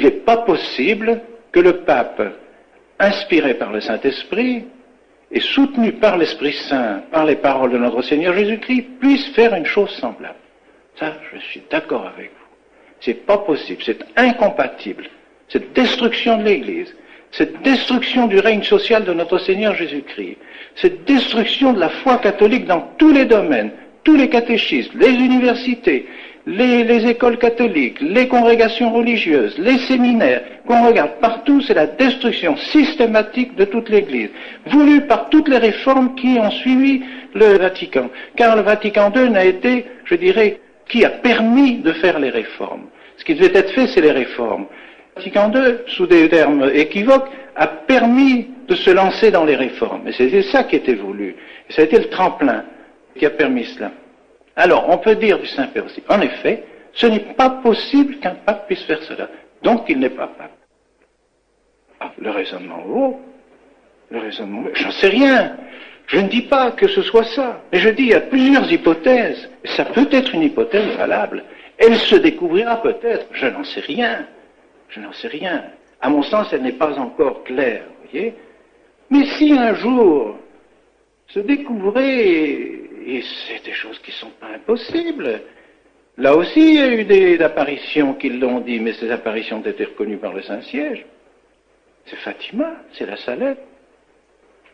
Il 0.00 0.04
n'est 0.04 0.12
pas 0.12 0.38
possible 0.38 1.20
que 1.52 1.60
le 1.60 1.80
pape, 1.82 2.22
inspiré 2.98 3.52
par 3.52 3.70
le 3.70 3.82
Saint-Esprit 3.82 4.64
et 5.30 5.40
soutenu 5.40 5.92
par 5.92 6.16
l'Esprit 6.16 6.54
Saint, 6.54 7.02
par 7.10 7.26
les 7.26 7.36
paroles 7.36 7.72
de 7.72 7.76
notre 7.76 8.00
Seigneur 8.00 8.32
Jésus-Christ, 8.32 8.86
puisse 8.98 9.26
faire 9.34 9.54
une 9.54 9.66
chose 9.66 9.90
semblable. 9.90 10.38
Ça, 10.98 11.12
je 11.30 11.38
suis 11.40 11.60
d'accord 11.70 12.06
avec 12.06 12.30
vous. 12.30 12.56
C'est 13.00 13.26
pas 13.26 13.36
possible, 13.36 13.82
c'est 13.84 13.98
incompatible. 14.16 15.04
Cette 15.48 15.74
destruction 15.74 16.38
de 16.38 16.44
l'Église, 16.44 16.96
cette 17.30 17.60
destruction 17.60 18.26
du 18.26 18.38
règne 18.38 18.62
social 18.62 19.04
de 19.04 19.12
notre 19.12 19.36
Seigneur 19.36 19.74
Jésus-Christ, 19.74 20.38
cette 20.76 21.04
destruction 21.04 21.74
de 21.74 21.80
la 21.80 21.90
foi 21.90 22.16
catholique 22.16 22.64
dans 22.64 22.88
tous 22.96 23.12
les 23.12 23.26
domaines, 23.26 23.72
tous 24.02 24.16
les 24.16 24.30
catéchismes, 24.30 24.98
les 24.98 25.12
universités, 25.12 26.06
les, 26.46 27.06
écoles 27.06 27.38
catholiques, 27.38 28.00
les 28.00 28.28
congrégations 28.28 28.92
religieuses, 28.92 29.58
les 29.58 29.78
séminaires, 29.78 30.42
qu'on 30.66 30.86
regarde 30.86 31.12
partout, 31.20 31.60
c'est 31.60 31.74
la 31.74 31.86
destruction 31.86 32.56
systématique 32.56 33.56
de 33.56 33.64
toute 33.64 33.88
l'Église, 33.88 34.30
voulue 34.66 35.02
par 35.02 35.28
toutes 35.28 35.48
les 35.48 35.58
réformes 35.58 36.14
qui 36.14 36.38
ont 36.38 36.50
suivi 36.50 37.02
le 37.34 37.58
Vatican. 37.58 38.10
Car 38.36 38.56
le 38.56 38.62
Vatican 38.62 39.12
II 39.14 39.30
n'a 39.30 39.44
été, 39.44 39.86
je 40.04 40.14
dirais, 40.14 40.60
qui 40.88 41.04
a 41.04 41.10
permis 41.10 41.78
de 41.78 41.92
faire 41.92 42.18
les 42.18 42.30
réformes. 42.30 42.86
Ce 43.16 43.24
qui 43.24 43.34
devait 43.34 43.58
être 43.58 43.70
fait, 43.72 43.86
c'est 43.88 44.00
les 44.00 44.12
réformes. 44.12 44.66
Le 45.16 45.22
Vatican 45.22 45.52
II, 45.54 45.74
sous 45.88 46.06
des 46.06 46.28
termes 46.28 46.70
équivoques, 46.72 47.28
a 47.54 47.66
permis 47.66 48.48
de 48.66 48.74
se 48.74 48.90
lancer 48.90 49.30
dans 49.30 49.44
les 49.44 49.56
réformes. 49.56 50.08
Et 50.08 50.12
c'était 50.12 50.42
ça 50.42 50.64
qui 50.64 50.76
était 50.76 50.94
voulu. 50.94 51.36
Et 51.68 51.72
ça 51.72 51.82
a 51.82 51.84
été 51.84 51.98
le 51.98 52.08
tremplin 52.08 52.64
qui 53.16 53.26
a 53.26 53.30
permis 53.30 53.64
cela. 53.64 53.90
Alors, 54.60 54.90
on 54.90 54.98
peut 54.98 55.14
dire 55.14 55.38
du 55.38 55.46
Saint-Père 55.46 55.86
aussi, 55.86 56.02
en 56.06 56.20
effet, 56.20 56.64
ce 56.92 57.06
n'est 57.06 57.32
pas 57.34 57.48
possible 57.48 58.16
qu'un 58.16 58.34
pape 58.34 58.66
puisse 58.66 58.82
faire 58.82 59.02
cela. 59.04 59.30
Donc, 59.62 59.86
il 59.88 59.98
n'est 59.98 60.10
pas 60.10 60.26
pape. 60.26 60.58
Ah, 61.98 62.12
le 62.18 62.30
raisonnement 62.30 62.82
vaut. 62.84 63.20
Le 64.10 64.18
raisonnement, 64.18 64.64
j'en 64.74 64.90
sais 64.90 65.08
rien. 65.08 65.56
Je 66.08 66.18
ne 66.18 66.28
dis 66.28 66.42
pas 66.42 66.72
que 66.72 66.88
ce 66.88 67.00
soit 67.00 67.24
ça. 67.24 67.62
Mais 67.72 67.78
je 67.78 67.88
dis, 67.88 68.02
il 68.02 68.08
y 68.10 68.14
a 68.14 68.20
plusieurs 68.20 68.70
hypothèses. 68.70 69.48
Ça 69.64 69.86
peut 69.86 70.08
être 70.10 70.34
une 70.34 70.42
hypothèse 70.42 70.94
valable. 70.98 71.42
Elle 71.78 71.96
se 71.96 72.16
découvrira 72.16 72.82
peut-être. 72.82 73.28
Je 73.32 73.46
n'en 73.46 73.64
sais 73.64 73.80
rien. 73.80 74.26
Je 74.90 75.00
n'en 75.00 75.14
sais 75.14 75.28
rien. 75.28 75.64
À 76.02 76.10
mon 76.10 76.22
sens, 76.22 76.52
elle 76.52 76.62
n'est 76.62 76.72
pas 76.72 76.98
encore 76.98 77.44
claire, 77.44 77.84
voyez. 78.10 78.34
Mais 79.08 79.24
si 79.24 79.52
un 79.54 79.72
jour 79.72 80.36
se 81.28 81.40
découvrait 81.40 82.79
et 83.04 83.22
c'est 83.22 83.64
des 83.64 83.72
choses 83.72 83.98
qui 84.00 84.10
ne 84.10 84.16
sont 84.16 84.32
pas 84.40 84.48
impossibles. 84.54 85.42
Là 86.18 86.36
aussi, 86.36 86.60
il 86.60 86.74
y 86.74 86.80
a 86.80 86.88
eu 86.88 87.04
des 87.04 87.40
apparitions 87.40 88.14
qui 88.14 88.28
l'ont 88.30 88.60
dit, 88.60 88.78
mais 88.80 88.92
ces 88.92 89.10
apparitions 89.10 89.58
ont 89.58 89.62
été 89.62 89.84
reconnues 89.84 90.18
par 90.18 90.32
le 90.32 90.42
Saint-Siège. 90.42 91.06
C'est 92.06 92.16
Fatima, 92.16 92.76
c'est 92.92 93.06
la 93.06 93.16
Salette, 93.16 93.60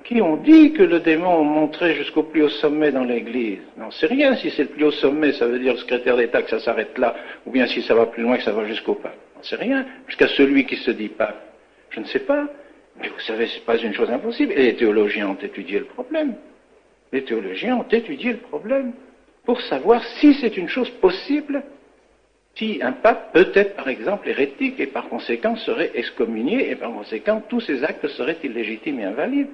qui 0.04 0.20
ont 0.22 0.36
dit 0.36 0.72
que 0.72 0.82
le 0.82 1.00
démon 1.00 1.44
montrait 1.44 1.94
jusqu'au 1.94 2.22
plus 2.22 2.42
haut 2.42 2.48
sommet 2.48 2.92
dans 2.92 3.04
l'Église. 3.04 3.58
Non, 3.76 3.90
c'est 3.90 4.06
rien 4.06 4.36
si 4.36 4.50
c'est 4.50 4.62
le 4.62 4.68
plus 4.68 4.84
haut 4.84 4.92
sommet, 4.92 5.32
ça 5.32 5.46
veut 5.46 5.58
dire 5.58 5.72
le 5.72 5.78
secrétaire 5.78 6.16
d'État 6.16 6.42
que 6.42 6.50
ça 6.50 6.60
s'arrête 6.60 6.96
là, 6.98 7.14
ou 7.44 7.50
bien 7.50 7.66
si 7.66 7.82
ça 7.82 7.94
va 7.94 8.06
plus 8.06 8.22
loin 8.22 8.36
que 8.36 8.44
ça 8.44 8.52
va 8.52 8.66
jusqu'au 8.66 8.94
pape. 8.94 9.16
Non, 9.34 9.42
c'est 9.42 9.56
rien, 9.56 9.84
jusqu'à 10.06 10.28
celui 10.28 10.64
qui 10.64 10.76
se 10.76 10.90
dit 10.90 11.08
pape. 11.08 11.42
Je 11.90 12.00
ne 12.00 12.04
sais 12.06 12.20
pas. 12.20 12.46
Mais 12.98 13.08
vous 13.08 13.20
savez, 13.20 13.46
c'est 13.48 13.64
pas 13.64 13.76
une 13.76 13.92
chose 13.92 14.10
impossible. 14.10 14.52
Et 14.52 14.62
les 14.62 14.76
théologiens 14.76 15.28
ont 15.28 15.38
étudié 15.40 15.80
le 15.80 15.84
problème. 15.84 16.34
Les 17.12 17.24
théologiens 17.24 17.76
ont 17.76 17.88
étudié 17.90 18.32
le 18.32 18.38
problème 18.38 18.92
pour 19.44 19.60
savoir 19.62 20.02
si 20.18 20.34
c'est 20.34 20.56
une 20.56 20.68
chose 20.68 20.90
possible, 20.90 21.62
si 22.56 22.80
un 22.82 22.92
pape 22.92 23.32
peut 23.32 23.52
être 23.54 23.76
par 23.76 23.88
exemple 23.88 24.28
hérétique 24.28 24.80
et 24.80 24.86
par 24.86 25.08
conséquent 25.08 25.56
serait 25.56 25.92
excommunié 25.94 26.70
et 26.70 26.76
par 26.76 26.92
conséquent 26.92 27.42
tous 27.48 27.60
ses 27.60 27.84
actes 27.84 28.08
seraient 28.08 28.38
illégitimes 28.42 29.00
et 29.00 29.04
invalides. 29.04 29.48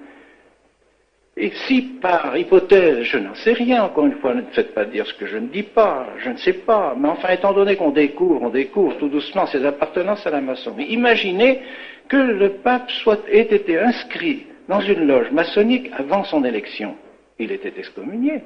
Et 1.37 1.51
si 1.67 1.83
par 2.01 2.37
hypothèse, 2.37 3.03
je 3.05 3.19
n'en 3.19 3.35
sais 3.35 3.55
rien, 3.55 3.85
encore 3.85 4.05
une 4.07 4.17
fois, 4.17 4.35
ne 4.35 4.43
faites 4.53 4.75
pas 4.75 4.85
dire 4.85 5.07
ce 5.07 5.15
que 5.15 5.27
je 5.27 5.39
ne 5.39 5.47
dis 5.47 5.63
pas, 5.63 6.09
je 6.19 6.29
ne 6.29 6.37
sais 6.37 6.53
pas, 6.53 6.95
mais 6.99 7.09
enfin, 7.09 7.31
étant 7.31 7.55
donné 7.55 7.77
qu'on 7.77 7.91
découvre, 7.91 8.43
on 8.43 8.51
découvre 8.51 8.99
tout 8.99 9.09
doucement 9.09 9.47
ses 9.47 9.65
appartenances 9.65 10.27
à 10.27 10.31
la 10.31 10.43
maçonnerie, 10.43 10.87
imaginez 10.91 11.63
que 12.09 12.19
le 12.19 12.51
pape 12.51 12.91
ait 13.29 13.41
été 13.41 13.79
inscrit 13.79 14.47
dans 14.69 14.81
une 14.81 15.07
loge 15.07 15.31
maçonnique 15.33 15.91
avant 15.97 16.25
son 16.25 16.45
élection 16.45 16.97
il 17.43 17.53
était 17.53 17.73
excommunié. 17.77 18.43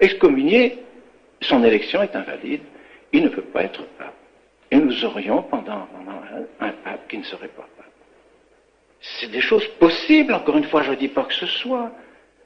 Excommunié, 0.00 0.78
son 1.40 1.64
élection 1.64 2.02
est 2.02 2.14
invalide, 2.14 2.62
il 3.12 3.24
ne 3.24 3.28
peut 3.28 3.42
pas 3.42 3.62
être 3.64 3.82
pape. 3.98 4.14
Et 4.70 4.76
nous 4.76 5.04
aurions 5.04 5.42
pendant, 5.42 5.88
un, 6.60 6.70
pape 6.84 7.08
qui 7.08 7.18
ne 7.18 7.22
serait 7.22 7.48
pas 7.48 7.66
pape. 7.76 7.86
C'est 9.00 9.30
des 9.30 9.40
choses 9.40 9.66
possibles, 9.78 10.34
encore 10.34 10.56
une 10.56 10.64
fois, 10.64 10.82
je 10.82 10.90
ne 10.90 10.96
dis 10.96 11.08
pas 11.08 11.24
que 11.24 11.34
ce 11.34 11.46
soit. 11.46 11.90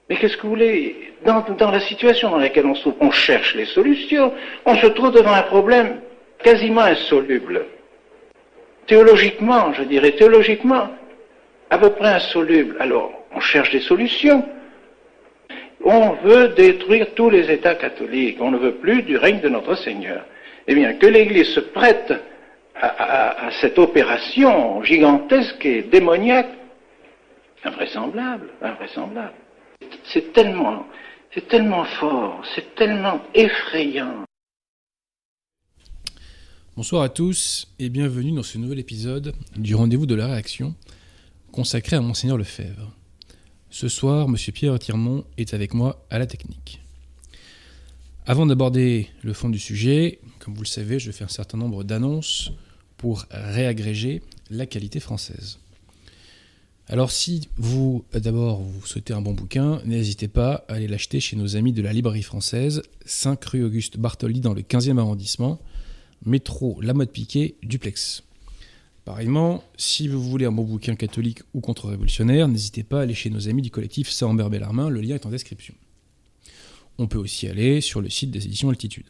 Mais 0.09 0.16
qu'est-ce 0.16 0.37
que 0.37 0.43
vous 0.43 0.50
voulez? 0.50 1.15
Dans, 1.25 1.41
dans, 1.41 1.71
la 1.71 1.81
situation 1.81 2.31
dans 2.31 2.38
laquelle 2.38 2.66
on 2.66 2.75
se 2.75 2.82
trouve, 2.82 2.97
on 3.00 3.10
cherche 3.10 3.54
les 3.54 3.65
solutions, 3.65 4.32
on 4.65 4.77
se 4.77 4.87
trouve 4.88 5.12
devant 5.12 5.32
un 5.32 5.42
problème 5.42 6.00
quasiment 6.42 6.82
insoluble. 6.82 7.66
Théologiquement, 8.87 9.72
je 9.72 9.84
dirais, 9.84 10.12
théologiquement, 10.12 10.88
à 11.71 11.78
peu 11.78 11.91
près 11.91 12.09
insoluble. 12.09 12.77
Alors, 12.81 13.12
on 13.32 13.41
cherche 13.41 13.71
des 13.71 13.81
solutions 13.81 14.44
on 15.85 16.13
veut 16.23 16.49
détruire 16.49 17.15
tous 17.15 17.31
les 17.31 17.51
États 17.51 17.75
catholiques, 17.75 18.39
on 18.41 18.51
ne 18.51 18.59
veut 18.59 18.77
plus 18.77 19.03
du 19.03 19.17
règne 19.17 19.41
de 19.41 19.49
notre 19.49 19.75
Seigneur. 19.77 20.25
Eh 20.67 20.75
bien, 20.75 20.95
que 20.95 21.07
l'Église 21.07 21.49
se 21.55 21.61
prête 21.61 22.13
à, 22.75 23.51
cette 23.61 23.79
opération 23.79 24.83
gigantesque 24.83 25.65
et 25.65 25.83
démoniaque, 25.83 26.51
invraisemblable, 27.65 28.49
invraisemblable. 28.63 29.34
C'est 30.13 30.33
tellement, 30.33 30.87
c'est 31.34 31.49
tellement 31.49 31.84
fort, 31.84 32.43
c'est 32.54 32.75
tellement 32.75 33.21
effrayant. 33.34 34.25
Bonsoir 36.77 37.03
à 37.03 37.09
tous 37.09 37.69
et 37.78 37.89
bienvenue 37.89 38.33
dans 38.33 38.43
ce 38.43 38.57
nouvel 38.57 38.78
épisode 38.78 39.34
du 39.57 39.75
rendez-vous 39.75 40.07
de 40.07 40.15
la 40.15 40.27
réaction 40.27 40.75
consacré 41.53 41.97
à 41.97 42.01
Monseigneur 42.01 42.39
Lefebvre. 42.39 42.93
Ce 43.71 43.89
soir, 43.89 44.27
M. 44.28 44.37
Pierre 44.53 44.78
Tirmont 44.81 45.25
est 45.39 45.55
avec 45.55 45.75
moi 45.75 46.05
à 46.11 46.19
la 46.19 46.27
technique. 46.27 46.81
Avant 48.27 48.45
d'aborder 48.45 49.09
le 49.22 49.33
fond 49.33 49.49
du 49.49 49.61
sujet, 49.61 50.19
comme 50.41 50.55
vous 50.55 50.63
le 50.63 50.67
savez, 50.67 50.99
je 50.99 51.13
fais 51.13 51.22
un 51.22 51.28
certain 51.28 51.57
nombre 51.57 51.84
d'annonces 51.84 52.51
pour 52.97 53.27
réagréger 53.31 54.22
la 54.51 54.67
qualité 54.67 54.99
française. 54.99 55.61
Alors 56.89 57.13
si 57.13 57.49
vous, 57.57 58.05
d'abord, 58.13 58.61
vous 58.61 58.84
souhaitez 58.84 59.13
un 59.13 59.22
bon 59.22 59.34
bouquin, 59.34 59.81
n'hésitez 59.84 60.27
pas 60.27 60.65
à 60.66 60.75
aller 60.75 60.89
l'acheter 60.89 61.21
chez 61.21 61.37
nos 61.37 61.55
amis 61.55 61.73
de 61.73 61.81
la 61.81 61.93
librairie 61.93 62.25
française, 62.25 62.83
5 63.07 63.45
rue 63.45 63.65
Auguste 63.65 63.99
Bartholdi 63.99 64.41
dans 64.41 64.53
le 64.53 64.63
15e 64.63 64.99
arrondissement, 64.99 65.61
métro 66.27 66.81
La 66.83 66.93
Mode 66.93 67.11
Piquet, 67.11 67.55
duplex. 67.63 68.25
Pareillement, 69.05 69.65
si 69.77 70.09
vous 70.09 70.23
voulez 70.23 70.45
un 70.45 70.53
bon 70.53 70.65
bouquin 70.65 70.95
catholique 70.95 71.41
ou 71.55 71.61
contre-révolutionnaire, 71.61 72.49
n'hésitez 72.49 72.83
pas 72.83 73.01
à 73.01 73.03
aller 73.03 73.15
chez 73.15 73.31
nos 73.31 73.49
amis 73.49 73.63
du 73.63 73.71
collectif 73.71 74.11
Saint-Ambert 74.11 74.51
Bellarmin, 74.51 74.89
le 74.89 75.01
lien 75.01 75.15
est 75.15 75.27
en 75.27 75.31
description. 75.31 75.75
On 76.99 77.07
peut 77.07 77.19
aussi 77.19 77.49
aller 77.49 77.81
sur 77.81 78.03
le 78.03 78.11
site 78.11 78.31
des 78.31 78.45
éditions 78.45 78.69
Altitude. 78.69 79.07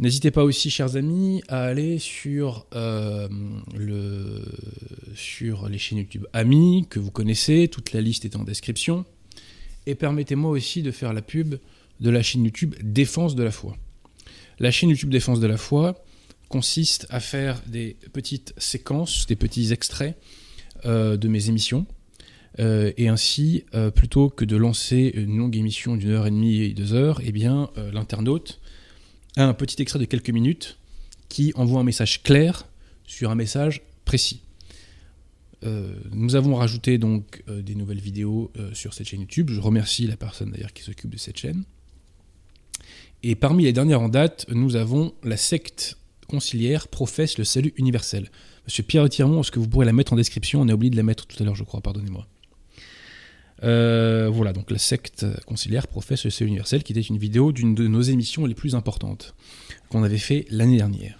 N'hésitez 0.00 0.32
pas 0.32 0.42
aussi, 0.42 0.70
chers 0.70 0.96
amis, 0.96 1.42
à 1.46 1.64
aller 1.64 1.98
sur, 2.00 2.66
euh, 2.74 3.28
le, 3.76 4.42
sur 5.14 5.68
les 5.68 5.78
chaînes 5.78 5.98
YouTube 5.98 6.26
Amis, 6.32 6.86
que 6.90 6.98
vous 6.98 7.12
connaissez, 7.12 7.68
toute 7.68 7.92
la 7.92 8.00
liste 8.00 8.24
est 8.24 8.34
en 8.34 8.42
description. 8.42 9.04
Et 9.86 9.94
permettez-moi 9.94 10.50
aussi 10.50 10.82
de 10.82 10.90
faire 10.90 11.12
la 11.12 11.22
pub 11.22 11.56
de 12.00 12.10
la 12.10 12.22
chaîne 12.22 12.44
YouTube 12.44 12.74
Défense 12.82 13.36
de 13.36 13.44
la 13.44 13.52
foi. 13.52 13.76
La 14.58 14.72
chaîne 14.72 14.90
YouTube 14.90 15.10
Défense 15.10 15.38
de 15.38 15.46
la 15.46 15.56
foi, 15.56 16.03
consiste 16.54 17.08
à 17.10 17.18
faire 17.18 17.60
des 17.66 17.96
petites 18.12 18.54
séquences, 18.58 19.26
des 19.26 19.34
petits 19.34 19.72
extraits 19.72 20.16
euh, 20.84 21.16
de 21.16 21.26
mes 21.26 21.48
émissions. 21.48 21.84
Euh, 22.60 22.92
et 22.96 23.08
ainsi, 23.08 23.64
euh, 23.74 23.90
plutôt 23.90 24.30
que 24.30 24.44
de 24.44 24.54
lancer 24.54 25.10
une 25.16 25.36
longue 25.36 25.56
émission 25.56 25.96
d'une 25.96 26.10
heure 26.10 26.28
et 26.28 26.30
demie 26.30 26.60
et 26.62 26.72
deux 26.72 26.92
heures, 26.92 27.20
eh 27.24 27.32
bien, 27.32 27.70
l'internaute 27.92 28.60
a 29.36 29.46
un 29.46 29.52
petit 29.52 29.82
extrait 29.82 29.98
de 29.98 30.04
quelques 30.04 30.30
minutes 30.30 30.78
qui 31.28 31.50
envoie 31.56 31.80
un 31.80 31.84
message 31.84 32.22
clair 32.22 32.68
sur 33.04 33.32
un 33.32 33.34
message 33.34 33.82
précis. 34.04 34.40
nous 36.12 36.36
avons 36.36 36.54
rajouté 36.54 36.98
donc 36.98 37.42
des 37.48 37.74
nouvelles 37.74 38.04
vidéos 38.10 38.52
sur 38.74 38.94
cette 38.94 39.08
chaîne 39.08 39.22
YouTube. 39.22 39.50
Je 39.50 39.60
remercie 39.60 40.06
la 40.06 40.16
personne 40.16 40.52
d'ailleurs 40.52 40.72
qui 40.72 40.84
s'occupe 40.84 41.10
de 41.10 41.18
cette 41.18 41.38
chaîne. 41.38 41.64
Et 43.24 43.34
parmi 43.34 43.64
les 43.64 43.72
dernières 43.72 44.02
en 44.02 44.08
date, 44.08 44.46
nous 44.50 44.76
avons 44.76 45.14
la 45.24 45.36
secte 45.36 45.96
conciliaire 46.26 46.88
professe 46.88 47.38
le 47.38 47.44
salut 47.44 47.72
universel. 47.76 48.30
Monsieur 48.66 48.82
Pierre 48.82 49.08
Tirmont, 49.08 49.40
est-ce 49.40 49.50
que 49.50 49.58
vous 49.58 49.68
pourrez 49.68 49.86
la 49.86 49.92
mettre 49.92 50.12
en 50.12 50.16
description? 50.16 50.60
On 50.60 50.68
a 50.68 50.74
oublié 50.74 50.90
de 50.90 50.96
la 50.96 51.02
mettre 51.02 51.26
tout 51.26 51.42
à 51.42 51.44
l'heure, 51.46 51.54
je 51.54 51.64
crois, 51.64 51.80
pardonnez-moi. 51.80 52.26
Euh, 53.62 54.28
voilà, 54.32 54.52
donc 54.52 54.70
la 54.70 54.78
secte 54.78 55.26
conciliaire 55.46 55.86
professe 55.86 56.24
le 56.24 56.30
salut 56.30 56.48
universel, 56.48 56.82
qui 56.82 56.92
était 56.92 57.00
une 57.00 57.18
vidéo 57.18 57.52
d'une 57.52 57.74
de 57.74 57.86
nos 57.86 58.02
émissions 58.02 58.46
les 58.46 58.54
plus 58.54 58.74
importantes, 58.74 59.34
qu'on 59.88 60.02
avait 60.02 60.18
fait 60.18 60.46
l'année 60.50 60.76
dernière. 60.76 61.18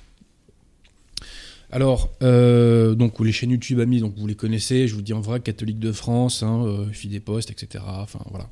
Alors, 1.70 2.10
euh, 2.22 2.94
donc 2.94 3.18
les 3.18 3.32
chaînes 3.32 3.50
YouTube 3.50 3.80
amis, 3.80 4.00
donc 4.00 4.14
vous 4.16 4.26
les 4.26 4.36
connaissez, 4.36 4.86
je 4.86 4.94
vous 4.94 5.02
dis 5.02 5.12
en 5.12 5.20
vrai, 5.20 5.40
catholique 5.40 5.80
de 5.80 5.90
France, 5.90 6.42
hein, 6.42 6.64
euh, 6.64 6.86
Fille 6.92 7.10
des 7.10 7.20
Postes, 7.20 7.50
etc. 7.50 7.82
Enfin 7.86 8.20
voilà. 8.30 8.48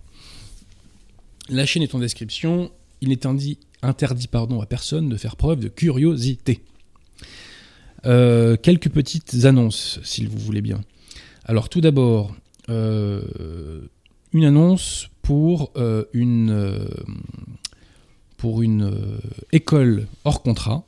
La 1.49 1.67
chaîne 1.67 1.83
est 1.83 1.95
en 1.95 1.99
description. 1.99 2.73
Il 3.01 3.09
n'est 3.09 3.27
interdit, 3.27 3.59
interdit 3.83 4.29
pardon, 4.29 4.61
à 4.61 4.67
personne 4.67 5.09
de 5.09 5.17
faire 5.17 5.37
preuve 5.37 5.61
de 5.61 5.69
curiosité. 5.69 6.63
Euh, 8.05 8.57
quelques 8.57 8.91
petites 8.91 9.45
annonces, 9.45 10.01
s'il 10.03 10.29
vous 10.29 10.39
voulez 10.39 10.61
bien. 10.61 10.81
Alors 11.45 11.69
tout 11.69 11.81
d'abord, 11.81 12.35
euh, 12.69 13.83
une 14.33 14.45
annonce 14.45 15.09
pour 15.23 15.73
euh, 15.77 16.05
une, 16.13 16.81
école 19.53 20.09
hors 20.25 20.43
contrat, 20.43 20.85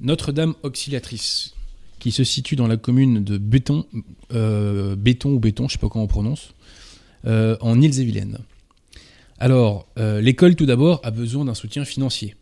Notre-Dame 0.00 0.54
Auxiliatrice, 0.64 1.54
qui 2.00 2.10
se 2.10 2.24
situe 2.24 2.56
dans 2.56 2.66
la 2.66 2.76
commune 2.76 3.22
de 3.22 3.38
Béton, 3.38 3.86
Béton 4.30 5.30
ou 5.30 5.38
Béton, 5.38 5.68
je 5.68 5.74
ne 5.74 5.78
sais 5.78 5.78
pas 5.78 5.88
comment 5.88 6.04
on 6.04 6.08
prononce, 6.08 6.52
en 7.24 7.80
Îles-et-Vilaine. 7.80 8.38
Alors, 9.38 9.88
l'école 9.96 10.56
tout 10.56 10.66
d'abord 10.66 11.00
a 11.04 11.10
besoin 11.10 11.44
d'un 11.44 11.54
soutien 11.54 11.84
financier. 11.84 12.34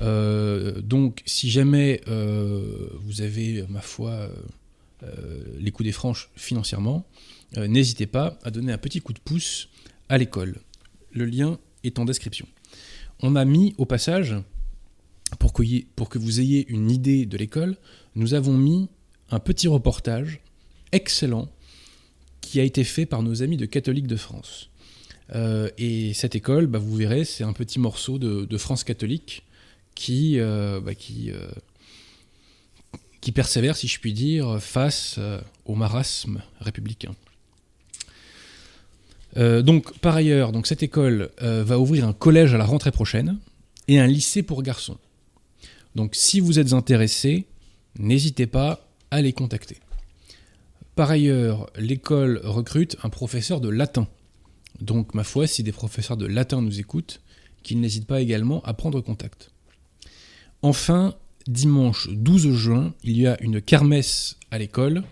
Euh, 0.00 0.80
donc, 0.80 1.22
si 1.26 1.50
jamais 1.50 2.00
euh, 2.08 2.88
vous 3.00 3.22
avez, 3.22 3.64
ma 3.68 3.80
foi, 3.80 4.30
euh, 5.02 5.44
les 5.58 5.70
coups 5.70 5.86
des 5.86 5.92
franches 5.92 6.30
financièrement, 6.36 7.06
n'hésitez 7.56 8.06
pas 8.06 8.38
à 8.44 8.50
donner 8.50 8.72
un 8.72 8.78
petit 8.78 9.00
coup 9.00 9.12
de 9.12 9.18
pouce 9.18 9.68
à 10.08 10.18
l'école. 10.18 10.60
Le 11.12 11.24
lien 11.24 11.58
est 11.82 11.98
en 11.98 12.04
description. 12.04 12.46
On 13.20 13.36
a 13.36 13.44
mis 13.44 13.74
au 13.76 13.84
passage, 13.84 14.36
pour 15.38 15.52
que, 15.52 15.62
pour 15.96 16.08
que 16.08 16.18
vous 16.18 16.40
ayez 16.40 16.66
une 16.68 16.90
idée 16.90 17.26
de 17.26 17.36
l'école, 17.36 17.76
nous 18.14 18.34
avons 18.34 18.56
mis 18.56 18.88
un 19.30 19.40
petit 19.40 19.68
reportage 19.68 20.40
excellent 20.92 21.48
qui 22.40 22.60
a 22.60 22.64
été 22.64 22.84
fait 22.84 23.06
par 23.06 23.22
nos 23.22 23.42
amis 23.42 23.56
de 23.56 23.66
Catholiques 23.66 24.06
de 24.06 24.16
France. 24.16 24.70
Et 25.32 26.12
cette 26.14 26.34
école, 26.34 26.66
bah, 26.66 26.78
vous 26.78 26.94
verrez, 26.96 27.24
c'est 27.24 27.44
un 27.44 27.52
petit 27.52 27.78
morceau 27.78 28.18
de 28.18 28.58
France 28.58 28.84
catholique 28.84 29.44
qui, 30.00 30.40
euh, 30.40 30.80
bah, 30.80 30.92
euh, 30.92 31.50
qui 33.20 33.32
persévère, 33.32 33.76
si 33.76 33.86
je 33.86 34.00
puis 34.00 34.14
dire, 34.14 34.58
face 34.60 35.16
euh, 35.18 35.40
au 35.66 35.74
marasme 35.74 36.42
républicain. 36.60 37.14
donc, 39.36 39.96
par 39.98 40.16
ailleurs, 40.16 40.50
cette 40.64 40.82
école 40.82 41.30
va 41.40 41.78
ouvrir 41.78 42.08
un 42.08 42.12
collège 42.12 42.54
à 42.54 42.58
la 42.58 42.64
rentrée 42.64 42.90
prochaine 42.90 43.38
et 43.86 44.00
un 44.00 44.06
lycée 44.06 44.42
pour 44.42 44.62
garçons. 44.62 44.98
Donc, 45.94 46.14
si 46.14 46.40
vous 46.40 46.58
êtes 46.58 46.72
intéressé, 46.72 47.44
n'hésitez 47.98 48.46
pas 48.46 48.88
à 49.10 49.20
les 49.20 49.32
contacter. 49.32 49.76
Par 50.96 51.10
ailleurs, 51.10 51.70
l'école 51.76 52.40
recrute 52.42 52.96
un 53.04 53.08
professeur 53.08 53.60
de 53.60 53.68
latin. 53.68 54.08
Donc, 54.80 55.14
ma 55.14 55.24
foi, 55.24 55.46
si 55.46 55.62
des 55.62 55.72
professeurs 55.72 56.16
de 56.16 56.26
latin 56.26 56.62
nous 56.62 56.80
écoutent, 56.80 57.20
qu'ils 57.62 57.80
n'hésitent 57.80 58.06
pas 58.06 58.20
également 58.20 58.62
à 58.62 58.74
prendre 58.74 59.00
contact. 59.00 59.50
Enfin, 60.62 61.14
dimanche 61.46 62.08
12 62.10 62.52
juin, 62.52 62.94
il 63.02 63.18
y 63.18 63.26
a 63.26 63.40
une 63.42 63.60
kermesse 63.60 64.36
à 64.50 64.58
l'école. 64.58 65.04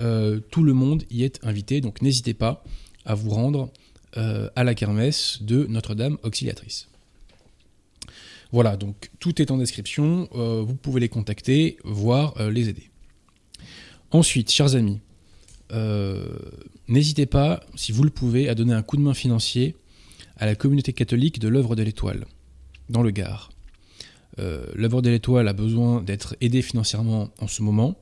Euh, 0.00 0.40
tout 0.50 0.62
le 0.62 0.72
monde 0.72 1.04
y 1.10 1.22
est 1.24 1.40
invité, 1.42 1.80
donc 1.80 2.02
n'hésitez 2.02 2.34
pas 2.34 2.62
à 3.04 3.14
vous 3.14 3.30
rendre 3.30 3.70
euh, 4.16 4.48
à 4.56 4.64
la 4.64 4.74
kermesse 4.74 5.42
de 5.42 5.66
Notre-Dame 5.66 6.18
Auxiliatrice. 6.22 6.88
Voilà, 8.52 8.76
donc 8.76 9.10
tout 9.18 9.42
est 9.42 9.50
en 9.50 9.58
description, 9.58 10.28
euh, 10.34 10.62
vous 10.62 10.74
pouvez 10.74 11.00
les 11.00 11.08
contacter, 11.08 11.78
voire 11.84 12.34
les 12.50 12.68
aider. 12.68 12.90
Ensuite, 14.12 14.52
chers 14.52 14.76
amis, 14.76 15.00
n'hésitez 16.88 17.26
pas, 17.26 17.60
si 17.74 17.92
vous 17.92 18.04
le 18.04 18.10
pouvez, 18.10 18.48
à 18.48 18.54
donner 18.54 18.74
un 18.74 18.82
coup 18.82 18.96
de 18.96 19.02
main 19.02 19.14
financier 19.14 19.76
à 20.36 20.46
la 20.46 20.54
communauté 20.54 20.92
catholique 20.92 21.38
de 21.38 21.48
l'œuvre 21.48 21.76
de 21.76 21.82
l'Étoile, 21.82 22.26
dans 22.88 23.02
le 23.02 23.10
Gard. 23.10 23.50
Euh, 24.38 24.66
L'œuvre 24.74 25.02
de 25.02 25.10
l'Étoile 25.10 25.48
a 25.48 25.52
besoin 25.52 26.02
d'être 26.02 26.36
aidée 26.40 26.62
financièrement 26.62 27.30
en 27.40 27.48
ce 27.48 27.62
moment. 27.62 27.96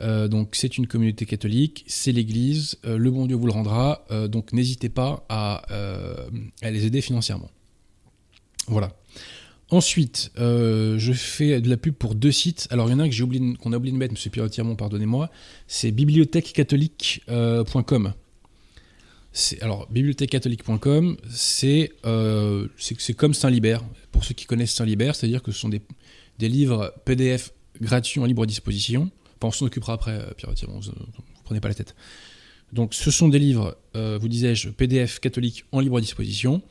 Euh, 0.00 0.26
donc 0.26 0.56
c'est 0.56 0.76
une 0.76 0.88
communauté 0.88 1.24
catholique, 1.24 1.84
c'est 1.86 2.10
l'Église, 2.10 2.78
euh, 2.84 2.98
le 2.98 3.10
bon 3.12 3.26
Dieu 3.26 3.36
vous 3.36 3.46
le 3.46 3.52
rendra, 3.52 4.04
donc 4.28 4.52
n'hésitez 4.52 4.88
pas 4.88 5.24
à, 5.28 5.62
les 6.62 6.86
aider 6.86 7.00
financièrement. 7.00 7.50
Voilà. 8.66 8.92
Ensuite, 9.70 10.30
je 10.36 11.12
fais 11.14 11.60
de 11.60 11.68
la 11.68 11.76
pub 11.76 11.94
pour 11.94 12.14
deux 12.14 12.32
sites. 12.32 12.68
Alors 12.70 12.88
il 12.88 12.92
y 12.92 12.94
en 12.94 13.00
a 13.00 13.02
un 13.04 13.08
que 13.08 13.14
j'ai 13.14 13.24
oublié, 13.24 13.56
qu'on 13.56 13.72
a 13.72 13.76
oublié 13.76 13.92
de 13.92 13.98
mettre, 13.98 14.12
Monsieur 14.12 14.30
Pierre 14.30 14.46
pardonnez-moi. 14.76 15.30
C'est 15.66 15.90
bibliothèquecatholique.com 15.90 18.14
alors 19.60 19.88
bibliothèquecatholique.com, 19.90 21.16
c'est 21.28 21.92
euh, 22.06 22.68
c'est 22.78 23.14
comme 23.14 23.34
Saint-Libert. 23.34 23.82
Pour 24.12 24.24
ceux 24.24 24.34
qui 24.34 24.46
connaissent 24.46 24.74
Saint-Libert, 24.74 25.16
c'est-à-dire 25.16 25.42
que 25.42 25.50
ce 25.50 25.58
sont 25.58 25.68
des, 25.68 25.82
des, 26.38 26.48
livres 26.48 26.94
PDF 27.04 27.52
gratuits 27.80 28.20
en 28.20 28.26
libre 28.26 28.46
disposition. 28.46 29.10
Enfin, 29.36 29.48
on 29.48 29.50
s'en 29.50 29.66
occupera 29.66 29.94
après, 29.94 30.12
euh, 30.12 30.30
Pierre 30.36 30.52
vous, 30.68 30.80
vous, 30.80 30.92
prenez 31.42 31.60
pas 31.60 31.66
la 31.66 31.74
tête. 31.74 31.96
Donc, 32.72 32.94
ce 32.94 33.10
sont 33.10 33.28
des 33.28 33.40
livres, 33.40 33.76
euh, 33.96 34.18
vous 34.20 34.28
disais-je, 34.28 34.68
PDF 34.68 35.18
catholique 35.18 35.64
en 35.72 35.80
libre 35.80 36.00
disposition. 36.00 36.62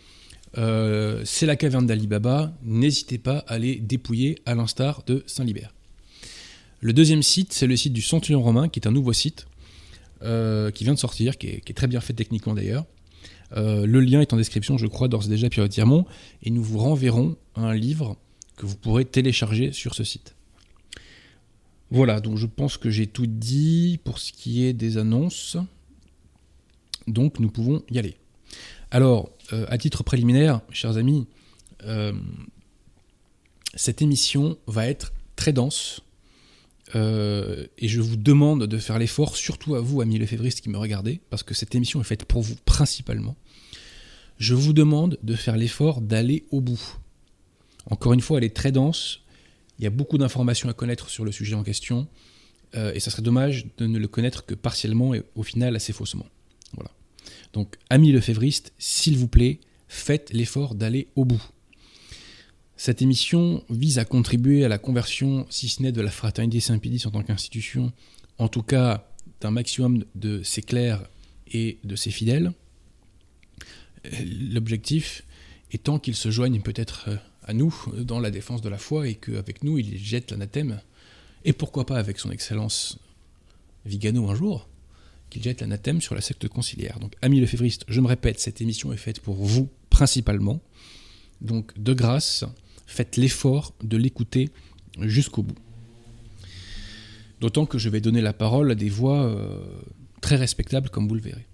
C'est 0.56 1.46
la 1.46 1.56
caverne 1.56 1.86
d'Ali 1.86 2.08
Baba. 2.08 2.54
N'hésitez 2.64 3.18
pas 3.18 3.40
à 3.48 3.58
les 3.58 3.76
dépouiller 3.76 4.40
à 4.46 4.56
l'instar 4.56 5.04
de 5.06 5.24
Saint-Libert. 5.26 5.74
Le 6.84 6.92
deuxième 6.92 7.24
site, 7.24 7.54
c'est 7.54 7.66
le 7.66 7.78
site 7.78 7.94
du 7.94 8.02
Centurion 8.02 8.42
romain, 8.42 8.68
qui 8.68 8.78
est 8.78 8.88
un 8.88 8.92
nouveau 8.92 9.14
site 9.14 9.48
euh, 10.22 10.70
qui 10.70 10.84
vient 10.84 10.94
de 10.94 11.00
sortir, 11.00 11.38
qui 11.38 11.48
est, 11.48 11.74
très 11.74 11.88
bien 11.88 12.02
fait 12.02 12.12
techniquement 12.12 12.54
d'ailleurs. 12.54 12.86
Euh, 13.56 13.86
le 13.86 14.02
lien 14.02 14.20
est 14.20 14.34
en 14.34 14.38
description, 14.38 14.78
je 14.78 14.88
crois, 14.88 15.08
d'ores 15.08 15.26
et 15.26 15.30
déjà, 15.30 15.50
Pierre 15.50 15.68
et 16.44 16.50
nous 16.50 16.62
vous 16.62 16.80
renverrons 16.80 17.38
un 17.56 17.74
livre 17.74 18.18
que 18.58 18.66
vous 18.66 18.76
pourrez 18.76 19.06
télécharger 19.06 19.72
sur 19.72 19.96
ce 19.96 20.04
site. 20.04 20.36
Voilà, 21.90 22.20
donc 22.20 22.38
je 22.38 22.48
pense 22.48 22.78
que 22.78 22.90
j'ai 22.90 23.08
tout 23.08 23.28
dit 23.28 24.00
pour 24.04 24.20
ce 24.20 24.34
qui 24.34 24.66
est 24.66 24.74
des 24.74 24.98
annonces. 24.98 25.56
Donc 27.08 27.40
nous 27.40 27.50
pouvons 27.50 27.82
y 27.92 27.98
aller. 27.98 28.16
Alors, 28.92 29.32
euh, 29.54 29.66
à 29.70 29.78
titre 29.78 30.04
préliminaire, 30.04 30.62
chers 30.72 30.98
amis, 30.98 31.28
cette 33.76 34.02
émission 34.02 34.58
va 34.68 34.88
être 34.88 35.14
très 35.36 35.54
dense. 35.54 36.02
Euh, 36.96 37.66
et 37.78 37.88
je 37.88 38.02
vous 38.02 38.16
demande 38.16 38.68
de 38.68 38.78
faire 38.78 39.00
l'effort, 39.00 39.36
surtout 39.36 39.76
à 39.76 39.82
vous, 39.82 40.02
amis 40.02 40.20
lefévristes 40.20 40.62
qui 40.62 40.70
me 40.70 40.78
regardez, 40.78 41.22
parce 41.30 41.44
que 41.44 41.54
cette 41.54 41.74
émission 41.76 42.02
est 42.02 42.06
faite 42.06 42.26
pour 42.26 42.42
vous 42.42 42.56
principalement. 42.66 43.36
Je 44.38 44.54
vous 44.54 44.74
demande 44.74 45.18
de 45.24 45.36
faire 45.36 45.58
l'effort 45.58 46.02
d'aller 46.02 46.46
au 46.52 46.62
bout. 46.62 46.98
Encore 47.90 48.14
une 48.14 48.22
fois, 48.22 48.38
elle 48.38 48.44
est 48.44 48.56
très 48.56 48.72
dense. 48.72 49.22
Il 49.80 49.84
y 49.84 49.88
a 49.88 49.92
beaucoup 49.92 50.18
d'informations 50.18 50.70
à 50.70 50.74
connaître 50.74 51.10
sur 51.10 51.26
le 51.26 51.32
sujet 51.32 51.56
en 51.56 51.64
question. 51.64 52.08
Euh, 52.76 52.94
et 52.94 53.00
ça 53.00 53.12
serait 53.12 53.22
dommage 53.22 53.68
de 53.78 53.88
ne 53.88 54.00
le 54.00 54.08
connaître 54.08 54.46
que 54.46 54.56
partiellement 54.56 55.14
et 55.14 55.24
au 55.36 55.44
final 55.44 55.76
assez 55.76 55.94
faussement. 55.94 56.26
Donc, 57.54 57.78
amis 57.90 58.12
lefévristes, 58.12 58.74
s'il 58.78 59.18
vous 59.18 59.28
plaît, 59.28 59.60
faites 59.88 60.34
l'effort 60.34 60.76
d'aller 60.76 61.08
au 61.16 61.24
bout. 61.24 61.44
Cette 62.76 63.02
émission 63.02 63.64
vise 63.70 64.00
à 64.00 64.06
contribuer 64.06 64.66
à 64.66 64.68
la 64.68 64.80
conversion, 64.80 65.46
si 65.50 65.70
ce 65.70 65.82
n'est 65.82 65.92
de 65.92 66.02
la 66.02 66.10
fraternité 66.12 66.60
Saint-Pédis 66.60 67.04
en 67.06 67.12
tant 67.12 67.24
qu'institution, 67.24 67.94
en 68.40 68.48
tout 68.48 68.64
cas 68.64 69.08
d'un 69.40 69.52
maximum 69.52 70.04
de 70.16 70.42
ses 70.42 70.64
clercs 70.64 71.08
et 71.52 71.78
de 71.84 71.96
ses 71.96 72.12
fidèles. 72.12 72.52
L'objectif 74.52 75.24
étant 75.72 76.00
qu'ils 76.00 76.16
se 76.16 76.32
joignent 76.32 76.62
peut-être 76.62 77.10
à 77.44 77.54
nous 77.54 77.74
dans 77.98 78.20
la 78.20 78.32
défense 78.32 78.62
de 78.62 78.70
la 78.70 78.78
foi 78.78 79.08
et 79.08 79.16
qu'avec 79.16 79.64
nous, 79.64 79.78
ils 79.78 79.98
jettent 79.98 80.32
l'anathème, 80.32 80.82
et 81.46 81.54
pourquoi 81.54 81.86
pas 81.86 81.98
avec 81.98 82.20
son 82.20 82.32
Excellence 82.32 82.98
Vigano 83.86 84.30
un 84.30 84.36
jour, 84.36 84.68
qu'il 85.34 85.42
jette 85.42 85.62
l'anathème 85.62 86.00
sur 86.00 86.14
la 86.14 86.22
secte 86.22 86.48
conciliaire. 86.48 87.00
Donc, 87.00 87.16
amis 87.24 87.40
lefévristes, 87.40 87.86
je 87.88 88.00
me 88.02 88.08
répète, 88.08 88.40
cette 88.40 88.62
émission 88.62 88.94
est 88.94 88.98
faite 88.98 89.20
pour 89.20 89.36
vous 89.36 89.68
principalement. 89.90 90.62
Donc, 91.42 91.78
de 91.78 91.94
grâce, 91.94 92.46
faites 92.86 93.18
l'effort 93.18 93.74
de 93.84 93.98
l'écouter 93.98 94.50
jusqu'au 95.00 95.42
bout. 95.42 95.58
D'autant 97.42 97.66
que 97.66 97.80
je 97.80 97.90
vais 97.90 98.00
donner 98.00 98.22
la 98.22 98.32
parole 98.32 98.72
à 98.72 98.76
des 98.76 98.90
voix 98.90 99.24
euh, 99.24 99.60
très 100.22 100.36
respectables, 100.36 100.90
comme 100.90 101.08
vous 101.08 101.16
le 101.16 101.22
verrez. 101.22 101.48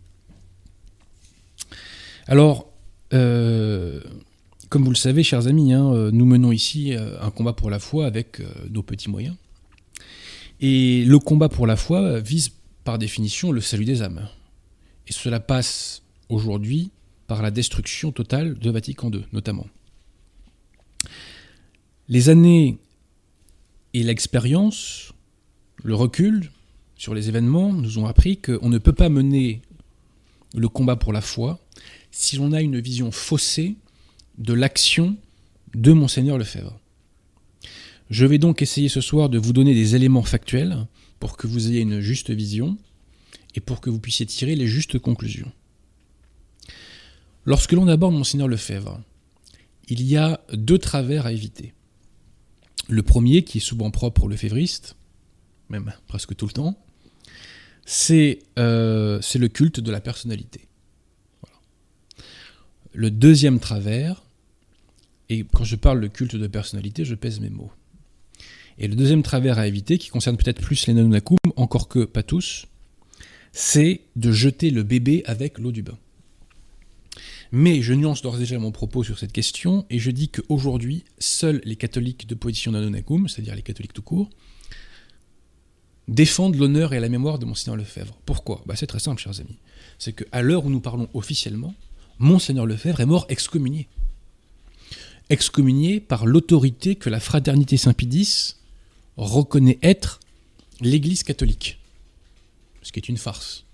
Alors, 2.27 2.69
euh, 3.13 4.01
comme 4.67 4.83
vous 4.83 4.91
le 4.91 4.97
savez, 4.97 5.23
chers 5.23 5.47
amis, 5.47 5.71
hein, 5.71 5.89
euh, 5.93 6.11
nous 6.11 6.25
menons 6.25 6.51
ici 6.51 6.93
un 6.93 7.31
combat 7.31 7.53
pour 7.53 7.69
la 7.69 7.79
foi 7.79 8.05
avec 8.05 8.41
nos 8.69 8.83
petits 8.83 9.09
moyens. 9.09 9.37
Et 10.59 11.05
le 11.05 11.17
combat 11.17 11.47
pour 11.47 11.65
la 11.65 11.77
foi 11.77 12.19
vise 12.19 12.51
par 12.89 12.97
définition 12.97 13.51
le 13.51 13.61
salut 13.61 13.85
des 13.85 14.01
âmes. 14.01 14.27
Et 15.07 15.13
cela 15.13 15.39
passe 15.39 16.01
aujourd'hui 16.27 16.89
par 17.27 17.43
la 17.43 17.51
destruction 17.51 18.11
totale 18.11 18.57
de 18.57 18.71
Vatican 18.71 19.11
II, 19.11 19.27
notamment. 19.31 19.67
Les 22.07 22.29
années 22.29 22.79
et 23.93 24.01
l'expérience 24.01 25.13
le 25.83 25.93
recul 25.93 26.49
sur 26.95 27.13
les 27.13 27.29
événements 27.29 27.73
nous 27.73 27.99
ont 27.99 28.07
appris 28.07 28.37
qu'on 28.37 28.69
ne 28.69 28.79
peut 28.79 28.91
pas 28.91 29.09
mener 29.09 29.61
le 30.55 30.67
combat 30.67 30.95
pour 30.95 31.13
la 31.13 31.21
foi 31.21 31.59
si 32.09 32.37
l'on 32.37 32.53
a 32.53 32.61
une 32.63 32.79
vision 32.79 33.11
faussée 33.11 33.75
de 34.39 34.53
l'action 34.53 35.15
de 35.75 35.93
Monseigneur 35.93 36.39
Lefebvre. 36.39 36.79
Je 38.09 38.25
vais 38.25 38.39
donc 38.39 38.63
essayer 38.63 38.89
ce 38.89 38.99
soir 38.99 39.29
de 39.29 39.37
vous 39.37 39.53
donner 39.53 39.75
des 39.75 39.93
éléments 39.93 40.23
factuels 40.23 40.87
pour 41.19 41.37
que 41.37 41.47
vous 41.47 41.67
ayez 41.67 41.81
une 41.81 41.99
juste 41.99 42.31
vision 42.31 42.77
et 43.55 43.59
pour 43.59 43.81
que 43.81 43.89
vous 43.89 43.99
puissiez 43.99 44.25
tirer 44.25 44.55
les 44.55 44.67
justes 44.67 44.99
conclusions. 44.99 45.51
Lorsque 47.45 47.71
l'on 47.71 47.87
aborde 47.87 48.13
Monseigneur 48.13 48.47
Lefebvre, 48.47 49.01
il 49.87 50.01
y 50.03 50.17
a 50.17 50.41
deux 50.53 50.77
travers 50.77 51.25
à 51.25 51.31
éviter. 51.31 51.73
Le 52.87 53.03
premier, 53.03 53.43
qui 53.43 53.57
est 53.57 53.61
souvent 53.61 53.91
propre 53.91 54.23
au 54.23 54.27
lefévriste, 54.27 54.95
même 55.69 55.93
presque 56.07 56.35
tout 56.35 56.45
le 56.45 56.51
temps, 56.51 56.77
c'est 57.85 58.39
euh, 58.57 59.19
le 59.35 59.47
culte 59.47 59.79
de 59.79 59.91
la 59.91 59.99
personnalité. 59.99 60.67
Le 62.93 63.11
deuxième 63.11 63.59
travers, 63.59 64.23
et 65.29 65.43
quand 65.43 65.63
je 65.63 65.75
parle 65.75 66.01
de 66.01 66.07
culte 66.07 66.35
de 66.35 66.47
personnalité, 66.47 67.05
je 67.05 67.15
pèse 67.15 67.39
mes 67.39 67.49
mots. 67.49 67.71
Et 68.79 68.87
le 68.87 68.95
deuxième 68.95 69.23
travers 69.23 69.59
à 69.59 69.67
éviter, 69.67 69.97
qui 69.97 70.07
concerne 70.07 70.37
peut-être 70.37 70.61
plus 70.61 70.87
les 70.87 70.93
nanonakum, 70.93 71.37
encore 71.57 71.89
que 71.89 72.05
pas 72.05 72.23
tous, 72.23 72.65
c'est 73.51 74.01
de 74.15 74.31
jeter 74.31 74.71
le 74.71 74.83
bébé 74.83 75.21
avec 75.25 75.59
l'eau 75.59 75.73
du 75.73 75.83
bain. 75.83 75.97
Mais 77.51 77.81
je 77.81 77.93
nuance 77.93 78.21
d'ores 78.21 78.37
et 78.37 78.39
déjà 78.39 78.57
mon 78.57 78.71
propos 78.71 79.03
sur 79.03 79.19
cette 79.19 79.33
question, 79.33 79.85
et 79.89 79.99
je 79.99 80.11
dis 80.11 80.29
qu'aujourd'hui, 80.29 81.03
seuls 81.17 81.61
les 81.65 81.75
catholiques 81.75 82.25
de 82.25 82.35
position 82.35 82.71
nanonakum, 82.71 83.27
c'est-à-dire 83.27 83.55
les 83.55 83.63
catholiques 83.63 83.93
tout 83.93 84.01
court, 84.01 84.29
défendent 86.07 86.55
l'honneur 86.55 86.93
et 86.93 87.01
la 87.01 87.09
mémoire 87.09 87.37
de 87.37 87.45
Monseigneur 87.45 87.75
Lefebvre. 87.75 88.17
Pourquoi? 88.25 88.63
Bah 88.65 88.75
C'est 88.77 88.87
très 88.87 88.99
simple, 88.99 89.21
chers 89.21 89.41
amis. 89.41 89.57
C'est 89.97 90.13
qu'à 90.13 90.41
l'heure 90.41 90.65
où 90.65 90.69
nous 90.69 90.79
parlons 90.79 91.09
officiellement, 91.13 91.75
Monseigneur 92.17 92.65
Lefebvre 92.65 93.01
est 93.01 93.05
mort 93.05 93.25
excommunié. 93.29 93.89
Excommunié 95.29 95.99
par 95.99 96.25
l'autorité 96.25 96.95
que 96.95 97.09
la 97.09 97.19
fraternité 97.19 97.75
Saint-Pédis 97.75 98.55
reconnaît 99.25 99.79
être 99.81 100.19
l'Église 100.81 101.23
catholique. 101.23 101.79
Ce 102.81 102.91
qui 102.91 102.99
est 102.99 103.09
une 103.09 103.17
farce. 103.17 103.65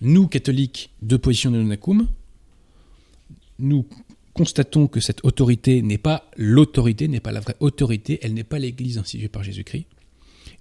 Nous, 0.00 0.28
catholiques 0.28 0.90
de 1.02 1.16
position 1.16 1.50
de 1.50 1.56
Nonacum, 1.56 2.06
nous 3.58 3.86
constatons 4.34 4.86
que 4.86 5.00
cette 5.00 5.24
autorité 5.24 5.82
n'est 5.82 5.98
pas 5.98 6.30
l'autorité, 6.36 7.08
n'est 7.08 7.20
pas 7.20 7.32
la 7.32 7.40
vraie 7.40 7.56
autorité, 7.60 8.20
elle 8.22 8.34
n'est 8.34 8.44
pas 8.44 8.58
l'Église 8.58 8.98
instituée 8.98 9.28
par 9.28 9.42
Jésus-Christ. 9.42 9.86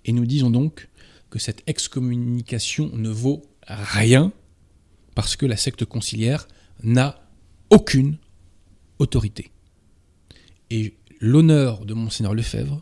Et 0.06 0.12
nous 0.12 0.26
disons 0.26 0.50
donc 0.50 0.88
que 1.30 1.40
cette 1.40 1.62
excommunication 1.68 2.90
ne 2.94 3.10
vaut 3.10 3.44
rien 3.68 4.32
parce 5.14 5.36
que 5.36 5.46
la 5.46 5.58
secte 5.58 5.86
conciliaire 5.86 6.48
n'a 6.84 7.22
aucune 7.70 8.18
autorité. 9.00 9.52
Et 10.70 10.94
l'honneur 11.20 11.86
de 11.86 11.94
Monseigneur 11.94 12.34
Lefebvre, 12.34 12.82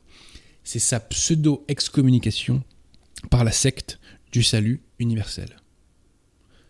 c'est 0.64 0.80
sa 0.80 1.00
pseudo-excommunication 1.00 2.64
par 3.30 3.44
la 3.44 3.52
secte 3.52 4.00
du 4.32 4.44
salut 4.44 4.82
universel. 5.00 5.50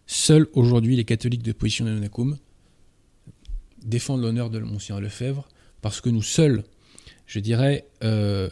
Seuls 0.06 0.48
aujourd'hui 0.54 0.96
les 0.96 1.06
catholiques 1.06 1.44
de 1.44 1.52
position 1.52 1.86
de 1.86 1.92
Nonacum 1.92 2.38
défendent 3.84 4.22
l'honneur 4.22 4.50
de 4.50 4.60
Monseigneur 4.60 5.02
Lefebvre 5.02 5.48
parce 5.82 6.02
que 6.02 6.10
nous 6.10 6.22
seuls, 6.22 6.64
je 7.26 7.40
dirais, 7.40 7.88
euh, 8.04 8.50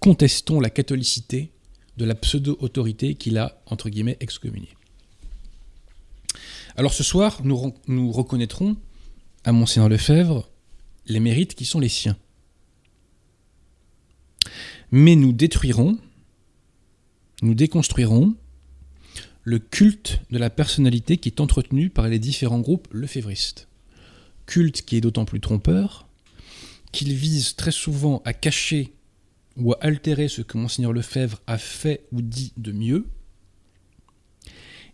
contestons 0.00 0.60
la 0.60 0.70
catholicité 0.70 1.52
de 1.96 2.04
la 2.04 2.14
pseudo-autorité 2.14 3.14
qu'il 3.14 3.38
a, 3.38 3.60
entre 3.66 3.90
guillemets, 3.90 4.16
excommuniée. 4.20 4.76
Alors 6.76 6.92
ce 6.92 7.02
soir, 7.02 7.40
nous, 7.42 7.74
nous 7.88 8.12
reconnaîtrons 8.12 8.76
à 9.44 9.52
Monseigneur 9.52 9.88
Lefebvre 9.88 10.48
les 11.06 11.20
mérites 11.20 11.54
qui 11.54 11.64
sont 11.64 11.80
les 11.80 11.88
siens. 11.88 12.16
Mais 14.90 15.16
nous 15.16 15.32
détruirons, 15.32 15.98
nous 17.42 17.54
déconstruirons 17.54 18.34
le 19.44 19.58
culte 19.58 20.20
de 20.30 20.38
la 20.38 20.50
personnalité 20.50 21.16
qui 21.16 21.28
est 21.30 21.40
entretenu 21.40 21.90
par 21.90 22.08
les 22.08 22.18
différents 22.18 22.60
groupes 22.60 22.88
lefévristes. 22.92 23.68
Culte 24.46 24.82
qui 24.82 24.96
est 24.96 25.00
d'autant 25.00 25.24
plus 25.24 25.40
trompeur 25.40 26.06
qu'il 26.92 27.12
vise 27.12 27.54
très 27.54 27.70
souvent 27.70 28.22
à 28.24 28.32
cacher 28.32 28.92
ou 29.56 29.72
à 29.72 29.78
altérer 29.80 30.28
ce 30.28 30.42
que 30.42 30.56
Monseigneur 30.56 30.92
Lefebvre 30.92 31.40
a 31.46 31.58
fait 31.58 32.06
ou 32.12 32.22
dit 32.22 32.52
de 32.56 32.72
mieux, 32.72 33.06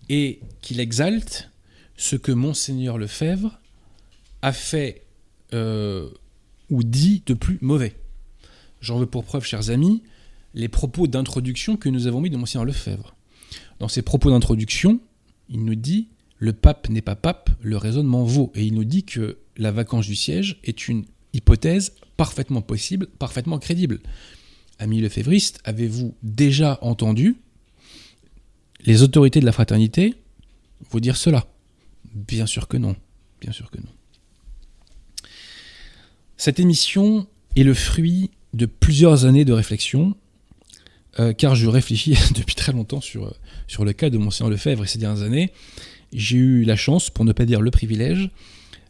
et 0.08 0.40
qu'il 0.61 0.80
exalte 0.80 1.50
ce 1.96 2.16
que 2.16 2.32
monseigneur 2.32 2.99
Lefebvre 2.99 3.61
a 4.42 4.52
fait 4.52 5.04
euh, 5.52 6.11
ou 6.70 6.82
dit 6.82 7.23
de 7.26 7.34
plus 7.34 7.58
mauvais. 7.61 7.94
J'en 8.84 8.98
veux 8.98 9.06
pour 9.06 9.24
preuve, 9.24 9.46
chers 9.46 9.70
amis, 9.70 10.02
les 10.52 10.68
propos 10.68 11.06
d'introduction 11.06 11.78
que 11.78 11.88
nous 11.88 12.06
avons 12.06 12.20
mis 12.20 12.28
de 12.28 12.36
monseigneur 12.36 12.66
Lefebvre. 12.66 13.16
Dans 13.78 13.88
ses 13.88 14.02
propos 14.02 14.30
d'introduction, 14.30 15.00
il 15.48 15.64
nous 15.64 15.74
dit 15.74 16.08
le 16.36 16.52
pape 16.52 16.90
n'est 16.90 17.00
pas 17.00 17.16
pape, 17.16 17.48
le 17.62 17.78
raisonnement 17.78 18.24
vaut. 18.24 18.52
Et 18.54 18.62
il 18.66 18.74
nous 18.74 18.84
dit 18.84 19.04
que 19.04 19.38
la 19.56 19.72
vacance 19.72 20.06
du 20.06 20.14
siège 20.14 20.60
est 20.64 20.86
une 20.86 21.06
hypothèse 21.32 21.94
parfaitement 22.18 22.60
possible, 22.60 23.06
parfaitement 23.06 23.58
crédible. 23.58 24.00
Ami 24.78 25.00
lefévriste, 25.00 25.60
avez-vous 25.64 26.14
déjà 26.22 26.78
entendu 26.82 27.36
les 28.84 29.02
autorités 29.02 29.40
de 29.40 29.46
la 29.46 29.52
fraternité 29.52 30.14
vous 30.90 31.00
dire 31.00 31.16
cela? 31.16 31.46
Bien 32.12 32.44
sûr 32.44 32.68
que 32.68 32.76
non. 32.76 32.96
Bien 33.40 33.52
sûr 33.52 33.70
que 33.70 33.78
non. 33.78 33.92
Cette 36.36 36.60
émission 36.60 37.26
est 37.56 37.62
le 37.62 37.72
fruit 37.72 38.30
de 38.54 38.66
plusieurs 38.66 39.25
années 39.25 39.44
de 39.44 39.52
réflexion, 39.52 40.14
euh, 41.18 41.32
car 41.32 41.54
je 41.54 41.66
réfléchis 41.66 42.16
depuis 42.34 42.54
très 42.54 42.73
longtemps 42.73 43.00
sur, 43.00 43.34
sur 43.66 43.84
le 43.84 43.92
cas 43.92 44.11
de 44.11 44.16
Monseigneur 44.16 44.50
Lefebvre 44.50 44.84
et 44.84 44.87
ces 44.87 44.99
dernières 44.99 45.23
années. 45.23 45.50
J'ai 46.12 46.37
eu 46.37 46.64
la 46.64 46.76
chance, 46.76 47.11
pour 47.11 47.25
ne 47.25 47.32
pas 47.32 47.44
dire 47.44 47.61
le 47.61 47.70
privilège, 47.70 48.30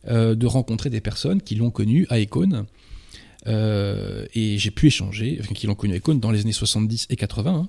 euh, 0.09 0.35
de 0.35 0.47
rencontrer 0.47 0.91
des 0.91 1.01
personnes 1.01 1.41
qui 1.41 1.55
l'ont 1.55 1.71
connu 1.71 2.07
à 2.11 2.21
Ecône. 2.21 2.67
Euh, 3.47 4.27
et 4.35 4.59
j'ai 4.59 4.71
pu 4.71 4.87
échanger, 4.87 5.39
enfin, 5.41 5.55
qui 5.55 5.67
l'ont 5.67 5.75
connu 5.75 5.95
à 5.95 5.97
Ecône 5.97 6.21
dans 6.21 6.31
les 6.31 6.43
années 6.43 6.53
70 6.53 7.07
et 7.11 7.17
80, 7.17 7.55
hein, 7.55 7.69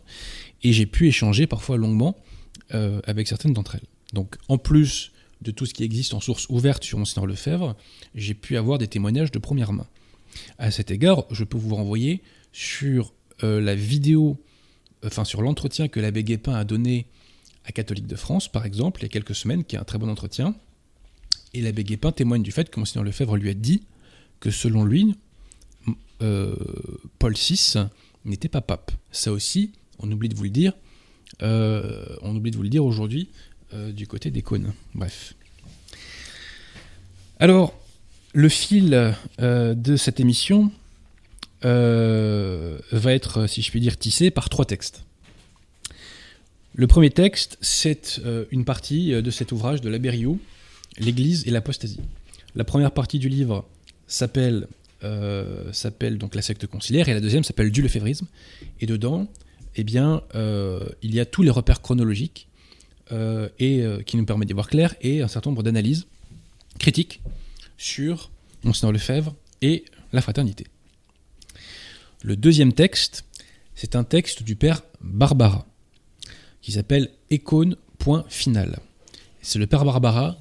et 0.64 0.74
j'ai 0.74 0.86
pu 0.86 1.08
échanger 1.08 1.48
parfois 1.48 1.78
longuement 1.78 2.16
avec 2.72 3.28
certaines 3.28 3.54
d'entre 3.54 3.76
elles. 3.76 3.88
Donc 4.12 4.36
en 4.50 4.58
plus 4.58 5.12
de 5.42 5.52
tout 5.52 5.66
ce 5.66 5.74
qui 5.74 5.84
existe 5.84 6.14
en 6.14 6.20
source 6.20 6.48
ouverte 6.50 6.84
sur 6.84 6.98
Monseigneur 6.98 7.26
Lefebvre, 7.26 7.76
j'ai 8.16 8.34
pu 8.34 8.58
avoir 8.58 8.80
des 8.80 8.88
témoignages 8.88 9.32
de 9.32 9.40
première 9.40 9.72
main. 9.72 9.88
À 10.58 10.72
cet 10.72 10.92
égard, 10.92 11.26
je 11.32 11.44
peux 11.44 11.58
vous 11.58 11.76
renvoyer 11.76 12.22
sur 12.52 13.14
euh, 13.44 13.60
la 13.60 13.76
vidéo, 13.76 14.38
enfin 15.06 15.26
sur 15.26 15.42
l'entretien 15.42 15.88
que 15.88 16.00
l'abbé 16.00 16.24
Guépin 16.24 16.54
a 16.54 16.64
donné 16.64 17.08
à 17.66 17.72
Catholique 17.72 18.08
de 18.08 18.16
France, 18.16 18.48
par 18.48 18.66
exemple, 18.66 19.02
il 19.02 19.04
y 19.04 19.06
a 19.08 19.10
quelques 19.10 19.36
semaines, 19.36 19.64
qui 19.64 19.76
est 19.76 19.80
un 19.80 19.84
très 19.84 19.98
bon 19.98 20.10
entretien. 20.10 20.56
Et 21.54 21.62
l'abbé 21.62 21.84
Guépin 21.84 22.12
témoigne 22.12 22.44
du 22.44 22.52
fait 22.52 22.70
que 22.70 22.80
Monseigneur 22.80 23.04
Lefebvre 23.04 23.38
lui 23.38 23.50
a 23.50 23.54
dit 23.54 23.84
que 24.40 24.52
selon 24.52 24.86
lui, 24.86 25.16
euh, 26.22 26.56
Paul 27.18 27.34
VI 27.34 27.88
n'était 28.24 28.50
pas 28.50 28.62
pape. 28.62 28.92
Ça 29.12 29.32
aussi, 29.32 29.72
on 30.00 30.12
oublie 30.12 30.30
de 30.30 30.36
vous 30.36 30.44
le 30.44 30.50
dire, 30.50 30.74
euh, 31.42 32.06
on 32.22 32.36
oublie 32.36 32.52
de 32.52 32.58
vous 32.58 32.64
le 32.64 32.70
dire 32.70 32.86
aujourd'hui, 32.86 33.30
du 33.92 34.08
côté 34.08 34.32
des 34.32 34.42
cônes. 34.42 34.72
Bref. 34.94 35.36
Alors, 37.40 37.78
le 38.36 38.50
fil 38.50 39.16
euh, 39.40 39.74
de 39.74 39.96
cette 39.96 40.20
émission 40.20 40.72
euh, 41.64 42.78
va 42.92 43.14
être, 43.14 43.48
si 43.48 43.62
je 43.62 43.72
puis 43.72 43.80
dire, 43.80 43.98
tissé 43.98 44.30
par 44.30 44.50
trois 44.50 44.66
textes. 44.66 45.04
Le 46.76 46.88
premier 46.88 47.10
texte, 47.10 47.58
c'est 47.62 48.22
une 48.52 48.66
partie 48.66 49.12
de 49.12 49.32
cet 49.32 49.54
ouvrage 49.54 49.80
de 49.80 49.88
Labériou, 49.88 50.42
L'Église 50.98 51.48
et 51.48 51.50
l'apostasie. 51.50 52.02
La 52.54 52.66
première 52.66 52.92
partie 52.92 53.18
du 53.18 53.30
livre 53.30 53.66
s'appelle 54.08 54.68
donc 55.02 56.36
la 56.36 56.42
secte 56.42 56.68
conciliaire 56.68 57.08
et 57.08 57.14
la 57.14 57.22
deuxième 57.22 57.46
s'appelle 57.46 57.72
du 57.72 57.82
lefévrisme. 57.82 58.28
Et 58.82 58.88
dedans, 58.88 59.28
eh 59.78 59.86
bien, 59.86 60.22
il 61.02 61.16
y 61.16 61.22
a 61.22 61.26
tous 61.26 61.44
les 61.44 61.50
repères 61.50 61.82
chronologiques 61.82 62.50
euh, 63.12 63.50
euh, 63.62 64.02
qui 64.02 64.18
nous 64.18 64.26
permet 64.26 64.48
d'y 64.48 64.54
voir 64.54 64.68
clair, 64.68 64.96
et 65.00 65.22
un 65.22 65.28
certain 65.28 65.52
nombre 65.52 65.62
d'analyses 65.62 66.08
critiques 66.80 67.22
sur 67.78 68.32
Monseigneur 68.64 68.92
Lefebvre 68.92 69.36
et 69.62 69.86
la 70.14 70.22
fraternité. 70.22 70.66
Le 72.24 72.36
deuxième 72.36 72.74
texte, 72.74 73.26
c'est 73.76 73.96
un 73.96 74.04
texte 74.04 74.44
du 74.44 74.56
père 74.56 74.82
Barbara, 75.02 75.66
qui 76.62 76.72
s'appelle 76.72 77.12
Écône, 77.30 77.76
final. 78.30 78.80
C'est 79.42 79.60
le 79.60 79.68
père 79.68 79.84
Barbara 79.86 80.38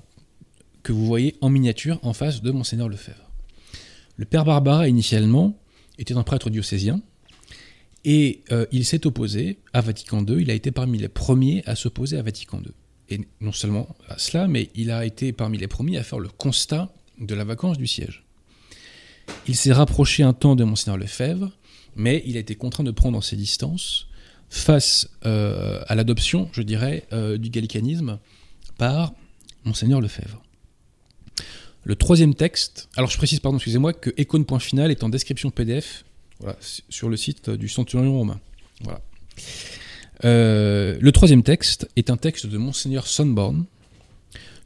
que 0.82 0.92
vous 0.92 1.06
voyez 1.06 1.36
en 1.40 1.48
miniature 1.48 1.98
en 2.02 2.12
face 2.12 2.42
de 2.42 2.50
Monseigneur 2.50 2.88
Lefebvre. 2.88 3.30
Le 4.16 4.24
père 4.26 4.44
Barbara, 4.44 4.86
initialement, 4.88 5.58
était 5.98 6.14
un 6.14 6.22
prêtre 6.22 6.50
diocésien, 6.50 7.00
Et 8.04 8.42
euh, 8.52 8.66
il 8.70 8.84
s'est 8.84 9.06
opposé 9.06 9.60
à 9.72 9.80
Vatican 9.80 10.22
II, 10.26 10.42
il 10.42 10.50
a 10.50 10.54
été 10.54 10.72
parmi 10.72 10.98
les 10.98 11.08
premiers 11.08 11.62
à 11.64 11.74
s'opposer 11.74 12.18
à 12.18 12.22
Vatican 12.22 12.60
II. 12.60 12.72
Et 13.08 13.26
non 13.40 13.52
seulement 13.52 13.96
à 14.08 14.18
cela, 14.18 14.46
mais 14.46 14.68
il 14.74 14.90
a 14.90 15.06
été 15.06 15.32
parmi 15.32 15.56
les 15.56 15.68
premiers 15.68 15.96
à 15.96 16.02
faire 16.02 16.18
le 16.18 16.28
constat 16.28 16.92
de 17.18 17.34
la 17.34 17.44
vacance 17.44 17.78
du 17.78 17.86
siège. 17.86 18.24
Il 19.46 19.56
s'est 19.56 19.72
rapproché 19.72 20.22
un 20.22 20.32
temps 20.32 20.56
de 20.56 20.64
Monseigneur 20.64 20.96
Lefebvre, 20.96 21.50
mais 21.96 22.22
il 22.26 22.36
a 22.36 22.40
été 22.40 22.54
contraint 22.54 22.84
de 22.84 22.90
prendre 22.90 23.22
ses 23.22 23.36
distances 23.36 24.08
face 24.50 25.08
euh, 25.24 25.82
à 25.88 25.94
l'adoption, 25.94 26.48
je 26.52 26.62
dirais, 26.62 27.06
euh, 27.12 27.38
du 27.38 27.50
gallicanisme 27.50 28.18
par 28.78 29.12
Monseigneur 29.64 30.00
Lefebvre. 30.00 30.42
Le 31.84 31.96
troisième 31.96 32.34
texte, 32.34 32.88
alors 32.96 33.10
je 33.10 33.16
précise, 33.16 33.40
pardon, 33.40 33.58
excusez-moi, 33.58 33.92
que 33.92 34.10
Econ.final 34.18 34.90
est 34.90 35.02
en 35.02 35.08
description 35.08 35.50
PDF 35.50 36.04
sur 36.88 37.08
le 37.08 37.16
site 37.16 37.50
du 37.50 37.68
Centurion 37.68 38.16
romain. 38.18 38.40
Voilà. 38.82 39.00
Euh, 40.24 40.96
le 41.00 41.12
troisième 41.12 41.42
texte 41.42 41.88
est 41.96 42.10
un 42.10 42.16
texte 42.16 42.46
de 42.46 42.56
Monseigneur 42.56 43.06
Sonborn, 43.06 43.64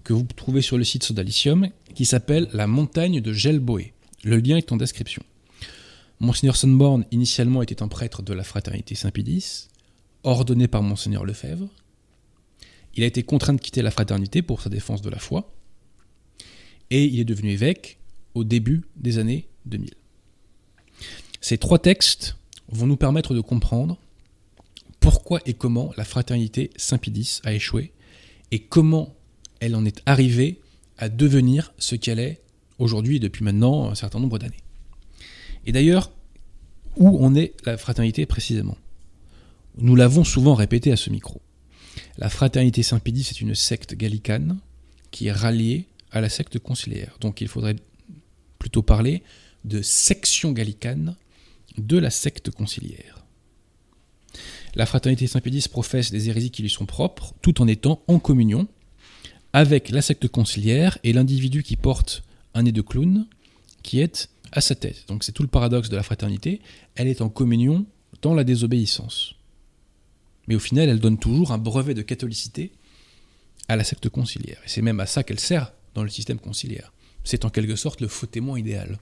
que 0.05 0.13
vous 0.13 0.27
trouvez 0.37 0.63
sur 0.63 0.79
le 0.79 0.85
site 0.85 1.03
Sodalicium, 1.03 1.69
qui 1.99 2.05
s'appelle 2.05 2.49
La 2.53 2.69
montagne 2.69 3.21
de 3.21 3.33
Gelboé. 3.33 3.93
Le 4.23 4.37
lien 4.37 4.57
est 4.57 4.71
en 4.71 4.77
description. 4.77 5.21
Monseigneur 6.21 6.55
Sonborn, 6.55 7.05
initialement, 7.11 7.61
était 7.61 7.83
un 7.83 7.89
prêtre 7.89 8.23
de 8.23 8.33
la 8.33 8.45
fraternité 8.45 8.95
Saint-Pédis, 8.95 9.67
ordonné 10.23 10.69
par 10.69 10.85
Monseigneur 10.85 11.25
Lefebvre. 11.25 11.69
Il 12.95 13.03
a 13.03 13.07
été 13.07 13.25
contraint 13.25 13.53
de 13.53 13.61
quitter 13.61 13.83
la 13.83 13.91
fraternité 13.91 14.43
pour 14.43 14.63
sa 14.63 14.71
défense 14.71 15.03
de 15.03 15.11
la 15.11 15.19
foi, 15.19 15.53
et 16.91 17.05
il 17.05 17.19
est 17.19 17.25
devenu 17.25 17.51
évêque 17.51 17.99
au 18.35 18.45
début 18.45 18.85
des 18.95 19.19
années 19.19 19.49
2000. 19.67 19.91
Ces 21.41 21.59
trois 21.59 21.81
textes 21.81 22.37
vont 22.69 22.87
nous 22.87 22.97
permettre 22.97 23.35
de 23.35 23.41
comprendre 23.41 23.99
pourquoi 25.01 25.41
et 25.47 25.55
comment 25.55 25.93
la 25.97 26.05
fraternité 26.05 26.71
Saint-Pédis 26.77 27.41
a 27.43 27.55
échoué 27.55 27.93
et 28.53 28.61
comment 28.61 29.17
elle 29.59 29.75
en 29.75 29.85
est 29.85 30.01
arrivée 30.07 30.61
à 30.99 31.09
devenir 31.09 31.73
ce 31.79 31.95
qu'elle 31.95 32.19
est 32.19 32.41
aujourd'hui 32.79 33.21
depuis 33.21 33.45
maintenant 33.45 33.91
un 33.91 33.95
certain 33.95 34.21
nombre 34.21 34.39
d'années. 34.39 34.63
Et 35.67 35.73
d'ailleurs, 35.73 36.11
où 36.97 37.25
en 37.25 37.35
est 37.35 37.55
la 37.65 37.77
fraternité 37.77 38.27
précisément? 38.27 38.77
Nous 39.77 39.95
l'avons 39.95 40.25
souvent 40.25 40.55
répété 40.55 40.91
à 40.93 40.97
ce 40.97 41.11
micro. 41.11 41.41
La 42.17 42.29
fraternité 42.29 42.83
Saint-Pédis 42.83 43.29
est 43.31 43.41
une 43.41 43.55
secte 43.55 43.95
gallicane 43.95 44.59
qui 45.11 45.29
est 45.29 45.33
ralliée 45.33 45.87
à 46.11 46.21
la 46.21 46.29
secte 46.29 46.59
conciliaire. 46.59 47.17
Donc 47.21 47.41
il 47.41 47.49
faudrait 47.49 47.77
plutôt 48.59 48.83
parler 48.83 49.23
de 49.65 49.83
section 49.83 50.53
gallicane 50.53 51.17
de 51.77 51.97
la 51.97 52.11
secte 52.11 52.51
conciliaire. 52.51 53.25
La 54.75 54.87
fraternité 54.87 55.27
Saint-Pédis 55.27 55.69
professe 55.69 56.11
des 56.11 56.29
hérésies 56.29 56.51
qui 56.51 56.63
lui 56.63 56.71
sont 56.71 56.87
propres, 56.87 57.35
tout 57.41 57.63
en 57.63 57.69
étant 57.69 58.03
en 58.07 58.19
communion 58.19 58.69
avec 59.53 59.91
la 59.91 60.03
secte 60.03 60.29
conciliaire 60.29 60.99
et 61.05 61.13
l'individu 61.13 61.63
qui 61.63 61.77
porte 61.77 62.23
un 62.55 62.63
nez 62.63 62.73
de 62.73 62.83
clown 62.83 63.27
qui 63.83 64.01
est 64.01 64.29
à 64.53 64.61
sa 64.61 64.75
tête. 64.75 65.05
Donc 65.09 65.25
c'est 65.25 65.33
tout 65.33 65.43
le 65.43 65.49
paradoxe 65.49 65.89
de 65.89 65.97
la 65.97 66.03
fraternité, 66.03 66.61
elle 66.95 67.09
est 67.09 67.23
en 67.23 67.29
communion 67.29 67.87
dans 68.23 68.35
la 68.35 68.45
désobéissance. 68.45 69.35
Mais 70.47 70.55
au 70.55 70.61
final, 70.61 70.89
elle 70.89 71.01
donne 71.01 71.19
toujours 71.19 71.53
un 71.53 71.59
brevet 71.59 71.95
de 71.95 72.03
catholicité 72.03 72.73
à 73.69 73.77
la 73.77 73.85
secte 73.85 74.09
conciliaire. 74.09 74.59
Et 74.65 74.69
c'est 74.69 74.83
même 74.83 75.01
à 75.01 75.07
ça 75.07 75.23
qu'elle 75.23 75.41
sert 75.41 75.73
dans 75.95 76.03
le 76.03 76.09
système 76.09 76.39
conciliaire. 76.39 76.93
C'est 77.25 77.45
en 77.45 77.51
quelque 77.51 77.77
sorte 77.77 78.01
le 78.01 78.09
faux 78.09 78.27
témoin 78.27 78.59
idéal. 78.59 78.99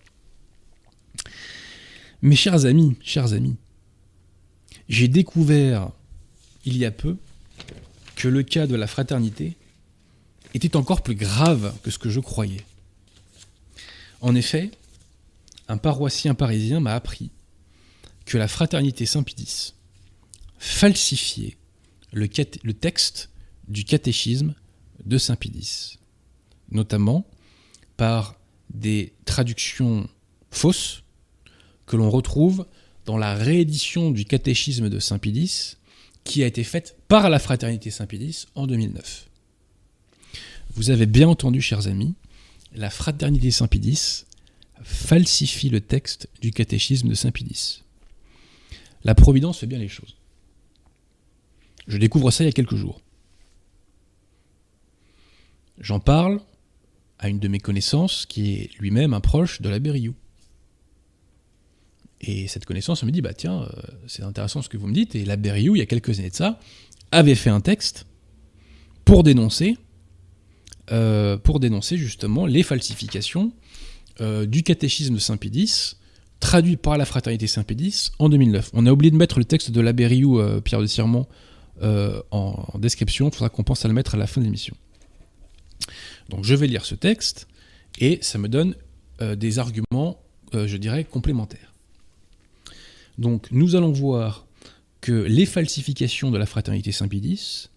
Mes 2.22 2.34
chers 2.34 2.64
amis, 2.64 2.96
chers 3.02 3.32
amis, 3.32 3.56
j'ai 4.88 5.06
découvert 5.06 5.90
il 6.64 6.76
y 6.76 6.84
a 6.84 6.90
peu 6.90 7.16
que 8.16 8.26
le 8.26 8.42
cas 8.42 8.66
de 8.66 8.74
la 8.74 8.86
fraternité 8.86 9.56
était 10.54 10.76
encore 10.76 11.02
plus 11.02 11.14
grave 11.14 11.74
que 11.82 11.90
ce 11.90 11.98
que 11.98 12.10
je 12.10 12.20
croyais. 12.20 12.64
En 14.20 14.34
effet, 14.34 14.70
un 15.68 15.76
paroissien 15.76 16.34
parisien 16.34 16.80
m'a 16.80 16.94
appris 16.94 17.30
que 18.24 18.38
la 18.38 18.48
fraternité 18.48 19.06
Saint-Pédis 19.06 19.74
falsifiait 20.58 21.56
le, 22.12 22.28
texte 22.28 23.30
du 23.68 23.84
catéchisme 23.84 24.54
de 25.04 25.18
Saint-Pédis, 25.18 25.98
notamment 26.70 27.26
par 27.96 28.36
des 28.70 29.12
traductions 29.24 30.08
fausses 30.50 31.02
que 31.86 31.96
l'on 31.96 32.10
retrouve 32.10 32.66
dans 33.04 33.18
la 33.18 33.34
réédition 33.34 34.10
du 34.10 34.24
catéchisme 34.24 34.88
de 34.88 34.98
Saint-Pédis 34.98 35.76
qui 36.24 36.42
a 36.42 36.46
été 36.46 36.64
faite 36.64 36.96
par 37.06 37.30
la 37.30 37.38
fraternité 37.38 37.90
Saint-Pédis 37.90 38.46
en 38.56 38.66
2009. 38.66 39.28
Vous 40.76 40.90
avez 40.90 41.06
bien 41.06 41.26
entendu, 41.26 41.62
chers 41.62 41.86
amis, 41.86 42.14
la 42.74 42.90
fraternité 42.90 43.50
Saint-Pédis 43.50 44.26
falsifie 44.82 45.70
le 45.70 45.80
texte 45.80 46.28
du 46.42 46.50
catéchisme 46.50 47.08
de 47.08 47.14
Saint-Pédis. 47.14 47.82
La 49.02 49.14
Providence 49.14 49.58
fait 49.58 49.66
bien 49.66 49.78
les 49.78 49.88
choses. 49.88 50.16
Je 51.86 51.96
découvre 51.96 52.30
ça 52.30 52.44
il 52.44 52.48
y 52.48 52.50
a 52.50 52.52
quelques 52.52 52.76
jours. 52.76 53.00
J'en 55.78 55.98
parle 55.98 56.42
à 57.18 57.30
une 57.30 57.38
de 57.38 57.48
mes 57.48 57.58
connaissances 57.58 58.26
qui 58.26 58.52
est 58.52 58.70
lui-même 58.78 59.14
un 59.14 59.20
proche 59.20 59.62
de 59.62 59.70
l'abbé 59.70 59.90
Rioux. 59.90 60.14
Et 62.20 62.48
cette 62.48 62.66
connaissance 62.66 63.02
me 63.02 63.10
dit, 63.10 63.22
bah 63.22 63.32
tiens, 63.32 63.62
euh, 63.62 63.68
c'est 64.08 64.22
intéressant 64.22 64.60
ce 64.60 64.68
que 64.68 64.76
vous 64.76 64.88
me 64.88 64.94
dites, 64.94 65.14
et 65.14 65.24
l'abbé 65.24 65.52
Rioux, 65.52 65.74
il 65.74 65.78
y 65.78 65.82
a 65.82 65.86
quelques 65.86 66.18
années 66.18 66.30
de 66.30 66.34
ça, 66.34 66.60
avait 67.12 67.34
fait 67.34 67.50
un 67.50 67.62
texte 67.62 68.04
pour 69.06 69.22
dénoncer, 69.22 69.78
euh, 70.90 71.36
pour 71.36 71.60
dénoncer 71.60 71.96
justement 71.96 72.46
les 72.46 72.62
falsifications 72.62 73.52
euh, 74.20 74.46
du 74.46 74.62
catéchisme 74.62 75.14
de 75.14 75.18
Saint-Pédis, 75.18 75.96
traduit 76.40 76.76
par 76.76 76.96
la 76.98 77.04
fraternité 77.04 77.46
Saint-Pédis 77.46 78.12
en 78.18 78.28
2009. 78.28 78.70
On 78.72 78.86
a 78.86 78.92
oublié 78.92 79.10
de 79.10 79.16
mettre 79.16 79.38
le 79.38 79.44
texte 79.44 79.70
de 79.70 79.80
l'abbé 79.80 80.06
Rioux, 80.06 80.40
Pierre 80.62 80.80
de 80.80 80.86
Sirmont, 80.86 81.26
en, 81.82 82.20
en, 82.30 82.78
description, 82.78 83.28
il 83.28 83.32
faudra 83.32 83.48
qu'on 83.48 83.64
pense 83.64 83.84
à 83.84 83.88
le 83.88 83.94
mettre 83.94 84.14
à 84.14 84.18
la 84.18 84.26
fin 84.26 84.40
de 84.40 84.46
l'émission. 84.46 84.76
Donc 86.28 86.44
je 86.44 86.54
vais 86.54 86.66
lire 86.66 86.84
ce 86.84 86.94
texte, 86.94 87.48
et 87.98 88.18
ça 88.22 88.38
me 88.38 88.48
donne 88.48 88.74
des 89.20 89.58
arguments, 89.58 90.20
je 90.52 90.76
dirais, 90.76 91.04
complémentaires. 91.04 91.74
Donc 93.18 93.48
nous 93.50 93.76
allons 93.76 93.92
voir 93.92 94.46
que 95.00 95.12
les 95.12 95.46
falsifications 95.46 96.30
de 96.30 96.38
la 96.38 96.46
fraternité 96.46 96.92
Saint-Pédis 96.92 97.68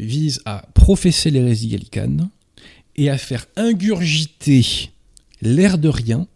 visent 0.00 0.42
à 0.44 0.66
professer 0.74 1.30
l'hérésie 1.30 1.68
gallicane 1.68 2.30
et 2.96 3.10
à 3.10 3.18
faire 3.18 3.46
ingurgiter 3.56 4.90
l'air 5.42 5.78
de 5.78 5.88
rien 5.88 6.26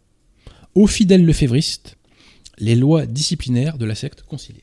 aux 0.74 0.86
fidèles 0.86 1.24
lefévristes 1.24 1.96
les 2.58 2.76
lois 2.76 3.06
disciplinaires 3.06 3.78
de 3.78 3.84
la 3.84 3.94
secte 3.94 4.22
conciliaire. 4.22 4.62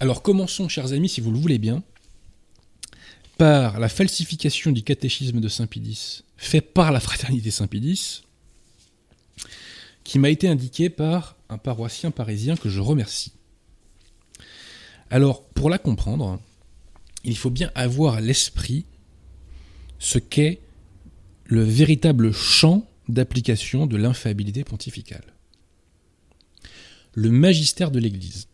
Alors 0.00 0.22
commençons, 0.22 0.68
chers 0.68 0.92
amis, 0.92 1.08
si 1.08 1.20
vous 1.20 1.30
le 1.30 1.38
voulez 1.38 1.58
bien, 1.58 1.82
par 3.36 3.78
la 3.78 3.88
falsification 3.88 4.72
du 4.72 4.82
catéchisme 4.82 5.40
de 5.40 5.48
Saint-Pédis 5.48 6.24
fait 6.36 6.60
par 6.60 6.90
la 6.90 7.00
fraternité 7.00 7.50
Saint-Pédis, 7.50 8.22
qui 10.04 10.18
m'a 10.18 10.30
été 10.30 10.48
indiqué 10.48 10.88
par 10.88 11.36
un 11.48 11.58
paroissien 11.58 12.10
parisien 12.10 12.56
que 12.56 12.68
je 12.68 12.80
remercie. 12.80 13.32
Alors, 15.10 15.44
pour 15.44 15.70
la 15.70 15.78
comprendre, 15.78 16.40
il 17.24 17.36
faut 17.36 17.50
bien 17.50 17.70
avoir 17.74 18.14
à 18.14 18.20
l'esprit 18.20 18.86
ce 19.98 20.18
qu'est 20.18 20.60
le 21.44 21.62
véritable 21.62 22.32
champ 22.32 22.88
d'application 23.08 23.86
de 23.86 23.96
l'infaillibilité 23.96 24.64
pontificale. 24.64 25.34
Le 27.14 27.30
magistère 27.30 27.90
de 27.90 27.98
l'Église, 27.98 28.46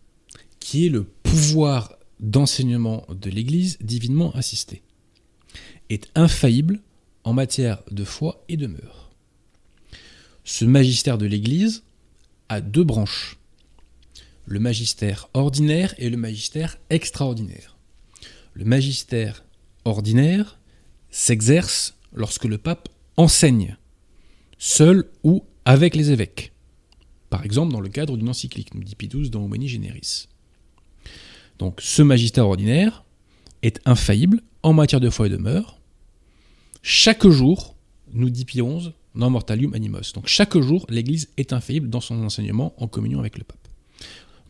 qui 0.58 0.86
est 0.86 0.90
le 0.90 1.04
pouvoir 1.04 1.92
d'enseignement 2.20 3.06
de 3.10 3.28
l'Église 3.28 3.76
divinement 3.82 4.32
assisté, 4.32 4.82
est 5.90 6.10
infaillible 6.14 6.80
en 7.22 7.34
matière 7.34 7.82
de 7.90 8.04
foi 8.04 8.42
et 8.48 8.56
de 8.56 8.66
mœurs 8.66 9.06
ce 10.46 10.64
magistère 10.64 11.18
de 11.18 11.26
l'Église 11.26 11.82
a 12.48 12.62
deux 12.62 12.84
branches. 12.84 13.36
Le 14.46 14.60
magistère 14.60 15.28
ordinaire 15.34 15.94
et 15.98 16.08
le 16.08 16.16
magistère 16.16 16.78
extraordinaire. 16.88 17.76
Le 18.54 18.64
magistère 18.64 19.44
ordinaire 19.84 20.58
s'exerce 21.10 21.98
lorsque 22.14 22.44
le 22.44 22.58
pape 22.58 22.88
enseigne, 23.16 23.76
seul 24.58 25.10
ou 25.24 25.44
avec 25.64 25.94
les 25.94 26.10
évêques. 26.10 26.52
Par 27.28 27.44
exemple, 27.44 27.72
dans 27.72 27.80
le 27.80 27.88
cadre 27.88 28.16
d'une 28.16 28.28
encyclique, 28.28 28.74
nous 28.74 28.84
dit 28.84 28.94
Pidus 28.94 29.30
dans 29.30 29.44
Humani 29.44 29.68
Generis. 29.68 30.28
Donc, 31.58 31.80
ce 31.82 32.02
magistère 32.02 32.46
ordinaire 32.46 33.04
est 33.62 33.80
infaillible 33.84 34.42
en 34.62 34.72
matière 34.72 35.00
de 35.00 35.10
foi 35.10 35.26
et 35.26 35.30
de 35.30 35.36
mœurs. 35.36 35.80
Chaque 36.82 37.26
jour, 37.26 37.76
nous 38.12 38.30
dit 38.30 38.44
Pie 38.44 38.62
non 39.16 39.30
mortalium 39.30 39.74
animos. 39.74 40.12
Donc 40.14 40.28
chaque 40.28 40.56
jour, 40.58 40.86
l'Église 40.88 41.30
est 41.36 41.52
infaillible 41.52 41.88
dans 41.88 42.00
son 42.00 42.22
enseignement 42.22 42.74
en 42.78 42.86
communion 42.86 43.18
avec 43.18 43.38
le 43.38 43.44
pape. 43.44 43.65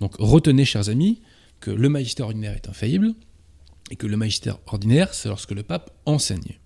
Donc 0.00 0.16
retenez, 0.18 0.64
chers 0.64 0.88
amis, 0.88 1.20
que 1.60 1.70
le 1.70 1.88
magistère 1.88 2.26
ordinaire 2.26 2.54
est 2.54 2.68
infaillible 2.68 3.14
et 3.90 3.96
que 3.96 4.06
le 4.06 4.16
magistère 4.16 4.58
ordinaire, 4.66 5.14
c'est 5.14 5.28
lorsque 5.28 5.52
le 5.52 5.62
pape 5.62 5.90
enseigne. 6.06 6.58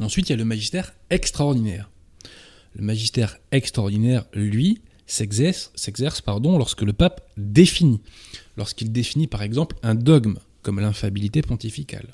Ensuite, 0.00 0.28
il 0.28 0.32
y 0.32 0.34
a 0.34 0.36
le 0.36 0.44
magistère 0.44 0.94
extraordinaire. 1.10 1.90
Le 2.74 2.84
magistère 2.84 3.38
extraordinaire, 3.50 4.26
lui, 4.34 4.80
s'exerce, 5.06 5.72
lorsque 6.36 6.82
le 6.82 6.92
pape 6.92 7.28
définit. 7.36 8.00
Lorsqu'il 8.56 8.92
définit 8.92 9.26
par 9.26 9.42
exemple 9.42 9.76
un 9.82 9.94
dogme, 9.94 10.38
comme 10.62 10.80
l'infabilité 10.80 11.42
pontificale, 11.42 12.10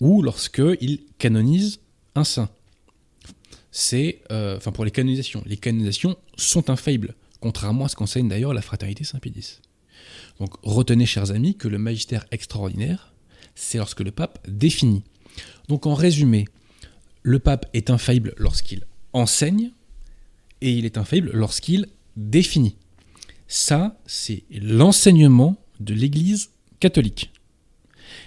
ou 0.00 0.22
lorsqu'il 0.22 1.00
canonise 1.18 1.80
un 2.14 2.24
saint. 2.24 2.50
C'est, 3.72 4.22
euh, 4.30 4.56
enfin 4.56 4.72
pour 4.72 4.84
les 4.84 4.90
canonisations, 4.90 5.42
les 5.46 5.56
canonisations 5.56 6.16
sont 6.36 6.70
infaillibles, 6.70 7.14
contrairement 7.40 7.86
à 7.86 7.88
ce 7.88 7.96
qu'enseigne 7.96 8.28
d'ailleurs 8.28 8.54
la 8.54 8.62
fraternité 8.62 9.04
Saint-Pédis. 9.04 9.60
Donc 10.38 10.54
retenez, 10.62 11.06
chers 11.06 11.30
amis, 11.30 11.56
que 11.56 11.68
le 11.68 11.78
magistère 11.78 12.26
extraordinaire, 12.30 13.12
c'est 13.54 13.78
lorsque 13.78 14.00
le 14.00 14.10
pape 14.10 14.38
définit. 14.48 15.02
Donc 15.68 15.86
en 15.86 15.94
résumé, 15.94 16.46
le 17.22 17.38
pape 17.38 17.66
est 17.74 17.90
infaillible 17.90 18.34
lorsqu'il 18.36 18.86
enseigne, 19.12 19.72
et 20.60 20.72
il 20.72 20.84
est 20.84 20.98
infaillible 20.98 21.30
lorsqu'il 21.32 21.86
définit. 22.16 22.76
Ça, 23.48 23.98
c'est 24.06 24.44
l'enseignement 24.50 25.56
de 25.80 25.94
l'Église 25.94 26.50
catholique. 26.78 27.32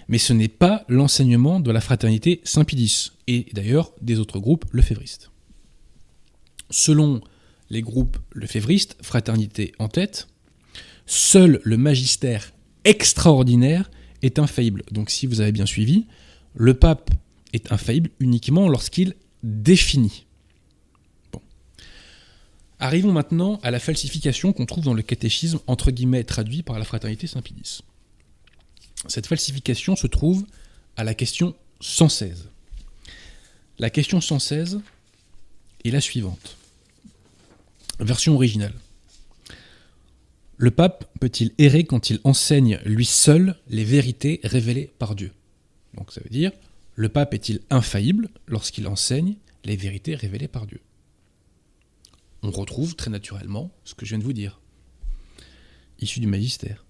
Mais 0.08 0.18
ce 0.18 0.34
n'est 0.34 0.48
pas 0.48 0.86
l'enseignement 0.88 1.60
de 1.60 1.72
la 1.72 1.82
fraternité 1.82 2.42
Saint-Pédis, 2.44 3.12
et 3.28 3.48
d'ailleurs 3.54 3.94
des 4.02 4.20
autres 4.20 4.40
groupes 4.40 4.66
lefévristes. 4.72 5.32
Selon 6.70 7.22
les 7.70 7.82
groupes 7.82 8.18
lefévristes, 8.34 8.98
fraternité 9.02 9.74
en 9.80 9.88
tête, 9.88 10.28
seul 11.06 11.60
le 11.64 11.78
magistère 11.78 12.54
extraordinaire 12.84 13.90
est 14.22 14.40
infaillible. 14.40 14.84
Donc 14.92 15.10
si 15.10 15.26
vous 15.26 15.42
avez 15.42 15.52
bien 15.52 15.66
suivi, 15.66 16.06
le 16.56 16.74
pape 16.74 17.12
est 17.54 17.72
infaillible 17.72 18.10
uniquement 18.20 18.68
lorsqu'il 18.68 19.16
définit. 19.44 20.26
Bon. 21.32 21.42
Arrivons 22.80 23.12
maintenant 23.12 23.60
à 23.64 23.72
la 23.72 23.80
falsification 23.80 24.54
qu'on 24.54 24.66
trouve 24.66 24.84
dans 24.84 24.94
le 24.94 25.02
catéchisme 25.02 25.60
entre 25.68 25.92
guillemets 25.92 26.24
traduit 26.24 26.64
par 26.64 26.80
la 26.80 26.86
fraternité 26.86 27.28
Saint-Pédis. 27.28 27.82
Cette 29.08 29.28
falsification 29.28 29.96
se 29.96 30.08
trouve 30.08 30.46
à 30.96 31.04
la 31.04 31.14
question 31.14 31.56
116. 31.82 32.50
La 33.80 33.90
question 33.90 34.22
116 34.22 34.80
est 35.84 35.92
la 35.92 36.00
suivante. 36.00 36.58
Version 38.00 38.36
originale. 38.36 38.74
Le 40.58 40.72
pape 40.72 41.06
peut-il 41.20 41.52
errer 41.58 41.84
quand 41.84 42.10
il 42.10 42.20
enseigne 42.24 42.80
lui 42.86 43.06
seul 43.06 43.56
les 43.70 43.84
vérités 43.84 44.40
révélées 44.44 44.92
par 45.00 45.16
Dieu? 45.16 45.32
Donc 45.96 46.12
ça 46.12 46.22
veut 46.22 46.30
dire, 46.30 46.52
le 46.96 47.10
pape 47.10 47.34
est-il 47.34 47.62
infaillible 47.70 48.30
lorsqu'il 48.48 48.88
enseigne 48.88 49.36
les 49.64 49.76
vérités 49.76 50.16
révélées 50.16 50.48
par 50.48 50.66
Dieu? 50.66 50.80
On 52.42 52.52
retrouve 52.52 52.96
très 52.96 53.10
naturellement 53.10 53.72
ce 53.84 53.94
que 53.94 54.06
je 54.06 54.12
viens 54.12 54.20
de 54.20 54.24
vous 54.24 54.34
dire, 54.34 54.60
issu 56.00 56.20
du 56.20 56.28
magistère. 56.28 56.86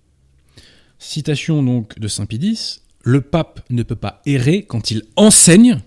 Citation 1.00 1.62
donc 1.62 2.00
de 2.00 2.08
Saint 2.08 2.26
Pédis, 2.26 2.82
le 3.02 3.22
pape 3.22 3.64
ne 3.70 3.84
peut 3.84 3.96
pas 3.96 4.22
errer 4.26 4.66
quand 4.66 4.90
il 4.90 5.04
enseigne, 5.16 5.82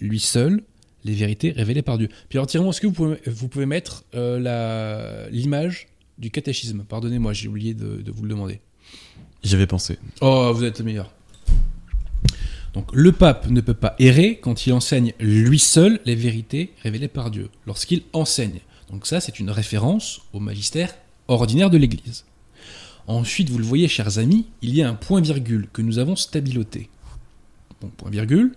lui 0.00 0.20
seul, 0.20 0.62
les 1.06 1.14
vérités 1.14 1.52
révélées 1.52 1.82
par 1.82 1.98
Dieu. 1.98 2.08
Puis 2.28 2.38
alors, 2.38 2.48
est-ce 2.48 2.80
que 2.80 2.86
vous 2.86 2.92
pouvez, 2.92 3.16
vous 3.26 3.48
pouvez 3.48 3.66
mettre 3.66 4.04
euh, 4.14 5.28
l'image 5.30 5.88
du 6.18 6.30
catéchisme? 6.30 6.84
Pardonnez-moi, 6.88 7.32
j'ai 7.32 7.48
oublié 7.48 7.74
de, 7.74 8.02
vous 8.10 8.22
le 8.22 8.28
demander. 8.28 8.60
J'avais 9.42 9.66
pensé. 9.66 9.98
Oh, 10.20 10.52
vous 10.54 10.64
êtes 10.64 10.78
le 10.80 10.84
meilleur. 10.84 11.12
Donc, 12.74 12.90
le 12.92 13.12
pape 13.12 13.48
ne 13.48 13.60
peut 13.60 13.74
pas 13.74 13.94
errer 13.98 14.38
quand 14.38 14.66
il 14.66 14.72
enseigne 14.72 15.14
lui 15.18 15.58
seul 15.58 16.00
les 16.04 16.14
vérités 16.14 16.72
révélées 16.82 17.08
par 17.08 17.30
Dieu, 17.30 17.48
lorsqu'il 17.66 18.02
enseigne. 18.12 18.60
Donc 18.90 19.06
ça, 19.06 19.20
c'est 19.20 19.38
une 19.40 19.50
référence 19.50 20.20
au 20.32 20.40
magistère 20.40 20.94
ordinaire 21.28 21.70
de 21.70 21.78
l'Église. 21.78 22.24
Ensuite, 23.06 23.50
vous 23.50 23.58
le 23.58 23.64
voyez, 23.64 23.88
chers 23.88 24.18
amis, 24.18 24.46
il 24.62 24.74
y 24.74 24.82
a 24.82 24.88
un 24.88 24.94
point-virgule 24.94 25.68
que 25.72 25.80
nous 25.80 25.98
avons 25.98 26.16
stabiloté. 26.16 26.90
Bon, 27.80 27.88
point-virgule. 27.96 28.52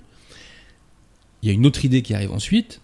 Il 1.41 1.47
y 1.47 1.51
a 1.51 1.53
une 1.53 1.65
autre 1.65 1.85
idée 1.85 2.01
qui 2.01 2.13
arrive 2.13 2.31
ensuite. 2.31 2.81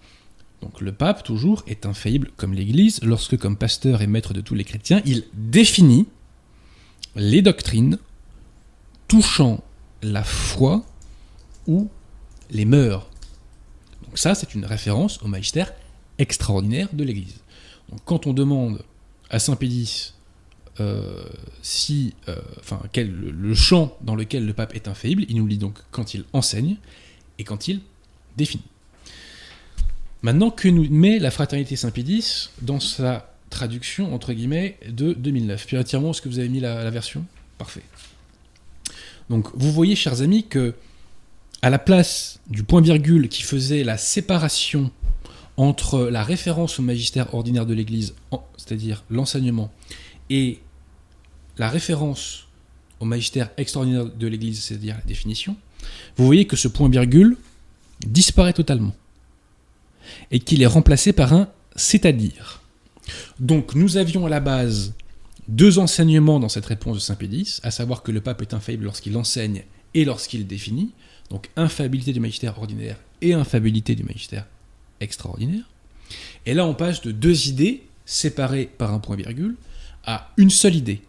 Donc 0.62 0.82
le 0.82 0.92
pape, 0.92 1.24
toujours, 1.24 1.64
est 1.68 1.86
infaillible 1.86 2.32
comme 2.38 2.54
l'Église 2.54 3.00
lorsque, 3.04 3.38
comme 3.38 3.58
pasteur 3.58 4.02
et 4.02 4.08
maître 4.08 4.34
de 4.34 4.42
tous 4.42 4.56
les 4.56 4.64
chrétiens, 4.64 5.02
il 5.06 5.26
définit 5.34 6.08
les 7.16 7.42
doctrines 7.42 7.98
touchant 9.08 9.64
la 10.02 10.24
foi 10.24 10.86
ou 11.68 11.90
les 12.50 12.66
mœurs. 12.66 13.10
Donc 14.04 14.18
ça, 14.18 14.36
c'est 14.36 14.56
une 14.56 14.66
référence 14.66 15.22
au 15.22 15.28
magistère 15.28 15.74
extraordinaire 16.18 16.90
de 16.94 17.04
l'Église. 17.04 17.42
Quand 18.06 18.28
on 18.28 18.34
demande 18.34 18.84
à 19.30 19.40
Saint 19.40 19.56
Pédis 19.56 20.14
euh, 20.80 21.24
si, 21.62 22.14
euh, 22.28 22.36
enfin, 22.60 22.82
quel, 22.92 23.10
le, 23.10 23.56
champ 23.56 23.98
dans 24.02 24.16
lequel 24.16 24.46
le 24.46 24.54
pape 24.54 24.76
est 24.76 24.88
infaillible, 24.88 25.26
il 25.30 25.38
nous 25.38 25.48
dit 25.48 25.58
donc 25.58 25.80
quand 25.92 26.14
il 26.14 26.26
enseigne 26.34 26.78
et 27.40 27.44
quand 27.44 27.68
il 27.68 27.82
définit. 28.38 28.64
Maintenant, 30.22 30.50
que 30.50 30.68
nous 30.68 30.90
met 30.90 31.20
la 31.20 31.30
fraternité 31.30 31.76
Saint-Pédis 31.76 32.50
dans 32.62 32.80
sa 32.80 33.32
traduction, 33.50 34.14
entre 34.14 34.34
guillemets, 34.34 34.78
de 34.90 35.14
2009 35.14 35.68
Puis 35.68 35.78
entièrement, 35.78 36.12
est-ce 36.12 36.22
que 36.22 36.30
vous 36.30 36.40
avez 36.40 36.50
mis 36.50 36.60
la, 36.60 36.90
version? 36.90 37.26
Parfait. 37.58 37.84
Donc, 39.30 39.48
vous 39.54 39.72
voyez, 39.72 39.96
chers 39.96 40.22
amis, 40.22 40.48
que 40.48 40.74
à 41.62 41.70
la 41.70 41.80
place 41.80 42.40
du 42.48 42.64
point-virgule 42.64 43.30
qui 43.30 43.44
faisait 43.44 43.84
la 43.84 43.98
séparation 43.98 44.92
entre 45.58 46.10
la 46.10 46.24
référence 46.24 46.80
au 46.80 46.82
magistère 46.82 47.34
ordinaire 47.34 47.66
de 47.66 47.74
l'Église, 47.74 48.14
c'est-à-dire 48.58 49.04
l'enseignement, 49.10 49.72
et 50.30 50.60
la 51.58 51.70
référence 51.70 52.48
au 53.00 53.06
magistère 53.06 53.50
extraordinaire 53.58 54.06
de 54.06 54.28
l'Église, 54.28 54.62
c'est-à-dire 54.62 54.96
la 54.96 55.04
définition, 55.04 55.56
vous 56.18 56.26
voyez 56.26 56.46
que 56.46 56.56
ce 56.56 56.68
point-virgule 56.68 57.38
disparaît 58.06 58.54
totalement 58.54 58.96
et 60.32 60.40
qu'il 60.40 60.62
est 60.62 60.68
remplacé 60.68 61.14
par 61.14 61.34
un 61.34 61.50
c'est-à-dire. 61.76 62.62
Donc 63.40 63.76
nous 63.76 63.98
avions 63.98 64.26
à 64.26 64.30
la 64.30 64.40
base 64.40 64.94
deux 65.48 65.78
enseignements 65.78 66.40
dans 66.40 66.50
cette 66.50 66.66
réponse 66.66 66.96
de 66.96 67.02
Saint 67.02 67.16
Pédis, 67.16 67.60
à 67.64 67.72
savoir 67.72 68.02
que 68.02 68.12
le 68.12 68.22
pape 68.22 68.42
est 68.42 68.54
infaillible 68.54 68.86
lorsqu'il 68.86 69.16
enseigne 69.18 69.64
et 69.94 70.06
lorsqu'il 70.06 70.48
définit, 70.48 70.92
donc 71.30 71.50
infabilité 71.56 72.14
du 72.14 72.20
magistère 72.20 72.58
ordinaire 72.58 72.98
et 73.22 73.34
infabilité 73.34 73.96
du 73.96 74.04
magistère 74.04 74.48
extraordinaire. 75.00 75.70
Et 76.46 76.54
là 76.54 76.66
on 76.66 76.74
passe 76.74 77.02
de 77.02 77.12
deux 77.12 77.48
idées 77.48 77.84
séparées 78.06 78.70
par 78.78 78.94
un 78.94 79.00
point-virgule 79.00 79.56
à 80.06 80.32
une 80.38 80.50
seule 80.50 80.76
idée. 80.76 81.02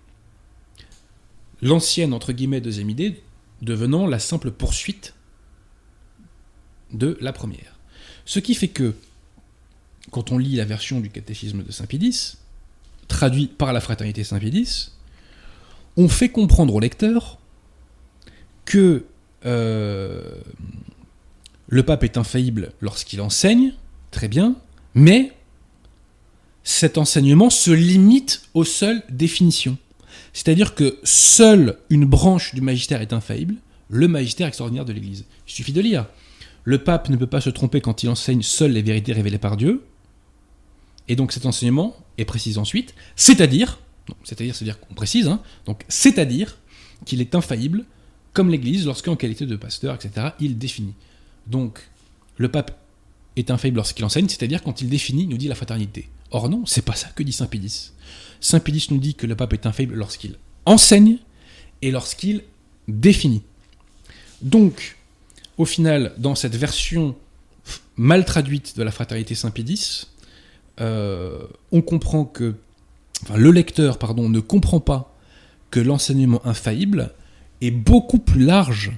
L'ancienne, 1.62 2.12
entre 2.12 2.32
guillemets, 2.32 2.60
deuxième 2.60 2.90
idée 2.90 3.22
devenant 3.62 4.06
la 4.06 4.18
simple 4.18 4.50
poursuite 4.50 5.14
de 6.92 7.16
la 7.20 7.32
première. 7.32 7.78
Ce 8.24 8.38
qui 8.38 8.54
fait 8.54 8.68
que, 8.68 8.94
quand 10.10 10.32
on 10.32 10.38
lit 10.38 10.56
la 10.56 10.64
version 10.64 11.00
du 11.00 11.10
catéchisme 11.10 11.62
de 11.62 11.72
Saint-Pédis, 11.72 12.36
traduit 13.08 13.46
par 13.46 13.72
la 13.72 13.80
fraternité 13.80 14.24
Saint-Pédis, 14.24 14.90
on 15.96 16.08
fait 16.08 16.28
comprendre 16.28 16.74
au 16.74 16.80
lecteur 16.80 17.38
que 18.64 19.04
euh, 19.44 20.40
le 21.68 21.82
pape 21.82 22.04
est 22.04 22.16
infaillible 22.16 22.72
lorsqu'il 22.80 23.20
enseigne, 23.20 23.72
très 24.10 24.28
bien, 24.28 24.56
mais 24.94 25.32
cet 26.64 26.98
enseignement 26.98 27.50
se 27.50 27.70
limite 27.70 28.42
aux 28.54 28.64
seules 28.64 29.02
définitions. 29.08 29.78
C'est-à-dire 30.32 30.74
que 30.74 30.98
seule 31.04 31.78
une 31.90 32.04
branche 32.04 32.54
du 32.54 32.60
magistère 32.60 33.00
est 33.00 33.12
infaillible, 33.12 33.54
le 33.88 34.08
magistère 34.08 34.48
extraordinaire 34.48 34.84
de 34.84 34.92
l'Église. 34.92 35.24
Il 35.46 35.52
suffit 35.52 35.72
de 35.72 35.80
lire. 35.80 36.06
Le 36.66 36.82
pape 36.82 37.08
ne 37.08 37.16
peut 37.16 37.28
pas 37.28 37.40
se 37.40 37.48
tromper 37.48 37.80
quand 37.80 38.02
il 38.02 38.08
enseigne 38.08 38.42
seules 38.42 38.72
les 38.72 38.82
vérités 38.82 39.12
révélées 39.12 39.38
par 39.38 39.56
Dieu. 39.56 39.84
Et 41.06 41.14
donc 41.14 41.30
cet 41.30 41.46
enseignement 41.46 41.96
est 42.18 42.24
précisé 42.24 42.58
ensuite, 42.58 42.92
c'est-à-dire, 43.14 43.78
c'est-à-dire, 44.24 44.54
c'est-à-dire 44.54 44.80
qu'on 44.80 44.94
précise, 44.94 45.28
hein, 45.28 45.40
donc 45.64 45.84
c'est-à-dire 45.88 46.58
qu'il 47.04 47.20
est 47.20 47.36
infaillible, 47.36 47.84
comme 48.32 48.50
l'Église, 48.50 48.84
lorsqu'en 48.84 49.14
qualité 49.14 49.46
de 49.46 49.54
pasteur, 49.54 49.94
etc., 49.94 50.30
il 50.40 50.58
définit. 50.58 50.94
Donc, 51.46 51.88
le 52.36 52.50
pape 52.50 52.76
est 53.36 53.52
infaillible 53.52 53.76
lorsqu'il 53.76 54.04
enseigne, 54.04 54.28
c'est-à-dire 54.28 54.64
quand 54.64 54.80
il 54.80 54.88
définit, 54.88 55.28
nous 55.28 55.38
dit 55.38 55.46
la 55.46 55.54
fraternité. 55.54 56.08
Or 56.32 56.48
non, 56.48 56.66
c'est 56.66 56.84
pas 56.84 56.96
ça 56.96 57.08
que 57.14 57.22
dit 57.22 57.32
Saint 57.32 57.46
Pédis. 57.46 57.92
Saint 58.40 58.58
Pédis 58.58 58.88
nous 58.90 58.98
dit 58.98 59.14
que 59.14 59.28
le 59.28 59.36
pape 59.36 59.52
est 59.52 59.66
infaillible 59.66 59.94
lorsqu'il 59.94 60.36
enseigne 60.64 61.18
et 61.80 61.92
lorsqu'il 61.92 62.42
définit. 62.88 63.42
Donc, 64.42 64.95
au 65.58 65.64
final, 65.64 66.12
dans 66.18 66.34
cette 66.34 66.56
version 66.56 67.16
mal 67.96 68.24
traduite 68.24 68.76
de 68.76 68.82
la 68.82 68.90
fraternité 68.90 69.34
Saint-Pédis, 69.34 70.06
euh, 70.80 71.46
on 71.72 71.82
comprend 71.82 72.24
que, 72.24 72.54
le 73.34 73.50
lecteur, 73.50 73.98
pardon, 73.98 74.28
ne 74.28 74.40
comprend 74.40 74.80
pas 74.80 75.16
que 75.70 75.80
l'enseignement 75.80 76.44
infaillible 76.46 77.12
est 77.62 77.70
beaucoup 77.70 78.18
plus 78.18 78.44
large 78.44 78.92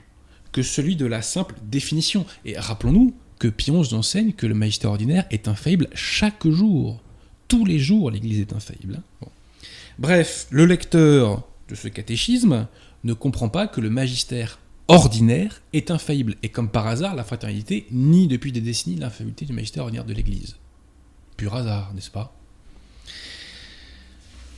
que 0.50 0.62
celui 0.62 0.96
de 0.96 1.06
la 1.06 1.22
simple 1.22 1.54
définition. 1.62 2.26
Et 2.44 2.58
rappelons-nous 2.58 3.14
que 3.38 3.48
Pion 3.48 3.82
enseigne 3.92 4.32
que 4.32 4.46
le 4.46 4.54
magistère 4.54 4.90
ordinaire 4.90 5.26
est 5.30 5.46
infaillible 5.46 5.88
chaque 5.94 6.48
jour. 6.48 7.00
Tous 7.46 7.64
les 7.64 7.78
jours, 7.78 8.10
l'Église 8.10 8.40
est 8.40 8.52
infaillible. 8.52 9.00
hein. 9.22 9.28
Bref, 9.98 10.46
le 10.50 10.64
lecteur 10.66 11.42
de 11.68 11.74
ce 11.74 11.88
catéchisme 11.88 12.66
ne 13.04 13.12
comprend 13.12 13.48
pas 13.48 13.66
que 13.66 13.80
le 13.80 13.90
magistère 13.90 14.58
ordinaire 14.88 15.62
est 15.72 15.90
infaillible. 15.90 16.36
Et 16.42 16.48
comme 16.48 16.70
par 16.70 16.86
hasard, 16.86 17.14
la 17.14 17.24
fraternité 17.24 17.86
nie 17.90 18.26
depuis 18.26 18.52
des 18.52 18.60
décennies 18.60 18.96
l'infaillibilité 18.96 19.44
du 19.44 19.52
magistère 19.52 19.84
ordinaire 19.84 20.04
de 20.04 20.14
l'Église. 20.14 20.56
Pur 21.36 21.54
hasard, 21.54 21.92
n'est-ce 21.94 22.10
pas? 22.10 22.34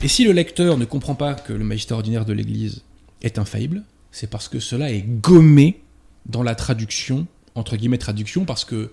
Et 0.02 0.08
si 0.08 0.24
le 0.24 0.32
lecteur 0.32 0.78
ne 0.78 0.84
comprend 0.86 1.14
pas 1.14 1.34
que 1.34 1.52
le 1.52 1.64
magistère 1.64 1.98
ordinaire 1.98 2.24
de 2.24 2.32
l'Église 2.32 2.82
est 3.22 3.38
infaillible, 3.38 3.82
c'est 4.12 4.30
parce 4.30 4.48
que 4.48 4.60
cela 4.60 4.90
est 4.90 5.02
gommé 5.02 5.82
dans 6.26 6.42
la 6.42 6.54
traduction, 6.54 7.26
entre 7.54 7.76
guillemets 7.76 7.98
traduction, 7.98 8.44
parce 8.44 8.64
que 8.64 8.92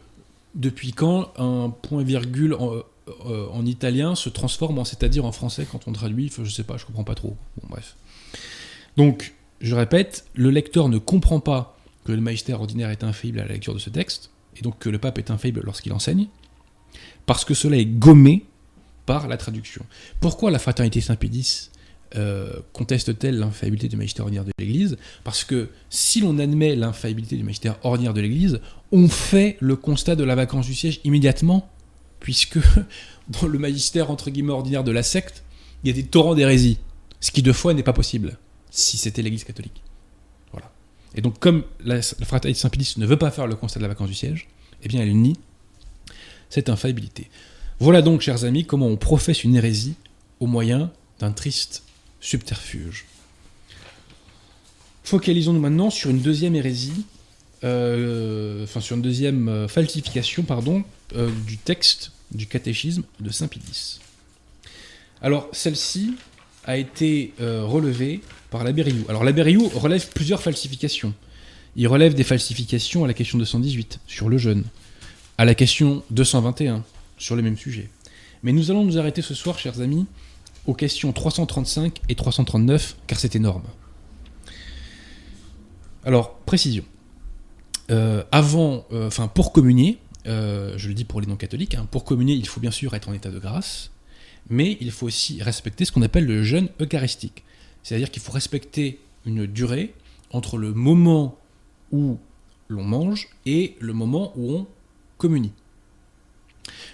depuis 0.55 0.91
quand 0.91 1.31
un 1.37 1.69
point-virgule 1.69 2.57
euh, 3.25 3.47
en 3.51 3.65
italien 3.65 4.15
se 4.15 4.27
transforme 4.27 4.79
en 4.79 4.85
c'est-à-dire 4.85 5.23
en 5.23 5.31
français 5.31 5.65
quand 5.69 5.87
on 5.87 5.93
traduit, 5.93 6.31
je 6.43 6.49
sais 6.49 6.63
pas, 6.63 6.77
je 6.77 6.85
comprends 6.85 7.05
pas 7.05 7.15
trop. 7.15 7.37
Bon, 7.61 7.67
bref. 7.69 7.95
Donc, 8.97 9.33
je 9.61 9.75
répète, 9.75 10.25
le 10.35 10.49
lecteur 10.49 10.89
ne 10.89 10.97
comprend 10.97 11.39
pas 11.39 11.77
que 12.05 12.11
le 12.11 12.21
magistère 12.21 12.61
ordinaire 12.61 12.89
est 12.89 13.03
infaillible 13.03 13.39
à 13.39 13.45
la 13.45 13.53
lecture 13.53 13.73
de 13.73 13.79
ce 13.79 13.89
texte, 13.89 14.31
et 14.55 14.61
donc 14.61 14.79
que 14.79 14.89
le 14.89 14.97
pape 14.97 15.17
est 15.17 15.31
infaillible 15.31 15.61
lorsqu'il 15.63 15.93
enseigne, 15.93 16.27
parce 17.25 17.43
que 17.43 17.53
cela 17.53 17.77
est 17.77 17.85
gommé 17.85 18.45
par 19.05 19.27
la 19.27 19.37
traduction. 19.37 19.85
Pourquoi 20.19 20.51
la 20.51 20.59
fraternité 20.59 21.01
Saint-Pédis 21.01 21.69
euh, 22.15 22.59
conteste-t-elle 22.73 23.37
l'infaillibilité 23.37 23.87
du 23.89 23.97
magistère 23.97 24.25
ordinaire 24.25 24.45
de 24.45 24.51
l'Église? 24.59 24.97
Parce 25.23 25.43
que 25.43 25.69
si 25.89 26.21
l'on 26.21 26.39
admet 26.39 26.75
l'infaillibilité 26.75 27.35
du 27.35 27.43
magistère 27.43 27.77
ordinaire 27.83 28.13
de 28.13 28.21
l'Église, 28.21 28.59
on 28.91 29.07
fait 29.07 29.57
le 29.59 29.75
constat 29.75 30.15
de 30.15 30.23
la 30.23 30.35
vacance 30.35 30.67
du 30.67 30.75
siège 30.75 31.01
immédiatement, 31.03 31.69
puisque 32.19 32.59
dans 33.27 33.47
le 33.47 33.59
magistère 33.59 34.11
entre 34.11 34.29
guillemets 34.29 34.53
ordinaire 34.53 34.83
de 34.83 34.91
la 34.91 35.03
secte, 35.03 35.43
il 35.83 35.87
y 35.87 35.91
a 35.91 35.93
des 35.93 36.05
torrents 36.05 36.35
d'hérésie, 36.35 36.79
ce 37.19 37.31
qui 37.31 37.41
de 37.41 37.51
fois 37.51 37.73
n'est 37.73 37.83
pas 37.83 37.93
possible 37.93 38.37
si 38.71 38.97
c'était 38.97 39.21
l'Église 39.21 39.43
catholique. 39.43 39.81
Voilà. 40.51 40.71
Et 41.15 41.21
donc 41.21 41.39
comme 41.39 41.63
la, 41.79 41.95
la 41.95 42.25
fraternité 42.25 42.59
Saint-Pédis 42.59 42.95
ne 42.97 43.05
veut 43.05 43.17
pas 43.17 43.31
faire 43.31 43.47
le 43.47 43.55
constat 43.55 43.79
de 43.79 43.83
la 43.83 43.89
vacance 43.89 44.09
du 44.09 44.15
siège, 44.15 44.47
eh 44.83 44.87
bien 44.87 45.01
elle 45.01 45.15
nie 45.15 45.37
cette 46.49 46.69
infaillibilité. 46.69 47.29
Voilà 47.79 48.01
donc, 48.01 48.21
chers 48.21 48.43
amis, 48.43 48.65
comment 48.65 48.87
on 48.87 48.97
professe 48.97 49.43
une 49.43 49.55
hérésie 49.55 49.95
au 50.39 50.47
moyen 50.47 50.91
d'un 51.19 51.31
triste 51.31 51.83
subterfuge. 52.19 53.05
Focalisons-nous 55.03 55.59
maintenant 55.59 55.89
sur 55.89 56.09
une 56.09 56.19
deuxième 56.19 56.55
hérésie, 56.55 57.05
euh, 57.63 58.63
enfin 58.63 58.81
sur 58.81 58.95
une 58.95 59.01
deuxième 59.01 59.47
euh, 59.47 59.67
falsification, 59.67 60.43
pardon, 60.43 60.83
euh, 61.15 61.29
du 61.45 61.57
texte 61.57 62.11
du 62.31 62.47
catéchisme 62.47 63.03
de 63.19 63.29
Saint 63.29 63.47
Pédis. 63.47 63.99
Alors, 65.21 65.47
celle-ci 65.51 66.15
a 66.65 66.77
été 66.77 67.33
relevée 67.39 68.21
par 68.49 68.63
l'abbé 68.63 68.81
Rioux. 68.81 69.05
Alors, 69.09 69.23
l'abbé 69.23 69.41
Rioux 69.41 69.69
relève 69.75 70.07
plusieurs 70.09 70.41
falsifications. 70.41 71.13
Il 71.75 71.87
relève 71.87 72.13
des 72.13 72.23
falsifications 72.23 73.03
à 73.03 73.07
la 73.07 73.13
question 73.13 73.37
218 73.37 73.99
sur 74.07 74.29
le 74.29 74.37
jeûne, 74.37 74.63
à 75.37 75.45
la 75.45 75.55
question 75.55 76.03
221 76.11 76.83
sur 77.17 77.35
le 77.35 77.41
même 77.41 77.57
sujet. 77.57 77.89
Mais 78.43 78.51
nous 78.51 78.71
allons 78.71 78.83
nous 78.83 78.97
arrêter 78.97 79.21
ce 79.21 79.33
soir, 79.33 79.59
chers 79.59 79.81
amis, 79.81 80.05
aux 80.65 80.73
questions 80.73 81.11
335 81.13 82.01
et 82.09 82.15
339, 82.15 82.97
car 83.07 83.19
c'est 83.19 83.35
énorme. 83.35 83.63
Alors, 86.03 86.37
précision. 86.39 86.83
Euh, 87.89 88.23
avant, 88.31 88.85
euh, 88.91 89.07
enfin, 89.07 89.27
pour 89.27 89.53
communier, 89.53 89.97
euh, 90.27 90.77
je 90.77 90.87
le 90.87 90.93
dis 90.93 91.05
pour 91.05 91.21
les 91.21 91.27
non-catholiques, 91.27 91.75
hein, 91.75 91.87
pour 91.89 92.03
communier, 92.03 92.33
il 92.33 92.47
faut 92.47 92.59
bien 92.59 92.71
sûr 92.71 92.93
être 92.93 93.09
en 93.09 93.13
état 93.13 93.29
de 93.29 93.39
grâce, 93.39 93.91
mais 94.49 94.77
il 94.81 94.91
faut 94.91 95.05
aussi 95.05 95.41
respecter 95.41 95.85
ce 95.85 95.91
qu'on 95.91 96.01
appelle 96.01 96.25
le 96.25 96.43
jeûne 96.43 96.69
eucharistique. 96.81 97.43
C'est-à-dire 97.87 98.11
qu'il 98.11 98.21
faut 98.21 98.33
respecter 98.33 98.99
une 99.25 99.45
durée 99.45 99.93
entre 100.31 100.57
le 100.57 100.73
moment 100.73 101.39
où 101.93 102.17
l'on 102.67 102.83
mange 102.83 103.29
et 103.45 103.77
le 103.79 103.93
moment 103.93 104.33
où 104.35 104.51
on 104.51 104.67
communie. 105.17 105.53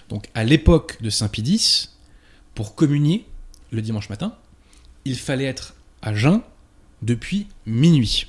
Donc 0.08 0.28
à 0.34 0.44
l'époque 0.44 1.02
de 1.02 1.10
Saint 1.10 1.26
Pidis, 1.26 1.88
pour 2.54 2.76
communier 2.76 3.26
le 3.72 3.82
dimanche 3.82 4.08
matin, 4.08 4.36
il 5.04 5.16
fallait 5.16 5.46
être 5.46 5.74
à 6.00 6.14
jeun 6.14 6.42
depuis 7.02 7.48
minuit. 7.66 8.28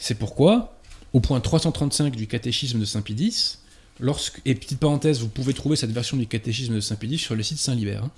C'est 0.00 0.16
pourquoi, 0.16 0.76
au 1.12 1.20
point 1.20 1.40
335 1.40 2.16
du 2.16 2.26
catéchisme 2.26 2.80
de 2.80 2.84
Saint 2.84 3.02
Pidis, 3.02 3.58
lorsque, 4.00 4.42
et 4.44 4.56
petite 4.56 4.80
parenthèse, 4.80 5.20
vous 5.20 5.28
pouvez 5.28 5.54
trouver 5.54 5.76
cette 5.76 5.92
version 5.92 6.16
du 6.16 6.26
catéchisme 6.26 6.74
de 6.74 6.80
Saint 6.80 6.96
Pidis 6.96 7.18
sur 7.18 7.36
le 7.36 7.44
site 7.44 7.58
Saint-Libert, 7.58 8.02
hein. 8.02 8.10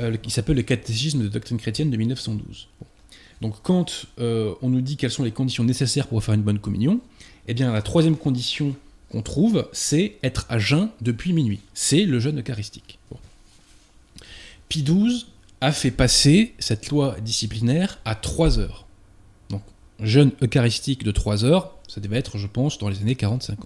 Euh, 0.00 0.16
qui 0.16 0.30
s'appelle 0.30 0.56
le 0.56 0.62
catéchisme 0.62 1.22
de 1.22 1.28
doctrine 1.28 1.58
chrétienne 1.58 1.90
de 1.90 1.96
1912. 1.96 2.68
Bon. 2.80 2.86
Donc 3.40 3.54
quand 3.62 4.06
euh, 4.18 4.54
on 4.62 4.68
nous 4.68 4.80
dit 4.80 4.96
quelles 4.96 5.10
sont 5.10 5.24
les 5.24 5.32
conditions 5.32 5.64
nécessaires 5.64 6.06
pour 6.06 6.22
faire 6.22 6.34
une 6.34 6.42
bonne 6.42 6.58
communion, 6.58 7.00
eh 7.48 7.54
bien 7.54 7.72
la 7.72 7.82
troisième 7.82 8.16
condition 8.16 8.74
qu'on 9.10 9.22
trouve, 9.22 9.68
c'est 9.72 10.16
être 10.22 10.46
à 10.48 10.58
jeun 10.58 10.88
depuis 11.00 11.32
minuit. 11.32 11.60
C'est 11.74 12.04
le 12.04 12.18
jeûne 12.20 12.40
eucharistique. 12.40 12.98
Bon. 13.10 13.18
Pie 14.68 14.82
XII 14.82 15.26
a 15.60 15.72
fait 15.72 15.90
passer 15.90 16.54
cette 16.58 16.88
loi 16.88 17.16
disciplinaire 17.20 17.98
à 18.04 18.14
3 18.14 18.58
heures. 18.58 18.86
Donc, 19.50 19.62
jeûne 20.00 20.32
eucharistique 20.42 21.04
de 21.04 21.10
3 21.10 21.44
heures, 21.44 21.76
ça 21.88 22.00
devait 22.00 22.18
être, 22.18 22.38
je 22.38 22.46
pense, 22.46 22.78
dans 22.78 22.88
les 22.88 22.98
années 23.00 23.14
40-50. 23.14 23.56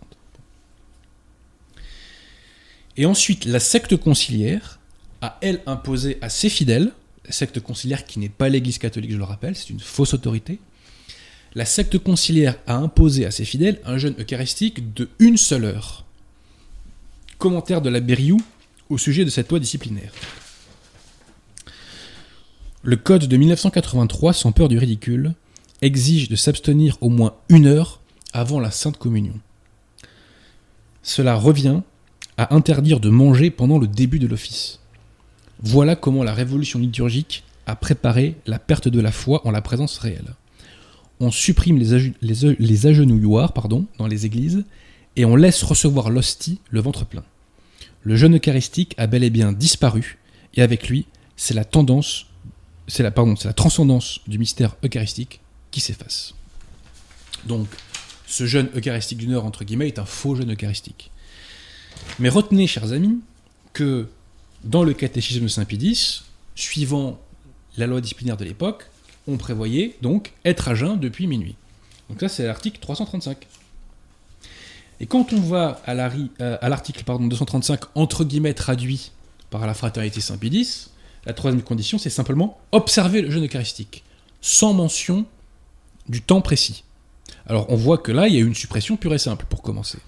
Et 2.96 3.06
ensuite, 3.06 3.44
la 3.44 3.60
secte 3.60 3.96
conciliaire 3.96 4.77
a, 5.22 5.38
elle, 5.40 5.60
imposé 5.66 6.18
à 6.20 6.28
ses 6.28 6.48
fidèles, 6.48 6.92
la 7.24 7.32
secte 7.32 7.60
conciliaire 7.60 8.04
qui 8.04 8.18
n'est 8.18 8.28
pas 8.28 8.48
l'Église 8.48 8.78
catholique, 8.78 9.12
je 9.12 9.16
le 9.16 9.24
rappelle, 9.24 9.56
c'est 9.56 9.70
une 9.70 9.80
fausse 9.80 10.14
autorité, 10.14 10.58
la 11.54 11.64
secte 11.64 11.98
conciliaire 11.98 12.56
a 12.66 12.76
imposé 12.76 13.24
à 13.24 13.30
ses 13.30 13.44
fidèles 13.44 13.80
un 13.84 13.98
jeûne 13.98 14.14
eucharistique 14.18 14.92
de 14.94 15.08
une 15.18 15.36
seule 15.36 15.64
heure. 15.64 16.04
Commentaire 17.38 17.80
de 17.80 17.88
la 17.88 18.00
Berriou 18.00 18.38
au 18.88 18.98
sujet 18.98 19.24
de 19.24 19.30
cette 19.30 19.48
loi 19.50 19.58
disciplinaire. 19.58 20.12
Le 22.82 22.96
code 22.96 23.26
de 23.26 23.36
1983, 23.36 24.32
sans 24.32 24.52
peur 24.52 24.68
du 24.68 24.78
ridicule, 24.78 25.34
exige 25.82 26.28
de 26.28 26.36
s'abstenir 26.36 26.96
au 27.00 27.08
moins 27.08 27.34
une 27.48 27.66
heure 27.66 28.00
avant 28.32 28.60
la 28.60 28.70
Sainte 28.70 28.98
Communion. 28.98 29.38
Cela 31.02 31.34
revient 31.34 31.80
à 32.36 32.54
interdire 32.54 33.00
de 33.00 33.08
manger 33.08 33.50
pendant 33.50 33.78
le 33.78 33.86
début 33.86 34.18
de 34.18 34.26
l'office. 34.26 34.80
Voilà 35.60 35.96
comment 35.96 36.22
la 36.22 36.34
révolution 36.34 36.78
liturgique 36.78 37.44
a 37.66 37.76
préparé 37.76 38.36
la 38.46 38.58
perte 38.58 38.88
de 38.88 39.00
la 39.00 39.12
foi 39.12 39.46
en 39.46 39.50
la 39.50 39.60
présence 39.60 39.98
réelle. 39.98 40.34
On 41.20 41.30
supprime 41.30 41.78
les, 41.78 42.86
agenouilloirs 42.86 43.52
pardon, 43.52 43.86
dans 43.98 44.06
les 44.06 44.24
églises 44.24 44.64
et 45.16 45.24
on 45.24 45.36
laisse 45.36 45.62
recevoir 45.62 46.10
l'hostie 46.10 46.60
le 46.70 46.80
ventre 46.80 47.04
plein. 47.04 47.24
Le 48.02 48.16
jeûne 48.16 48.36
eucharistique 48.36 48.94
a 48.98 49.06
bel 49.06 49.24
et 49.24 49.30
bien 49.30 49.52
disparu 49.52 50.18
et 50.54 50.62
avec 50.62 50.88
lui, 50.88 51.06
c'est 51.36 51.54
la 51.54 51.64
tendance, 51.64 52.26
c'est 52.86 53.02
la, 53.02 53.12
la 53.44 53.52
transcendance 53.52 54.20
du 54.28 54.38
mystère 54.38 54.76
eucharistique 54.84 55.40
qui 55.70 55.80
s'efface. 55.80 56.34
Donc, 57.46 57.66
ce 58.26 58.46
jeûne 58.46 58.68
eucharistique 58.76 59.18
d'une 59.18 59.32
heure, 59.32 59.44
entre 59.44 59.64
guillemets, 59.64 59.88
est 59.88 59.98
un 59.98 60.04
faux 60.04 60.36
jeûne 60.36 60.52
eucharistique. 60.52 61.10
Mais 62.18 62.28
retenez, 62.28 62.66
chers 62.66 62.92
amis, 62.92 63.18
que 63.72 64.08
dans 64.64 64.84
le 64.84 64.92
catéchisme 64.92 65.44
de 65.44 65.48
Saint-Pédis, 65.48 66.22
suivant 66.54 67.18
la 67.76 67.86
loi 67.86 68.00
disciplinaire 68.00 68.36
de 68.36 68.44
l'époque, 68.44 68.86
on 69.26 69.36
prévoyait 69.36 69.96
donc 70.02 70.32
être 70.44 70.68
à 70.68 70.74
jeun 70.74 70.98
depuis 70.98 71.26
minuit. 71.26 71.56
Donc 72.08 72.20
ça, 72.20 72.28
c'est 72.28 72.46
l'article 72.46 72.78
335. 72.80 73.46
Et 75.00 75.06
quand 75.06 75.32
on 75.32 75.40
va 75.40 75.80
à 75.86 75.94
la 75.94 76.10
euh, 76.40 76.58
l'article 76.62 77.04
pardon, 77.04 77.26
235, 77.26 77.80
entre 77.94 78.24
guillemets, 78.24 78.54
traduit 78.54 79.12
par 79.50 79.66
la 79.66 79.74
fraternité 79.74 80.20
Saint-Pédis, 80.20 80.88
la 81.24 81.34
troisième 81.34 81.62
condition, 81.62 81.98
c'est 81.98 82.10
simplement 82.10 82.58
observer 82.72 83.22
le 83.22 83.30
jeûne 83.30 83.44
eucharistique, 83.44 84.02
sans 84.40 84.72
mention 84.72 85.24
du 86.08 86.22
temps 86.22 86.40
précis. 86.40 86.84
Alors 87.46 87.66
on 87.70 87.76
voit 87.76 87.98
que 87.98 88.10
là, 88.12 88.28
il 88.28 88.34
y 88.34 88.38
a 88.38 88.40
une 88.40 88.54
suppression 88.54 88.96
pure 88.96 89.14
et 89.14 89.18
simple, 89.18 89.46
pour 89.48 89.62
commencer. 89.62 89.98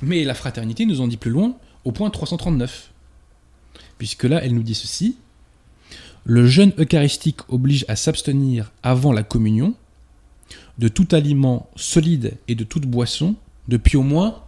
Mais 0.00 0.24
la 0.24 0.34
fraternité 0.34 0.86
nous 0.86 1.00
en 1.00 1.08
dit 1.08 1.16
plus 1.16 1.30
loin, 1.30 1.56
au 1.84 1.92
point 1.92 2.08
339. 2.08 2.90
Puisque 3.98 4.24
là, 4.24 4.42
elle 4.42 4.54
nous 4.54 4.62
dit 4.62 4.74
ceci. 4.74 5.16
Le 6.24 6.46
jeûne 6.46 6.72
eucharistique 6.78 7.40
oblige 7.48 7.84
à 7.88 7.96
s'abstenir 7.96 8.72
avant 8.82 9.12
la 9.12 9.22
communion 9.22 9.74
de 10.78 10.88
tout 10.88 11.08
aliment 11.12 11.68
solide 11.76 12.36
et 12.48 12.54
de 12.54 12.64
toute 12.64 12.86
boisson 12.86 13.36
depuis 13.68 13.96
au 13.96 14.02
moins 14.02 14.42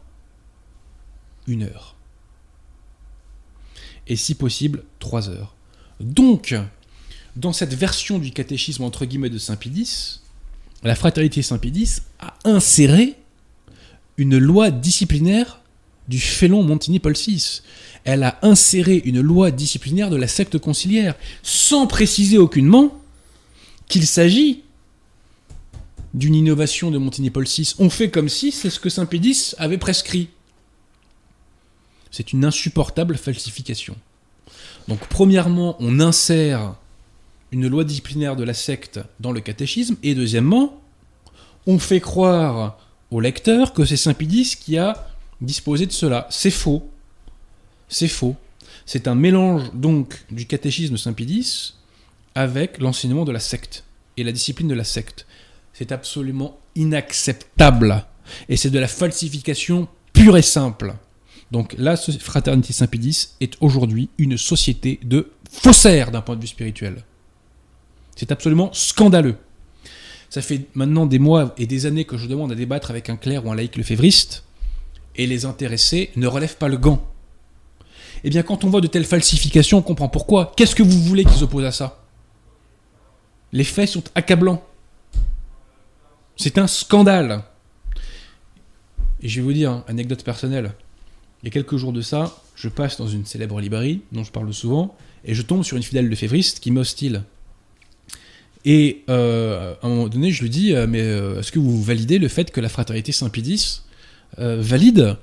une 1.46 1.62
heure. 1.62 1.96
Et 4.06 4.16
si 4.16 4.34
possible, 4.34 4.84
trois 4.98 5.28
heures. 5.28 5.54
Donc, 6.00 6.54
dans 7.36 7.52
cette 7.52 7.74
version 7.74 8.18
du 8.18 8.30
catéchisme 8.30 8.84
entre 8.84 9.04
guillemets 9.04 9.30
de 9.30 9.38
Saint-Pédis, 9.38 10.20
la 10.82 10.94
fraternité 10.94 11.42
Saint-Pédis 11.42 11.98
a 12.20 12.34
inséré 12.44 13.14
une 14.16 14.38
loi 14.38 14.70
disciplinaire 14.70 15.60
du 16.08 16.20
félon 16.20 16.62
Montigny 16.62 16.98
Paul 16.98 17.14
VI. 17.14 17.62
Elle 18.04 18.22
a 18.22 18.38
inséré 18.42 19.02
une 19.04 19.20
loi 19.20 19.50
disciplinaire 19.50 20.10
de 20.10 20.16
la 20.16 20.28
secte 20.28 20.58
conciliaire, 20.58 21.14
sans 21.42 21.86
préciser 21.86 22.38
aucunement 22.38 23.00
qu'il 23.88 24.06
s'agit 24.06 24.62
d'une 26.14 26.34
innovation 26.34 26.90
de 26.90 26.98
Montigny 26.98 27.30
Paul 27.30 27.44
VI. 27.44 27.74
On 27.78 27.90
fait 27.90 28.10
comme 28.10 28.28
si 28.28 28.52
c'est 28.52 28.70
ce 28.70 28.80
que 28.80 28.88
Saint-Pédis 28.88 29.54
avait 29.58 29.78
prescrit. 29.78 30.28
C'est 32.10 32.32
une 32.32 32.44
insupportable 32.44 33.16
falsification. 33.16 33.96
Donc 34.88 35.00
premièrement, 35.08 35.76
on 35.80 36.00
insère 36.00 36.76
une 37.52 37.68
loi 37.68 37.84
disciplinaire 37.84 38.36
de 38.36 38.44
la 38.44 38.54
secte 38.54 39.00
dans 39.20 39.32
le 39.32 39.40
catéchisme, 39.40 39.96
et 40.02 40.14
deuxièmement, 40.14 40.80
on 41.66 41.78
fait 41.78 42.00
croire 42.00 42.78
au 43.10 43.20
lecteur 43.20 43.72
que 43.72 43.84
c'est 43.84 43.96
Saint-Pédis 43.96 44.56
qui 44.60 44.78
a 44.78 45.06
disposé 45.40 45.86
de 45.86 45.92
cela. 45.92 46.26
C'est 46.30 46.50
faux. 46.50 46.88
C'est 47.88 48.08
faux. 48.08 48.36
C'est 48.84 49.08
un 49.08 49.14
mélange 49.14 49.72
donc 49.74 50.24
du 50.30 50.46
catéchisme 50.46 50.96
Saint-Pédis 50.96 51.74
avec 52.34 52.78
l'enseignement 52.78 53.24
de 53.24 53.32
la 53.32 53.40
secte 53.40 53.84
et 54.16 54.24
la 54.24 54.32
discipline 54.32 54.68
de 54.68 54.74
la 54.74 54.84
secte. 54.84 55.26
C'est 55.72 55.92
absolument 55.92 56.58
inacceptable. 56.74 58.04
Et 58.48 58.56
c'est 58.56 58.70
de 58.70 58.78
la 58.78 58.88
falsification 58.88 59.88
pure 60.12 60.36
et 60.36 60.42
simple. 60.42 60.94
Donc 61.50 61.74
la 61.78 61.96
fraternité 61.96 62.72
Saint-Pédis 62.72 63.28
est 63.40 63.56
aujourd'hui 63.60 64.08
une 64.18 64.36
société 64.36 64.98
de 65.04 65.30
faussaires 65.50 66.10
d'un 66.10 66.22
point 66.22 66.36
de 66.36 66.40
vue 66.40 66.46
spirituel. 66.46 67.04
C'est 68.16 68.32
absolument 68.32 68.72
scandaleux. 68.72 69.36
Ça 70.30 70.42
fait 70.42 70.66
maintenant 70.74 71.06
des 71.06 71.18
mois 71.18 71.54
et 71.56 71.66
des 71.66 71.86
années 71.86 72.04
que 72.04 72.16
je 72.16 72.26
demande 72.26 72.50
à 72.50 72.54
débattre 72.54 72.90
avec 72.90 73.10
un 73.10 73.16
clerc 73.16 73.46
ou 73.46 73.52
un 73.52 73.54
laïc 73.54 73.76
lefévriste, 73.76 74.44
et 75.16 75.26
les 75.26 75.44
intéressés 75.44 76.10
ne 76.16 76.26
relèvent 76.26 76.56
pas 76.56 76.68
le 76.68 76.76
gant. 76.76 77.02
Eh 78.24 78.30
bien, 78.30 78.42
quand 78.42 78.64
on 78.64 78.70
voit 78.70 78.80
de 78.80 78.86
telles 78.86 79.04
falsifications, 79.04 79.78
on 79.78 79.82
comprend 79.82 80.08
pourquoi. 80.08 80.52
Qu'est-ce 80.56 80.74
que 80.74 80.82
vous 80.82 81.02
voulez 81.02 81.24
qu'ils 81.24 81.44
opposent 81.44 81.64
à 81.64 81.72
ça? 81.72 82.02
Les 83.52 83.64
faits 83.64 83.88
sont 83.88 84.04
accablants. 84.14 84.62
C'est 86.36 86.58
un 86.58 86.66
scandale. 86.66 87.42
Et 89.22 89.28
je 89.28 89.40
vais 89.40 89.44
vous 89.44 89.52
dire, 89.52 89.70
hein, 89.70 89.84
anecdote 89.88 90.24
personnelle. 90.24 90.72
Il 91.42 91.46
y 91.46 91.48
a 91.48 91.50
quelques 91.52 91.76
jours 91.76 91.92
de 91.92 92.02
ça, 92.02 92.36
je 92.54 92.68
passe 92.68 92.98
dans 92.98 93.06
une 93.06 93.24
célèbre 93.24 93.60
librairie, 93.60 94.02
dont 94.12 94.24
je 94.24 94.32
parle 94.32 94.52
souvent, 94.52 94.96
et 95.24 95.34
je 95.34 95.42
tombe 95.42 95.62
sur 95.62 95.76
une 95.76 95.82
fidèle 95.82 96.08
lefévriste 96.08 96.60
qui 96.60 96.70
m'est 96.70 96.80
hostile. 96.80 97.22
Et 98.64 99.04
euh, 99.08 99.74
à 99.80 99.86
un 99.86 99.88
moment 99.88 100.08
donné, 100.08 100.32
je 100.32 100.42
lui 100.42 100.50
dis, 100.50 100.74
euh, 100.74 100.86
mais 100.88 101.00
euh, 101.00 101.38
est-ce 101.38 101.52
que 101.52 101.60
vous 101.60 101.80
validez 101.82 102.18
le 102.18 102.26
fait 102.26 102.50
que 102.50 102.60
la 102.60 102.68
fraternité 102.68 103.12
Saint-Pédis 103.12 103.82
valide, 104.38 105.16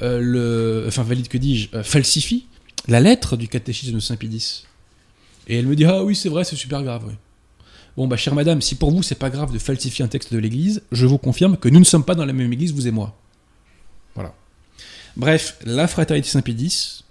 le, 0.00 0.84
enfin 0.88 1.02
valide 1.02 1.28
que 1.28 1.38
dis-je, 1.38 1.82
falsifie 1.82 2.46
la 2.88 3.00
lettre 3.00 3.36
du 3.36 3.48
catéchisme 3.48 3.94
de 3.94 4.00
Saint-Pédis 4.00 4.64
Et 5.48 5.58
elle 5.58 5.66
me 5.66 5.76
dit, 5.76 5.84
ah 5.84 6.02
oui, 6.02 6.16
c'est 6.16 6.28
vrai, 6.28 6.44
c'est 6.44 6.56
super 6.56 6.82
grave. 6.82 7.14
Bon, 7.96 8.08
bah, 8.08 8.16
chère 8.16 8.34
madame, 8.34 8.62
si 8.62 8.74
pour 8.74 8.90
vous 8.90 9.02
c'est 9.02 9.16
pas 9.16 9.30
grave 9.30 9.52
de 9.52 9.58
falsifier 9.58 10.04
un 10.04 10.08
texte 10.08 10.32
de 10.32 10.38
l'Église, 10.38 10.82
je 10.92 11.06
vous 11.06 11.18
confirme 11.18 11.56
que 11.56 11.68
nous 11.68 11.78
ne 11.78 11.84
sommes 11.84 12.04
pas 12.04 12.14
dans 12.14 12.24
la 12.24 12.32
même 12.32 12.52
Église, 12.52 12.72
vous 12.72 12.88
et 12.88 12.90
moi. 12.90 13.16
Voilà. 14.14 14.34
Bref, 15.16 15.58
la 15.64 15.86
fraternité 15.86 16.28
Saint-Pédis 16.28 17.04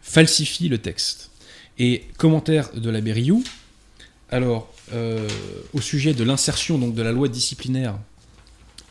falsifie 0.00 0.68
le 0.68 0.78
texte. 0.78 1.30
Et 1.78 2.06
commentaire 2.18 2.72
de 2.74 2.90
l'abbé 2.90 3.12
Rioux, 3.12 3.44
alors, 4.30 4.72
euh, 4.92 5.28
au 5.72 5.80
sujet 5.80 6.12
de 6.12 6.24
l'insertion 6.24 6.78
donc 6.78 6.94
de 6.94 7.02
la 7.02 7.12
loi 7.12 7.28
disciplinaire 7.28 7.98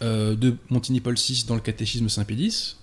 euh, 0.02 0.36
de 0.36 0.56
Montigny-Paul 0.70 1.16
VI 1.16 1.46
dans 1.48 1.56
le 1.56 1.62
catéchisme 1.62 2.10
Saint-Pédis, 2.10 2.76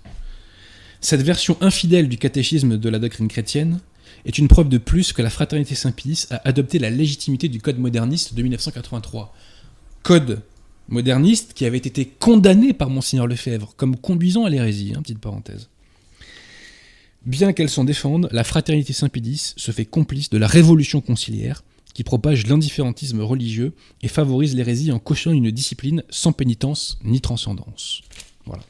cette 1.00 1.22
version 1.22 1.56
infidèle 1.60 2.08
du 2.08 2.18
catéchisme 2.18 2.76
de 2.76 2.88
la 2.88 2.98
doctrine 2.98 3.28
chrétienne 3.28 3.80
est 4.24 4.38
une 4.38 4.48
preuve 4.48 4.68
de 4.68 4.78
plus 4.78 5.12
que 5.12 5.22
la 5.22 5.30
fraternité 5.30 5.74
Saint-Pédis 5.74 6.26
a 6.30 6.40
adopté 6.48 6.78
la 6.78 6.90
légitimité 6.90 7.48
du 7.48 7.60
code 7.60 7.78
moderniste 7.78 8.34
de 8.34 8.42
1983. 8.42 9.34
Code 10.02 10.42
moderniste 10.88 11.52
qui 11.54 11.66
avait 11.66 11.78
été 11.78 12.06
condamné 12.06 12.72
par 12.72 12.90
Monseigneur 12.90 13.26
Lefebvre 13.26 13.74
comme 13.76 13.96
conduisant 13.96 14.44
à 14.44 14.50
l'hérésie, 14.50 14.92
hein, 14.96 15.02
petite 15.02 15.20
parenthèse. 15.20 15.68
Bien 17.26 17.52
qu'elle 17.52 17.68
s'en 17.68 17.84
défende, 17.84 18.28
la 18.32 18.44
fraternité 18.44 18.92
Saint-Pédis 18.92 19.54
se 19.56 19.70
fait 19.70 19.84
complice 19.84 20.30
de 20.30 20.38
la 20.38 20.46
révolution 20.46 21.00
conciliaire 21.00 21.62
propage 22.04 22.46
l'indifférentisme 22.46 23.20
religieux 23.20 23.74
et 24.02 24.08
favorise 24.08 24.54
l'hérésie 24.54 24.92
en 24.92 24.98
cochant 24.98 25.32
une 25.32 25.50
discipline 25.50 26.02
sans 26.10 26.32
pénitence 26.32 26.98
ni 27.04 27.20
transcendance. 27.20 28.02
Voilà. 28.46 28.64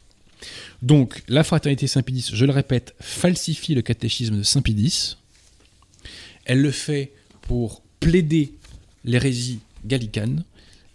Donc, 0.83 1.23
la 1.29 1.45
fraternité 1.45 1.87
Saint-Pédis, 1.87 2.31
je 2.33 2.45
le 2.45 2.53
répète, 2.53 2.95
falsifie 3.01 3.75
le 3.75 3.83
catéchisme 3.83 4.39
de 4.39 4.43
Saint-Pédis. 4.43 5.17
Elle 6.45 6.63
le 6.63 6.71
fait 6.71 7.13
pour 7.43 7.83
plaider 8.01 8.55
l'hérésie 9.05 9.61
gallicane, 9.85 10.45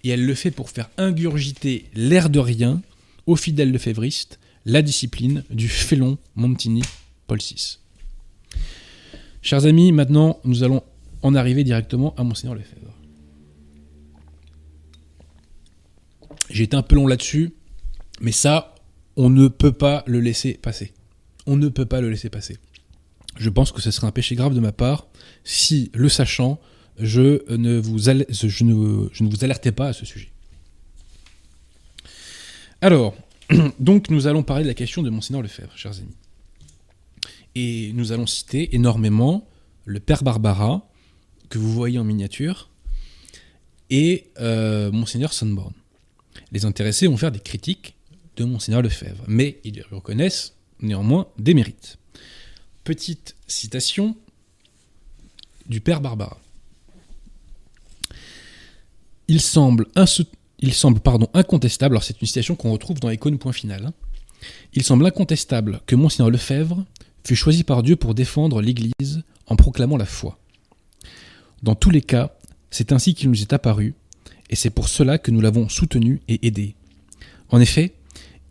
et 0.03 0.09
elle 0.09 0.25
le 0.25 0.35
fait 0.35 0.51
pour 0.51 0.69
faire 0.69 0.89
ingurgiter 0.97 1.85
l'air 1.93 2.29
de 2.29 2.39
rien 2.39 2.81
aux 3.25 3.35
fidèles 3.35 3.71
lefévristes 3.71 4.39
la 4.65 4.81
discipline 4.81 5.43
du 5.49 5.67
félon 5.67 6.17
Montini 6.35 6.83
Paul 7.27 7.39
VI. 7.39 7.79
Chers 9.41 9.65
amis, 9.65 9.91
maintenant 9.91 10.39
nous 10.43 10.63
allons 10.63 10.83
en 11.23 11.35
arriver 11.35 11.63
directement 11.63 12.13
à 12.15 12.23
Monseigneur 12.23 12.55
Lefebvre. 12.55 12.93
J'ai 16.49 16.63
été 16.63 16.75
un 16.75 16.83
peu 16.83 16.95
long 16.95 17.07
là-dessus, 17.07 17.53
mais 18.21 18.31
ça, 18.31 18.75
on 19.15 19.29
ne 19.29 19.47
peut 19.47 19.71
pas 19.71 20.03
le 20.05 20.19
laisser 20.19 20.53
passer. 20.53 20.93
On 21.47 21.55
ne 21.55 21.69
peut 21.69 21.85
pas 21.85 22.01
le 22.01 22.09
laisser 22.09 22.29
passer. 22.29 22.57
Je 23.37 23.49
pense 23.49 23.71
que 23.71 23.81
ce 23.81 23.89
serait 23.89 24.07
un 24.07 24.11
péché 24.11 24.35
grave 24.35 24.53
de 24.53 24.59
ma 24.59 24.71
part 24.71 25.07
si, 25.43 25.89
le 25.93 26.09
sachant, 26.09 26.59
je 26.99 27.41
ne 27.55 27.79
vous, 27.79 28.09
alertais 28.09 29.71
pas 29.71 29.87
à 29.87 29.93
ce 29.93 30.05
sujet. 30.05 30.29
Alors, 32.81 33.15
donc 33.79 34.09
nous 34.09 34.27
allons 34.27 34.43
parler 34.43 34.63
de 34.63 34.67
la 34.67 34.73
question 34.73 35.01
de 35.01 35.09
Monseigneur 35.09 35.41
Lefebvre, 35.41 35.75
chers 35.75 35.97
amis. 35.99 36.15
Et 37.55 37.91
nous 37.93 38.11
allons 38.11 38.27
citer 38.27 38.75
énormément 38.75 39.47
le 39.85 39.99
Père 39.99 40.23
Barbara, 40.23 40.87
que 41.53 41.59
vous 41.59 41.71
voyez 41.71 41.99
en 41.99 42.03
miniature, 42.03 42.67
et 43.91 44.31
euh, 44.39 44.91
Monseigneur 44.91 45.33
Sunborn. 45.33 45.71
Les 46.51 46.65
intéressés 46.65 47.05
vont 47.05 47.15
faire 47.15 47.31
des 47.31 47.39
critiques 47.39 47.93
de 48.37 48.43
Monseigneur 48.43 48.81
Lefebvre, 48.81 49.23
mais 49.27 49.59
ils 49.63 49.83
reconnaissent 49.91 50.55
néanmoins 50.79 51.27
des 51.37 51.53
mérites. 51.53 51.99
Petite 52.83 53.35
citation 53.45 54.17
du 55.67 55.79
Père 55.79 56.01
Barbara. 56.01 56.39
Il 59.27 59.39
semble, 59.39 59.85
incontestable, 61.35 61.93
alors 61.93 62.03
c'est 62.03 62.19
une 62.19 62.25
citation 62.25 62.55
qu'on 62.55 62.71
retrouve 62.71 62.99
dans 62.99 63.11
Icône 63.11 63.37
Point 63.37 63.53
Final, 63.53 63.85
hein. 63.85 63.93
il 64.73 64.81
semble 64.81 65.05
incontestable 65.05 65.81
que 65.85 65.95
Monseigneur 65.95 66.31
Lefebvre 66.31 66.83
fut 67.23 67.35
choisi 67.35 67.63
par 67.63 67.83
Dieu 67.83 67.95
pour 67.95 68.15
défendre 68.15 68.59
l'Église 68.59 69.21
en 69.45 69.55
proclamant 69.55 69.97
la 69.97 70.07
foi. 70.07 70.39
Dans 71.63 71.75
tous 71.75 71.91
les 71.91 72.01
cas, 72.01 72.35
c'est 72.71 72.91
ainsi 72.91 73.15
qu'il 73.15 73.29
nous 73.29 73.41
est 73.41 73.53
apparu, 73.53 73.95
et 74.49 74.55
c'est 74.57 74.69
pour 74.69 74.89
cela 74.89 75.17
que 75.17 75.31
nous 75.31 75.39
l'avons 75.39 75.69
soutenu 75.69 76.19
et 76.27 76.45
aidé. 76.45 76.75
En 77.47 77.61
effet, 77.61 77.93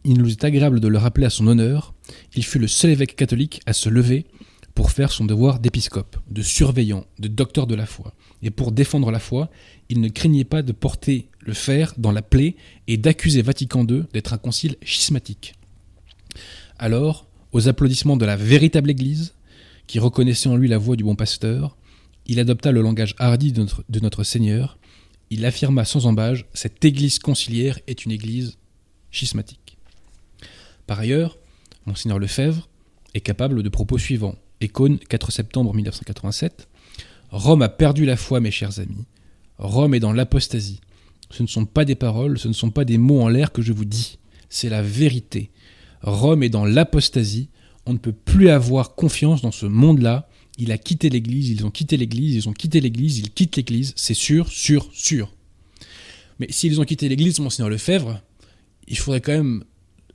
il 0.05 0.17
nous 0.17 0.31
est 0.31 0.45
agréable 0.45 0.81
de 0.81 0.89
le 0.89 0.97
rappeler 0.97 1.27
à 1.27 1.31
son 1.31 1.47
honneur, 1.47 1.93
il 2.35 2.43
fut 2.43 2.59
le 2.59 2.69
seul 2.69 2.91
évêque 2.91 3.15
catholique 3.15 3.61
à 3.67 3.75
se 3.75 3.91
lever 3.91 4.25
pour 4.75 4.91
faire 4.91 5.13
son 5.13 5.27
devoir 5.27 5.61
d'épiscope, 5.61 6.17
de 6.31 6.41
surveillant, 6.41 7.05
de 7.19 7.29
docteur 7.29 7.67
de 7.67 7.75
la 7.75 7.85
foi. 7.85 8.15
Et 8.43 8.51
pour 8.51 8.73
défendre 8.73 9.11
la 9.11 9.19
foi, 9.19 9.51
il 9.91 10.01
ne 10.01 10.09
craignait 10.09 10.45
pas 10.45 10.63
de 10.63 10.73
porter 10.73 11.29
le 11.41 11.53
fer 11.53 11.93
dans 11.99 12.13
la 12.13 12.23
plaie 12.23 12.57
et 12.89 12.97
d'accuser 12.97 13.43
Vatican 13.43 13.87
II 13.87 14.05
d'être 14.15 14.33
un 14.33 14.39
concile 14.39 14.77
schismatique. 14.83 15.55
Alors, 16.79 17.27
aux 17.53 17.69
applaudissements 17.69 18.17
de 18.17 18.25
la 18.25 18.37
véritable 18.37 18.91
Église, 18.91 19.35
qui 19.87 19.99
reconnaissait 19.99 20.49
en 20.49 20.57
lui 20.57 20.69
la 20.69 20.79
voix 20.79 20.97
du 20.97 21.05
bon 21.05 21.15
pasteur, 21.15 21.77
il 22.27 22.39
adopta 22.41 22.73
le 22.73 22.83
langage 22.83 23.15
hardi 23.19 23.53
de 23.53 24.01
notre, 24.01 24.25
Seigneur. 24.25 24.79
Il 25.31 25.45
affirma 25.45 25.85
sans 25.85 26.07
embâge 26.07 26.47
Cette 26.55 26.85
Église 26.85 27.19
conciliaire 27.19 27.79
est 27.87 28.05
une 28.05 28.13
Église 28.13 28.59
schismatique. 29.11 29.77
Par 30.87 31.01
ailleurs, 31.01 31.39
Monseigneur 31.87 32.19
Lefebvre 32.19 32.69
est 33.15 33.21
capable 33.21 33.63
de 33.63 33.69
propos 33.69 33.99
suivants. 33.99 34.37
Écône, 34.61 34.99
4 34.99 35.33
septembre 35.33 35.75
1987. 35.75 36.69
Rome 37.31 37.63
a 37.63 37.69
perdu 37.69 38.05
la 38.05 38.17
foi, 38.17 38.41
mes 38.41 38.51
chers 38.51 38.79
amis. 38.79 39.05
Rome 39.59 39.95
est 39.95 40.01
dans 40.01 40.13
l'apostasie. 40.13 40.81
Ce 41.31 41.43
ne 41.43 41.49
sont 41.49 41.65
pas 41.65 41.85
des 41.85 41.95
paroles, 41.95 42.39
ce 42.39 42.47
ne 42.47 42.53
sont 42.53 42.71
pas 42.71 42.85
des 42.85 42.99
mots 42.99 43.23
en 43.23 43.29
l'air 43.29 43.53
que 43.53 43.63
je 43.63 43.73
vous 43.73 43.87
dis. 43.87 44.19
c'est 44.49 44.69
la 44.69 44.83
vérité. 44.83 45.51
Rome 46.03 46.43
est 46.43 46.51
dans 46.51 46.67
l'apostasie, 46.67 47.49
on 47.87 47.95
ne 47.95 47.99
peut 47.99 48.13
plus 48.13 48.51
avoir 48.51 48.95
confiance 48.95 49.41
dans 49.41 49.51
ce 49.51 49.67
monde-là. 49.67 50.29
Il 50.59 50.71
a 50.73 50.79
quitté 50.79 51.09
l'Église, 51.09 51.51
ils 51.51 51.65
ont 51.65 51.71
quitté 51.71 51.97
l'Église, 51.97 52.35
ils 52.35 52.49
ont 52.49 52.53
quitté 52.53 52.81
l'Église, 52.81 53.19
ils 53.19 53.31
quittent 53.31 53.57
l'Église, 53.57 53.95
c'est 53.97 54.15
sûr, 54.15 54.49
sûr, 54.49 54.89
sûr. 54.93 55.33
Mais 56.39 56.47
s'ils 56.51 56.81
ont 56.81 56.85
quitté 56.85 57.09
l'Église, 57.09 57.39
Monseigneur 57.39 57.71
Lefebvre, 57.71 58.21
il 58.89 58.99
faudrait 58.99 59.21
quand 59.21 59.33
même 59.33 59.65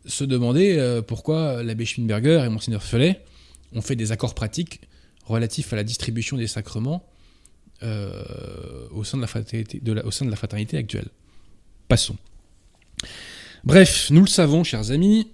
se 0.05 0.23
demander 0.23 0.77
euh, 0.77 1.01
pourquoi 1.01 1.63
l'abbé 1.63 1.85
Schwinberger 1.85 2.43
et 2.45 2.49
Monseigneur 2.49 2.83
Felet 2.83 3.23
ont 3.73 3.81
fait 3.81 3.95
des 3.95 4.11
accords 4.11 4.35
pratiques 4.35 4.81
relatifs 5.25 5.73
à 5.73 5.75
la 5.75 5.83
distribution 5.83 6.37
des 6.37 6.47
sacrements 6.47 7.05
euh, 7.83 8.87
au, 8.91 9.03
sein 9.03 9.17
de 9.17 9.21
la 9.21 9.27
fraternité, 9.27 10.77
actuelle. 10.77 11.07
Passons. 11.87 12.17
Bref, 13.63 14.09
nous 14.09 14.21
le 14.21 14.27
savons, 14.27 14.63
chers 14.63 14.91
amis, 14.91 15.27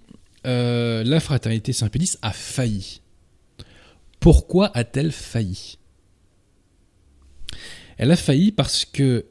euh, 0.46 1.04
la 1.04 1.20
fraternité 1.20 1.72
Saint-Pédis 1.72 2.16
a 2.22 2.32
failli. 2.32 3.00
Pourquoi 4.24 4.70
a-t-elle 4.72 5.12
failli? 5.12 5.76
Elle 7.98 8.10
a 8.10 8.16
failli 8.16 8.52
parce 8.52 8.86
que 8.86 9.26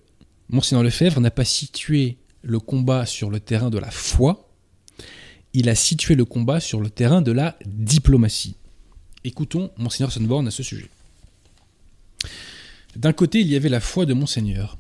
Monseigneur 0.50 0.84
Lefebvre 0.84 1.20
n'a 1.20 1.32
pas 1.32 1.46
situé 1.46 2.20
le 2.44 2.60
combat 2.60 3.08
sur 3.08 3.32
le 3.32 3.40
terrain 3.40 3.72
de 3.72 3.80
la 3.80 3.90
foi, 3.90 4.52
il 5.54 5.68
a 5.68 5.74
situé 5.74 6.14
le 6.14 6.26
combat 6.26 6.60
sur 6.60 6.80
le 6.80 6.92
terrain 6.92 7.24
de 7.24 7.32
la 7.32 7.58
diplomatie. 7.66 8.56
Écoutons 9.24 9.72
Monseigneur 9.78 10.12
Sonborn 10.12 10.48
à 10.48 10.52
ce 10.52 10.62
sujet. 10.62 10.92
D'un 12.96 13.14
côté, 13.14 13.40
il 13.40 13.48
y 13.48 13.56
avait 13.56 13.70
la 13.70 13.80
foi 13.80 14.06
de 14.06 14.14
Monseigneur. 14.14 14.78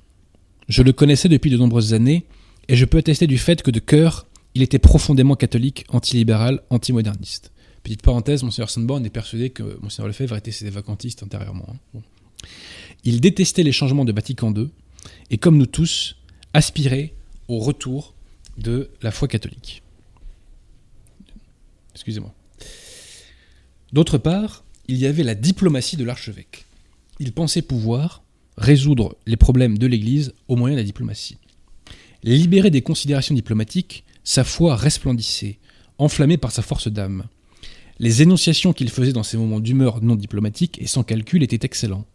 Je 0.69 0.83
le 0.83 0.93
connaissais 0.93 1.27
depuis 1.27 1.49
de 1.49 1.57
nombreuses 1.57 1.95
années, 1.95 2.27
et 2.67 2.75
je 2.75 2.85
peux 2.85 2.99
attester 2.99 3.25
du 3.25 3.39
fait 3.39 3.63
que 3.63 3.71
de 3.71 3.79
cœur, 3.79 4.27
il 4.53 4.61
était 4.61 4.77
profondément 4.77 5.35
catholique, 5.35 5.85
antilibéral, 5.89 6.61
antimoderniste. 6.69 7.51
Petite 7.83 8.01
parenthèse, 8.01 8.43
Monseigneur 8.43 8.69
Sonborn 8.69 9.05
est 9.05 9.09
persuadé 9.09 9.49
que 9.49 9.77
Monseigneur 9.81 10.07
Lefebvre 10.07 10.37
était 10.37 10.51
ses 10.51 10.69
vacantistes 10.69 11.21
intérieurement. 11.21 11.67
Hein. 11.95 11.99
Il 13.03 13.19
détestait 13.19 13.63
les 13.63 13.73
changements 13.73 14.05
de 14.05 14.13
Vatican 14.13 14.53
II, 14.53 14.69
et 15.29 15.37
comme 15.37 15.57
nous 15.57 15.65
tous, 15.65 16.15
aspirait 16.53 17.13
au 17.49 17.59
retour 17.59 18.13
de 18.57 18.89
la 19.01 19.11
foi 19.11 19.27
catholique. 19.27 19.83
Excusez-moi. 21.93 22.33
D'autre 23.91 24.17
part, 24.17 24.63
il 24.87 24.97
y 24.97 25.05
avait 25.05 25.23
la 25.23 25.35
diplomatie 25.35 25.97
de 25.97 26.03
l'archevêque. 26.03 26.65
Il 27.19 27.33
pensait 27.33 27.61
pouvoir 27.61 28.23
résoudre 28.57 29.17
les 29.25 29.37
problèmes 29.37 29.77
de 29.77 29.87
l'Église 29.87 30.33
au 30.47 30.55
moyen 30.55 30.75
de 30.75 30.81
la 30.81 30.85
diplomatie. 30.85 31.37
Libéré 32.23 32.69
des 32.69 32.81
considérations 32.81 33.35
diplomatiques, 33.35 34.03
sa 34.23 34.43
foi 34.43 34.75
resplendissait, 34.75 35.59
enflammée 35.97 36.37
par 36.37 36.51
sa 36.51 36.61
force 36.61 36.87
d'âme. 36.87 37.25
Les 38.03 38.21
énonciations 38.21 38.73
qu'il 38.73 38.89
faisait 38.89 39.13
dans 39.13 39.23
ces 39.23 39.37
moments 39.37 39.61
d'humeur 39.61 40.01
non 40.01 40.17
diplomatique 40.17 40.77
et 40.81 40.87
sans 40.87 41.03
calcul 41.03 41.41
étaient 41.41 41.65
excellents. 41.65 42.05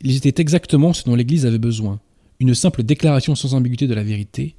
Ils 0.00 0.14
étaient 0.14 0.40
exactement 0.40 0.92
ce 0.92 1.02
dont 1.02 1.16
l'Église 1.16 1.46
avait 1.46 1.58
besoin, 1.58 1.98
une 2.38 2.54
simple 2.54 2.84
déclaration 2.84 3.34
sans 3.34 3.54
ambiguïté 3.54 3.88
de 3.88 3.94
la 3.94 4.04
vérité, 4.04 4.54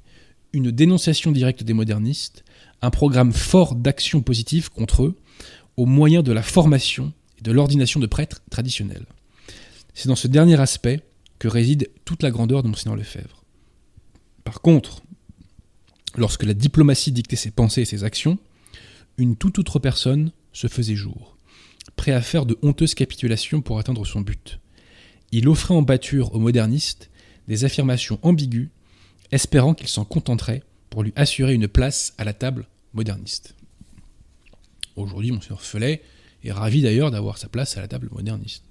une 0.52 0.70
dénonciation 0.70 1.32
directe 1.32 1.62
des 1.62 1.72
modernistes, 1.72 2.44
un 2.82 2.90
programme 2.90 3.32
fort 3.32 3.76
d'action 3.76 4.20
positive 4.20 4.68
contre 4.68 5.04
eux, 5.04 5.16
au 5.78 5.86
moyen 5.86 6.22
de 6.22 6.32
la 6.32 6.42
formation 6.42 7.14
et 7.38 7.42
de 7.42 7.50
l'ordination 7.50 7.98
de 7.98 8.06
prêtres 8.06 8.42
traditionnels. 8.50 9.06
C'est 9.94 10.08
dans 10.08 10.16
ce 10.16 10.28
dernier 10.28 10.60
aspect 10.60 11.00
que 11.38 11.48
réside 11.48 11.88
toute 12.04 12.22
la 12.22 12.30
grandeur 12.30 12.62
de 12.62 12.68
Monseigneur 12.68 12.96
Lefebvre. 12.96 13.42
Par 14.44 14.60
contre, 14.60 15.00
lorsque 16.14 16.44
la 16.44 16.52
diplomatie 16.52 17.10
dictait 17.10 17.36
ses 17.36 17.52
pensées 17.52 17.80
et 17.80 17.86
ses 17.86 18.04
actions, 18.04 18.36
une 19.16 19.34
toute 19.34 19.58
autre 19.58 19.78
personne 19.78 20.30
se 20.52 20.66
faisait 20.66 20.96
jour, 20.96 21.36
prêt 21.96 22.12
à 22.12 22.22
faire 22.22 22.46
de 22.46 22.58
honteuses 22.62 22.94
capitulations 22.94 23.60
pour 23.60 23.78
atteindre 23.78 24.06
son 24.06 24.20
but. 24.20 24.58
Il 25.32 25.48
offrait 25.48 25.74
en 25.74 25.82
bâture 25.82 26.34
aux 26.34 26.38
modernistes 26.38 27.10
des 27.48 27.64
affirmations 27.64 28.18
ambiguës, 28.22 28.68
espérant 29.30 29.74
qu'il 29.74 29.88
s'en 29.88 30.04
contenterait 30.04 30.62
pour 30.90 31.02
lui 31.02 31.12
assurer 31.16 31.54
une 31.54 31.68
place 31.68 32.14
à 32.18 32.24
la 32.24 32.32
table 32.32 32.66
moderniste. 32.94 33.54
Aujourd'hui, 34.96 35.30
Monseigneur 35.30 35.60
Felet 35.60 36.02
est 36.44 36.52
ravi 36.52 36.82
d'ailleurs 36.82 37.10
d'avoir 37.10 37.38
sa 37.38 37.48
place 37.48 37.76
à 37.76 37.80
la 37.80 37.88
table 37.88 38.08
moderniste. 38.12 38.64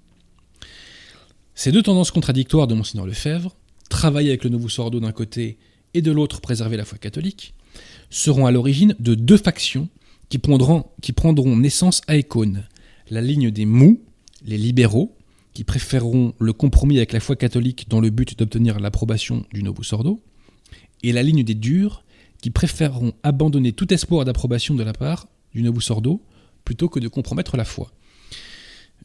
Ces 1.56 1.72
deux 1.72 1.82
tendances 1.82 2.12
contradictoires 2.12 2.68
de 2.68 2.76
Monseigneur 2.76 3.08
Lefebvre, 3.08 3.56
travailler 3.90 4.30
avec 4.30 4.44
le 4.44 4.50
nouveau 4.50 4.70
Sordo 4.70 5.00
d'un 5.00 5.12
côté 5.12 5.58
et 5.94 6.02
de 6.02 6.12
l'autre 6.12 6.42
préserver 6.42 6.78
la 6.78 6.86
foi 6.86 6.98
catholique, 6.98 7.54
seront 8.10 8.46
à 8.46 8.52
l'origine 8.52 8.96
de 9.00 9.16
deux 9.16 9.38
factions 9.38 9.90
qui 10.30 10.40
prendront, 10.40 11.56
naissance 11.56 12.02
à 12.08 12.16
Écône. 12.16 12.68
La 13.10 13.22
ligne 13.22 13.52
des 13.52 13.66
mous, 13.66 14.02
les 14.46 14.58
libéraux, 14.58 15.16
qui 15.54 15.64
préféreront 15.64 16.34
le 16.40 16.54
compromis 16.54 16.98
avec 16.98 17.14
la 17.14 17.20
foi 17.20 17.36
catholique 17.36 17.88
dans 17.90 18.00
le 18.00 18.10
but 18.10 18.38
d'obtenir 18.38 18.80
l'approbation 18.80 19.46
du 19.54 19.64
Novus 19.64 19.86
Sordo, 19.86 20.22
et 21.04 21.12
la 21.12 21.24
ligne 21.24 21.44
des 21.44 21.56
durs, 21.56 22.04
qui 22.42 22.50
préféreront 22.50 23.14
abandonner 23.24 23.72
tout 23.72 23.92
espoir 23.94 24.26
d'approbation 24.26 24.76
de 24.76 24.84
la 24.84 24.94
part 24.94 25.28
du 25.54 25.64
Novus 25.64 25.90
Ordo 25.90 26.22
plutôt 26.64 26.90
que 26.90 27.00
de 27.00 27.08
compromettre 27.08 27.58
la 27.58 27.66
foi. 27.66 27.92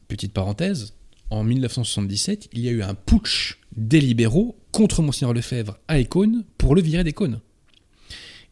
Petite 0.08 0.32
parenthèse, 0.32 0.94
en 1.30 1.44
1977, 1.44 2.50
il 2.52 2.60
y 2.60 2.68
a 2.68 2.72
eu 2.72 2.82
un 2.82 2.94
putsch 2.94 3.58
des 3.74 4.00
libéraux 4.00 4.58
contre 4.70 5.00
Monseigneur 5.00 5.32
Lefebvre 5.32 5.78
à 5.88 5.98
Écône 5.98 6.44
pour 6.58 6.74
le 6.74 6.82
virer 6.82 7.04
d'Écône. 7.04 7.40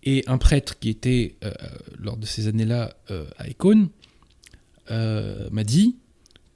Et 0.02 0.24
un 0.26 0.38
prêtre 0.38 0.78
qui 0.78 0.88
était, 0.88 1.36
euh, 1.44 1.52
lors 1.98 2.16
de 2.16 2.26
ces 2.26 2.48
années-là, 2.48 2.96
euh, 3.10 3.26
à 3.36 3.48
Écône, 3.48 3.90
euh, 4.90 5.48
m'a 5.50 5.64
dit 5.64 5.96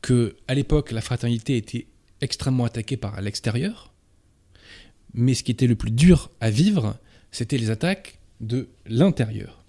que 0.01 0.37
à 0.49 0.55
l'époque 0.55 0.91
la 0.93 1.01
fraternité 1.01 1.57
était 1.57 1.87
extrêmement 2.21 2.65
attaquée 2.65 2.97
par 2.97 3.21
l'extérieur, 3.21 3.93
mais 5.13 5.35
ce 5.35 5.43
qui 5.43 5.53
était 5.53 5.67
le 5.67 5.77
plus 5.77 5.91
dur 5.91 6.31
à 6.41 6.51
vivre, 6.51 6.97
c'était 7.31 7.59
les 7.59 7.71
attaques 7.71 8.19
de 8.41 8.69
l'intérieur. 8.87 9.65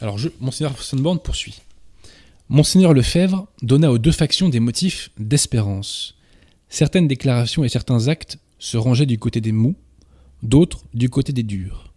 Alors, 0.00 0.16
je, 0.16 0.30
Monseigneur 0.40 0.80
Sonnenborn 0.82 1.20
poursuit. 1.20 1.60
Monseigneur 2.48 2.94
Lefebvre 2.94 3.46
donna 3.62 3.92
aux 3.92 3.98
deux 3.98 4.12
factions 4.12 4.48
des 4.48 4.60
motifs 4.60 5.10
d'espérance. 5.18 6.16
Certaines 6.68 7.06
déclarations 7.06 7.64
et 7.64 7.68
certains 7.68 8.08
actes 8.08 8.38
se 8.58 8.76
rangeaient 8.76 9.06
du 9.06 9.18
côté 9.18 9.40
des 9.40 9.52
mous, 9.52 9.76
d'autres 10.42 10.84
du 10.94 11.08
côté 11.08 11.32
des 11.32 11.42
durs. 11.42 11.92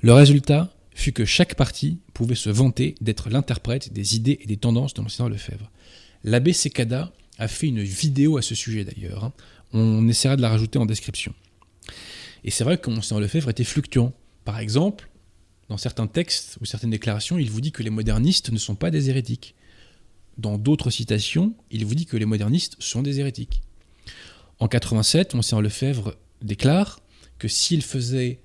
Le 0.00 0.12
résultat 0.12 0.72
fut 0.94 1.12
que 1.12 1.24
chaque 1.24 1.54
parti 1.54 1.98
pouvait 2.14 2.34
se 2.34 2.50
vanter 2.50 2.94
d'être 3.00 3.28
l'interprète 3.28 3.92
des 3.92 4.16
idées 4.16 4.38
et 4.40 4.46
des 4.46 4.56
tendances 4.56 4.94
de 4.94 5.02
Monseigneur 5.02 5.28
Lefebvre. 5.28 5.70
L'abbé 6.24 6.52
Secada 6.52 7.12
a 7.38 7.48
fait 7.48 7.68
une 7.68 7.82
vidéo 7.82 8.38
à 8.38 8.42
ce 8.42 8.54
sujet 8.54 8.84
d'ailleurs. 8.84 9.24
Hein. 9.24 9.32
On 9.72 10.08
essaiera 10.08 10.36
de 10.36 10.42
la 10.42 10.48
rajouter 10.48 10.78
en 10.78 10.86
description. 10.86 11.34
Et 12.44 12.50
c'est 12.50 12.64
vrai 12.64 12.78
que 12.78 12.88
Monseigneur 12.90 13.20
Lefebvre 13.20 13.50
était 13.50 13.64
fluctuant. 13.64 14.12
Par 14.44 14.58
exemple, 14.58 15.10
dans 15.68 15.76
certains 15.76 16.06
textes 16.06 16.58
ou 16.60 16.64
certaines 16.64 16.90
déclarations, 16.90 17.38
il 17.38 17.50
vous 17.50 17.60
dit 17.60 17.72
que 17.72 17.82
les 17.82 17.90
modernistes 17.90 18.50
ne 18.50 18.58
sont 18.58 18.76
pas 18.76 18.90
des 18.90 19.10
hérétiques. 19.10 19.54
Dans 20.38 20.58
d'autres 20.58 20.90
citations, 20.90 21.54
il 21.70 21.84
vous 21.84 21.94
dit 21.94 22.06
que 22.06 22.16
les 22.16 22.26
modernistes 22.26 22.76
sont 22.78 23.02
des 23.02 23.20
hérétiques. 23.20 23.62
En 24.60 24.68
87, 24.68 25.34
Monseigneur 25.34 25.62
Lefebvre 25.62 26.14
déclare 26.42 27.00
que 27.38 27.48
s'il 27.48 27.82
faisait 27.82 28.40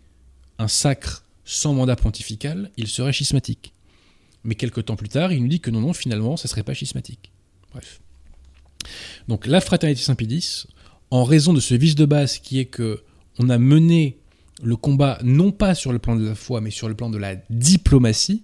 un 0.57 0.67
sacre 0.67 1.25
sans 1.45 1.73
mandat 1.73 1.95
pontifical, 1.95 2.71
il 2.77 2.87
serait 2.87 3.13
schismatique. 3.13 3.73
Mais 4.43 4.55
quelques 4.55 4.85
temps 4.85 4.95
plus 4.95 5.09
tard, 5.09 5.31
il 5.31 5.41
nous 5.41 5.47
dit 5.47 5.59
que 5.59 5.69
non, 5.69 5.81
non, 5.81 5.93
finalement, 5.93 6.37
ça 6.37 6.47
ne 6.47 6.49
serait 6.49 6.63
pas 6.63 6.73
schismatique. 6.73 7.31
Bref. 7.71 8.01
Donc 9.27 9.45
la 9.45 9.61
fraternité 9.61 10.01
Saint-Pédis, 10.01 10.65
en 11.11 11.23
raison 11.23 11.53
de 11.53 11.59
ce 11.59 11.75
vice 11.75 11.95
de 11.95 12.05
base 12.05 12.39
qui 12.39 12.59
est 12.59 12.65
que 12.65 13.03
on 13.37 13.49
a 13.49 13.57
mené 13.57 14.17
le 14.63 14.75
combat 14.75 15.19
non 15.23 15.51
pas 15.51 15.75
sur 15.75 15.91
le 15.91 15.99
plan 15.99 16.15
de 16.15 16.25
la 16.25 16.35
foi, 16.35 16.61
mais 16.61 16.71
sur 16.71 16.87
le 16.87 16.95
plan 16.95 17.09
de 17.09 17.17
la 17.17 17.35
diplomatie, 17.49 18.43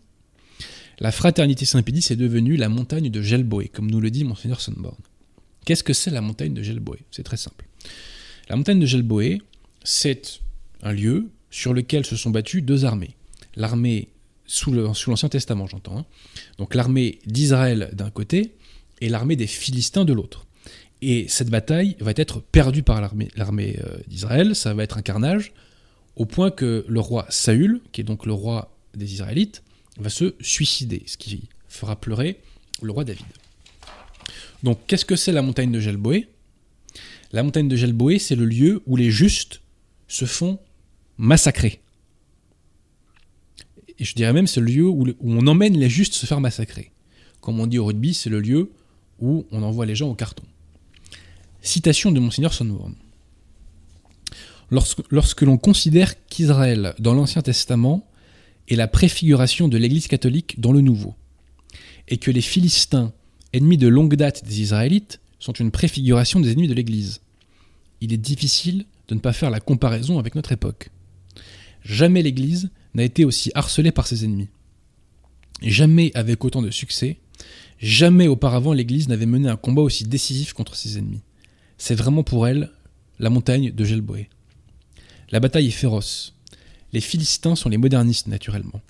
la 0.99 1.11
fraternité 1.11 1.65
Saint-Pédis 1.65 2.07
est 2.11 2.15
devenue 2.15 2.55
la 2.57 2.69
montagne 2.69 3.09
de 3.09 3.21
Gelboé, 3.21 3.67
comme 3.67 3.89
nous 3.91 3.99
le 3.99 4.09
dit 4.09 4.23
Monseigneur 4.23 4.61
Sonborn. 4.61 4.97
Qu'est-ce 5.65 5.83
que 5.83 5.93
c'est 5.93 6.11
la 6.11 6.21
montagne 6.21 6.53
de 6.53 6.63
Gelboé 6.63 6.99
C'est 7.11 7.23
très 7.23 7.37
simple. 7.37 7.65
La 8.49 8.55
montagne 8.55 8.79
de 8.79 8.85
Gelboé, 8.85 9.41
c'est 9.87 10.41
un 10.83 10.91
lieu 10.91 11.29
sur 11.49 11.73
lequel 11.73 12.05
se 12.05 12.17
sont 12.17 12.29
battues 12.29 12.61
deux 12.61 12.83
armées. 12.83 13.15
L'armée 13.55 14.09
sous 14.45 14.73
l'Ancien 14.73 15.29
Testament, 15.29 15.65
j'entends. 15.65 15.99
Hein. 15.99 16.05
Donc 16.57 16.75
l'armée 16.75 17.19
d'Israël 17.25 17.89
d'un 17.93 18.09
côté 18.09 18.53
et 18.99 19.07
l'armée 19.07 19.37
des 19.37 19.47
Philistins 19.47 20.03
de 20.03 20.11
l'autre. 20.11 20.45
Et 21.01 21.27
cette 21.29 21.49
bataille 21.49 21.95
va 22.01 22.11
être 22.17 22.41
perdue 22.41 22.83
par 22.83 22.99
l'armée 22.99 23.79
euh, 23.81 23.97
d'Israël, 24.07 24.57
ça 24.57 24.73
va 24.73 24.83
être 24.83 24.97
un 24.97 25.01
carnage, 25.01 25.53
au 26.17 26.25
point 26.25 26.51
que 26.51 26.83
le 26.89 26.99
roi 26.99 27.25
Saül, 27.29 27.79
qui 27.93 28.01
est 28.01 28.03
donc 28.03 28.25
le 28.25 28.33
roi 28.33 28.75
des 28.93 29.13
Israélites, 29.13 29.63
va 29.97 30.09
se 30.09 30.35
suicider, 30.41 31.03
ce 31.05 31.15
qui 31.15 31.47
fera 31.69 31.95
pleurer 31.95 32.41
le 32.81 32.91
roi 32.91 33.05
David. 33.05 33.25
Donc 34.63 34.79
qu'est-ce 34.85 35.05
que 35.05 35.15
c'est 35.15 35.31
la 35.31 35.41
montagne 35.41 35.71
de 35.71 35.79
Gelboé? 35.79 36.27
La 37.31 37.41
montagne 37.41 37.69
de 37.69 37.75
Gelboé, 37.77 38.19
c'est 38.19 38.35
le 38.35 38.45
lieu 38.45 38.81
où 38.85 38.97
les 38.97 39.11
justes 39.11 39.61
se 40.07 40.25
font 40.25 40.59
massacrer. 41.17 41.81
et 43.99 44.05
je 44.05 44.13
dirais 44.13 44.33
même 44.33 44.47
c'est 44.47 44.59
le 44.59 44.67
lieu 44.67 44.87
où, 44.87 45.07
on 45.21 45.47
emmène 45.47 45.77
les 45.77 45.89
justes 45.89 46.13
se 46.13 46.25
faire 46.25 46.39
massacrer. 46.39 46.91
Comme 47.41 47.59
on 47.59 47.67
dit 47.67 47.79
au 47.79 47.85
rugby, 47.85 48.13
c'est 48.13 48.29
le 48.29 48.39
lieu 48.39 48.71
où 49.19 49.45
on 49.51 49.63
envoie 49.63 49.85
les 49.85 49.95
gens 49.95 50.09
au 50.09 50.15
carton. 50.15 50.43
Citation 51.61 52.11
de 52.11 52.19
Monseigneur 52.19 52.53
Sonneborn. 52.53 52.93
Lorsque, 54.69 54.99
lorsque 55.11 55.41
l'on 55.41 55.57
considère 55.57 56.13
qu'Israël, 56.27 56.93
dans 56.99 57.13
l'Ancien 57.13 57.41
Testament, 57.41 58.05
est 58.67 58.75
la 58.75 58.87
préfiguration 58.87 59.67
de 59.67 59.77
l'Église 59.77 60.07
catholique 60.07 60.59
dans 60.59 60.73
le 60.73 60.81
Nouveau, 60.81 61.15
et 62.09 62.17
que 62.17 62.31
les 62.31 62.41
Philistins, 62.41 63.13
ennemis 63.53 63.77
de 63.77 63.87
longue 63.87 64.15
date 64.15 64.45
des 64.45 64.61
Israélites, 64.61 65.21
sont 65.39 65.53
une 65.53 65.71
préfiguration 65.71 66.39
des 66.39 66.51
ennemis 66.51 66.67
de 66.67 66.73
l'Église, 66.73 67.21
il 68.01 68.13
est 68.13 68.17
difficile 68.17 68.85
de 69.07 69.15
ne 69.15 69.19
pas 69.19 69.33
faire 69.33 69.49
la 69.49 69.59
comparaison 69.59 70.19
avec 70.19 70.35
notre 70.35 70.51
époque. 70.51 70.89
Jamais 71.83 72.21
l'Église 72.21 72.69
n'a 72.93 73.03
été 73.03 73.25
aussi 73.25 73.51
harcelée 73.55 73.91
par 73.91 74.07
ses 74.07 74.25
ennemis. 74.25 74.49
Jamais 75.61 76.11
avec 76.15 76.43
autant 76.43 76.61
de 76.61 76.71
succès, 76.71 77.17
jamais 77.79 78.27
auparavant 78.27 78.73
l'Église 78.73 79.07
n'avait 79.07 79.25
mené 79.25 79.49
un 79.49 79.55
combat 79.55 79.81
aussi 79.81 80.03
décisif 80.03 80.53
contre 80.53 80.75
ses 80.75 80.97
ennemis. 80.97 81.21
C'est 81.77 81.95
vraiment 81.95 82.23
pour 82.23 82.47
elle 82.47 82.71
la 83.19 83.29
montagne 83.29 83.71
de 83.71 83.83
Gelboé. 83.83 84.29
La 85.31 85.39
bataille 85.39 85.67
est 85.67 85.71
féroce. 85.71 86.35
Les 86.93 87.01
Philistins 87.01 87.55
sont 87.55 87.69
les 87.69 87.77
modernistes 87.77 88.27
naturellement. 88.27 88.81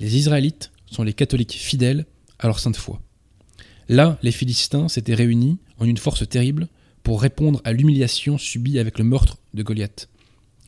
Les 0.00 0.16
Israélites 0.16 0.70
sont 0.86 1.02
les 1.02 1.12
catholiques 1.12 1.54
fidèles 1.54 2.06
à 2.38 2.46
leur 2.46 2.58
sainte 2.60 2.76
foi. 2.76 3.00
Là, 3.88 4.18
les 4.22 4.32
Philistins 4.32 4.88
s'étaient 4.88 5.14
réunis 5.14 5.58
en 5.78 5.84
une 5.84 5.96
force 5.96 6.28
terrible 6.28 6.68
pour 7.08 7.22
répondre 7.22 7.62
à 7.64 7.72
l'humiliation 7.72 8.36
subie 8.36 8.78
avec 8.78 8.98
le 8.98 9.04
meurtre 9.04 9.38
de 9.54 9.62
Goliath. 9.62 10.10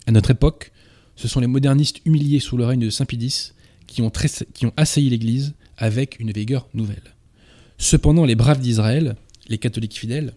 À 0.06 0.10
notre 0.10 0.30
époque, 0.30 0.72
ce 1.14 1.28
sont 1.28 1.38
les 1.38 1.46
modernistes 1.46 2.00
humiliés 2.06 2.40
sous 2.40 2.56
le 2.56 2.64
règne 2.64 2.80
de 2.80 2.88
Saint 2.88 3.04
Pidis 3.04 3.52
qui 3.86 4.00
ont, 4.00 4.10
assailli 4.78 5.10
l'Église 5.10 5.52
avec 5.76 6.18
une 6.18 6.32
vigueur 6.32 6.66
nouvelle. 6.72 7.14
Cependant, 7.76 8.24
les 8.24 8.36
braves 8.36 8.58
d'Israël, 8.58 9.16
les 9.48 9.58
catholiques 9.58 9.98
fidèles, 9.98 10.32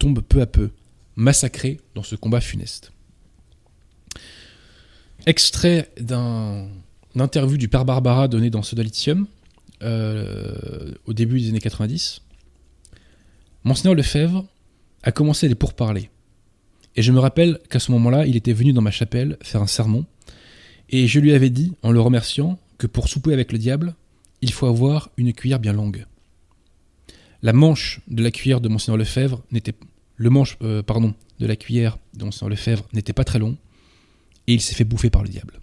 tombent 0.00 0.22
peu 0.22 0.40
à 0.40 0.46
peu, 0.46 0.70
massacrés 1.14 1.78
dans 1.94 2.02
ce 2.02 2.16
combat 2.16 2.40
funeste. 2.40 2.90
Extrait 5.24 5.88
d'un 6.00 6.66
interview 7.14 7.58
du 7.58 7.68
père 7.68 7.84
Barbara 7.84 8.26
donnée 8.26 8.50
dans 8.50 8.64
Soda 8.64 8.82
Lithium 8.82 9.28
euh, 9.84 10.94
au 11.06 11.12
début 11.12 11.40
des 11.40 11.50
années 11.50 11.60
90. 11.60 12.22
Monseigneur 13.62 13.94
Lefebvre 13.94 14.48
a 15.04 15.12
commencé 15.12 15.46
les 15.48 15.54
pourparlers. 15.54 16.10
Et 16.96 17.02
je 17.02 17.12
me 17.12 17.20
rappelle 17.20 17.60
qu'à 17.70 17.78
ce 17.78 17.92
moment-là, 17.92 18.26
il 18.26 18.36
était 18.36 18.52
venu 18.52 18.72
dans 18.72 18.82
ma 18.82 18.90
chapelle 18.90 19.36
faire 19.42 19.62
un 19.62 19.66
sermon. 19.66 20.06
Et 20.88 21.06
je 21.06 21.20
lui 21.20 21.32
avais 21.32 21.50
dit, 21.50 21.74
en 21.82 21.92
le 21.92 22.00
remerciant, 22.00 22.58
que 22.78 22.86
pour 22.86 23.08
souper 23.08 23.32
avec 23.32 23.52
le 23.52 23.58
diable, 23.58 23.94
il 24.40 24.52
faut 24.52 24.66
avoir 24.66 25.10
une 25.16 25.32
cuillère 25.32 25.60
bien 25.60 25.72
longue. 25.72 26.06
La 27.42 27.52
manche 27.52 28.00
de 28.08 28.22
la 28.22 28.30
cuillère 28.30 28.60
de 28.60 28.68
Monseigneur 28.68 28.96
Lefebvre 28.96 29.42
n'était 29.52 29.74
le 30.16 30.30
euh, 30.62 30.82
de 31.40 31.46
la 31.46 31.56
cuillère 31.56 31.98
de 32.14 32.24
Monseigneur 32.24 32.50
Lefebvre 32.50 32.86
n'était 32.92 33.12
pas 33.12 33.24
très 33.24 33.38
long 33.38 33.56
et 34.46 34.54
il 34.54 34.60
s'est 34.60 34.74
fait 34.74 34.84
bouffer 34.84 35.10
par 35.10 35.22
le 35.22 35.28
diable. 35.28 35.60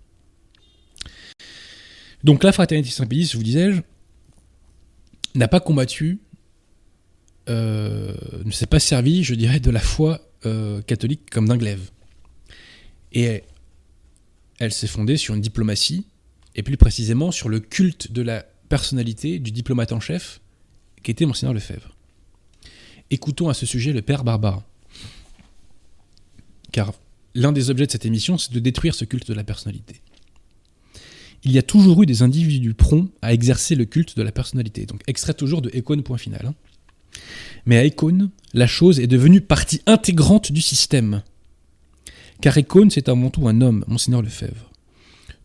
Donc 2.24 2.44
la 2.44 2.52
fraternité 2.52 2.90
Saint-Pédis, 2.92 3.32
vous 3.36 3.44
disais-je, 3.44 3.82
n'a 5.34 5.48
pas 5.48 5.60
combattu, 5.60 6.20
euh, 7.52 8.14
ne 8.46 8.52
s'est 8.52 8.66
pas 8.66 8.80
servi, 8.80 9.24
je 9.24 9.36
dirais, 9.36 9.60
de 9.60 9.70
la 9.70 9.80
foi 9.80 10.22
euh, 10.46 10.82
catholique 10.82 11.30
comme 11.30 11.48
d'un 11.48 11.58
glaive. 11.58 11.92
Et 13.14 13.44
elle 14.60 14.72
s'est 14.72 14.88
fondée 14.88 15.18
sur 15.18 15.36
une 15.36 15.42
diplomatie, 15.42 16.06
et 16.56 16.64
plus 16.64 16.78
précisément 16.78 17.32
sur 17.32 17.50
le 17.50 17.60
culte 17.60 18.12
de 18.12 18.22
la 18.22 18.46
personnalité 18.70 19.40
du 19.40 19.52
diplomate 19.52 19.92
en 19.92 20.00
chef, 20.00 20.42
qui 21.04 21.12
était 21.12 21.26
Monseigneur 21.26 21.54
Lefebvre. 21.54 21.96
Écoutons 23.10 23.50
à 23.50 23.54
ce 23.54 23.66
sujet 23.66 23.92
le 23.92 24.02
père 24.02 24.24
Barbara. 24.24 24.64
Car 26.72 26.94
l'un 27.36 27.52
des 27.52 27.70
objets 27.70 27.86
de 27.86 27.92
cette 27.92 28.06
émission, 28.06 28.38
c'est 28.38 28.54
de 28.54 28.60
détruire 28.60 28.96
ce 28.96 29.06
culte 29.06 29.28
de 29.28 29.34
la 29.34 29.44
personnalité. 29.44 30.02
Il 31.44 31.52
y 31.52 31.58
a 31.58 31.64
toujours 31.64 32.04
eu 32.04 32.06
des 32.06 32.22
individus 32.22 32.74
prompts 32.74 33.12
à 33.22 33.34
exercer 33.34 33.76
le 33.76 33.86
culte 33.86 34.16
de 34.16 34.22
la 34.22 34.32
personnalité. 34.32 34.86
Donc 34.86 35.02
extrait 35.08 35.34
toujours 35.34 35.62
de 35.62 35.70
Econ, 35.76 36.02
point 36.02 36.18
final. 36.18 36.46
hein. 36.46 36.54
Mais 37.66 37.78
à 37.78 37.86
Econ, 37.86 38.32
la 38.54 38.68
chose 38.68 39.00
est 39.00 39.08
devenue 39.08 39.42
partie 39.42 39.82
intégrante 39.86 40.52
du 40.52 40.62
système. 40.62 41.24
Car 42.42 42.58
Econ, 42.58 42.90
c'est 42.90 43.10
avant 43.10 43.30
tout 43.30 43.48
un 43.48 43.62
homme, 43.62 43.86
Monseigneur 43.88 44.22
Lefebvre. 44.22 44.72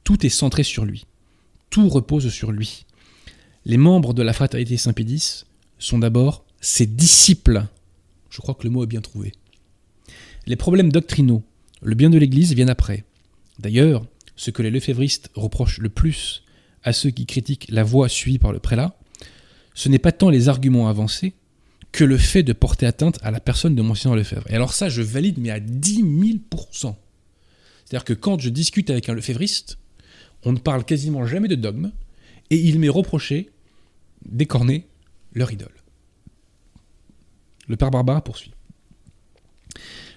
Tout 0.05 0.25
est 0.25 0.31
centré 0.31 0.63
sur 0.63 0.85
lui. 0.85 1.05
Tout 1.71 1.89
repose 1.89 2.31
sur 2.31 2.53
lui. 2.53 2.87
Les 3.65 3.77
membres 3.77 4.15
de 4.15 4.23
la 4.23 4.33
fraternité 4.33 4.77
Saint-Pédis 4.77 5.45
sont 5.79 5.99
d'abord 5.99 6.45
ses 6.61 6.87
disciples. 6.87 7.65
Je 8.31 8.41
crois 8.41 8.55
que 8.55 8.65
le 8.65 8.71
mot 8.71 8.85
est 8.85 8.89
bien 8.89 9.01
trouvé. 9.01 9.33
Les 10.47 10.57
problèmes 10.57 10.93
doctrinaux, 10.93 11.43
le 11.83 11.95
bien 11.95 12.09
de 12.09 12.19
l'Église 12.19 12.55
viennent 12.55 12.71
après. 12.71 13.05
D'ailleurs, 13.59 14.07
ce 14.37 14.51
que 14.51 14.63
les 14.63 14.71
lefévristes 14.71 15.31
reprochent 15.35 15.79
le 15.79 15.89
plus 15.89 16.45
à 16.85 16.93
ceux 16.93 17.11
qui 17.11 17.27
critiquent 17.27 17.67
la 17.69 17.83
voie 17.83 18.09
suivie 18.09 18.39
par 18.39 18.53
le 18.53 18.61
prélat, 18.61 18.97
ce 19.75 19.89
n'est 19.89 19.99
pas 19.99 20.13
tant 20.13 20.31
les 20.31 20.49
arguments 20.49 20.89
avancés 20.89 21.35
que 21.97 22.05
le 22.05 22.19
fait 22.19 22.43
de 22.43 22.53
porter 22.53 22.85
atteinte 22.85 23.19
à 23.23 23.31
la 23.31 23.41
personne 23.41 23.75
de 23.75 23.81
Monseigneur 23.81 24.17
Lefebvre. 24.17 24.45
Et 24.51 24.55
alors 24.55 24.75
ça, 24.75 24.91
je 24.91 25.01
valide, 25.01 25.39
mais 25.39 25.49
à 25.49 25.61
10 25.61 26.03
000% 26.03 26.95
C'est-à-dire 27.85 28.05
que 28.05 28.13
quand 28.13 28.39
je 28.39 28.51
discute 28.51 28.91
avec 28.91 29.09
un 29.09 29.15
lefévriste, 29.15 29.79
on 30.45 30.53
ne 30.53 30.59
parle 30.59 30.85
quasiment 30.85 31.27
jamais 31.27 31.49
de 31.49 31.55
dogme, 31.55 31.91
et 32.51 32.59
il 32.59 32.79
m'est 32.79 32.91
reproché 32.91 33.49
d'écorner 34.27 34.87
leur 35.33 35.51
idole. 35.51 35.73
Le 37.67 37.77
père 37.77 37.91
Barbara 37.91 38.23
poursuit. 38.23 38.53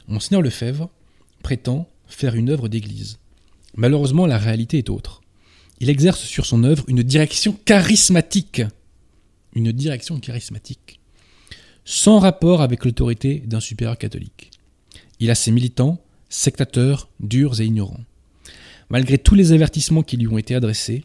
Monseigneur 0.10 0.42
Lefebvre 0.42 0.90
prétend 1.44 1.90
faire 2.08 2.36
une 2.36 2.50
œuvre 2.50 2.68
d'église. 2.68 3.20
Malheureusement, 3.78 4.26
la 4.26 4.38
réalité 4.38 4.80
est 4.80 4.90
autre. 4.90 5.22
Il 5.80 5.90
exerce 5.90 6.20
sur 6.20 6.46
son 6.46 6.66
œuvre 6.66 6.84
une 6.90 7.04
direction 7.04 7.58
charismatique. 7.64 8.64
Une 9.54 9.72
direction 9.72 10.20
charismatique. 10.20 10.99
Sans 11.92 12.20
rapport 12.20 12.62
avec 12.62 12.86
l'autorité 12.86 13.42
d'un 13.48 13.60
supérieur 13.60 13.98
catholique. 13.98 14.52
Il 15.20 15.32
a 15.32 15.36
ses 15.36 15.50
militants, 15.50 16.00
sectateurs, 16.30 17.10
durs 17.20 17.60
et 17.62 17.66
ignorants. 17.66 18.04
Malgré 18.92 19.18
tous 19.18 19.34
les 19.34 19.54
avertissements 19.54 20.04
qui 20.04 20.16
lui 20.16 20.28
ont 20.28 20.38
été 20.38 20.54
adressés, 20.54 21.04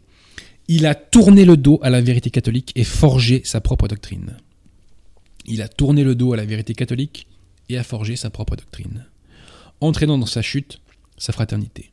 il 0.67 0.85
a 0.85 0.93
tourné 0.93 1.43
le 1.43 1.57
dos 1.57 1.79
à 1.81 1.89
la 1.89 2.01
vérité 2.01 2.29
catholique 2.29 2.71
et 2.75 2.83
forgé 2.83 3.41
sa 3.45 3.61
propre 3.61 3.87
doctrine. 3.87 4.37
Il 5.47 5.63
a 5.63 5.67
tourné 5.67 6.03
le 6.03 6.13
dos 6.13 6.33
à 6.33 6.37
la 6.37 6.45
vérité 6.45 6.75
catholique 6.75 7.25
et 7.67 7.79
a 7.79 7.83
forgé 7.83 8.15
sa 8.15 8.29
propre 8.29 8.55
doctrine, 8.55 9.07
entraînant 9.81 10.19
dans 10.19 10.27
sa 10.27 10.43
chute 10.43 10.81
sa 11.17 11.33
fraternité. 11.33 11.89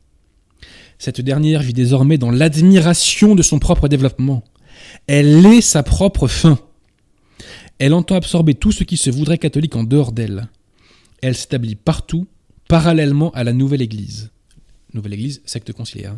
Cette 0.99 1.19
dernière 1.19 1.63
vit 1.63 1.73
désormais 1.73 2.19
dans 2.19 2.29
l'admiration 2.29 3.33
de 3.33 3.41
son 3.41 3.57
propre 3.57 3.87
développement. 3.87 4.43
Elle 5.07 5.43
est 5.47 5.61
sa 5.61 5.81
propre 5.81 6.27
fin. 6.27 6.59
Elle 7.83 7.93
entend 7.93 8.15
absorber 8.15 8.53
tout 8.53 8.71
ce 8.71 8.85
qui 8.85 8.95
se 8.95 9.09
voudrait 9.09 9.37
catholique 9.37 9.75
en 9.75 9.83
dehors 9.83 10.13
d'elle. 10.13 10.47
Elle 11.21 11.35
s'établit 11.35 11.75
partout, 11.75 12.27
parallèlement 12.69 13.29
à 13.31 13.43
la 13.43 13.51
nouvelle 13.51 13.81
Église. 13.81 14.31
Nouvelle 14.93 15.15
Église, 15.15 15.41
secte 15.45 15.73
conciliaire. 15.73 16.15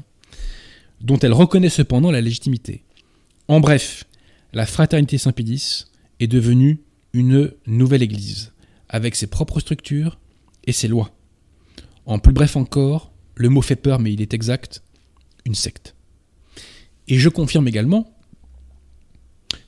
dont 1.02 1.18
elle 1.18 1.34
reconnaît 1.34 1.70
cependant 1.70 2.12
la 2.12 2.22
légitimité. 2.22 2.84
En 3.48 3.62
bref, 3.62 4.04
la 4.54 4.68
fraternité 4.68 5.18
Saint-Pédis 5.18 5.86
est 6.20 6.28
devenue 6.28 6.82
une 7.14 7.52
nouvelle 7.66 8.04
Église, 8.04 8.54
avec 8.88 9.16
ses 9.16 9.26
propres 9.26 9.60
structures 9.60 10.20
et 10.66 10.72
ses 10.72 10.88
lois. 10.88 11.16
En 12.06 12.20
plus 12.20 12.34
bref 12.34 12.56
encore, 12.58 13.12
le 13.34 13.50
mot 13.50 13.64
fait 13.64 13.76
peur 13.76 14.00
mais 14.00 14.14
il 14.14 14.22
est 14.22 14.36
exact, 14.36 14.84
une 15.46 15.56
secte. 15.56 15.96
Et 17.08 17.18
je 17.18 17.30
confirme 17.30 17.68
également 17.68 18.16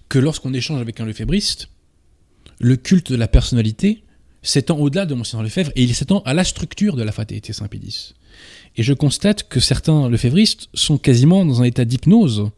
que 0.09 0.19
lorsqu'on 0.19 0.53
échange 0.53 0.79
avec 0.79 0.99
un 0.99 1.05
lefébriste, 1.05 1.69
le 2.59 2.75
culte 2.75 3.11
de 3.11 3.17
la 3.17 3.27
personnalité 3.27 4.03
s'étend 4.41 4.77
au-delà 4.77 5.05
de 5.05 5.13
Monseigneur 5.13 5.43
Lefebvre 5.43 5.71
et 5.75 5.83
il 5.83 5.93
s'étend 5.93 6.21
à 6.21 6.33
la 6.33 6.43
structure 6.43 6.95
de 6.95 7.03
la 7.03 7.11
fraternité 7.11 7.53
Saint-Pédis. 7.53 8.13
Et 8.75 8.83
je 8.83 8.93
constate 8.93 9.47
que 9.47 9.59
certains 9.59 10.09
lefévristes 10.09 10.69
sont 10.73 10.97
quasiment 10.97 11.45
dans 11.45 11.61
un 11.61 11.65
état 11.65 11.85
d'hypnose 11.85 12.49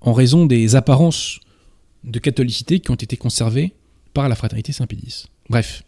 en 0.00 0.12
raison 0.12 0.46
des 0.46 0.76
apparences 0.76 1.40
de 2.04 2.18
catholicité 2.18 2.80
qui 2.80 2.90
ont 2.90 2.96
été 2.96 3.16
conservées 3.16 3.72
par 4.12 4.28
la 4.28 4.36
fraternité 4.36 4.72
Saint-Pédis. 4.72 5.26
Bref, 5.48 5.82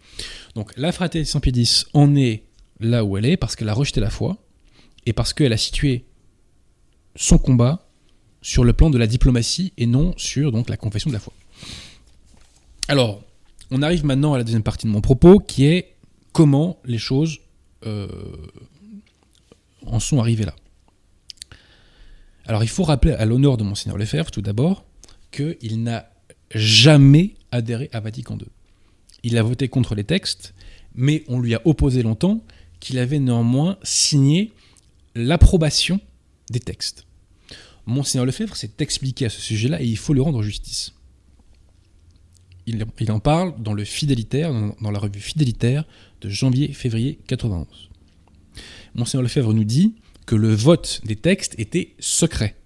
donc 0.55 0.73
la 0.77 0.93
fraternité 0.93 1.31
Saint-Pédis 1.31 1.85
en 1.95 2.17
est 2.17 2.45
là 2.81 3.05
où 3.05 3.17
elle 3.17 3.27
est 3.27 3.37
parce 3.37 3.57
qu'elle 3.57 3.69
a 3.69 3.75
rejeté 3.75 4.01
la 4.01 4.11
foi 4.11 4.37
et 5.07 5.13
parce 5.13 5.33
qu'elle 5.33 5.53
a 5.53 5.57
situé 5.57 6.05
son 7.15 7.39
combat 7.39 7.89
sur 8.43 8.65
le 8.65 8.73
plan 8.73 8.91
de 8.91 8.99
la 8.99 9.07
diplomatie 9.07 9.73
et 9.79 9.87
non 9.87 10.13
sur 10.17 10.53
la 10.69 10.77
confession 10.77 11.11
de 11.11 11.15
la 11.15 11.21
foi. 11.21 11.33
Alors, 12.89 13.23
on 13.71 13.83
arrive 13.83 14.05
maintenant 14.05 14.35
à 14.35 14.39
la 14.39 14.45
deuxième 14.45 14.63
partie 14.63 14.87
de 14.87 14.93
mon 14.93 15.01
propos 15.01 15.41
qui 15.41 15.67
est 15.67 15.97
comment 16.33 16.79
les 16.85 16.99
choses 16.99 17.39
euh, 17.85 18.07
en 19.85 19.99
sont 19.99 20.21
arrivées 20.21 20.45
là. 20.45 20.55
Alors 22.47 22.63
il 22.63 22.69
faut 22.69 22.85
rappeler 22.85 23.13
à 23.13 23.25
l'honneur 23.25 23.57
de 23.57 23.65
Monseigneur 23.65 23.99
Lefebvre, 23.99 24.31
tout 24.31 24.43
d'abord, 24.43 24.85
qu'il 25.33 25.83
n'a 25.83 26.09
jamais 26.55 27.35
adhéré 27.51 27.91
à 27.93 27.99
Vatican 27.99 28.39
II. 28.39 28.47
Il 29.25 29.37
a 29.37 29.43
voté 29.43 29.69
contre 29.69 29.97
les 29.97 30.05
textes, 30.05 30.55
mais 30.95 31.25
on 31.27 31.41
lui 31.41 31.55
a 31.57 31.63
opposé 31.65 32.05
longtemps 32.05 32.45
qu'il 32.79 32.99
avait 32.99 33.19
néanmoins 33.19 33.79
signé 33.83 34.53
l'approbation 35.17 36.01
des 36.51 36.61
textes. 36.61 37.07
Monseigneur 37.87 38.27
Lefebvre 38.27 38.55
s'est 38.55 38.73
expliqué 38.79 39.27
à 39.27 39.31
ce 39.31 39.41
sujet-là 39.41 39.81
et 39.83 39.87
il 39.87 39.99
faut 39.99 40.13
lui 40.13 40.21
rendre 40.21 40.43
justice. 40.43 40.93
Il, 42.67 43.13
en 43.13 43.21
parle 43.21 43.55
dans 43.63 43.75
le 43.75 43.85
Fidélitaire, 43.85 44.53
dans, 44.81 44.91
la 44.91 44.99
revue 44.99 45.21
Fidélitaire 45.21 45.85
de 46.21 46.29
janvier-février 46.29 47.19
91. 47.29 47.67
Monseigneur 48.97 49.23
Lefebvre 49.23 49.55
nous 49.55 49.65
dit 49.65 49.95
que 50.27 50.35
le 50.35 50.53
vote 50.53 51.01
des 51.05 51.15
textes 51.15 51.55
était 51.59 51.95
secret 52.01 52.57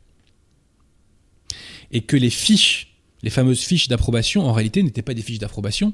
et 1.90 2.00
que 2.00 2.16
les 2.16 2.30
fiches, 2.30 2.94
les 3.22 3.30
fameuses 3.30 3.60
fiches 3.60 3.88
d'approbation, 3.88 4.46
en 4.46 4.52
réalité 4.52 4.82
n'étaient 4.82 5.02
pas 5.02 5.12
des 5.12 5.22
fiches 5.22 5.38
d'approbation, 5.38 5.92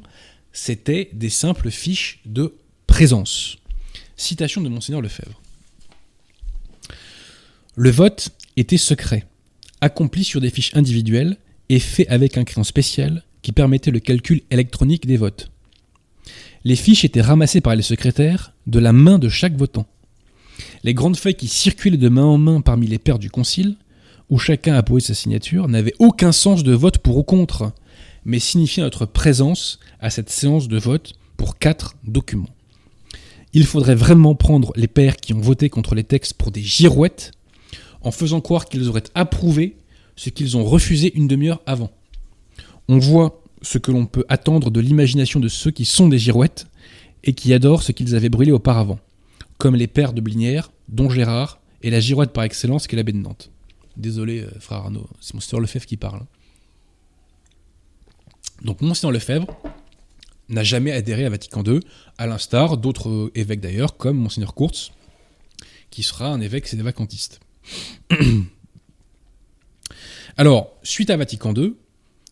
c'était 0.52 1.10
des 1.12 1.30
simples 1.30 1.70
fiches 1.70 2.20
de 2.26 2.54
présence. 2.86 3.56
Citation 4.16 4.60
de 4.60 4.68
Monseigneur 4.68 5.02
Lefebvre. 5.02 5.40
Le 7.74 7.90
vote 7.90 8.30
était 8.56 8.78
secret, 8.78 9.26
accompli 9.80 10.22
sur 10.22 10.40
des 10.40 10.50
fiches 10.50 10.74
individuelles 10.76 11.36
et 11.68 11.80
fait 11.80 12.08
avec 12.08 12.38
un 12.38 12.44
crayon 12.44 12.64
spécial 12.64 13.24
qui 13.46 13.52
permettait 13.52 13.92
le 13.92 14.00
calcul 14.00 14.42
électronique 14.50 15.06
des 15.06 15.16
votes. 15.16 15.52
Les 16.64 16.74
fiches 16.74 17.04
étaient 17.04 17.20
ramassées 17.20 17.60
par 17.60 17.76
les 17.76 17.82
secrétaires 17.82 18.52
de 18.66 18.80
la 18.80 18.92
main 18.92 19.20
de 19.20 19.28
chaque 19.28 19.56
votant. 19.56 19.86
Les 20.82 20.94
grandes 20.94 21.16
feuilles 21.16 21.36
qui 21.36 21.46
circulaient 21.46 21.96
de 21.96 22.08
main 22.08 22.24
en 22.24 22.38
main 22.38 22.60
parmi 22.60 22.88
les 22.88 22.98
pairs 22.98 23.20
du 23.20 23.30
concile, 23.30 23.76
où 24.30 24.38
chacun 24.40 24.74
a 24.74 24.82
posé 24.82 25.06
sa 25.06 25.14
signature, 25.14 25.68
n'avaient 25.68 25.94
aucun 26.00 26.32
sens 26.32 26.64
de 26.64 26.72
vote 26.72 26.98
pour 26.98 27.18
ou 27.18 27.22
contre, 27.22 27.70
mais 28.24 28.40
signifiaient 28.40 28.82
notre 28.82 29.06
présence 29.06 29.78
à 30.00 30.10
cette 30.10 30.30
séance 30.30 30.66
de 30.66 30.78
vote 30.78 31.12
pour 31.36 31.56
quatre 31.56 31.94
documents. 32.02 32.50
Il 33.52 33.64
faudrait 33.64 33.94
vraiment 33.94 34.34
prendre 34.34 34.72
les 34.74 34.88
pairs 34.88 35.18
qui 35.18 35.34
ont 35.34 35.40
voté 35.40 35.70
contre 35.70 35.94
les 35.94 36.02
textes 36.02 36.34
pour 36.34 36.50
des 36.50 36.64
girouettes 36.64 37.30
en 38.00 38.10
faisant 38.10 38.40
croire 38.40 38.64
qu'ils 38.64 38.88
auraient 38.88 39.04
approuvé 39.14 39.76
ce 40.16 40.30
qu'ils 40.30 40.56
ont 40.56 40.64
refusé 40.64 41.12
une 41.14 41.28
demi-heure 41.28 41.62
avant. 41.64 41.92
On 42.88 42.98
voit 42.98 43.42
ce 43.62 43.78
que 43.78 43.90
l'on 43.90 44.06
peut 44.06 44.24
attendre 44.28 44.70
de 44.70 44.80
l'imagination 44.80 45.40
de 45.40 45.48
ceux 45.48 45.70
qui 45.70 45.84
sont 45.84 46.08
des 46.08 46.18
girouettes 46.18 46.66
et 47.24 47.32
qui 47.32 47.52
adorent 47.52 47.82
ce 47.82 47.92
qu'ils 47.92 48.14
avaient 48.14 48.28
brûlé 48.28 48.52
auparavant, 48.52 49.00
comme 49.58 49.74
les 49.74 49.88
pères 49.88 50.12
de 50.12 50.20
Blinière, 50.20 50.70
dont 50.88 51.10
Gérard, 51.10 51.60
et 51.82 51.90
la 51.90 52.00
girouette 52.00 52.32
par 52.32 52.44
excellence 52.44 52.86
qu'est 52.86 52.96
l'abbé 52.96 53.12
de 53.12 53.18
Nantes. 53.18 53.50
Désolé, 53.96 54.40
euh, 54.40 54.50
frère 54.60 54.78
Arnaud, 54.78 55.08
c'est 55.20 55.34
Monseigneur 55.34 55.60
Lefebvre 55.60 55.86
qui 55.86 55.96
parle. 55.96 56.22
Donc 58.62 58.80
Monseigneur 58.80 59.12
Lefebvre 59.12 59.46
n'a 60.48 60.62
jamais 60.62 60.92
adhéré 60.92 61.24
à 61.24 61.30
Vatican 61.30 61.64
II, 61.64 61.80
à 62.18 62.26
l'instar 62.26 62.76
d'autres 62.76 63.08
euh, 63.08 63.32
évêques 63.34 63.60
d'ailleurs, 63.60 63.96
comme 63.96 64.16
Monseigneur 64.16 64.54
Kurtz, 64.54 64.92
qui 65.90 66.02
sera 66.02 66.28
un 66.28 66.40
évêque 66.40 66.66
sédévacantiste. 66.66 67.40
Alors, 70.36 70.72
suite 70.82 71.10
à 71.10 71.16
Vatican 71.16 71.54
II, 71.54 71.74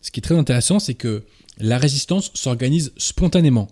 ce 0.05 0.11
qui 0.11 0.19
est 0.19 0.21
très 0.21 0.37
intéressant, 0.37 0.77
c'est 0.77 0.93
que 0.93 1.23
la 1.57 1.79
résistance 1.79 2.29
s'organise 2.35 2.93
spontanément, 2.95 3.67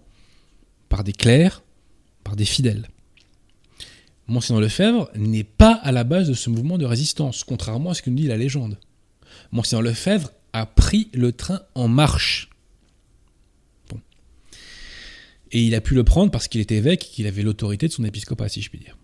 par 0.89 1.03
des 1.03 1.13
clercs, 1.13 1.61
par 2.23 2.36
des 2.36 2.43
fidèles. 2.45 2.89
Monseigneur 4.25 4.59
Lefebvre 4.59 5.11
n'est 5.13 5.43
pas 5.43 5.73
à 5.73 5.91
la 5.91 6.03
base 6.03 6.27
de 6.27 6.34
ce 6.34 6.49
mouvement 6.49 6.79
de 6.79 6.86
résistance, 6.86 7.43
contrairement 7.43 7.91
à 7.91 7.93
ce 7.93 8.01
que 8.01 8.09
nous 8.09 8.15
dit 8.15 8.25
la 8.25 8.38
légende. 8.38 8.79
Monseigneur 9.51 9.84
Lefebvre 9.84 10.31
a 10.53 10.65
pris 10.65 11.07
le 11.13 11.34
train 11.34 11.61
en 11.75 11.88
marche. 11.88 12.49
Et 15.51 15.61
il 15.61 15.75
a 15.75 15.81
pu 15.81 15.93
le 15.93 16.03
prendre 16.03 16.31
parce 16.31 16.47
qu'il 16.47 16.61
était 16.61 16.77
évêque 16.77 17.05
et 17.05 17.09
qu'il 17.09 17.27
avait 17.27 17.43
l'autorité 17.43 17.88
de 17.88 17.93
son 17.93 18.05
épiscopat, 18.05 18.49
si 18.49 18.63
je 18.63 18.71
puis 18.71 18.79
dire. 18.79 18.97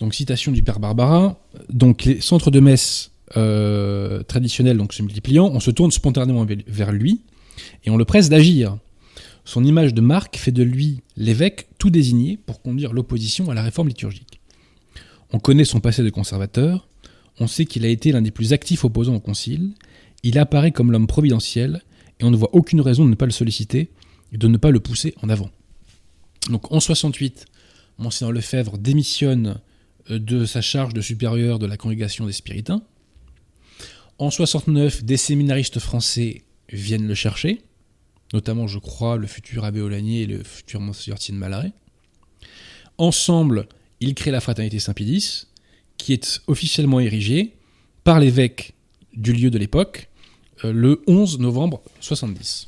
Donc, 0.00 0.16
citation 0.16 0.50
du 0.50 0.64
Père 0.64 0.80
Barbara. 0.80 1.40
Donc, 1.68 2.06
les 2.06 2.20
centres 2.20 2.50
de 2.50 2.58
messe 2.58 3.12
euh, 3.36 4.22
traditionnels 4.22 4.76
donc, 4.76 4.92
se 4.92 5.02
multipliant, 5.02 5.50
on 5.52 5.60
se 5.60 5.70
tourne 5.70 5.90
spontanément 5.90 6.46
vers 6.66 6.92
lui 6.92 7.22
et 7.84 7.90
on 7.90 7.96
le 7.96 8.04
presse 8.04 8.28
d'agir. 8.28 8.76
Son 9.44 9.64
image 9.64 9.94
de 9.94 10.00
marque 10.00 10.36
fait 10.36 10.52
de 10.52 10.62
lui 10.62 11.00
l'évêque 11.16 11.68
tout 11.78 11.90
désigné 11.90 12.38
pour 12.46 12.62
conduire 12.62 12.92
l'opposition 12.92 13.50
à 13.50 13.54
la 13.54 13.62
réforme 13.62 13.88
liturgique. 13.88 14.40
On 15.32 15.38
connaît 15.38 15.64
son 15.64 15.80
passé 15.80 16.02
de 16.02 16.10
conservateur, 16.10 16.88
on 17.38 17.46
sait 17.46 17.64
qu'il 17.64 17.84
a 17.84 17.88
été 17.88 18.12
l'un 18.12 18.22
des 18.22 18.30
plus 18.30 18.52
actifs 18.52 18.84
opposants 18.84 19.14
au 19.14 19.20
Concile, 19.20 19.72
il 20.22 20.38
apparaît 20.38 20.72
comme 20.72 20.92
l'homme 20.92 21.06
providentiel, 21.06 21.82
et 22.18 22.24
on 22.24 22.30
ne 22.30 22.36
voit 22.36 22.50
aucune 22.52 22.80
raison 22.80 23.04
de 23.04 23.10
ne 23.10 23.14
pas 23.14 23.24
le 23.26 23.32
solliciter 23.32 23.90
et 24.32 24.38
de 24.38 24.48
ne 24.48 24.56
pas 24.56 24.70
le 24.70 24.80
pousser 24.80 25.14
en 25.22 25.28
avant. 25.28 25.50
Donc 26.50 26.70
en 26.72 26.80
68, 26.80 27.46
Monseigneur 27.98 28.32
Lefebvre 28.32 28.78
démissionne 28.78 29.60
euh, 30.10 30.18
de 30.18 30.44
sa 30.44 30.60
charge 30.60 30.94
de 30.94 31.00
supérieur 31.00 31.58
de 31.58 31.66
la 31.66 31.76
congrégation 31.76 32.26
des 32.26 32.32
Spiritains. 32.32 32.82
En 34.20 34.30
69, 34.30 35.02
des 35.02 35.16
séminaristes 35.16 35.78
français 35.78 36.42
viennent 36.70 37.08
le 37.08 37.14
chercher, 37.14 37.62
notamment, 38.34 38.66
je 38.66 38.78
crois, 38.78 39.16
le 39.16 39.26
futur 39.26 39.64
abbé 39.64 39.80
Olanier 39.80 40.20
et 40.20 40.26
le 40.26 40.44
futur 40.44 40.78
Monseigneur 40.78 41.18
Tienne 41.18 41.38
Malaret. 41.38 41.72
Ensemble, 42.98 43.66
ils 44.00 44.14
créent 44.14 44.30
la 44.30 44.42
fraternité 44.42 44.78
Saint-Pédis, 44.78 45.46
qui 45.96 46.12
est 46.12 46.42
officiellement 46.48 47.00
érigée 47.00 47.54
par 48.04 48.20
l'évêque 48.20 48.74
du 49.14 49.32
lieu 49.32 49.48
de 49.48 49.56
l'époque 49.56 50.10
euh, 50.66 50.72
le 50.74 51.02
11 51.06 51.38
novembre 51.38 51.80
70. 52.00 52.66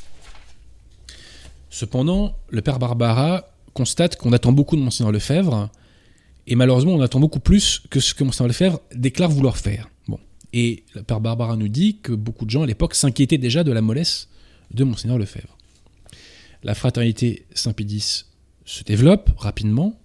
Cependant, 1.69 2.35
le 2.49 2.63
père 2.63 2.79
Barbara 2.79 3.45
constate 3.75 4.17
qu'on 4.17 4.33
attend 4.33 4.53
beaucoup 4.53 4.77
de 4.77 4.81
Monseigneur 4.81 5.13
Lefebvre, 5.13 5.69
et 6.47 6.55
malheureusement, 6.55 6.95
on 6.95 7.03
attend 7.03 7.21
beaucoup 7.21 7.41
plus 7.41 7.83
que 7.91 8.01
ce 8.01 8.15
que 8.15 8.25
Monseigneur 8.25 8.49
Lefebvre 8.49 8.81
déclare 8.95 9.29
vouloir 9.29 9.59
faire. 9.59 9.91
Bon. 10.09 10.19
Et 10.53 10.85
père 11.07 11.21
Barbara 11.21 11.57
nous 11.57 11.69
dit 11.69 11.99
que 12.03 12.13
beaucoup 12.13 12.45
de 12.45 12.51
gens 12.51 12.63
à 12.63 12.67
l'époque 12.67 12.95
s'inquiétaient 12.95 13.39
déjà 13.39 13.65
de 13.65 13.73
la 13.73 13.81
mollesse 13.81 14.29
de 14.73 14.85
Monseigneur 14.85 15.19
Lefebvre. 15.19 15.57
La 16.63 16.75
fraternité 16.75 17.47
Saint-Pédis 17.55 18.27
se 18.65 18.85
développe 18.85 19.31
rapidement, 19.37 19.99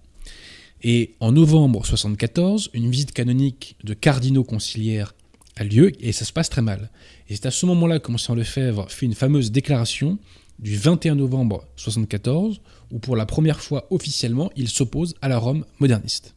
et 0.82 1.14
en 1.20 1.32
novembre 1.32 1.84
74, 1.84 2.70
une 2.72 2.90
visite 2.90 3.12
canonique 3.12 3.76
de 3.84 3.94
cardinaux 3.94 4.44
conciliaires 4.44 5.14
a 5.56 5.64
lieu, 5.64 5.92
et 6.00 6.12
ça 6.12 6.24
se 6.24 6.32
passe 6.32 6.50
très 6.50 6.62
mal. 6.62 6.90
Et 7.28 7.36
c'est 7.36 7.46
à 7.46 7.50
ce 7.50 7.66
moment-là 7.66 7.98
que 7.98 8.10
Monseigneur 8.10 8.38
Lefebvre 8.38 8.90
fait 8.90 9.06
une 9.06 9.14
fameuse 9.14 9.50
déclaration 9.50 10.18
du 10.58 10.76
21 10.76 11.16
novembre 11.16 11.66
74, 11.76 12.60
où 12.90 12.98
pour 12.98 13.16
la 13.16 13.26
première 13.26 13.60
fois 13.60 13.86
officiellement, 13.90 14.50
il 14.56 14.68
s'oppose 14.68 15.14
à 15.20 15.28
la 15.28 15.38
Rome 15.38 15.64
moderniste. 15.78 16.34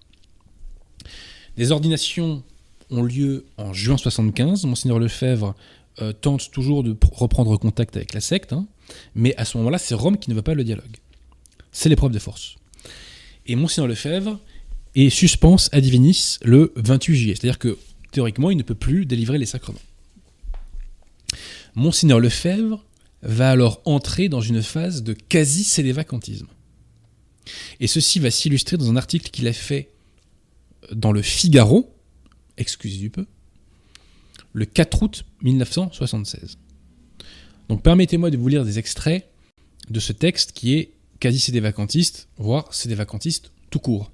Des 1.58 1.72
ordinations 1.72 2.44
ont 2.92 3.04
lieu 3.04 3.46
en 3.58 3.74
juin 3.74 3.98
75. 3.98 4.66
Monseigneur 4.66 5.00
Lefebvre 5.00 5.56
euh, 6.02 6.14
tente 6.14 6.52
toujours 6.52 6.84
de 6.84 6.96
reprendre 7.12 7.58
contact 7.58 7.96
avec 7.96 8.14
la 8.14 8.22
secte, 8.22 8.54
hein, 8.54 8.68
mais 9.16 9.36
à 9.36 9.46
ce 9.46 9.58
moment-là, 9.58 9.78
c'est 9.78 9.96
Rome 9.96 10.18
qui 10.18 10.30
ne 10.30 10.36
veut 10.36 10.42
pas 10.42 10.54
le 10.54 10.64
dialogue. 10.64 10.98
C'est 11.72 11.90
l'épreuve 11.90 12.12
de 12.12 12.20
force. 12.20 12.56
Et 13.46 13.56
Monseigneur 13.56 13.88
Lefebvre 13.88 14.40
est 14.96 15.10
suspense 15.10 15.70
à 15.72 15.82
divinis 15.82 16.38
le 16.44 16.74
28 16.76 17.16
juillet, 17.16 17.36
c'est-à-dire 17.36 17.60
que 17.60 17.78
théoriquement, 18.12 18.52
il 18.52 18.58
ne 18.58 18.64
peut 18.64 18.76
plus 18.76 19.06
délivrer 19.06 19.38
les 19.38 19.46
sacrements. 19.46 19.80
Monseigneur 21.76 22.20
Lefebvre 22.20 22.84
va 23.24 23.50
alors 23.50 23.82
entrer 23.86 24.30
dans 24.30 24.42
une 24.42 24.62
phase 24.62 25.04
de 25.04 25.14
quasi-célévacantisme. 25.14 26.48
Et 27.80 27.88
ceci 27.88 28.20
va 28.20 28.32
s'illustrer 28.32 28.78
dans 28.78 28.90
un 28.90 28.96
article 28.96 29.30
qu'il 29.30 29.48
a 29.48 29.54
fait 29.54 29.90
dans 30.92 31.12
le 31.12 31.22
Figaro, 31.22 31.94
excusez 32.62 32.98
du 32.98 33.10
peu, 33.10 33.26
le 34.54 34.66
4 34.66 35.04
août 35.04 35.26
1976. 35.42 36.58
Donc 37.70 37.84
permettez-moi 37.84 38.30
de 38.30 38.38
vous 38.38 38.48
lire 38.48 38.66
des 38.66 38.80
extraits 38.80 39.30
de 39.90 40.00
ce 40.00 40.14
texte 40.14 40.54
qui 40.54 40.76
est 40.76 40.92
quasi 41.20 41.40
cédévacantiste, 41.40 42.28
voire 42.38 42.74
cédévacantiste 42.74 43.52
tout 43.70 43.80
court. 43.80 44.12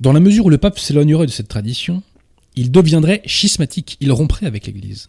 Dans 0.00 0.12
la 0.12 0.20
mesure 0.20 0.46
où 0.46 0.50
le 0.50 0.58
pape 0.58 0.78
s'éloignerait 0.78 1.26
de 1.26 1.30
cette 1.30 1.48
tradition, 1.48 2.02
il 2.56 2.70
deviendrait 2.70 3.22
schismatique, 3.24 3.96
il 4.00 4.10
romprait 4.12 4.46
avec 4.46 4.66
l'Église. 4.66 5.08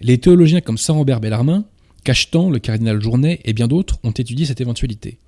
Les 0.00 0.18
théologiens 0.18 0.60
comme 0.60 0.78
Saint-Robert 0.78 1.20
Bellarmin, 1.20 1.66
Cachetan, 2.04 2.50
le 2.50 2.58
cardinal 2.58 3.00
Journet 3.02 3.40
et 3.44 3.52
bien 3.52 3.68
d'autres 3.68 3.98
ont 4.02 4.10
étudié 4.10 4.46
cette 4.46 4.60
éventualité. 4.60 5.18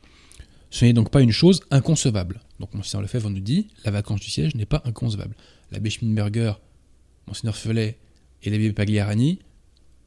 Ce 0.70 0.84
n'est 0.84 0.92
donc 0.92 1.10
pas 1.10 1.20
une 1.20 1.32
chose 1.32 1.62
inconcevable. 1.70 2.40
Donc 2.60 2.72
Monseigneur 2.74 3.02
Lefebvre 3.02 3.30
nous 3.30 3.40
dit, 3.40 3.68
la 3.84 3.90
vacance 3.90 4.20
du 4.20 4.30
siège 4.30 4.54
n'est 4.54 4.66
pas 4.66 4.82
inconcevable. 4.84 5.36
L'abbé 5.72 5.90
Schminnberger, 5.90 6.52
Monseigneur 7.26 7.56
Felet 7.56 7.98
et 8.42 8.50
l'abbé 8.50 8.72
Pagliarani 8.72 9.40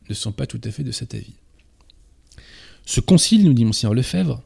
ne 0.09 0.13
sont 0.13 0.31
pas 0.31 0.47
tout 0.47 0.61
à 0.63 0.71
fait 0.71 0.83
de 0.83 0.91
cet 0.91 1.13
avis. 1.13 1.33
Ce 2.85 3.01
concile, 3.01 3.45
nous 3.45 3.53
dit 3.53 3.65
Monseigneur 3.65 3.93
Lefebvre, 3.93 4.41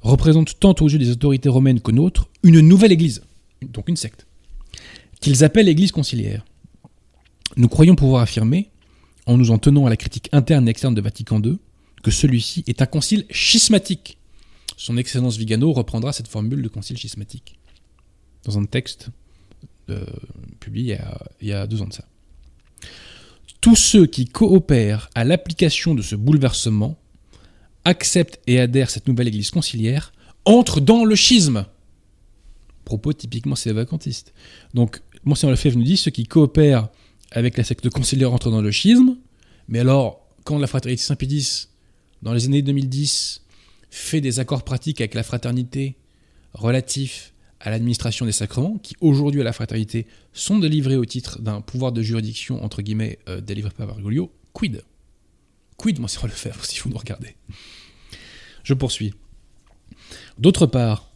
représente 0.00 0.58
tant 0.58 0.74
aux 0.80 0.88
yeux 0.88 0.98
des 0.98 1.10
autorités 1.10 1.48
romaines 1.48 1.80
que 1.80 1.92
nôtres 1.92 2.28
une 2.42 2.60
nouvelle 2.60 2.92
église, 2.92 3.22
donc 3.62 3.88
une 3.88 3.96
secte. 3.96 4.26
qu'ils 5.20 5.44
appellent 5.44 5.66
l'Église 5.66 5.92
conciliaire. 5.92 6.44
Nous 7.56 7.68
croyons 7.68 7.96
pouvoir 7.96 8.22
affirmer, 8.22 8.70
en 9.26 9.36
nous 9.36 9.50
en 9.50 9.58
tenant 9.58 9.86
à 9.86 9.90
la 9.90 9.96
critique 9.96 10.28
interne 10.32 10.66
et 10.68 10.70
externe 10.70 10.94
de 10.94 11.00
Vatican 11.00 11.40
II, 11.42 11.58
que 12.02 12.10
celui-ci 12.10 12.64
est 12.66 12.82
un 12.82 12.86
concile 12.86 13.24
schismatique. 13.30 14.15
Son 14.76 14.96
Excellence 14.98 15.36
Vigano 15.36 15.72
reprendra 15.72 16.12
cette 16.12 16.28
formule 16.28 16.62
de 16.62 16.68
concile 16.68 16.98
schismatique 16.98 17.58
dans 18.44 18.58
un 18.58 18.66
texte 18.66 19.08
euh, 19.88 20.04
publié 20.60 20.98
il 21.40 21.48
y, 21.48 21.52
a, 21.52 21.66
deux 21.66 21.80
ans 21.82 21.86
de 21.86 21.92
ça. 21.92 22.04
Tous 23.60 23.76
ceux 23.76 24.06
qui 24.06 24.26
coopèrent 24.26 25.08
à 25.14 25.24
l'application 25.24 25.94
de 25.94 26.02
ce 26.02 26.14
bouleversement 26.14 26.96
acceptent 27.84 28.40
et 28.46 28.60
adhèrent 28.60 28.88
à 28.88 28.90
cette 28.90 29.08
nouvelle 29.08 29.28
Église 29.28 29.50
conciliaire 29.50 30.12
entrent 30.44 30.80
dans 30.80 31.04
le 31.04 31.14
schisme. 31.14 31.66
Propos 32.84 33.12
typiquement 33.12 33.56
c'est 33.56 33.72
vacantistes. 33.72 34.32
Donc, 34.74 35.00
Monseigneur 35.24 35.52
Lefebvre 35.52 35.78
nous 35.78 35.84
dit 35.84 35.96
ceux 35.96 36.10
qui 36.10 36.24
coopèrent 36.24 36.88
avec 37.32 37.56
la 37.56 37.64
secte 37.64 37.88
conciliaire 37.88 38.32
entrent 38.32 38.50
dans 38.50 38.62
le 38.62 38.70
schisme. 38.70 39.16
Mais 39.68 39.80
alors, 39.80 40.26
quand 40.44 40.58
la 40.58 40.66
fraternité 40.66 41.02
Saint-Pédis, 41.02 41.68
dans 42.22 42.32
les 42.32 42.44
années 42.46 42.62
2010, 42.62 43.42
fait 43.90 44.20
des 44.20 44.40
accords 44.40 44.64
pratiques 44.64 45.00
avec 45.00 45.14
la 45.14 45.22
fraternité 45.22 45.96
relatifs 46.54 47.32
à 47.60 47.70
l'administration 47.70 48.26
des 48.26 48.32
sacrements, 48.32 48.78
qui 48.78 48.94
aujourd'hui 49.00 49.40
à 49.40 49.44
la 49.44 49.52
fraternité 49.52 50.06
sont 50.32 50.58
délivrés 50.58 50.96
au 50.96 51.04
titre 51.04 51.40
d'un 51.40 51.60
pouvoir 51.60 51.92
de 51.92 52.02
juridiction, 52.02 52.62
entre 52.62 52.82
guillemets, 52.82 53.18
euh, 53.28 53.40
délivré 53.40 53.70
par 53.70 53.86
Bergoglio, 53.86 54.30
quid? 54.52 54.82
Quid, 55.76 55.98
Monseigneur 55.98 56.28
Lefebvre, 56.28 56.64
si 56.64 56.80
vous 56.80 56.90
nous 56.90 56.98
regardez 56.98 57.34
Je 58.62 58.74
poursuis. 58.74 59.14
D'autre 60.38 60.66
part, 60.66 61.10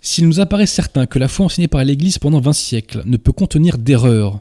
s'il 0.00 0.26
nous 0.26 0.40
apparaît 0.40 0.66
certain 0.66 1.06
que 1.06 1.18
la 1.18 1.28
foi 1.28 1.46
enseignée 1.46 1.68
par 1.68 1.84
l'Église 1.84 2.18
pendant 2.18 2.40
20 2.40 2.52
siècles 2.52 3.02
ne 3.04 3.16
peut 3.16 3.32
contenir 3.32 3.78
d'erreurs, 3.78 4.40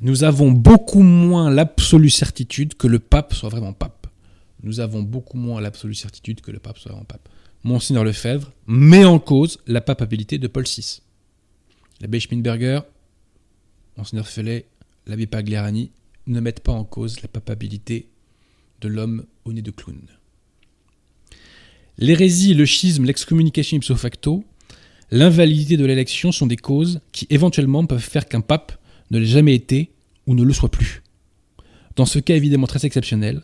nous 0.00 0.24
avons 0.24 0.50
beaucoup 0.50 1.02
moins 1.02 1.50
l'absolue 1.50 2.10
certitude 2.10 2.74
que 2.74 2.86
le 2.86 2.98
pape 2.98 3.34
soit 3.34 3.48
vraiment 3.48 3.72
pape. 3.72 3.99
Nous 4.62 4.80
avons 4.80 5.02
beaucoup 5.02 5.36
moins 5.36 5.60
l'absolue 5.60 5.94
certitude 5.94 6.40
que 6.40 6.50
le 6.50 6.58
pape 6.58 6.78
soit 6.78 6.92
vraiment 6.92 7.04
pape. 7.04 7.28
Monseigneur 7.62 8.04
Lefebvre 8.04 8.52
met 8.66 9.04
en 9.04 9.18
cause 9.18 9.58
la 9.66 9.80
papabilité 9.80 10.38
de 10.38 10.48
Paul 10.48 10.64
VI. 10.64 11.00
L'abbé 12.00 12.20
Schminberger, 12.20 12.80
Monseigneur 13.96 14.26
Fellet, 14.26 14.66
l'abbé 15.06 15.26
Pagliarani 15.26 15.90
ne 16.26 16.40
mettent 16.40 16.60
pas 16.60 16.72
en 16.72 16.84
cause 16.84 17.20
la 17.20 17.28
papabilité 17.28 18.08
de 18.80 18.88
l'homme 18.88 19.26
au 19.44 19.52
nez 19.52 19.62
de 19.62 19.70
clown. 19.70 20.00
L'hérésie, 21.98 22.54
le 22.54 22.64
schisme, 22.64 23.04
l'excommunication 23.04 23.76
ipso 23.76 23.94
facto, 23.94 24.44
l'invalidité 25.10 25.76
de 25.76 25.84
l'élection 25.84 26.32
sont 26.32 26.46
des 26.46 26.56
causes 26.56 27.00
qui 27.12 27.26
éventuellement 27.28 27.84
peuvent 27.84 28.00
faire 28.00 28.26
qu'un 28.26 28.40
pape 28.40 28.72
ne 29.10 29.18
l'ait 29.18 29.26
jamais 29.26 29.54
été 29.54 29.90
ou 30.26 30.34
ne 30.34 30.42
le 30.42 30.52
soit 30.54 30.70
plus. 30.70 31.02
Dans 31.96 32.06
ce 32.06 32.18
cas 32.18 32.36
évidemment 32.36 32.66
très 32.66 32.86
exceptionnel, 32.86 33.42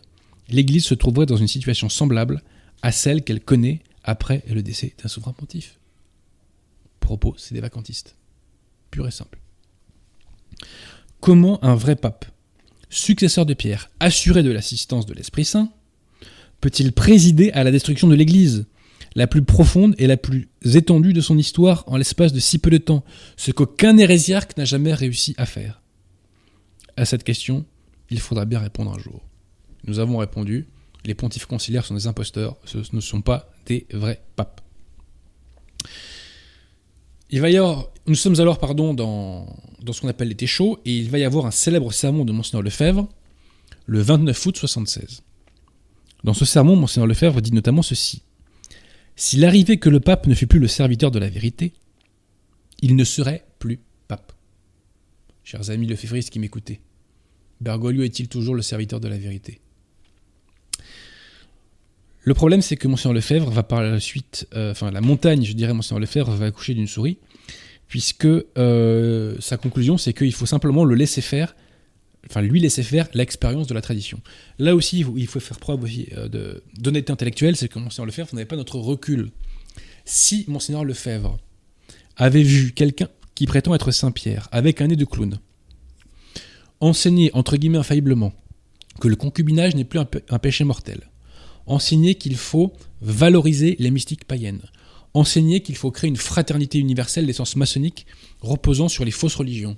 l'Église 0.49 0.85
se 0.85 0.93
trouverait 0.93 1.25
dans 1.25 1.37
une 1.37 1.47
situation 1.47 1.89
semblable 1.89 2.43
à 2.81 2.91
celle 2.91 3.23
qu'elle 3.23 3.41
connaît 3.41 3.81
après 4.03 4.43
le 4.49 4.63
décès 4.63 4.93
d'un 5.01 5.09
souverain 5.09 5.33
pontife. 5.33 5.79
Propos, 6.99 7.35
c'est 7.37 7.53
des 7.53 7.61
vacantistes. 7.61 8.15
Pur 8.91 9.07
et 9.07 9.11
simple. 9.11 9.39
Comment 11.19 11.63
un 11.63 11.75
vrai 11.75 11.95
pape, 11.95 12.25
successeur 12.89 13.45
de 13.45 13.53
Pierre, 13.53 13.89
assuré 13.99 14.43
de 14.43 14.51
l'assistance 14.51 15.05
de 15.05 15.13
l'Esprit 15.13 15.45
Saint, 15.45 15.71
peut-il 16.61 16.93
présider 16.93 17.51
à 17.51 17.63
la 17.63 17.71
destruction 17.71 18.07
de 18.07 18.15
l'Église, 18.15 18.65
la 19.15 19.27
plus 19.27 19.43
profonde 19.43 19.95
et 19.97 20.07
la 20.07 20.17
plus 20.17 20.49
étendue 20.63 21.13
de 21.13 21.21
son 21.21 21.37
histoire 21.37 21.83
en 21.87 21.97
l'espace 21.97 22.33
de 22.33 22.39
si 22.39 22.59
peu 22.59 22.69
de 22.69 22.77
temps, 22.77 23.03
ce 23.35 23.51
qu'aucun 23.51 23.97
hérésiarque 23.97 24.55
n'a 24.57 24.65
jamais 24.65 24.93
réussi 24.93 25.33
à 25.37 25.45
faire? 25.45 25.81
À 26.95 27.05
cette 27.05 27.23
question, 27.23 27.65
il 28.09 28.19
faudra 28.19 28.45
bien 28.45 28.59
répondre 28.59 28.93
un 28.93 28.99
jour. 28.99 29.26
Nous 29.85 29.99
avons 29.99 30.17
répondu, 30.17 30.67
les 31.05 31.13
pontifes 31.13 31.45
conciliaires 31.45 31.85
sont 31.85 31.95
des 31.95 32.07
imposteurs, 32.07 32.57
ce 32.65 32.79
ne 32.93 33.01
sont 33.01 33.21
pas 33.21 33.49
des 33.65 33.85
vrais 33.91 34.21
papes. 34.35 34.61
Il 37.29 37.41
va 37.41 37.49
y 37.49 37.57
avoir, 37.57 37.87
nous 38.05 38.15
sommes 38.15 38.39
alors 38.39 38.57
pardon, 38.57 38.93
dans, 38.93 39.47
dans 39.81 39.93
ce 39.93 40.01
qu'on 40.01 40.07
appelle 40.07 40.29
l'été 40.29 40.47
chaud, 40.47 40.79
et 40.85 40.95
il 40.95 41.09
va 41.09 41.19
y 41.19 41.23
avoir 41.23 41.45
un 41.45 41.51
célèbre 41.51 41.91
sermon 41.91 42.25
de 42.25 42.31
Monseigneur 42.31 42.63
Lefebvre, 42.63 43.07
le 43.85 44.01
29 44.01 44.45
août 44.45 44.57
76. 44.57 45.23
Dans 46.23 46.33
ce 46.33 46.45
sermon, 46.45 46.75
Monseigneur 46.75 47.07
Lefebvre 47.07 47.41
dit 47.41 47.53
notamment 47.53 47.81
ceci. 47.81 48.21
S'il 49.15 49.45
arrivait 49.45 49.77
que 49.77 49.89
le 49.89 49.99
pape 49.99 50.27
ne 50.27 50.35
fût 50.35 50.47
plus 50.47 50.59
le 50.59 50.67
serviteur 50.67 51.11
de 51.11 51.19
la 51.19 51.29
vérité, 51.29 51.73
il 52.81 52.95
ne 52.95 53.03
serait 53.03 53.45
plus 53.59 53.79
pape. 54.07 54.33
Chers 55.43 55.69
amis 55.69 55.87
lefévristes 55.87 56.29
qui 56.29 56.39
m'écoutez, 56.39 56.81
Bergoglio 57.61 58.03
est-il 58.03 58.27
toujours 58.27 58.55
le 58.55 58.61
serviteur 58.61 58.99
de 58.99 59.07
la 59.07 59.17
vérité? 59.17 59.59
Le 62.27 62.33
problème, 62.33 62.61
c'est 62.61 62.75
que 62.75 62.89
Monseigneur 62.89 63.13
Lefebvre 63.13 63.49
va 63.49 63.63
par 63.63 63.81
la 63.81 64.01
suite, 64.01 64.49
euh, 64.53 64.71
enfin 64.71 64.91
la 64.91 64.99
montagne, 64.99 65.45
je 65.45 65.53
dirais, 65.53 65.73
Monseigneur 65.73 66.01
Lefebvre 66.01 66.31
va 66.31 66.47
accoucher 66.47 66.73
d'une 66.73 66.85
souris, 66.85 67.19
puisque 67.87 68.25
euh, 68.25 69.37
sa 69.39 69.55
conclusion, 69.55 69.97
c'est 69.97 70.11
qu'il 70.11 70.33
faut 70.33 70.45
simplement 70.45 70.83
le 70.83 70.93
laisser 70.93 71.21
faire 71.21 71.55
enfin 72.29 72.41
lui 72.41 72.59
laisser 72.59 72.83
faire 72.83 73.07
l'expérience 73.13 73.65
de 73.67 73.73
la 73.73 73.79
tradition. 73.79 74.19
Là 74.59 74.75
aussi, 74.75 75.05
il 75.15 75.25
faut 75.27 75.39
faire 75.39 75.57
preuve 75.57 75.85
euh, 75.85 76.59
d'honnêteté 76.77 77.13
intellectuelle, 77.13 77.55
c'est 77.55 77.69
que 77.69 77.79
Monseigneur 77.79 78.07
Lefebvre 78.07 78.35
n'avait 78.35 78.45
pas 78.45 78.57
notre 78.57 78.77
recul. 78.77 79.29
Si 80.03 80.43
Monseigneur 80.49 80.83
Lefebvre 80.83 81.37
avait 82.17 82.43
vu 82.43 82.73
quelqu'un 82.73 83.07
qui 83.35 83.47
prétend 83.47 83.73
être 83.73 83.91
Saint-Pierre, 83.91 84.49
avec 84.51 84.81
un 84.81 84.87
nez 84.87 84.97
de 84.97 85.05
clown, 85.05 85.39
enseigner, 86.81 87.31
entre 87.33 87.55
guillemets 87.55 87.77
infailliblement, 87.77 88.33
que 88.99 89.07
le 89.07 89.15
concubinage 89.15 89.77
n'est 89.77 89.85
plus 89.85 89.99
un, 89.99 90.09
un 90.29 90.39
péché 90.39 90.65
mortel, 90.65 91.07
enseigner 91.67 92.15
qu'il 92.15 92.35
faut 92.35 92.73
valoriser 93.01 93.75
les 93.79 93.91
mystiques 93.91 94.25
païennes, 94.25 94.63
enseigner 95.13 95.61
qu'il 95.61 95.75
faut 95.75 95.91
créer 95.91 96.07
une 96.07 96.17
fraternité 96.17 96.79
universelle 96.79 97.27
d'essence 97.27 97.55
maçonnique 97.55 98.07
reposant 98.41 98.87
sur 98.87 99.05
les 99.05 99.11
fausses 99.11 99.35
religions, 99.35 99.77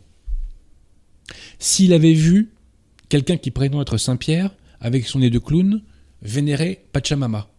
s'il 1.57 1.93
avait 1.93 2.13
vu 2.13 2.53
quelqu'un 3.09 3.37
qui 3.37 3.51
prétend 3.51 3.81
être 3.81 3.97
Saint-Pierre, 3.97 4.55
avec 4.79 5.05
son 5.05 5.19
nez 5.19 5.29
de 5.29 5.39
clown, 5.39 5.81
vénérer 6.21 6.85
Pachamama, 6.93 7.49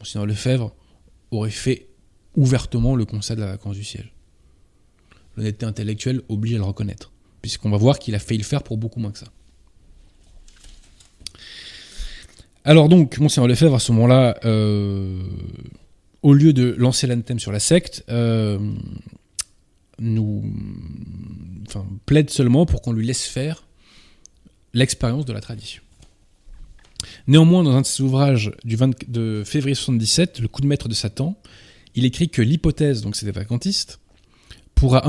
Monseigneur 0.00 0.26
Lefebvre 0.26 0.74
aurait 1.30 1.50
fait 1.50 1.88
ouvertement 2.34 2.96
le 2.96 3.04
conseil 3.04 3.36
de 3.36 3.42
la 3.42 3.46
vacance 3.46 3.76
du 3.76 3.84
siège. 3.84 4.12
L'honnêteté 5.36 5.64
intellectuelle 5.64 6.22
oblige 6.28 6.54
à 6.54 6.58
le 6.58 6.64
reconnaître, 6.64 7.12
puisqu'on 7.40 7.70
va 7.70 7.76
voir 7.76 8.00
qu'il 8.00 8.14
a 8.16 8.18
failli 8.18 8.38
le 8.38 8.44
faire 8.44 8.64
pour 8.64 8.78
beaucoup 8.78 8.98
moins 8.98 9.12
que 9.12 9.20
ça. 9.20 9.32
Alors 12.64 12.88
donc, 12.88 13.18
Monseigneur 13.18 13.48
Lefebvre, 13.48 13.74
à 13.74 13.80
ce 13.80 13.90
moment-là, 13.92 14.36
euh, 14.44 15.22
au 16.22 16.32
lieu 16.32 16.52
de 16.52 16.74
lancer 16.78 17.06
l'anthème 17.06 17.40
sur 17.40 17.50
la 17.50 17.58
secte, 17.58 18.04
euh, 18.08 18.58
nous 19.98 20.44
plaide 22.06 22.30
seulement 22.30 22.66
pour 22.66 22.80
qu'on 22.82 22.92
lui 22.92 23.06
laisse 23.06 23.24
faire 23.24 23.64
l'expérience 24.74 25.24
de 25.24 25.32
la 25.32 25.40
tradition. 25.40 25.82
Néanmoins, 27.26 27.64
dans 27.64 27.72
un 27.72 27.80
de 27.80 27.86
ses 27.86 28.02
ouvrages 28.02 28.52
du 28.64 28.76
20, 28.76 29.10
de 29.10 29.42
février 29.44 29.74
77, 29.74 30.38
Le 30.38 30.48
coup 30.48 30.60
de 30.60 30.66
maître 30.66 30.88
de 30.88 30.94
Satan, 30.94 31.36
il 31.96 32.04
écrit 32.04 32.28
que 32.28 32.42
l'hypothèse, 32.42 33.02
donc 33.02 33.16
c'est 33.16 33.26
des 33.26 33.32
vacantistes, 33.32 33.98
pourra 34.76 35.02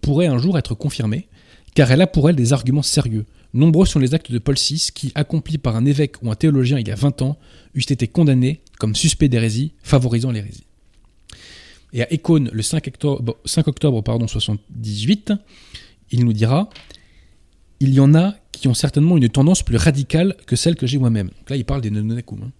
pourrait 0.00 0.26
un 0.26 0.38
jour 0.38 0.58
être 0.58 0.74
confirmée, 0.74 1.28
car 1.74 1.90
elle 1.92 2.02
a 2.02 2.08
pour 2.08 2.28
elle 2.28 2.36
des 2.36 2.52
arguments 2.52 2.82
sérieux. 2.82 3.24
Nombreux 3.54 3.86
sont 3.86 3.98
les 3.98 4.14
actes 4.14 4.30
de 4.30 4.38
Paul 4.38 4.56
VI 4.56 4.90
qui, 4.94 5.12
accomplis 5.14 5.58
par 5.58 5.76
un 5.76 5.86
évêque 5.86 6.22
ou 6.22 6.30
un 6.30 6.34
théologien 6.34 6.78
il 6.78 6.86
y 6.86 6.90
a 6.90 6.94
20 6.94 7.22
ans, 7.22 7.38
eussent 7.74 7.90
été 7.90 8.06
condamnés 8.06 8.60
comme 8.78 8.94
suspects 8.94 9.28
d'hérésie, 9.28 9.72
favorisant 9.82 10.30
l'hérésie. 10.30 10.64
Et 11.92 12.02
à 12.02 12.12
Ecône, 12.12 12.50
le 12.52 12.62
5 12.62 12.86
octobre, 12.88 13.36
5 13.44 13.68
octobre 13.68 14.02
pardon, 14.02 14.28
78, 14.28 15.32
il 16.10 16.24
nous 16.24 16.32
dira 16.34 16.68
Il 17.80 17.94
y 17.94 18.00
en 18.00 18.14
a 18.14 18.34
qui 18.52 18.68
ont 18.68 18.74
certainement 18.74 19.16
une 19.16 19.28
tendance 19.28 19.62
plus 19.62 19.76
radicale 19.76 20.36
que 20.46 20.56
celle 20.56 20.76
que 20.76 20.86
j'ai 20.86 20.98
moi-même. 20.98 21.30
là, 21.48 21.56
il 21.56 21.64
parle 21.64 21.80
des 21.80 21.90
nonakum. 21.90 22.42
Hein. 22.42 22.52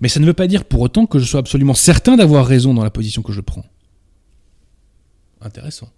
Mais 0.00 0.08
ça 0.08 0.18
ne 0.18 0.26
veut 0.26 0.34
pas 0.34 0.46
dire 0.46 0.64
pour 0.64 0.80
autant 0.80 1.06
que 1.06 1.18
je 1.18 1.24
sois 1.24 1.40
absolument 1.40 1.74
certain 1.74 2.16
d'avoir 2.16 2.46
raison 2.46 2.74
dans 2.74 2.82
la 2.82 2.90
position 2.90 3.22
que 3.22 3.32
je 3.32 3.40
prends. 3.40 3.64
Intéressant. 5.40 5.90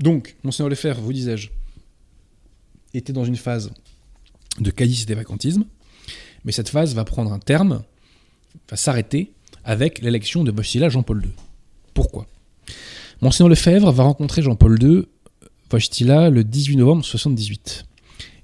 Donc, 0.00 0.36
Monseigneur 0.42 0.70
Lefebvre, 0.70 1.00
vous 1.00 1.12
disais-je, 1.12 1.50
était 2.94 3.12
dans 3.12 3.24
une 3.24 3.36
phase 3.36 3.72
de 4.60 4.70
calicité 4.70 5.14
vacantisme, 5.14 5.64
mais 6.44 6.52
cette 6.52 6.68
phase 6.68 6.94
va 6.94 7.04
prendre 7.04 7.32
un 7.32 7.38
terme, 7.38 7.82
va 8.70 8.76
s'arrêter 8.76 9.32
avec 9.64 10.00
l'élection 10.00 10.44
de 10.44 10.50
Wojtyla 10.50 10.88
Jean-Paul 10.88 11.22
II. 11.24 11.30
Pourquoi? 11.94 12.26
Monseigneur 13.20 13.48
Lefebvre 13.48 13.92
va 13.92 14.02
rencontrer 14.02 14.42
Jean-Paul 14.42 14.82
II, 14.82 15.04
Wojtyla, 15.72 16.30
le 16.30 16.44
18 16.44 16.76
novembre 16.76 17.02
1978. 17.02 17.86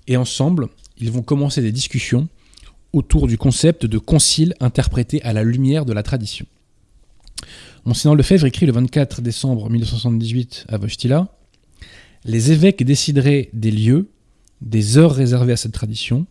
Et 0.06 0.16
ensemble, 0.16 0.68
ils 0.98 1.10
vont 1.10 1.22
commencer 1.22 1.60
des 1.60 1.72
discussions 1.72 2.28
autour 2.92 3.26
du 3.26 3.36
concept 3.36 3.86
de 3.86 3.98
concile 3.98 4.54
interprété 4.60 5.22
à 5.22 5.32
la 5.32 5.42
lumière 5.42 5.84
de 5.84 5.92
la 5.92 6.02
tradition. 6.02 6.46
Monseigneur 7.84 8.16
Lefebvre 8.16 8.46
écrit 8.46 8.66
le 8.66 8.72
24 8.72 9.20
décembre 9.20 9.68
1978 9.70 10.66
à 10.68 10.78
Vostila 10.78 11.28
Les 12.24 12.52
évêques 12.52 12.82
décideraient 12.82 13.50
des 13.52 13.70
lieux, 13.70 14.10
des 14.60 14.98
heures 14.98 15.14
réservées 15.14 15.52
à 15.52 15.56
cette 15.56 15.72
tradition. 15.72 16.26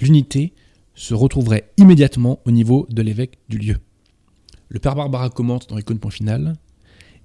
L'unité 0.00 0.52
se 0.94 1.14
retrouverait 1.14 1.70
immédiatement 1.76 2.40
au 2.44 2.50
niveau 2.50 2.86
de 2.90 3.02
l'évêque 3.02 3.38
du 3.48 3.58
lieu. 3.58 3.78
Le 4.68 4.78
père 4.78 4.94
Barbara 4.94 5.30
commente 5.30 5.68
dans 5.68 5.78
Icône 5.78 5.98
Point 5.98 6.10
Final 6.10 6.56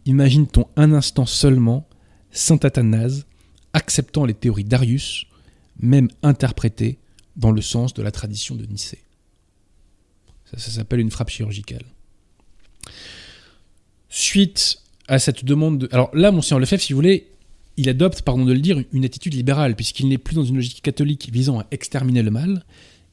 Imagine-t-on 0.06 0.68
un 0.76 0.94
instant 0.94 1.26
seulement 1.26 1.88
Saint 2.32 2.60
Athanase 2.64 3.26
acceptant 3.74 4.26
les 4.26 4.34
théories 4.34 4.64
d'Arius, 4.64 5.26
même 5.80 6.08
interprétées 6.24 7.00
dans 7.36 7.52
le 7.52 7.62
sens 7.62 7.94
de 7.94 8.02
la 8.02 8.12
tradition 8.12 8.56
de 8.56 8.66
Nicée 8.66 9.04
Ça, 10.46 10.58
ça 10.58 10.72
s'appelle 10.72 11.00
une 11.00 11.12
frappe 11.12 11.30
chirurgicale. 11.30 11.86
Suite 14.10 14.82
à 15.08 15.20
cette 15.20 15.46
demande 15.46 15.80
de... 15.80 15.90
Alors 15.92 16.10
là, 16.14 16.32
Monseigneur 16.32 16.60
Lefebvre, 16.60 16.82
si 16.82 16.94
vous 16.94 16.98
voulez, 16.98 17.32
il 17.80 17.88
adopte, 17.88 18.24
pardon 18.24 18.44
de 18.44 18.52
le 18.52 18.60
dire, 18.60 18.84
une 18.92 19.06
attitude 19.06 19.34
libérale, 19.34 19.78
puisqu'il 19.78 20.10
n'est 20.10 20.18
plus 20.18 20.36
dans 20.36 20.44
une 20.44 20.56
logique 20.56 20.82
catholique 20.82 21.30
visant 21.32 21.62
à 21.62 21.66
exterminer 21.72 22.22
le 22.22 22.30
mal, 22.30 22.66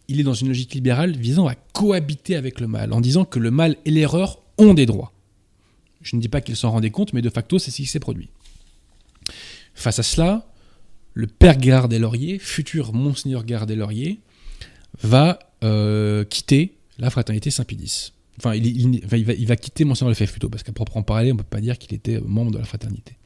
il 0.09 0.19
est 0.19 0.25
dans 0.25 0.35
une 0.35 0.49
logique 0.49 0.75
libérale 0.75 1.17
visant 1.17 1.47
à 1.47 1.55
cohabiter 1.55 2.35
avec 2.35 2.59
le 2.59 2.67
mal, 2.67 2.93
en 2.93 3.01
disant 3.01 3.25
que 3.25 3.39
le 3.39 3.53
mal 3.53 3.77
et 3.85 3.93
l'erreur 3.93 4.43
ont 4.59 4.75
des 4.75 4.85
droits. 4.85 5.13
Je 6.03 6.17
ne 6.17 6.21
dis 6.21 6.29
pas 6.29 6.41
qu'il 6.41 6.57
s'en 6.57 6.73
rendait 6.73 6.91
compte, 6.91 7.13
mais 7.13 7.23
de 7.23 7.31
facto, 7.31 7.61
c'est 7.61 7.71
ce 7.71 7.77
qui 7.77 7.87
s'est 7.87 8.01
produit. 8.01 8.29
Face 9.75 10.01
à 10.01 10.03
cela, 10.03 10.49
le 11.15 11.29
père 11.29 11.63
Gérard 11.63 11.87
Lauriers, 11.87 12.41
futur 12.41 12.93
monseigneur 12.93 13.47
Gérard 13.47 13.67
Lauriers, 13.69 14.19
va 15.01 15.39
euh, 15.63 16.25
quitter 16.25 16.75
la 16.99 17.11
fraternité 17.11 17.53
Saint-Pédis. 17.53 18.13
Enfin, 18.39 18.57
il, 18.57 19.47
va, 19.47 19.57
quitter 19.57 19.85
Monseigneur 19.85 20.11
Lefebvre 20.11 20.33
plutôt, 20.33 20.49
parce 20.49 20.65
qu'à 20.65 20.73
proprement 20.73 21.05
parler, 21.05 21.31
on 21.31 21.37
ne 21.37 21.39
peut 21.39 21.45
pas 21.49 21.61
dire 21.61 21.79
qu'il 21.79 21.95
était 21.95 22.21
membre 22.21 22.51
de 22.51 22.59
la 22.59 22.65
fraternité. 22.65 23.17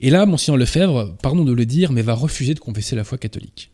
Et 0.00 0.10
là, 0.10 0.24
Monseigneur 0.26 0.56
Lefebvre, 0.56 1.14
pardon 1.22 1.44
de 1.44 1.52
le 1.52 1.66
dire, 1.66 1.92
mais 1.92 2.02
va 2.02 2.14
refuser 2.14 2.54
de 2.54 2.60
confesser 2.60 2.96
la 2.96 3.04
foi 3.04 3.18
catholique. 3.18 3.70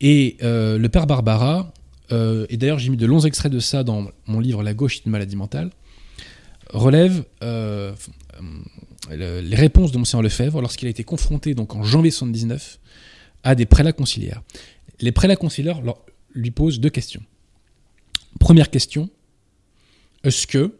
Et 0.00 0.36
euh, 0.42 0.78
le 0.78 0.88
père 0.88 1.06
Barbara, 1.06 1.72
euh, 2.12 2.46
et 2.48 2.56
d'ailleurs 2.56 2.78
j'ai 2.78 2.90
mis 2.90 2.96
de 2.96 3.06
longs 3.06 3.20
extraits 3.20 3.50
de 3.50 3.60
ça 3.60 3.82
dans 3.82 4.08
mon 4.26 4.40
livre 4.40 4.62
La 4.62 4.74
gauche 4.74 4.96
est 4.96 5.06
une 5.06 5.12
maladie 5.12 5.36
mentale, 5.36 5.70
relève 6.70 7.24
euh, 7.42 7.94
les 9.10 9.56
réponses 9.56 9.92
de 9.92 9.98
Monseigneur 9.98 10.22
Lefebvre 10.22 10.60
lorsqu'il 10.60 10.88
a 10.88 10.90
été 10.90 11.04
confronté 11.04 11.54
donc 11.54 11.74
en 11.74 11.82
janvier 11.82 12.10
79 12.10 12.78
à 13.44 13.54
des 13.54 13.66
prélats 13.66 13.92
conciliaires. 13.92 14.42
Les 15.00 15.12
prélats 15.12 15.36
conciliaires 15.36 15.80
lui 16.34 16.50
posent 16.50 16.80
deux 16.80 16.90
questions. 16.90 17.22
Première 18.40 18.70
question, 18.70 19.08
est-ce 20.24 20.46
que 20.46 20.74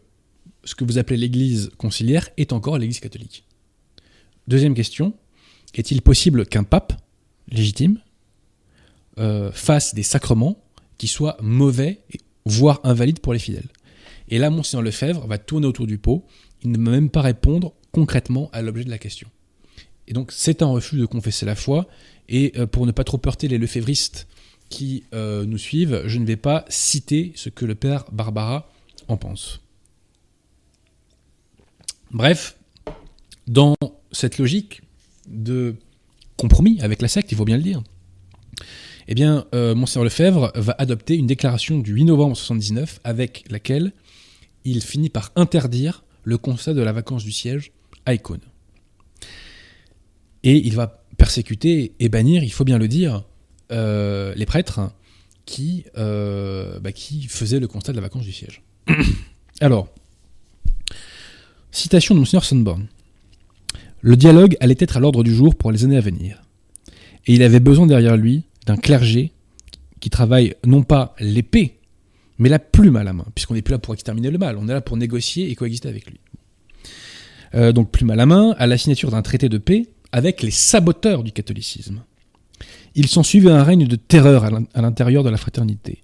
ce 0.65 0.75
que 0.75 0.83
vous 0.83 0.97
appelez 0.97 1.17
l'Église 1.17 1.71
conciliaire 1.77 2.29
est 2.37 2.51
encore 2.51 2.77
l'Église 2.77 2.99
catholique? 2.99 3.46
Deuxième 4.47 4.73
question, 4.73 5.13
est-il 5.73 6.01
possible 6.01 6.45
qu'un 6.45 6.63
pape 6.63 6.93
légitime 7.49 7.99
euh, 9.19 9.51
fasse 9.51 9.93
des 9.93 10.03
sacrements 10.03 10.63
qui 10.97 11.07
soient 11.07 11.37
mauvais, 11.41 12.01
voire 12.45 12.79
invalides 12.83 13.19
pour 13.19 13.33
les 13.33 13.39
fidèles? 13.39 13.69
Et 14.29 14.39
là, 14.39 14.49
Monseigneur 14.49 14.83
Lefebvre 14.83 15.27
va 15.27 15.37
tourner 15.37 15.67
autour 15.67 15.87
du 15.87 15.97
pot, 15.97 16.25
il 16.63 16.71
ne 16.71 16.77
va 16.77 16.91
même 16.91 17.09
pas 17.09 17.21
répondre 17.21 17.73
concrètement 17.91 18.49
à 18.53 18.61
l'objet 18.61 18.83
de 18.83 18.89
la 18.89 18.97
question. 18.97 19.29
Et 20.07 20.13
donc 20.13 20.31
c'est 20.31 20.61
un 20.61 20.67
refus 20.67 20.95
de 20.95 21.05
confesser 21.05 21.45
la 21.45 21.55
foi, 21.55 21.87
et 22.29 22.53
euh, 22.57 22.65
pour 22.67 22.85
ne 22.85 22.91
pas 22.91 23.03
trop 23.03 23.21
heurter 23.25 23.47
les 23.47 23.57
lefévristes 23.57 24.27
qui 24.69 25.03
euh, 25.13 25.45
nous 25.45 25.57
suivent, 25.57 26.03
je 26.05 26.19
ne 26.19 26.25
vais 26.25 26.35
pas 26.37 26.65
citer 26.69 27.33
ce 27.35 27.49
que 27.49 27.65
le 27.65 27.75
père 27.75 28.05
Barbara 28.11 28.69
en 29.07 29.17
pense. 29.17 29.61
Bref, 32.11 32.57
dans 33.47 33.75
cette 34.11 34.37
logique 34.37 34.81
de 35.27 35.75
compromis 36.37 36.79
avec 36.81 37.01
la 37.01 37.07
secte, 37.07 37.31
il 37.31 37.35
faut 37.35 37.45
bien 37.45 37.57
le 37.57 37.63
dire, 37.63 37.81
eh 39.07 39.15
bien, 39.15 39.45
euh, 39.55 39.73
Monseigneur 39.73 40.03
Lefebvre 40.03 40.51
va 40.55 40.75
adopter 40.77 41.15
une 41.15 41.27
déclaration 41.27 41.79
du 41.79 41.93
8 41.93 42.05
novembre 42.05 42.35
1979 42.35 42.99
avec 43.03 43.45
laquelle 43.49 43.93
il 44.65 44.81
finit 44.81 45.09
par 45.09 45.31
interdire 45.35 46.03
le 46.23 46.37
constat 46.37 46.73
de 46.73 46.81
la 46.81 46.91
vacance 46.91 47.23
du 47.23 47.31
siège 47.31 47.71
à 48.05 48.13
Icône. 48.13 48.41
Et 50.43 50.57
il 50.57 50.75
va 50.75 51.03
persécuter 51.17 51.93
et 51.99 52.09
bannir, 52.09 52.43
il 52.43 52.51
faut 52.51 52.65
bien 52.65 52.77
le 52.77 52.87
dire, 52.87 53.23
euh, 53.71 54.33
les 54.35 54.45
prêtres 54.45 54.91
qui, 55.45 55.85
euh, 55.97 56.79
bah, 56.79 56.91
qui 56.91 57.23
faisaient 57.27 57.59
le 57.59 57.67
constat 57.67 57.93
de 57.93 57.97
la 57.97 58.03
vacance 58.03 58.23
du 58.23 58.33
siège. 58.33 58.61
Alors, 59.61 59.87
citation 61.71 62.13
de 62.13 62.19
Monseigneur 62.19 62.43
Sunborn. 62.43 62.87
Le 64.07 64.15
dialogue 64.15 64.55
allait 64.61 64.77
être 64.79 64.95
à 64.95 65.01
l'ordre 65.01 65.21
du 65.21 65.35
jour 65.35 65.53
pour 65.55 65.69
les 65.69 65.83
années 65.83 65.97
à 65.97 65.99
venir. 65.99 66.41
Et 67.25 67.33
il 67.33 67.43
avait 67.43 67.59
besoin 67.59 67.87
derrière 67.87 68.15
lui 68.15 68.45
d'un 68.65 68.77
clergé 68.77 69.33
qui 69.99 70.09
travaille 70.09 70.55
non 70.65 70.81
pas 70.81 71.13
l'épée, 71.19 71.79
mais 72.37 72.47
la 72.47 72.57
plume 72.57 72.95
à 72.95 73.03
la 73.03 73.11
main, 73.11 73.25
puisqu'on 73.35 73.55
n'est 73.55 73.61
plus 73.61 73.73
là 73.73 73.79
pour 73.79 73.93
exterminer 73.93 74.31
le 74.31 74.37
mal, 74.37 74.55
on 74.57 74.69
est 74.69 74.73
là 74.73 74.79
pour 74.79 74.95
négocier 74.95 75.51
et 75.51 75.55
coexister 75.55 75.89
avec 75.89 76.09
lui. 76.09 76.21
Euh, 77.53 77.73
donc 77.73 77.91
plume 77.91 78.11
à 78.11 78.15
la 78.15 78.25
main, 78.25 78.55
à 78.57 78.65
la 78.65 78.77
signature 78.77 79.11
d'un 79.11 79.21
traité 79.21 79.49
de 79.49 79.57
paix 79.57 79.87
avec 80.13 80.41
les 80.41 80.51
saboteurs 80.51 81.21
du 81.21 81.33
catholicisme. 81.33 82.01
Il 82.95 83.09
s'en 83.09 83.23
suivait 83.23 83.51
un 83.51 83.63
règne 83.63 83.87
de 83.87 83.97
terreur 83.97 84.45
à 84.45 84.81
l'intérieur 84.81 85.25
de 85.25 85.29
la 85.29 85.35
fraternité. 85.35 86.01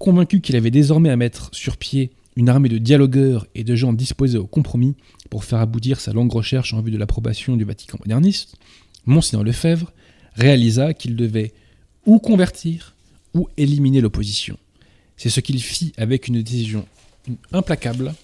Convaincu 0.00 0.40
qu'il 0.40 0.56
avait 0.56 0.72
désormais 0.72 1.10
à 1.10 1.16
mettre 1.16 1.50
sur 1.52 1.76
pied 1.76 2.10
une 2.36 2.48
armée 2.50 2.68
de 2.68 2.78
dialogueurs 2.78 3.46
et 3.54 3.64
de 3.64 3.74
gens 3.74 3.92
disposés 3.92 4.38
au 4.38 4.46
compromis 4.46 4.94
pour 5.30 5.44
faire 5.44 5.58
aboutir 5.58 6.00
sa 6.00 6.12
longue 6.12 6.32
recherche 6.32 6.74
en 6.74 6.82
vue 6.82 6.90
de 6.90 6.98
l'approbation 6.98 7.56
du 7.56 7.64
Vatican 7.64 7.98
moderniste, 8.00 8.56
Monseigneur 9.06 9.44
Lefebvre 9.44 9.92
réalisa 10.34 10.92
qu'il 10.92 11.16
devait 11.16 11.52
ou 12.04 12.18
convertir 12.18 12.94
ou 13.34 13.48
éliminer 13.56 14.00
l'opposition. 14.00 14.58
C'est 15.16 15.30
ce 15.30 15.40
qu'il 15.40 15.62
fit 15.62 15.92
avec 15.96 16.28
une 16.28 16.42
décision 16.42 16.86
implacable 17.52 18.14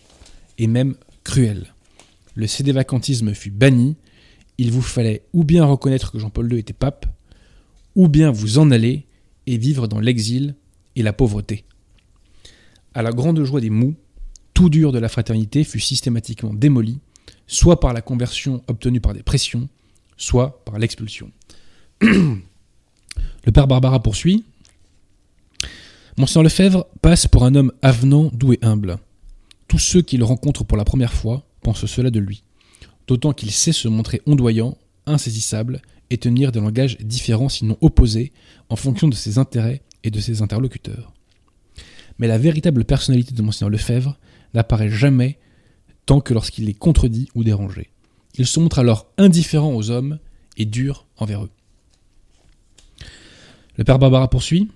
et 0.59 0.67
même 0.67 0.95
cruelle. 1.25 1.75
Le 2.35 2.47
cédévacantisme 2.47 3.35
fut 3.35 3.51
banni, 3.51 3.97
il 4.59 4.71
vous 4.71 4.83
fallait 4.83 5.23
ou 5.33 5.45
bien 5.45 5.65
reconnaître 5.65 6.13
que 6.13 6.19
Jean-Paul 6.19 6.53
II 6.53 6.59
était 6.59 6.73
pape, 6.73 7.07
ou 7.95 8.09
bien 8.09 8.31
vous 8.31 8.59
en 8.59 8.71
aller 8.71 9.07
et 9.47 9.57
vivre 9.57 9.89
dans 9.89 10.01
l'exil 10.01 10.55
et 10.97 11.03
la 11.03 11.13
pauvreté. 11.13 11.65
À 12.95 13.03
la 13.03 13.11
grande 13.11 13.43
joie 13.45 13.61
des 13.61 13.71
mous, 13.71 13.97
tout 14.55 14.69
dur 14.69 14.93
de 14.93 14.99
la 14.99 15.09
fraternité 15.09 15.65
fut 15.65 15.81
systématiquement 15.81 16.55
démoli, 16.55 16.99
soit 17.47 17.81
par 17.81 17.93
la 17.93 18.03
conversion 18.03 18.63
obtenue 18.69 19.01
par 19.01 19.15
des 19.15 19.23
pressions, 19.23 19.69
soit 20.17 20.65
par 20.65 20.79
l'expulsion. 20.79 21.31
Le 22.01 23.53
père 23.53 23.67
Barbara 23.67 24.03
poursuit. 24.03 24.45
Monseigneur 26.17 26.45
Lefebvre 26.45 26.87
passe 27.01 27.27
pour 27.27 27.45
un 27.45 27.55
homme 27.55 27.73
avenant, 27.83 28.31
doux 28.33 28.53
et 28.53 28.59
humble. 28.63 28.99
Tous 29.69 29.79
ceux 29.79 30.03
qui 30.03 30.19
le 30.19 30.25
rencontrent 30.25 30.65
pour 30.65 30.77
la 30.77 30.85
première 30.85 31.13
fois 31.13 31.47
pensent 31.63 31.87
cela 31.87 32.11
de 32.11 32.21
lui, 32.21 32.45
d'autant 33.07 33.33
qu'il 33.33 33.51
sait 33.51 33.73
se 33.73 33.89
montrer 33.89 34.21
ondoyant, 34.27 34.77
insaisissable 35.07 35.81
et 36.11 36.19
tenir 36.19 36.53
des 36.53 36.61
langages 36.61 36.99
différents 36.99 37.49
sinon 37.49 37.79
opposés 37.81 38.33
en 38.69 38.77
fonction 38.77 39.09
de 39.09 39.15
ses 39.15 39.39
intérêts 39.39 39.83
et 40.05 40.11
de 40.11 40.21
ses 40.21 40.43
interlocuteurs. 40.43 41.13
Mais 42.19 42.29
la 42.29 42.39
véritable 42.39 42.85
personnalité 42.85 43.35
de 43.35 43.43
Monseigneur 43.43 43.71
Lefebvre 43.71 44.19
n'apparaît 44.55 44.91
jamais 44.91 45.39
tant 46.07 46.21
que 46.21 46.35
lorsqu'il 46.35 46.69
est 46.69 46.75
contredit 46.75 47.29
ou 47.35 47.45
dérangé. 47.45 47.91
Il 48.35 48.47
se 48.47 48.61
montre 48.61 48.79
alors 48.79 49.07
indifférent 49.19 49.75
aux 49.75 49.91
hommes 49.91 50.19
et 50.57 50.65
dur 50.65 51.07
envers 51.17 51.45
eux. 51.45 51.51
Le 53.77 53.85
père 53.85 53.99
Barbara 53.99 54.29
poursuit. 54.29 54.69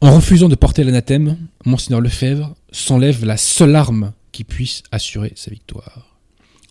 En 0.00 0.16
refusant 0.16 0.48
de 0.48 0.54
porter 0.54 0.84
l'anathème, 0.84 1.38
Monseigneur 1.64 2.00
Lefebvre 2.00 2.54
s'enlève 2.72 3.24
la 3.24 3.36
seule 3.36 3.76
arme 3.76 4.12
qui 4.32 4.44
puisse 4.44 4.82
assurer 4.90 5.32
sa 5.36 5.50
victoire. 5.50 6.18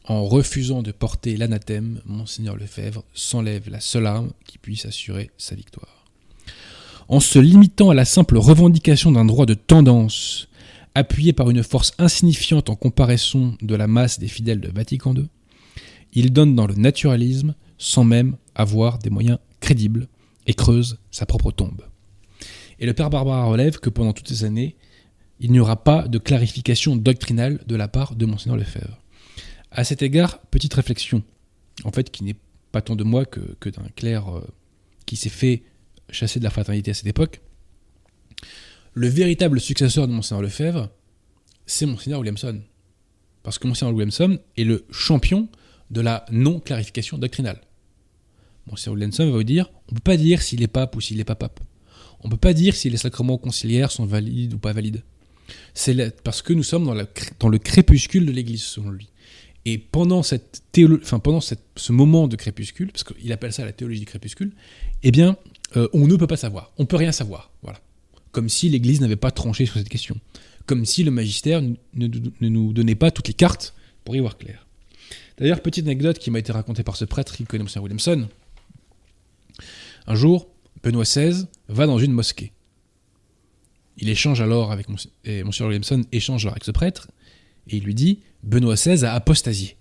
En 0.05 0.25
refusant 0.25 0.81
de 0.81 0.91
porter 0.91 1.37
l'anathème, 1.37 2.01
Monseigneur 2.05 2.57
Lefebvre 2.57 3.03
s'enlève 3.13 3.69
la 3.69 3.79
seule 3.79 4.07
arme 4.07 4.31
qui 4.45 4.57
puisse 4.57 4.85
assurer 4.85 5.31
sa 5.37 5.55
victoire. 5.55 6.05
En 7.07 7.19
se 7.19 7.39
limitant 7.39 7.89
à 7.89 7.93
la 7.93 8.05
simple 8.05 8.37
revendication 8.37 9.11
d'un 9.11 9.25
droit 9.25 9.45
de 9.45 9.53
tendance, 9.53 10.47
appuyé 10.95 11.33
par 11.33 11.49
une 11.49 11.63
force 11.63 11.93
insignifiante 11.97 12.69
en 12.69 12.75
comparaison 12.75 13.57
de 13.61 13.75
la 13.75 13.87
masse 13.87 14.19
des 14.19 14.27
fidèles 14.27 14.59
de 14.59 14.69
Vatican 14.69 15.13
II, 15.13 15.27
il 16.13 16.33
donne 16.33 16.55
dans 16.55 16.67
le 16.67 16.75
naturalisme 16.75 17.55
sans 17.77 18.03
même 18.03 18.35
avoir 18.55 18.99
des 18.99 19.09
moyens 19.09 19.39
crédibles 19.59 20.07
et 20.47 20.53
creuse 20.53 20.99
sa 21.11 21.25
propre 21.25 21.51
tombe. 21.51 21.81
Et 22.79 22.85
le 22.85 22.93
père 22.93 23.09
Barbara 23.09 23.45
relève 23.45 23.79
que 23.79 23.89
pendant 23.89 24.11
toutes 24.11 24.27
ces 24.27 24.43
années, 24.43 24.75
il 25.39 25.51
n'y 25.51 25.59
aura 25.59 25.83
pas 25.83 26.07
de 26.07 26.17
clarification 26.17 26.95
doctrinale 26.95 27.63
de 27.67 27.75
la 27.75 27.87
part 27.87 28.15
de 28.15 28.25
Monseigneur 28.25 28.57
Lefebvre. 28.57 28.99
À 29.71 29.83
cet 29.83 30.01
égard, 30.01 30.39
petite 30.51 30.73
réflexion, 30.73 31.23
en 31.83 31.91
fait, 31.91 32.11
qui 32.11 32.23
n'est 32.23 32.35
pas 32.71 32.81
tant 32.81 32.95
de 32.95 33.03
moi 33.03 33.25
que, 33.25 33.69
d'un 33.69 33.87
clerc 33.95 34.29
euh, 34.29 34.41
qui 35.05 35.15
s'est 35.15 35.29
fait 35.29 35.63
chasser 36.09 36.39
de 36.39 36.43
la 36.43 36.49
fraternité 36.49 36.91
à 36.91 36.93
cette 36.93 37.07
époque. 37.07 37.41
Le 38.93 39.07
véritable 39.07 39.61
successeur 39.61 40.05
de 40.05 40.11
Monseigneur 40.11 40.41
Lefebvre, 40.41 40.89
c'est 41.65 41.85
Monseigneur 41.85 42.19
Williamson. 42.19 42.59
Parce 43.41 43.57
que 43.57 43.65
Monseigneur 43.65 43.95
Williamson 43.95 44.37
est 44.57 44.65
le 44.65 44.85
champion 44.91 45.47
de 45.91 46.01
la 46.01 46.25
non-clarification 46.29 47.17
doctrinale. 47.17 47.61
Monseigneur 48.67 48.95
Williamson 48.95 49.25
va 49.25 49.31
vous 49.31 49.43
dire 49.43 49.69
on 49.87 49.93
ne 49.93 49.95
peut 49.95 50.03
pas 50.03 50.17
dire 50.17 50.41
s'il 50.41 50.61
est 50.61 50.67
pape 50.67 50.95
ou 50.97 51.01
s'il 51.01 51.17
n'est 51.17 51.23
pas 51.23 51.35
pape. 51.35 51.61
On 52.19 52.27
ne 52.27 52.31
peut 52.31 52.37
pas 52.37 52.53
dire 52.53 52.75
si 52.75 52.89
les 52.89 52.97
sacrements 52.97 53.37
conciliaires 53.37 53.91
sont 53.91 54.05
valides 54.05 54.53
ou 54.53 54.57
pas 54.57 54.73
valides. 54.73 55.03
C'est 55.73 56.21
parce 56.23 56.41
que 56.41 56.51
nous 56.51 56.63
sommes 56.63 56.85
dans, 56.85 57.49
le 57.49 57.57
crépuscule 57.57 58.25
de 58.25 58.31
l'Église, 58.31 58.63
selon 58.63 58.91
lui. 58.91 59.09
Et 59.63 59.77
pendant, 59.77 60.21
cette 60.21 60.63
pendant 61.23 61.39
ce 61.41 61.91
moment 61.91 62.27
de 62.27 62.35
crépuscule, 62.35 62.91
parce 62.91 63.05
qu'il 63.05 63.31
appelle 63.31 63.53
ça 63.53 63.63
la 63.63 63.71
théologie 63.71 64.01
du 64.01 64.05
crépuscule, 64.05 64.51
eh 65.03 65.11
bien, 65.11 65.37
euh, 65.77 65.87
on 65.93 66.07
ne 66.07 66.15
peut 66.17 66.27
pas 66.27 66.37
savoir. 66.37 66.71
On 66.77 66.85
peut 66.85 66.97
rien 66.97 67.11
savoir. 67.11 67.51
Voilà. 67.61 67.79
Comme 68.31 68.49
si 68.49 68.69
l'Église 68.69 69.01
n'avait 69.01 69.15
pas 69.15 69.31
tranché 69.31 69.65
sur 69.65 69.75
cette 69.75 69.89
question. 69.89 70.15
Comme 70.65 70.85
si 70.85 71.03
le 71.03 71.11
magistère 71.11 71.61
ne, 71.61 72.07
nous 72.41 72.73
donnait 72.73 72.95
pas 72.95 73.11
toutes 73.11 73.27
les 73.27 73.33
cartes 73.33 73.73
pour 74.05 74.15
y 74.15 74.19
voir 74.19 74.37
clair. 74.37 74.65
D'ailleurs, 75.37 75.61
petite 75.61 75.85
anecdote 75.85 76.19
qui 76.19 76.31
m'a 76.31 76.39
été 76.39 76.51
racontée 76.51 76.83
par 76.83 76.95
ce 76.95 77.05
prêtre 77.05 77.35
M. 77.39 77.67
Williamson. 77.81 78.27
Un 80.07 80.15
jour, 80.15 80.47
Benoît 80.83 81.03
XVI 81.03 81.45
va 81.67 81.87
dans 81.87 81.99
une 81.99 82.11
mosquée. 82.11 82.51
Il 83.97 84.09
échange 84.09 84.41
alors 84.41 84.71
avec 84.71 84.87
Monsieur 84.89 85.65
Williamson 85.65 86.03
échange 86.11 86.45
alors 86.45 86.53
avec 86.53 86.63
ce 86.63 86.71
prêtre 86.71 87.07
et 87.67 87.77
il 87.77 87.83
lui 87.83 87.93
dit 87.93 88.19
Benoît 88.43 88.75
XVI 88.75 89.05
a 89.05 89.13
apostasié. 89.13 89.77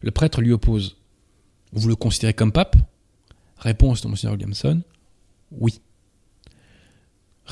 Le 0.00 0.10
prêtre 0.10 0.40
lui 0.40 0.52
oppose 0.52 0.96
Vous 1.72 1.88
le 1.88 1.96
considérez 1.96 2.34
comme 2.34 2.52
pape? 2.52 2.76
Réponse 3.58 4.02
de 4.02 4.08
Monsieur 4.08 4.30
Williamson 4.30 4.82
Oui. 5.52 5.80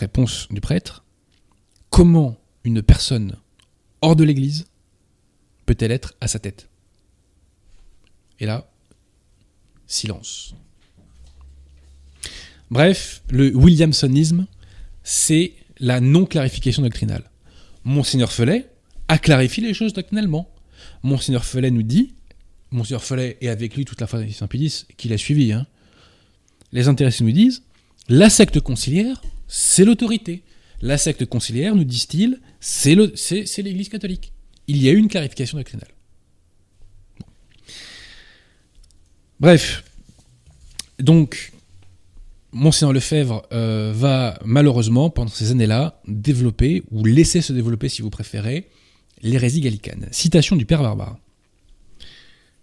Réponse 0.01 0.49
du 0.51 0.63
prêtre 0.63 1.05
Comment 1.91 2.41
une 2.65 2.81
personne 2.81 3.37
hors 4.01 4.17
de 4.17 4.25
l'Église 4.25 4.65
peut-elle 5.67 5.93
être 5.93 6.15
à 6.23 6.27
sa 6.27 6.39
tête? 6.39 6.71
Et 8.39 8.47
là, 8.47 8.71
silence. 9.87 10.55
Bref, 12.71 13.23
le 13.29 13.55
Williamsonisme, 13.55 14.47
c'est 15.03 15.53
la 15.81 16.01
non-clarification 16.01 16.83
doctrinale. 16.83 17.31
Monseigneur 17.85 18.33
Felet 18.33 18.71
a 19.09 19.19
clarifié 19.19 19.63
les 19.63 19.75
choses 19.75 19.93
doctrinalement. 19.93 20.51
Monseigneur 21.03 21.45
Felet 21.45 21.71
nous 21.71 21.83
dit, 21.83 22.15
Monseigneur 22.71 23.05
Felet 23.05 23.37
et 23.43 23.51
avec 23.51 23.77
lui 23.77 23.85
toute 23.85 24.01
la 24.01 24.07
fraternité 24.07 24.39
Saint-Pédis, 24.39 24.87
qui 24.97 25.11
l'a 25.11 25.19
suivi, 25.19 25.53
hein, 25.53 25.67
les 26.73 26.89
intéressés 26.89 27.23
nous 27.23 27.33
disent, 27.33 27.65
la 28.09 28.31
secte 28.31 28.61
conciliaire, 28.61 29.21
c'est 29.51 29.85
l'autorité. 29.85 30.43
La 30.81 30.97
secte 30.97 31.27
conciliaire, 31.27 31.75
nous 31.75 31.85
disent-ils, 31.85 32.41
c'est 32.61 32.95
l'Église 32.95 33.89
catholique. 33.89 34.33
Il 34.69 34.83
y 34.83 34.89
a 34.89 34.93
eu 34.93 34.97
une 34.97 35.09
clarification 35.09 35.59
doctrinale. 35.59 35.91
Bref, 39.41 39.85
donc, 41.01 41.53
Monseigneur 42.53 42.93
Lefebvre 42.93 43.47
euh, 43.53 43.93
va 43.95 44.39
malheureusement, 44.45 45.11
pendant 45.11 45.31
ces 45.31 45.51
années-là, 45.51 46.01
développer, 46.07 46.85
ou 46.91 47.05
laisser 47.05 47.41
se 47.41 47.53
développer 47.53 47.89
si 47.89 48.03
vous 48.03 48.11
préférez, 48.11 48.69
l'hérésie 49.23 49.61
gallicane. 49.61 50.07
Citation 50.13 50.57
du 50.57 50.67
Père 50.67 50.83
Barbara. 50.83 51.19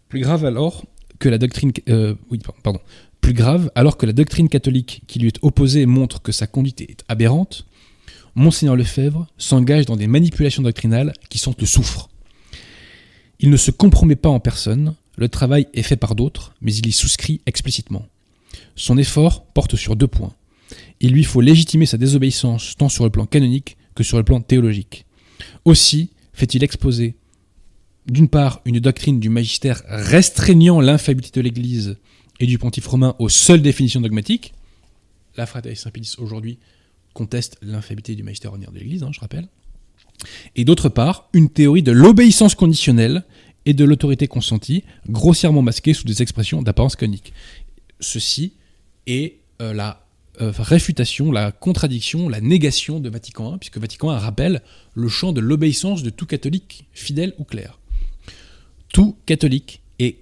Plus 0.08 0.22
grave 0.22 0.46
alors 0.46 0.86
que 1.20 1.30
la 1.30 1.38
doctrine... 1.38 1.72
Euh, 1.90 2.16
oui, 2.30 2.40
pardon. 2.64 2.80
Plus 3.28 3.34
grave, 3.34 3.70
alors 3.76 3.98
que 3.98 4.06
la 4.06 4.14
doctrine 4.14 4.48
catholique 4.48 5.02
qui 5.06 5.20
lui 5.20 5.28
est 5.28 5.40
opposée 5.42 5.86
montre 5.86 6.22
que 6.22 6.32
sa 6.32 6.48
conduite 6.48 6.80
est 6.80 7.04
aberrante, 7.10 7.68
Monseigneur 8.36 8.78
Lefebvre 8.78 9.28
s'engage 9.38 9.86
dans 9.86 9.98
des 9.98 10.08
manipulations 10.08 10.64
doctrinales 10.64 11.12
qui 11.30 11.38
sont 11.38 11.54
le 11.60 11.66
souffre. 11.66 12.08
Il 13.42 13.50
ne 13.50 13.58
se 13.58 13.70
compromet 13.70 14.16
pas 14.16 14.30
en 14.30 14.40
personne, 14.40 14.96
le 15.18 15.28
travail 15.28 15.68
est 15.74 15.82
fait 15.82 15.98
par 15.98 16.16
d'autres, 16.16 16.54
mais 16.62 16.74
il 16.74 16.88
y 16.88 16.94
souscrit 16.94 17.42
explicitement. 17.46 18.06
Son 18.78 18.98
effort 18.98 19.44
porte 19.48 19.76
sur 19.76 19.98
deux 19.98 20.08
points. 20.08 20.34
Il 21.02 21.12
lui 21.12 21.26
faut 21.26 21.42
légitimer 21.42 21.86
sa 21.86 21.98
désobéissance 21.98 22.76
tant 22.78 22.88
sur 22.88 23.04
le 23.04 23.10
plan 23.10 23.26
canonique 23.26 23.76
que 23.94 24.06
sur 24.06 24.16
le 24.18 24.24
plan 24.24 24.40
théologique. 24.40 25.06
Aussi 25.66 26.12
fait-il 26.32 26.64
exposer, 26.64 27.18
d'une 28.06 28.30
part, 28.30 28.62
une 28.64 28.80
doctrine 28.80 29.20
du 29.20 29.28
magistère 29.28 29.82
restreignant 29.90 30.80
l'infaillibilité 30.80 31.42
de 31.42 31.44
l'Église 31.44 31.98
et 32.40 32.46
du 32.46 32.58
pontife 32.58 32.88
romain 32.88 33.16
aux 33.20 33.30
seules 33.30 33.62
définitions 33.62 34.02
dogmatiques. 34.02 34.54
La 35.36 35.46
fraternité 35.46 35.82
Saint-Pédis 35.82 36.16
aujourd'hui 36.18 36.58
conteste 37.14 37.58
l'infaillibilité 37.62 38.16
du 38.16 38.24
magistère 38.24 38.52
ordinaire 38.52 38.72
de 38.72 38.80
l'Église, 38.80 39.04
hein, 39.04 39.10
je 39.12 39.20
rappelle. 39.20 39.48
Et 40.56 40.66
d'autre 40.66 40.90
part, 40.90 41.30
une 41.34 41.50
théorie 41.50 41.84
de 41.84 41.92
l'obéissance 41.92 42.56
conditionnelle 42.56 43.24
et 43.66 43.74
de 43.74 43.84
l'autorité 43.84 44.28
consentie, 44.28 44.84
grossièrement 45.10 45.62
masquée 45.62 45.94
sous 45.94 46.06
des 46.06 46.22
expressions 46.22 46.62
d'apparence 46.62 46.96
conique 46.96 47.34
ceci 48.00 48.54
est 49.06 49.40
euh, 49.62 49.74
la 49.74 50.06
euh, 50.42 50.52
réfutation, 50.58 51.32
la 51.32 51.52
contradiction, 51.52 52.30
la 52.30 52.42
négation 52.42 53.00
de 53.00 53.10
Vatican 53.10 53.56
I, 53.56 53.58
puisque 53.58 53.78
Vatican 53.78 54.16
I 54.16 54.20
rappelle 54.20 54.62
le 54.94 55.08
champ 55.08 55.32
de 55.32 55.42
l'obéissance 55.42 56.04
de 56.04 56.10
tout 56.10 56.26
catholique, 56.26 56.86
fidèle 56.94 57.34
ou 57.40 57.44
clair. 57.44 57.80
Tout 58.94 59.18
catholique 59.26 59.82
est 60.00 60.18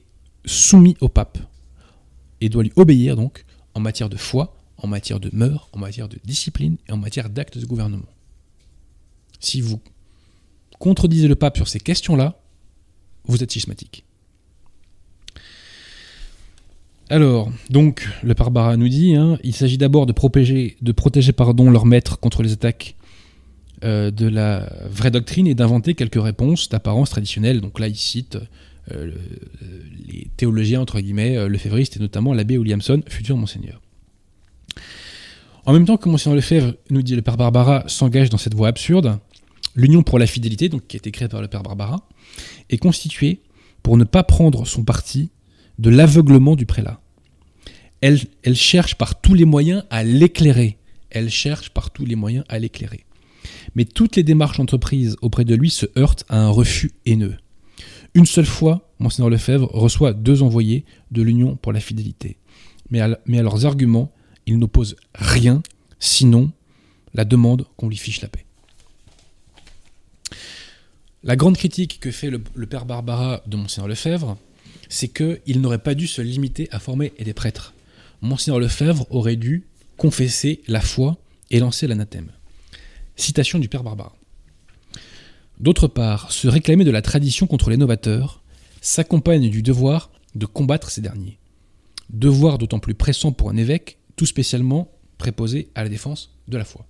soumis 0.45 0.95
au 1.01 1.09
pape 1.09 1.37
et 2.45 2.49
doit 2.49 2.63
lui 2.63 2.71
obéir 2.75 3.15
donc 3.15 3.43
en 3.73 3.79
matière 3.79 4.07
de 4.07 4.17
foi, 4.17 4.55
en 4.77 4.87
matière 4.87 5.19
de 5.19 5.29
mœurs, 5.33 5.67
en 5.73 5.79
matière 5.79 6.07
de 6.07 6.17
discipline 6.23 6.77
et 6.87 6.91
en 6.91 6.97
matière 6.97 7.29
d'actes 7.29 7.57
de 7.57 7.65
gouvernement. 7.65 8.05
Si 9.39 9.61
vous 9.61 9.81
contredisez 10.77 11.27
le 11.27 11.35
pape 11.35 11.57
sur 11.57 11.67
ces 11.67 11.79
questions-là, 11.79 12.39
vous 13.25 13.41
êtes 13.43 13.51
schismatique. 13.51 14.03
Alors, 17.09 17.51
donc, 17.69 18.07
le 18.23 18.33
Barbara 18.33 18.77
nous 18.77 18.89
dit, 18.89 19.15
hein, 19.15 19.39
il 19.43 19.55
s'agit 19.55 19.77
d'abord 19.77 20.05
de 20.05 20.13
protéger, 20.13 20.77
pardon, 21.35 21.71
leur 21.71 21.85
maître 21.85 22.19
contre 22.19 22.43
les 22.43 22.53
attaques 22.53 22.95
euh, 23.83 24.11
de 24.11 24.27
la 24.27 24.71
vraie 24.89 25.11
doctrine 25.11 25.47
et 25.47 25.55
d'inventer 25.55 25.95
quelques 25.95 26.21
réponses 26.21 26.69
d'apparence 26.69 27.09
traditionnelle. 27.09 27.61
Donc 27.61 27.79
là, 27.79 27.87
il 27.87 27.95
cite 27.95 28.37
euh, 28.91 29.11
les 30.07 30.27
théologiens, 30.37 30.81
entre 30.81 30.99
guillemets, 30.99 31.37
euh, 31.37 31.47
lefévristes 31.47 31.97
et 31.97 31.99
notamment 31.99 32.33
l'abbé 32.33 32.57
Williamson, 32.57 33.01
futur 33.07 33.37
monseigneur. 33.37 33.81
En 35.65 35.73
même 35.73 35.85
temps 35.85 35.97
que 35.97 36.07
Monseigneur 36.09 36.35
Lefebvre, 36.35 36.75
nous 36.91 37.01
dit 37.01 37.15
le 37.15 37.23
Père 37.23 37.37
Barbara, 37.37 37.83
s'engage 37.87 38.29
dans 38.29 38.37
cette 38.37 38.53
voie 38.53 38.67
absurde, 38.67 39.19
l'Union 39.75 40.03
pour 40.03 40.19
la 40.19 40.27
fidélité, 40.27 40.69
donc 40.69 40.85
qui 40.87 40.95
a 40.97 40.99
été 40.99 41.11
créée 41.11 41.27
par 41.27 41.41
le 41.41 41.47
Père 41.47 41.63
Barbara, 41.63 42.07
est 42.69 42.77
constituée 42.77 43.41
pour 43.81 43.97
ne 43.97 44.03
pas 44.03 44.23
prendre 44.23 44.67
son 44.67 44.83
parti 44.83 45.31
de 45.79 45.89
l'aveuglement 45.89 46.55
du 46.55 46.65
prélat. 46.65 47.01
Elle 48.01 48.55
cherche 48.55 48.95
par 48.95 49.19
tous 49.19 49.33
les 49.33 49.45
moyens 49.45 49.83
à 49.89 50.03
l'éclairer. 50.03 50.77
Elle 51.09 51.31
cherche 51.31 51.71
par 51.71 51.89
tous 51.89 52.05
les 52.05 52.15
moyens 52.15 52.45
à 52.49 52.59
l'éclairer. 52.59 53.05
Mais 53.73 53.85
toutes 53.85 54.15
les 54.15 54.23
démarches 54.23 54.59
entreprises 54.59 55.15
auprès 55.21 55.45
de 55.45 55.55
lui 55.55 55.71
se 55.71 55.87
heurtent 55.97 56.25
à 56.29 56.39
un 56.39 56.49
refus 56.49 56.91
haineux. 57.05 57.35
Une 58.15 58.25
seule 58.25 58.45
fois, 58.45 58.89
Monseigneur 58.99 59.29
Lefebvre 59.29 59.69
reçoit 59.73 60.13
deux 60.13 60.41
envoyés 60.41 60.85
de 61.11 61.21
l'Union 61.21 61.57
pour 61.57 61.73
la 61.73 61.81
fidélité. 61.81 62.37
Mais 62.89 63.01
à, 63.01 63.19
leurs 63.27 63.65
arguments, 63.65 64.09
il 64.45 64.57
n'oppose 64.57 64.95
rien, 65.13 65.61
sinon 65.99 66.51
la 67.13 67.25
demande 67.25 67.65
qu'on 67.75 67.89
lui 67.89 67.97
fiche 67.97 68.21
la 68.21 68.29
paix. 68.29 68.45
La 71.23 71.35
grande 71.35 71.57
critique 71.57 71.99
que 71.99 72.09
fait 72.09 72.29
le, 72.29 72.39
père 72.39 72.85
Barbara 72.85 73.41
de 73.47 73.57
Monseigneur 73.57 73.89
Lefebvre, 73.89 74.37
c'est 74.87 75.09
qu'il 75.09 75.59
n'aurait 75.59 75.79
pas 75.79 75.95
dû 75.95 76.07
se 76.07 76.21
limiter 76.21 76.69
à 76.71 76.79
former 76.79 77.11
des 77.19 77.33
prêtres. 77.33 77.73
Monseigneur 78.21 78.61
Lefebvre 78.61 79.05
aurait 79.09 79.35
dû 79.35 79.65
confesser 79.97 80.61
la 80.67 80.79
foi 80.79 81.17
et 81.51 81.59
lancer 81.59 81.85
l'anathème. 81.85 82.31
Citation 83.17 83.59
du 83.59 83.67
Père 83.67 83.83
Barbara. 83.83 84.15
D'autre 85.59 85.87
part, 85.87 86.31
se 86.31 86.47
réclamer 86.47 86.83
de 86.83 86.91
la 86.91 87.01
tradition 87.01 87.47
contre 87.47 87.69
les 87.69 87.77
novateurs 87.77 88.43
s'accompagne 88.81 89.49
du 89.49 89.63
devoir 89.63 90.11
de 90.35 90.45
combattre 90.45 90.91
ces 90.91 91.01
derniers. 91.01 91.39
Devoir 92.09 92.57
d'autant 92.57 92.79
plus 92.79 92.93
pressant 92.93 93.31
pour 93.31 93.49
un 93.49 93.57
évêque, 93.57 93.97
tout 94.15 94.25
spécialement 94.25 94.91
préposé 95.17 95.69
à 95.75 95.83
la 95.83 95.89
défense 95.89 96.35
de 96.47 96.57
la 96.57 96.65
foi. 96.65 96.85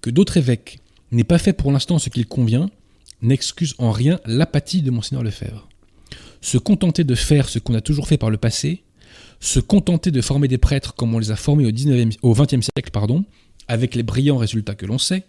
Que 0.00 0.10
d'autres 0.10 0.36
évêques 0.36 0.80
n'aient 1.12 1.24
pas 1.24 1.38
fait 1.38 1.52
pour 1.52 1.72
l'instant 1.72 1.98
ce 1.98 2.10
qu'il 2.10 2.26
convient, 2.26 2.68
n'excuse 3.22 3.74
en 3.78 3.92
rien 3.92 4.20
l'apathie 4.26 4.82
de 4.82 4.90
Monseigneur 4.90 5.22
Lefebvre. 5.22 5.68
Se 6.40 6.58
contenter 6.58 7.04
de 7.04 7.14
faire 7.14 7.48
ce 7.48 7.58
qu'on 7.58 7.74
a 7.74 7.80
toujours 7.80 8.08
fait 8.08 8.18
par 8.18 8.30
le 8.30 8.36
passé, 8.36 8.82
se 9.40 9.60
contenter 9.60 10.10
de 10.10 10.20
former 10.20 10.48
des 10.48 10.58
prêtres 10.58 10.94
comme 10.94 11.14
on 11.14 11.18
les 11.18 11.30
a 11.30 11.36
formés 11.36 11.66
au, 11.66 11.70
19 11.70 12.16
au 12.22 12.34
XXe 12.34 12.60
siècle, 12.60 12.90
pardon, 12.92 13.24
avec 13.68 13.94
les 13.94 14.02
brillants 14.02 14.36
résultats 14.36 14.74
que 14.74 14.86
l'on 14.86 14.98
sait, 14.98 15.24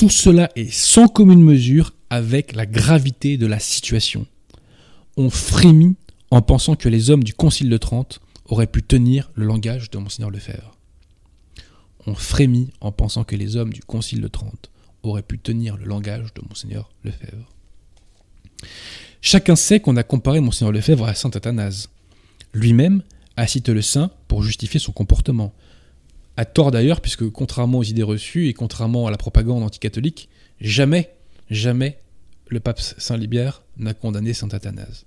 tout 0.00 0.08
cela 0.08 0.48
est 0.56 0.72
sans 0.72 1.08
commune 1.08 1.42
mesure 1.42 1.92
avec 2.08 2.54
la 2.54 2.64
gravité 2.64 3.36
de 3.36 3.44
la 3.44 3.58
situation. 3.58 4.26
On 5.18 5.28
frémit 5.28 5.94
en 6.30 6.40
pensant 6.40 6.74
que 6.74 6.88
les 6.88 7.10
hommes 7.10 7.22
du 7.22 7.34
Concile 7.34 7.68
de 7.68 7.76
Trente 7.76 8.22
auraient 8.46 8.66
pu 8.66 8.82
tenir 8.82 9.30
le 9.34 9.44
langage 9.44 9.90
de 9.90 9.98
Monseigneur 9.98 10.30
Lefebvre. 10.30 10.74
On 12.06 12.14
frémit 12.14 12.70
en 12.80 12.92
pensant 12.92 13.24
que 13.24 13.36
les 13.36 13.56
hommes 13.56 13.74
du 13.74 13.82
Concile 13.82 14.22
de 14.22 14.28
Trente 14.28 14.70
aurait 15.02 15.20
pu 15.20 15.38
tenir 15.38 15.76
le 15.76 15.84
langage 15.84 16.32
de 16.32 16.40
Monseigneur 16.48 16.90
Lefebvre. 17.04 17.50
Chacun 19.20 19.54
sait 19.54 19.80
qu'on 19.80 19.98
a 19.98 20.02
comparé 20.02 20.40
Monseigneur 20.40 20.72
Lefebvre 20.72 21.04
à 21.04 21.14
Saint 21.14 21.28
Athanase. 21.34 21.90
Lui-même 22.54 23.02
a 23.36 23.46
cité 23.46 23.74
le 23.74 23.82
saint 23.82 24.10
pour 24.28 24.44
justifier 24.44 24.80
son 24.80 24.92
comportement. 24.92 25.52
À 26.40 26.46
tort 26.46 26.70
d'ailleurs, 26.70 27.02
puisque 27.02 27.28
contrairement 27.28 27.80
aux 27.80 27.82
idées 27.82 28.02
reçues 28.02 28.48
et 28.48 28.54
contrairement 28.54 29.06
à 29.06 29.10
la 29.10 29.18
propagande 29.18 29.62
anticatholique, 29.62 30.30
jamais, 30.58 31.10
jamais 31.50 31.98
le 32.48 32.60
pape 32.60 32.80
Saint 32.80 33.18
Libère 33.18 33.62
n'a 33.76 33.92
condamné 33.92 34.32
Saint 34.32 34.48
Athanase. 34.48 35.04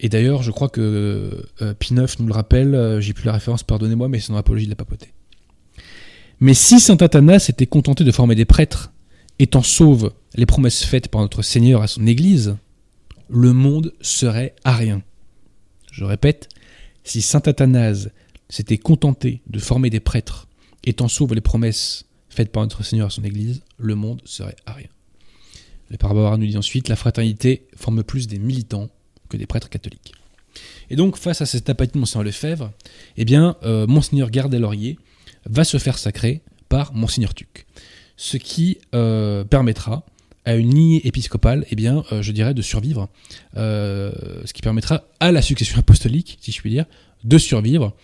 Et 0.00 0.08
d'ailleurs, 0.08 0.42
je 0.42 0.50
crois 0.50 0.68
que 0.68 1.46
euh, 1.62 1.74
Pineuf 1.74 2.18
nous 2.18 2.26
le 2.26 2.32
rappelle, 2.32 2.74
euh, 2.74 3.00
j'ai 3.00 3.12
plus 3.12 3.24
la 3.24 3.34
référence, 3.34 3.62
pardonnez-moi, 3.62 4.08
mais 4.08 4.18
c'est 4.18 4.30
dans 4.30 4.34
l'apologie 4.34 4.64
de 4.64 4.70
la 4.70 4.74
papauté. 4.74 5.12
Mais 6.40 6.52
si 6.52 6.80
saint 6.80 6.96
Athanas 6.96 7.46
était 7.50 7.66
contenté 7.66 8.02
de 8.02 8.10
former 8.10 8.34
des 8.34 8.46
prêtres, 8.46 8.90
étant 9.38 9.62
sauve 9.62 10.12
les 10.34 10.44
promesses 10.44 10.82
faites 10.82 11.06
par 11.06 11.20
notre 11.20 11.42
Seigneur 11.42 11.82
à 11.82 11.86
son 11.86 12.04
Église, 12.04 12.56
le 13.28 13.52
monde 13.52 13.94
serait 14.00 14.56
à 14.64 14.74
rien. 14.74 15.02
Je 15.92 16.02
répète, 16.02 16.48
si 17.04 17.22
saint 17.22 17.42
Athanase 17.46 18.10
s'était 18.50 18.78
contenté 18.78 19.40
de 19.46 19.58
former 19.58 19.88
des 19.88 20.00
prêtres, 20.00 20.48
étant 20.84 21.08
sauve 21.08 21.34
les 21.34 21.40
promesses 21.40 22.04
faites 22.28 22.52
par 22.52 22.62
notre 22.62 22.82
Seigneur 22.84 23.08
à 23.08 23.10
son 23.10 23.24
Église, 23.24 23.62
le 23.78 23.94
monde 23.94 24.20
serait 24.24 24.56
à 24.66 24.72
rien. 24.72 24.88
Le 25.90 25.96
Père 25.96 26.14
nous 26.14 26.46
dit 26.46 26.56
ensuite, 26.56 26.88
la 26.88 26.96
fraternité 26.96 27.66
forme 27.76 28.04
plus 28.04 28.28
des 28.28 28.38
militants 28.38 28.88
que 29.28 29.36
des 29.36 29.46
prêtres 29.46 29.68
catholiques. 29.68 30.12
Et 30.88 30.96
donc, 30.96 31.16
face 31.16 31.40
à 31.40 31.46
cette 31.46 31.68
apathie 31.68 31.92
de 31.92 31.98
Monseigneur 31.98 32.24
Lefebvre, 32.24 32.72
eh 33.16 33.24
bien, 33.24 33.56
euh, 33.64 33.86
Monseigneur 33.86 34.30
Gardel-Laurier 34.30 34.98
va 35.46 35.64
se 35.64 35.78
faire 35.78 35.98
sacrer 35.98 36.42
par 36.68 36.94
Monseigneur 36.94 37.34
Tuc. 37.34 37.66
Ce 38.16 38.36
qui 38.36 38.78
euh, 38.94 39.44
permettra 39.44 40.04
à 40.44 40.54
une 40.54 40.72
lignée 40.74 41.06
épiscopale, 41.06 41.66
eh 41.70 41.76
bien, 41.76 42.04
euh, 42.12 42.22
je 42.22 42.32
dirais, 42.32 42.54
de 42.54 42.62
survivre. 42.62 43.08
ce 43.54 44.52
qui 44.52 44.62
permettra 44.62 45.04
à 45.18 45.32
la 45.32 45.42
succession 45.42 45.78
apostolique, 45.78 46.38
si 46.40 46.52
je 46.52 46.60
puis 46.60 46.70
dire, 46.70 46.86
de 47.24 47.38
survivre 47.38 47.96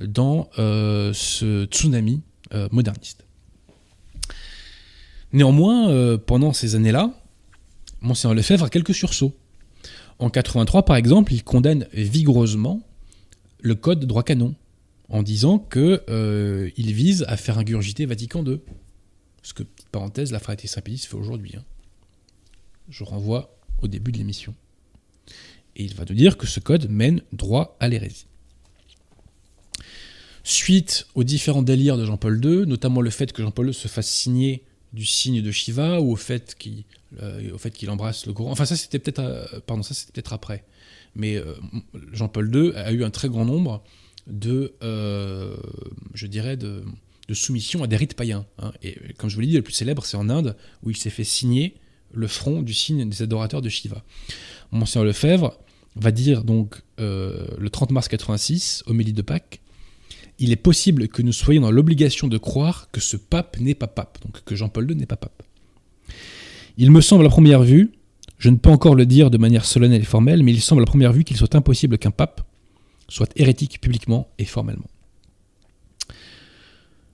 dans 0.00 0.48
ce 0.56 1.64
tsunami 1.66 2.22
moderniste. 2.70 3.24
Néanmoins, 5.32 6.18
pendant 6.18 6.52
ces 6.52 6.74
années-là, 6.74 7.12
Monseigneur 8.00 8.34
Lefebvre 8.34 8.64
a 8.64 8.70
quelques 8.70 8.94
sursauts. 8.94 9.34
En 10.18 10.30
83, 10.30 10.84
par 10.84 10.96
exemple, 10.96 11.32
il 11.32 11.42
condamne 11.42 11.88
vigoureusement 11.92 12.80
le 13.60 13.74
code 13.74 14.00
de 14.00 14.06
droit 14.06 14.22
canon 14.22 14.54
en 15.08 15.22
disant 15.22 15.58
qu'il 15.58 16.00
euh, 16.08 16.70
vise 16.76 17.24
à 17.28 17.36
faire 17.36 17.58
ingurgiter 17.58 18.06
Vatican 18.06 18.44
II. 18.44 18.60
Ce 19.42 19.54
que, 19.54 19.62
petite 19.62 19.88
parenthèse, 19.88 20.32
la 20.32 20.38
fraternité 20.38 20.68
Saint-Pédis 20.68 21.06
fait 21.06 21.16
aujourd'hui. 21.16 21.52
Hein. 21.56 21.64
Je 22.88 23.04
renvoie 23.04 23.56
au 23.82 23.88
début 23.88 24.12
de 24.12 24.18
l'émission. 24.18 24.54
Et 25.76 25.84
il 25.84 25.94
va 25.94 26.04
nous 26.08 26.14
dire 26.14 26.36
que 26.36 26.46
ce 26.46 26.60
code 26.60 26.88
mène 26.90 27.22
droit 27.32 27.76
à 27.80 27.88
l'hérésie. 27.88 28.26
Suite 30.46 31.06
aux 31.14 31.24
différents 31.24 31.62
délires 31.62 31.96
de 31.96 32.04
Jean-Paul 32.04 32.38
II, 32.44 32.66
notamment 32.66 33.00
le 33.00 33.08
fait 33.08 33.32
que 33.32 33.42
Jean-Paul 33.42 33.68
II 33.68 33.74
se 33.74 33.88
fasse 33.88 34.08
signer 34.08 34.62
du 34.94 35.04
signe 35.04 35.42
de 35.42 35.50
Shiva 35.50 36.00
ou 36.00 36.12
au 36.12 36.16
fait 36.16 36.54
qu'il 36.56 36.84
euh, 37.20 37.56
embrasse 37.88 38.26
le 38.26 38.32
Coran. 38.32 38.50
Enfin 38.52 38.64
ça 38.64 38.76
c'était 38.76 38.98
peut-être 38.98 39.18
euh, 39.20 39.44
pardon 39.66 39.82
ça 39.82 39.94
c'était 39.94 40.12
peut-être 40.12 40.32
après. 40.32 40.64
Mais 41.16 41.36
euh, 41.36 41.54
Jean-Paul 42.12 42.54
II 42.54 42.72
a 42.74 42.92
eu 42.92 43.04
un 43.04 43.10
très 43.10 43.28
grand 43.28 43.44
nombre 43.44 43.82
de 44.26 44.74
je 47.26 47.32
soumission 47.32 47.82
à 47.82 47.86
des 47.86 47.96
rites 47.96 48.14
païens. 48.14 48.44
Hein. 48.58 48.72
Et 48.82 48.96
comme 49.16 49.30
je 49.30 49.34
vous 49.34 49.40
l'ai 49.40 49.46
dit, 49.46 49.56
le 49.56 49.62
plus 49.62 49.72
célèbre 49.72 50.04
c'est 50.04 50.16
en 50.16 50.28
Inde 50.28 50.56
où 50.82 50.90
il 50.90 50.96
s'est 50.96 51.10
fait 51.10 51.24
signer 51.24 51.74
le 52.12 52.28
front 52.28 52.60
du 52.62 52.74
signe 52.74 53.08
des 53.08 53.22
adorateurs 53.22 53.62
de 53.62 53.68
Shiva. 53.68 54.04
Monseigneur 54.70 55.06
Lefebvre 55.06 55.58
va 55.96 56.10
dire 56.10 56.44
donc 56.44 56.82
le 56.98 57.68
30 57.70 57.90
mars 57.92 58.08
86, 58.08 58.84
homélie 58.86 59.12
de 59.12 59.22
Pâques, 59.22 59.62
il 60.38 60.52
est 60.52 60.56
possible 60.56 61.08
que 61.08 61.22
nous 61.22 61.32
soyons 61.32 61.62
dans 61.62 61.70
l'obligation 61.70 62.28
de 62.28 62.38
croire 62.38 62.88
que 62.92 63.00
ce 63.00 63.16
pape 63.16 63.58
n'est 63.60 63.74
pas 63.74 63.86
pape, 63.86 64.18
donc 64.24 64.42
que 64.44 64.56
Jean-Paul 64.56 64.90
II 64.90 64.96
n'est 64.96 65.06
pas 65.06 65.16
pape. 65.16 65.42
Il 66.76 66.90
me 66.90 67.00
semble 67.00 67.26
à 67.26 67.28
première 67.28 67.62
vue, 67.62 67.92
je 68.38 68.50
ne 68.50 68.56
peux 68.56 68.70
encore 68.70 68.94
le 68.94 69.06
dire 69.06 69.30
de 69.30 69.38
manière 69.38 69.64
solennelle 69.64 70.02
et 70.02 70.06
formelle, 70.06 70.42
mais 70.42 70.52
il 70.52 70.60
semble 70.60 70.82
à 70.82 70.86
première 70.86 71.12
vue 71.12 71.24
qu'il 71.24 71.36
soit 71.36 71.54
impossible 71.54 71.98
qu'un 71.98 72.10
pape 72.10 72.42
soit 73.08 73.30
hérétique 73.36 73.80
publiquement 73.80 74.28
et 74.38 74.44
formellement. 74.44 74.88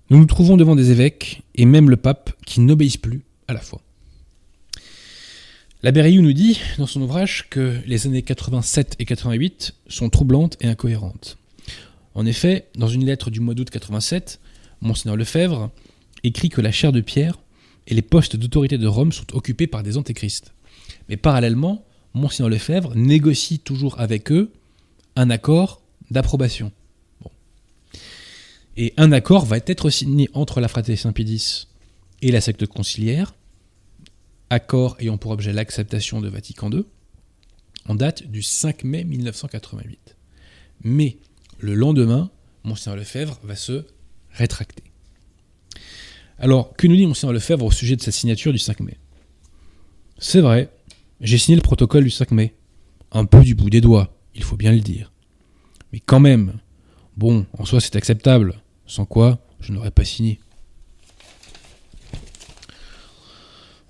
Nous 0.08 0.18
nous 0.18 0.26
trouvons 0.26 0.56
devant 0.56 0.74
des 0.74 0.90
évêques, 0.90 1.42
et 1.54 1.66
même 1.66 1.90
le 1.90 1.96
pape, 1.96 2.32
qui 2.44 2.60
n'obéissent 2.60 2.96
plus 2.96 3.22
à 3.48 3.52
la 3.52 3.60
foi. 3.60 3.80
Rioux 5.82 6.22
nous 6.22 6.32
dit, 6.32 6.60
dans 6.78 6.86
son 6.86 7.00
ouvrage, 7.02 7.48
que 7.48 7.78
les 7.86 8.06
années 8.06 8.22
87 8.22 8.96
et 8.98 9.04
88 9.04 9.74
sont 9.88 10.10
troublantes 10.10 10.56
et 10.60 10.66
incohérentes. 10.66 11.38
En 12.14 12.26
effet, 12.26 12.68
dans 12.74 12.88
une 12.88 13.04
lettre 13.04 13.30
du 13.30 13.40
mois 13.40 13.54
d'août 13.54 13.70
87, 13.70 14.40
Monseigneur 14.80 15.16
Lefebvre 15.16 15.70
écrit 16.24 16.48
que 16.48 16.60
la 16.60 16.72
chair 16.72 16.92
de 16.92 17.00
pierre 17.00 17.38
et 17.86 17.94
les 17.94 18.02
postes 18.02 18.36
d'autorité 18.36 18.78
de 18.78 18.86
Rome 18.86 19.12
sont 19.12 19.34
occupés 19.34 19.66
par 19.66 19.82
des 19.82 19.96
antéchrists. 19.96 20.52
Mais 21.08 21.16
parallèlement, 21.16 21.84
Monseigneur 22.14 22.50
Lefebvre 22.50 22.94
négocie 22.94 23.58
toujours 23.58 23.98
avec 24.00 24.32
eux 24.32 24.52
un 25.16 25.30
accord 25.30 25.82
d'approbation. 26.10 26.72
Et 28.76 28.94
un 28.96 29.12
accord 29.12 29.44
va 29.44 29.58
être 29.58 29.90
signé 29.90 30.28
entre 30.32 30.60
la 30.60 30.68
fraternité 30.68 31.02
Saint-Pédis 31.02 31.68
et 32.22 32.32
la 32.32 32.40
secte 32.40 32.66
conciliaire, 32.66 33.34
accord 34.48 34.96
ayant 35.00 35.18
pour 35.18 35.32
objet 35.32 35.52
l'acceptation 35.52 36.20
de 36.20 36.28
Vatican 36.28 36.70
II, 36.70 36.84
en 37.88 37.94
date 37.94 38.26
du 38.26 38.42
5 38.42 38.84
mai 38.84 39.04
1988. 39.04 40.16
Mais 40.82 41.18
le 41.60 41.74
lendemain, 41.74 42.30
Monseigneur 42.64 42.96
Lefebvre 42.96 43.38
va 43.42 43.56
se 43.56 43.84
rétracter. 44.32 44.84
Alors, 46.38 46.74
que 46.74 46.86
nous 46.86 46.96
dit 46.96 47.06
Monseigneur 47.06 47.34
Lefebvre 47.34 47.64
au 47.64 47.70
sujet 47.70 47.96
de 47.96 48.02
sa 48.02 48.12
signature 48.12 48.52
du 48.52 48.58
5 48.58 48.80
mai? 48.80 48.98
C'est 50.18 50.40
vrai, 50.40 50.70
j'ai 51.20 51.38
signé 51.38 51.56
le 51.56 51.62
protocole 51.62 52.04
du 52.04 52.10
5 52.10 52.30
mai. 52.30 52.54
Un 53.12 53.24
peu 53.24 53.40
du 53.40 53.54
bout 53.54 53.70
des 53.70 53.80
doigts, 53.80 54.16
il 54.34 54.42
faut 54.42 54.56
bien 54.56 54.72
le 54.72 54.80
dire. 54.80 55.12
Mais 55.92 56.00
quand 56.00 56.20
même, 56.20 56.60
bon, 57.16 57.46
en 57.58 57.64
soi 57.64 57.80
c'est 57.80 57.96
acceptable, 57.96 58.62
sans 58.86 59.04
quoi 59.04 59.44
je 59.60 59.72
n'aurais 59.72 59.90
pas 59.90 60.04
signé. 60.04 60.40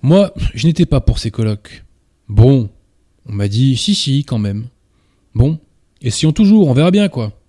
Moi, 0.02 0.32
je 0.54 0.66
n'étais 0.66 0.86
pas 0.86 1.00
pour 1.00 1.18
ces 1.18 1.30
colloques. 1.30 1.84
Bon, 2.28 2.70
on 3.26 3.32
m'a 3.32 3.48
dit 3.48 3.76
si 3.76 3.94
si 3.94 4.24
quand 4.24 4.38
même. 4.38 4.68
Bon, 5.34 5.60
essayons 6.00 6.32
toujours, 6.32 6.68
on 6.68 6.72
verra 6.72 6.90
bien 6.90 7.08
quoi. 7.08 7.39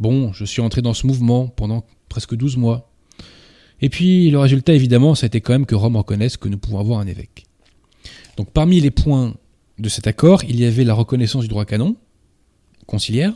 Bon, 0.00 0.32
je 0.32 0.46
suis 0.46 0.62
entré 0.62 0.80
dans 0.80 0.94
ce 0.94 1.06
mouvement 1.06 1.46
pendant 1.46 1.84
presque 2.08 2.34
12 2.34 2.56
mois. 2.56 2.90
Et 3.82 3.90
puis 3.90 4.30
le 4.30 4.38
résultat, 4.38 4.72
évidemment, 4.72 5.14
ça 5.14 5.26
a 5.26 5.28
été 5.28 5.42
quand 5.42 5.52
même 5.52 5.66
que 5.66 5.74
Rome 5.74 5.96
reconnaisse 5.96 6.38
que 6.38 6.48
nous 6.48 6.56
pouvons 6.56 6.80
avoir 6.80 7.00
un 7.00 7.06
évêque. 7.06 7.44
Donc 8.38 8.50
parmi 8.50 8.80
les 8.80 8.90
points 8.90 9.34
de 9.78 9.88
cet 9.90 10.06
accord, 10.06 10.42
il 10.44 10.58
y 10.58 10.64
avait 10.64 10.84
la 10.84 10.94
reconnaissance 10.94 11.42
du 11.42 11.48
droit 11.48 11.66
canon, 11.66 11.96
conciliaire, 12.86 13.34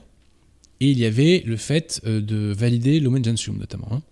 et 0.81 0.91
il 0.91 0.99
y 0.99 1.05
avait 1.05 1.43
le 1.45 1.57
fait 1.57 2.01
euh, 2.07 2.23
de 2.23 2.53
valider 2.53 2.99
l'Omen 2.99 3.23
Gentium 3.23 3.59
notamment. 3.59 3.89
Hein. 3.93 4.03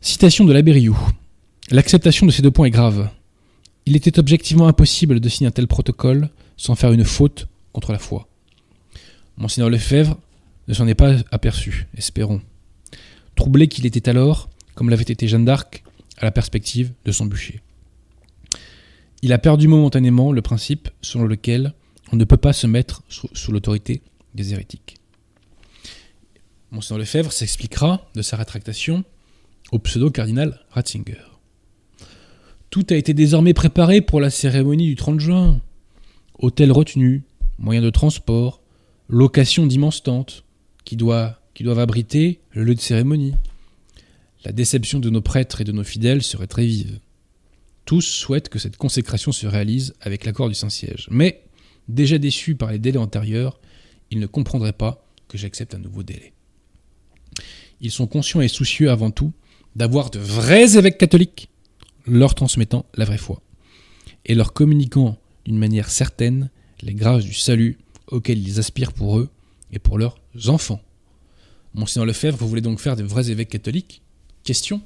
Citation 0.00 0.44
de 0.44 0.52
l'abbé 0.52 0.70
Rioux. 0.70 0.98
L'acceptation 1.70 2.24
de 2.24 2.30
ces 2.30 2.42
deux 2.42 2.50
points 2.52 2.66
est 2.66 2.70
grave. 2.70 3.10
Il 3.86 3.96
était 3.96 4.20
objectivement 4.20 4.68
impossible 4.68 5.18
de 5.18 5.28
signer 5.28 5.48
un 5.48 5.52
tel 5.52 5.66
protocole 5.66 6.30
sans 6.56 6.76
faire 6.76 6.92
une 6.92 7.04
faute 7.04 7.48
contre 7.72 7.90
la 7.90 7.98
foi. 7.98 8.28
Monseigneur 9.36 9.68
Lefebvre 9.70 10.16
ne 10.68 10.74
s'en 10.74 10.86
est 10.86 10.94
pas 10.94 11.16
aperçu, 11.30 11.86
espérons. 11.96 12.40
Troublé 13.34 13.68
qu'il 13.68 13.86
était 13.86 14.08
alors, 14.08 14.50
comme 14.74 14.90
l'avait 14.90 15.02
été 15.02 15.26
Jeanne 15.28 15.44
d'Arc, 15.44 15.82
à 16.18 16.24
la 16.24 16.30
perspective 16.30 16.92
de 17.04 17.12
son 17.12 17.26
bûcher. 17.26 17.60
Il 19.22 19.32
a 19.32 19.38
perdu 19.38 19.68
momentanément 19.68 20.32
le 20.32 20.42
principe 20.42 20.88
selon 21.00 21.24
lequel 21.24 21.74
on 22.12 22.16
ne 22.16 22.24
peut 22.24 22.36
pas 22.36 22.52
se 22.52 22.66
mettre 22.66 23.02
sous, 23.08 23.52
l'autorité 23.52 24.02
des 24.34 24.52
hérétiques. 24.52 24.96
Monseigneur 26.70 26.98
Lefebvre 26.98 27.32
s'expliquera 27.32 28.08
de 28.14 28.22
sa 28.22 28.36
rétractation 28.36 29.04
au 29.72 29.78
pseudo-cardinal 29.78 30.60
Ratzinger. 30.70 31.22
Tout 32.70 32.86
a 32.90 32.94
été 32.94 33.14
désormais 33.14 33.54
préparé 33.54 34.00
pour 34.00 34.20
la 34.20 34.30
cérémonie 34.30 34.86
du 34.86 34.96
30 34.96 35.20
juin. 35.20 35.60
Hôtel 36.38 36.72
retenu, 36.72 37.22
moyens 37.58 37.84
de 37.84 37.90
transport, 37.90 38.60
location 39.08 39.66
d'immenses 39.66 40.02
tentes, 40.02 40.44
qui, 40.84 40.96
doivent 40.96 41.36
abriter 41.78 42.40
le 42.50 42.64
lieu 42.64 42.74
de 42.74 42.80
cérémonie. 42.80 43.34
La 44.44 44.52
déception 44.52 44.98
de 44.98 45.10
nos 45.10 45.22
prêtres 45.22 45.60
et 45.60 45.64
de 45.64 45.72
nos 45.72 45.84
fidèles 45.84 46.22
serait 46.22 46.46
très 46.46 46.66
vive. 46.66 46.98
Tous 47.84 48.02
souhaitent 48.02 48.48
que 48.48 48.58
cette 48.58 48.76
consécration 48.76 49.32
se 49.32 49.46
réalise 49.46 49.94
avec 50.00 50.24
l'accord 50.24 50.48
du 50.48 50.54
Saint-Siège. 50.54 51.08
Mais, 51.10 51.42
déjà 51.88 52.18
déçus 52.18 52.54
par 52.54 52.70
les 52.70 52.78
délais 52.78 52.98
antérieurs, 52.98 53.60
ils 54.10 54.18
ne 54.18 54.26
comprendraient 54.26 54.72
pas 54.72 55.06
que 55.28 55.38
j'accepte 55.38 55.74
un 55.74 55.78
nouveau 55.78 56.02
délai. 56.02 56.32
Ils 57.80 57.90
sont 57.90 58.06
conscients 58.06 58.40
et 58.40 58.48
soucieux 58.48 58.90
avant 58.90 59.10
tout 59.10 59.32
d'avoir 59.74 60.10
de 60.10 60.18
vrais 60.18 60.76
évêques 60.76 60.98
catholiques 60.98 61.48
leur 62.06 62.34
transmettant 62.34 62.86
la 62.94 63.04
vraie 63.04 63.18
foi 63.18 63.40
et 64.26 64.34
leur 64.34 64.52
communiquant 64.52 65.18
d'une 65.44 65.58
manière 65.58 65.90
certaine 65.90 66.50
les 66.82 66.94
grâces 66.94 67.24
du 67.24 67.34
salut 67.34 67.78
auxquelles 68.08 68.46
ils 68.46 68.58
aspirent 68.58 68.92
pour 68.92 69.18
eux 69.18 69.30
et 69.72 69.78
pour 69.78 69.98
leurs 69.98 70.20
enfants. 70.46 70.80
Monseigneur 71.74 72.06
Lefebvre, 72.06 72.38
vous 72.38 72.48
voulez 72.48 72.60
donc 72.60 72.78
faire 72.78 72.96
de 72.96 73.02
vrais 73.02 73.30
évêques 73.30 73.48
catholiques? 73.48 74.02
Question. 74.44 74.82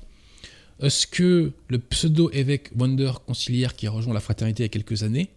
Est-ce 0.81 1.07
que 1.07 1.53
le 1.69 1.79
pseudo-évêque 1.79 2.71
Wonder 2.77 3.13
conciliaire 3.27 3.75
qui 3.75 3.87
a 3.87 3.91
rejoint 3.91 4.15
la 4.15 4.21
fraternité 4.21 4.63
il 4.63 4.67
y 4.67 4.67
a 4.67 4.69
quelques 4.69 5.03
années, 5.03 5.31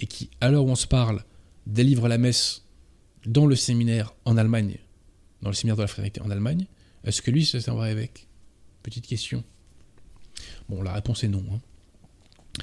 et 0.00 0.06
qui, 0.06 0.30
à 0.40 0.50
l'heure 0.50 0.64
où 0.64 0.70
on 0.70 0.74
se 0.74 0.86
parle, 0.86 1.24
délivre 1.66 2.08
la 2.08 2.18
messe 2.18 2.62
dans 3.26 3.46
le 3.46 3.56
séminaire 3.56 4.14
en 4.24 4.36
Allemagne, 4.36 4.78
dans 5.42 5.50
le 5.50 5.54
séminaire 5.54 5.76
de 5.76 5.82
la 5.82 5.88
fraternité 5.88 6.20
en 6.20 6.30
Allemagne, 6.30 6.66
est-ce 7.04 7.22
que 7.22 7.30
lui, 7.30 7.44
c'est 7.44 7.68
un 7.68 7.74
vrai 7.74 7.92
évêque? 7.92 8.26
Petite 8.82 9.06
question. 9.06 9.44
Bon, 10.68 10.82
la 10.82 10.92
réponse 10.92 11.22
est 11.24 11.28
non. 11.28 11.44
Hein. 11.52 12.62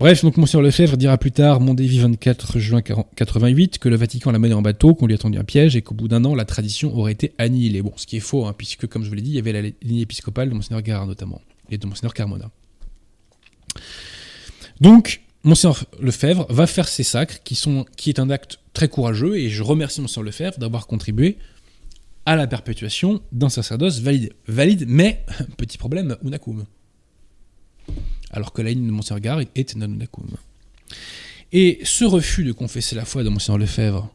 Bref, 0.00 0.22
donc 0.22 0.38
Monsieur 0.38 0.62
Lefebvre 0.62 0.96
dira 0.96 1.18
plus 1.18 1.30
tard, 1.30 1.60
Mondévi 1.60 1.98
24 1.98 2.58
juin 2.58 2.80
88, 2.80 3.78
que 3.78 3.90
le 3.90 3.96
Vatican 3.96 4.30
l'a 4.30 4.38
mené 4.38 4.54
en 4.54 4.62
bateau, 4.62 4.94
qu'on 4.94 5.06
lui 5.06 5.12
a 5.12 5.18
tendu 5.18 5.36
un 5.36 5.44
piège 5.44 5.76
et 5.76 5.82
qu'au 5.82 5.94
bout 5.94 6.08
d'un 6.08 6.24
an, 6.24 6.34
la 6.34 6.46
tradition 6.46 6.96
aurait 6.96 7.12
été 7.12 7.34
annihilée. 7.36 7.82
Bon, 7.82 7.92
ce 7.96 8.06
qui 8.06 8.16
est 8.16 8.20
faux, 8.20 8.46
hein, 8.46 8.54
puisque, 8.56 8.86
comme 8.86 9.04
je 9.04 9.10
vous 9.10 9.14
l'ai 9.14 9.20
dit, 9.20 9.32
il 9.32 9.34
y 9.34 9.38
avait 9.38 9.52
la 9.52 9.60
ligne 9.60 9.98
épiscopale 9.98 10.48
de 10.48 10.54
Monseigneur 10.54 10.80
Garard 10.80 11.06
notamment, 11.06 11.42
et 11.68 11.76
de 11.76 11.86
Monseigneur 11.86 12.14
Carmona. 12.14 12.50
Donc, 14.80 15.20
Monseigneur 15.44 15.84
Lefebvre 16.00 16.46
va 16.48 16.66
faire 16.66 16.88
ces 16.88 17.02
sacres, 17.02 17.42
qui, 17.44 17.54
sont, 17.54 17.84
qui 17.98 18.08
est 18.08 18.18
un 18.18 18.30
acte 18.30 18.58
très 18.72 18.88
courageux, 18.88 19.36
et 19.36 19.50
je 19.50 19.62
remercie 19.62 20.00
Monseigneur 20.00 20.24
Lefebvre 20.24 20.58
d'avoir 20.58 20.86
contribué 20.86 21.36
à 22.24 22.36
la 22.36 22.46
perpétuation 22.46 23.20
d'un 23.32 23.50
sacerdoce 23.50 24.00
valide. 24.00 24.32
Valide, 24.48 24.86
mais, 24.88 25.26
petit 25.58 25.76
problème, 25.76 26.16
unacum 26.24 26.64
alors 28.30 28.52
que 28.52 28.62
la 28.62 28.70
ligne 28.70 28.86
de 28.86 29.18
Gare 29.18 29.40
est 29.54 29.76
Nanunakum. 29.76 30.28
Et 31.52 31.80
ce 31.82 32.04
refus 32.04 32.44
de 32.44 32.52
confesser 32.52 32.94
la 32.94 33.04
foi 33.04 33.24
de 33.24 33.28
Monseigneur 33.28 33.58
Lefebvre 33.58 34.14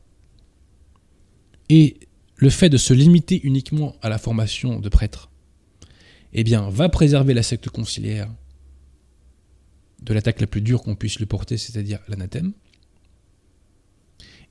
et 1.70 1.98
le 2.38 2.50
fait 2.50 2.70
de 2.70 2.78
se 2.78 2.94
limiter 2.94 3.42
uniquement 3.44 3.96
à 4.02 4.10
la 4.10 4.18
formation 4.18 4.80
de 4.80 4.90
prêtres, 4.90 5.30
eh 6.34 6.44
bien, 6.44 6.70
va 6.70 6.90
préserver 6.90 7.34
la 7.34 7.44
secte 7.44 7.70
conciliaire 7.70 8.30
de 10.02 10.14
l'attaque 10.14 10.42
la 10.42 10.48
plus 10.48 10.62
dure 10.62 10.82
qu'on 10.82 10.96
puisse 10.96 11.18
lui 11.18 11.26
porter, 11.26 11.58
c'est-à-dire 11.58 12.00
l'anathème. 12.08 12.54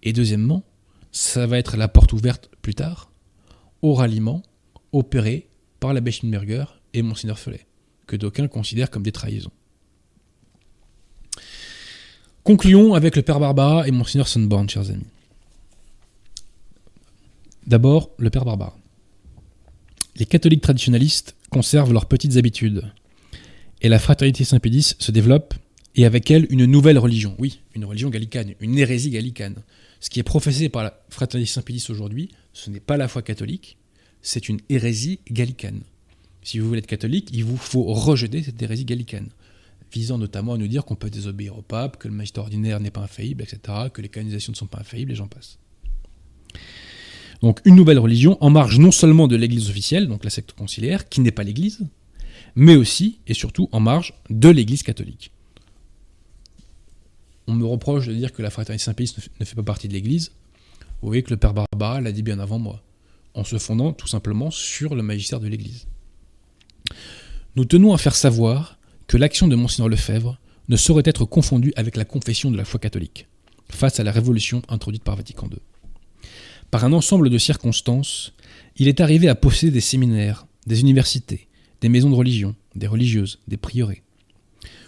Et 0.02 0.12
deuxièmement, 0.12 0.64
ça 1.12 1.46
va 1.46 1.58
être 1.58 1.76
la 1.76 1.88
porte 1.88 2.12
ouverte 2.12 2.50
plus 2.60 2.74
tard 2.74 3.12
au 3.82 3.94
ralliement 3.94 4.42
opéré 4.92 5.48
par 5.78 5.92
l'abbé 5.92 6.10
Schimberger 6.10 6.64
et 6.92 7.02
Monseigneur 7.02 7.38
Follet 7.38 7.66
que 8.06 8.16
d'aucuns 8.16 8.48
considèrent 8.48 8.90
comme 8.90 9.02
des 9.02 9.12
trahisons. 9.12 9.50
Concluons 12.42 12.94
avec 12.94 13.16
le 13.16 13.22
Père 13.22 13.40
Barbara 13.40 13.88
et 13.88 13.90
Monseigneur 13.90 14.28
Sunborn, 14.28 14.68
chers 14.68 14.90
amis. 14.90 15.06
D'abord, 17.66 18.10
le 18.18 18.28
Père 18.28 18.44
Barbara. 18.44 18.76
Les 20.16 20.26
catholiques 20.26 20.60
traditionnalistes 20.60 21.34
conservent 21.50 21.92
leurs 21.92 22.06
petites 22.06 22.36
habitudes, 22.36 22.92
et 23.80 23.88
la 23.88 23.98
fraternité 23.98 24.44
Saint-Pédis 24.44 24.94
se 24.98 25.10
développe, 25.10 25.54
et 25.96 26.04
avec 26.04 26.30
elle 26.30 26.46
une 26.50 26.66
nouvelle 26.66 26.98
religion, 26.98 27.34
oui, 27.38 27.60
une 27.74 27.84
religion 27.84 28.10
gallicane, 28.10 28.54
une 28.60 28.76
hérésie 28.78 29.10
gallicane. 29.10 29.62
Ce 30.00 30.10
qui 30.10 30.20
est 30.20 30.24
professé 30.24 30.68
par 30.68 30.82
la 30.82 31.02
fraternité 31.08 31.50
Saint-Pédis 31.50 31.86
aujourd'hui, 31.88 32.28
ce 32.52 32.68
n'est 32.68 32.80
pas 32.80 32.98
la 32.98 33.08
foi 33.08 33.22
catholique, 33.22 33.78
c'est 34.20 34.50
une 34.50 34.60
hérésie 34.68 35.20
gallicane. 35.30 35.80
Si 36.44 36.58
vous 36.58 36.68
voulez 36.68 36.80
être 36.80 36.86
catholique, 36.86 37.30
il 37.32 37.42
vous 37.42 37.56
faut 37.56 37.84
rejeter 37.84 38.42
cette 38.42 38.60
hérésie 38.62 38.84
gallicane, 38.84 39.30
visant 39.90 40.18
notamment 40.18 40.52
à 40.52 40.58
nous 40.58 40.68
dire 40.68 40.84
qu'on 40.84 40.94
peut 40.94 41.08
désobéir 41.08 41.58
au 41.58 41.62
pape, 41.62 41.96
que 41.96 42.06
le 42.06 42.14
magistère 42.14 42.44
ordinaire 42.44 42.80
n'est 42.80 42.90
pas 42.90 43.00
infaillible, 43.00 43.42
etc., 43.42 43.88
que 43.92 44.02
les 44.02 44.10
canonisations 44.10 44.52
ne 44.52 44.56
sont 44.56 44.66
pas 44.66 44.80
infaillibles, 44.80 45.12
et 45.12 45.14
j'en 45.14 45.26
passe. 45.26 45.58
Donc 47.40 47.60
une 47.64 47.74
nouvelle 47.74 47.98
religion 47.98 48.36
en 48.42 48.50
marge 48.50 48.78
non 48.78 48.90
seulement 48.90 49.26
de 49.26 49.36
l'Église 49.36 49.70
officielle, 49.70 50.06
donc 50.06 50.22
la 50.22 50.30
secte 50.30 50.52
conciliaire, 50.52 51.08
qui 51.08 51.22
n'est 51.22 51.30
pas 51.30 51.44
l'Église, 51.44 51.80
mais 52.54 52.76
aussi 52.76 53.18
et 53.26 53.34
surtout 53.34 53.70
en 53.72 53.80
marge 53.80 54.12
de 54.28 54.50
l'Église 54.50 54.82
catholique. 54.82 55.30
On 57.46 57.54
me 57.54 57.64
reproche 57.64 58.06
de 58.06 58.14
dire 58.14 58.32
que 58.32 58.42
la 58.42 58.50
fraternité 58.50 58.84
Saint-Pédis 58.84 59.16
ne 59.40 59.44
fait 59.44 59.56
pas 59.56 59.62
partie 59.62 59.88
de 59.88 59.94
l'Église. 59.94 60.32
Vous 61.00 61.08
voyez 61.08 61.22
que 61.22 61.30
le 61.30 61.36
Père 61.38 61.54
Barbara 61.54 62.02
l'a 62.02 62.12
dit 62.12 62.22
bien 62.22 62.38
avant 62.38 62.58
moi, 62.58 62.82
en 63.32 63.44
se 63.44 63.58
fondant 63.58 63.92
tout 63.92 64.08
simplement 64.08 64.50
sur 64.50 64.94
le 64.94 65.02
magistère 65.02 65.40
de 65.40 65.48
l'Église. 65.48 65.86
Nous 67.56 67.64
tenons 67.64 67.94
à 67.94 67.98
faire 67.98 68.16
savoir 68.16 68.78
que 69.06 69.16
l'action 69.16 69.48
de 69.48 69.56
Monseigneur 69.56 69.88
Lefebvre 69.88 70.38
ne 70.68 70.76
saurait 70.76 71.02
être 71.06 71.24
confondue 71.24 71.72
avec 71.76 71.96
la 71.96 72.04
confession 72.04 72.50
de 72.50 72.56
la 72.56 72.64
foi 72.64 72.80
catholique, 72.80 73.28
face 73.70 74.00
à 74.00 74.04
la 74.04 74.12
révolution 74.12 74.62
introduite 74.68 75.04
par 75.04 75.16
Vatican 75.16 75.48
II. 75.50 75.58
Par 76.70 76.84
un 76.84 76.92
ensemble 76.92 77.30
de 77.30 77.38
circonstances, 77.38 78.32
il 78.76 78.88
est 78.88 79.00
arrivé 79.00 79.28
à 79.28 79.34
posséder 79.34 79.72
des 79.72 79.80
séminaires, 79.80 80.46
des 80.66 80.80
universités, 80.80 81.48
des 81.80 81.88
maisons 81.88 82.10
de 82.10 82.16
religion, 82.16 82.54
des 82.74 82.86
religieuses, 82.86 83.38
des 83.46 83.56
prieurés. 83.56 84.02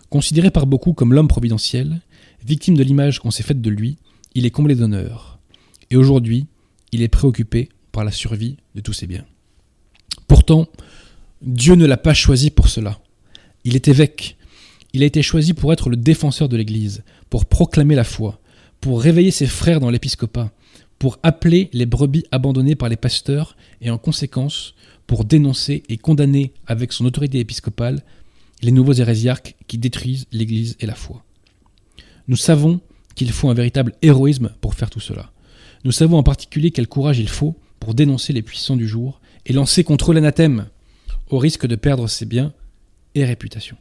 Considéré 0.09 0.51
par 0.51 0.67
beaucoup 0.67 0.93
comme 0.93 1.13
l'homme 1.13 1.29
providentiel, 1.29 2.01
victime 2.45 2.77
de 2.77 2.83
l'image 2.83 3.21
qu'on 3.21 3.31
s'est 3.31 3.43
faite 3.43 3.61
de 3.61 3.71
lui, 3.71 3.99
il 4.35 4.47
est 4.47 4.51
comblé 4.51 4.75
d'honneur. 4.75 5.39
Et 5.91 5.97
aujourd'hui, 5.97 6.47
il 6.93 7.03
est 7.03 7.09
préoccupé 7.09 7.69
par 7.93 8.05
la 8.05 8.11
survie 8.11 8.57
de 8.75 8.81
tous 8.81 8.93
ses 8.93 9.07
biens. 9.07 9.25
Pourtant, 10.27 10.67
Dieu 11.43 11.75
ne 11.75 11.87
l'a 11.87 11.97
pas 11.97 12.15
choisi 12.15 12.51
pour 12.51 12.69
cela. 12.69 12.99
Il 13.65 13.77
est 13.77 13.89
évêque. 13.89 14.37
Il 14.93 15.03
a 15.03 15.07
été 15.07 15.23
choisi 15.23 15.53
pour 15.53 15.73
être 15.73 15.91
le 15.91 15.97
défenseur 15.97 16.49
de 16.49 16.57
l'Église, 16.57 17.05
pour 17.29 17.45
proclamer 17.45 17.95
la 17.95 18.05
foi, 18.05 18.41
pour 18.81 19.03
réveiller 19.03 19.31
ses 19.31 19.47
frères 19.47 19.81
dans 19.81 19.91
l'épiscopat, 19.91 20.51
pour 20.99 21.19
appeler 21.23 21.69
les 21.73 21.87
brebis 21.87 22.25
abandonnées 22.31 22.75
par 22.75 22.89
les 22.89 22.97
pasteurs 22.97 23.57
et 23.83 23.91
en 23.91 23.99
conséquence 23.99 24.75
pour 25.07 25.25
dénoncer 25.25 25.83
et 25.89 25.99
condamner 25.99 26.53
avec 26.67 26.93
son 26.93 27.05
autorité 27.05 27.39
épiscopale 27.39 28.03
les 28.63 28.73
nouveaux 28.73 28.95
hérésiarques 28.95 29.55
qui 29.67 29.79
détruisent 29.79 30.27
l'Église 30.33 30.77
et 30.81 30.87
la 30.87 30.95
foi. 30.95 31.23
Nous 32.29 32.37
savons 32.37 32.81
qu'il 33.15 33.31
faut 33.31 33.51
un 33.51 33.55
véritable 33.55 33.93
héroïsme 34.03 34.53
pour 34.61 34.75
faire 34.75 34.91
tout 34.91 35.01
cela. 35.01 35.31
Nous 35.85 35.93
savons 35.93 36.17
en 36.17 36.23
particulier 36.23 36.71
quel 36.71 36.89
courage 36.89 37.19
il 37.19 37.29
faut 37.29 37.55
pour 37.79 37.95
dénoncer 37.95 38.33
les 38.33 38.43
puissants 38.43 38.77
du 38.77 38.89
jour 38.89 39.21
et 39.45 39.53
lancer 39.53 39.85
contre 39.85 40.13
l'anathème, 40.13 40.67
au 41.31 41.39
risque 41.39 41.67
de 41.67 41.77
perdre 41.77 42.09
ses 42.09 42.27
biens 42.27 42.53
et 43.15 43.25
réputation. 43.25 43.77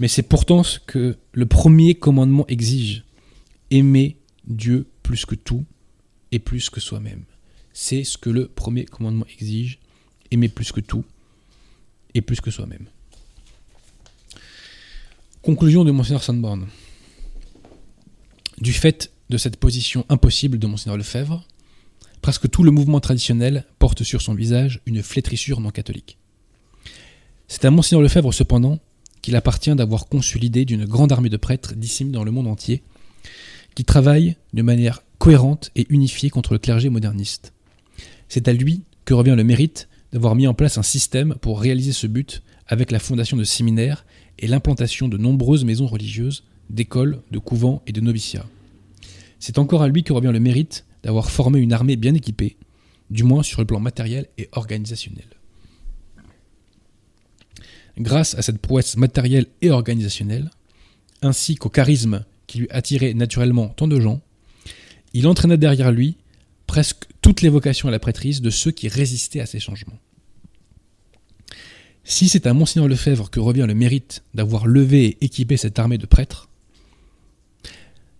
Mais 0.00 0.08
c'est 0.08 0.22
pourtant 0.22 0.62
ce 0.62 0.78
que 0.78 1.16
le 1.32 1.46
premier 1.46 1.94
commandement 1.94 2.46
exige. 2.48 3.04
Aimer 3.70 4.16
Dieu 4.46 4.86
plus 5.02 5.24
que 5.24 5.34
tout 5.34 5.64
et 6.32 6.38
plus 6.38 6.68
que 6.68 6.80
soi-même. 6.80 7.24
C'est 7.72 8.04
ce 8.04 8.18
que 8.18 8.30
le 8.30 8.48
premier 8.48 8.84
commandement 8.84 9.26
exige. 9.32 9.78
Aimer 10.30 10.48
plus 10.48 10.72
que 10.72 10.80
tout 10.80 11.04
et 12.14 12.20
plus 12.20 12.40
que 12.40 12.50
soi-même. 12.50 12.86
Conclusion 15.42 15.84
de 15.84 15.90
Monseigneur 15.90 16.22
Sandborn. 16.22 16.66
Du 18.60 18.72
fait 18.72 19.12
de 19.30 19.36
cette 19.36 19.56
position 19.56 20.06
impossible 20.08 20.58
de 20.58 20.66
Monseigneur 20.66 20.96
Lefebvre, 20.96 21.46
Presque 22.24 22.48
tout 22.48 22.62
le 22.62 22.70
mouvement 22.70 23.00
traditionnel 23.00 23.66
porte 23.78 24.02
sur 24.02 24.22
son 24.22 24.32
visage 24.32 24.80
une 24.86 25.02
flétrissure 25.02 25.60
non 25.60 25.68
catholique. 25.68 26.16
C'est 27.48 27.66
à 27.66 27.70
Monseigneur 27.70 28.00
Lefebvre 28.00 28.32
cependant 28.32 28.78
qu'il 29.20 29.36
appartient 29.36 29.74
d'avoir 29.74 30.06
conçu 30.06 30.38
l'idée 30.38 30.64
d'une 30.64 30.86
grande 30.86 31.12
armée 31.12 31.28
de 31.28 31.36
prêtres 31.36 31.74
disséminés 31.74 32.14
dans 32.14 32.24
le 32.24 32.30
monde 32.30 32.46
entier, 32.46 32.82
qui 33.74 33.84
travaillent 33.84 34.36
de 34.54 34.62
manière 34.62 35.02
cohérente 35.18 35.70
et 35.76 35.84
unifiée 35.90 36.30
contre 36.30 36.54
le 36.54 36.58
clergé 36.58 36.88
moderniste. 36.88 37.52
C'est 38.30 38.48
à 38.48 38.54
lui 38.54 38.84
que 39.04 39.12
revient 39.12 39.34
le 39.36 39.44
mérite 39.44 39.90
d'avoir 40.10 40.34
mis 40.34 40.46
en 40.46 40.54
place 40.54 40.78
un 40.78 40.82
système 40.82 41.34
pour 41.42 41.60
réaliser 41.60 41.92
ce 41.92 42.06
but 42.06 42.42
avec 42.66 42.90
la 42.90 43.00
fondation 43.00 43.36
de 43.36 43.44
séminaires 43.44 44.06
et 44.38 44.46
l'implantation 44.46 45.08
de 45.08 45.18
nombreuses 45.18 45.66
maisons 45.66 45.86
religieuses, 45.86 46.44
d'écoles, 46.70 47.20
de 47.32 47.38
couvents 47.38 47.82
et 47.86 47.92
de 47.92 48.00
noviciats. 48.00 48.46
C'est 49.40 49.58
encore 49.58 49.82
à 49.82 49.88
lui 49.88 50.04
que 50.04 50.14
revient 50.14 50.32
le 50.32 50.40
mérite 50.40 50.86
d'avoir 51.04 51.30
formé 51.30 51.60
une 51.60 51.72
armée 51.72 51.96
bien 51.96 52.14
équipée, 52.14 52.56
du 53.10 53.22
moins 53.22 53.42
sur 53.42 53.60
le 53.60 53.66
plan 53.66 53.78
matériel 53.78 54.26
et 54.38 54.48
organisationnel. 54.52 55.26
Grâce 57.98 58.34
à 58.34 58.42
cette 58.42 58.58
prouesse 58.58 58.96
matérielle 58.96 59.46
et 59.60 59.70
organisationnelle, 59.70 60.50
ainsi 61.22 61.54
qu'au 61.54 61.68
charisme 61.68 62.24
qui 62.46 62.58
lui 62.58 62.68
attirait 62.70 63.14
naturellement 63.14 63.68
tant 63.68 63.86
de 63.86 64.00
gens, 64.00 64.20
il 65.12 65.28
entraîna 65.28 65.56
derrière 65.56 65.92
lui 65.92 66.16
presque 66.66 67.04
toutes 67.20 67.42
les 67.42 67.48
vocations 67.48 67.88
à 67.88 67.92
la 67.92 68.00
prêtrise 68.00 68.40
de 68.40 68.50
ceux 68.50 68.72
qui 68.72 68.88
résistaient 68.88 69.40
à 69.40 69.46
ces 69.46 69.60
changements. 69.60 69.98
Si 72.02 72.28
c'est 72.28 72.46
à 72.46 72.54
Monseigneur 72.54 72.88
Lefebvre 72.88 73.30
que 73.30 73.40
revient 73.40 73.66
le 73.68 73.74
mérite 73.74 74.24
d'avoir 74.34 74.66
levé 74.66 75.04
et 75.04 75.24
équipé 75.24 75.56
cette 75.56 75.78
armée 75.78 75.98
de 75.98 76.06
prêtres, 76.06 76.48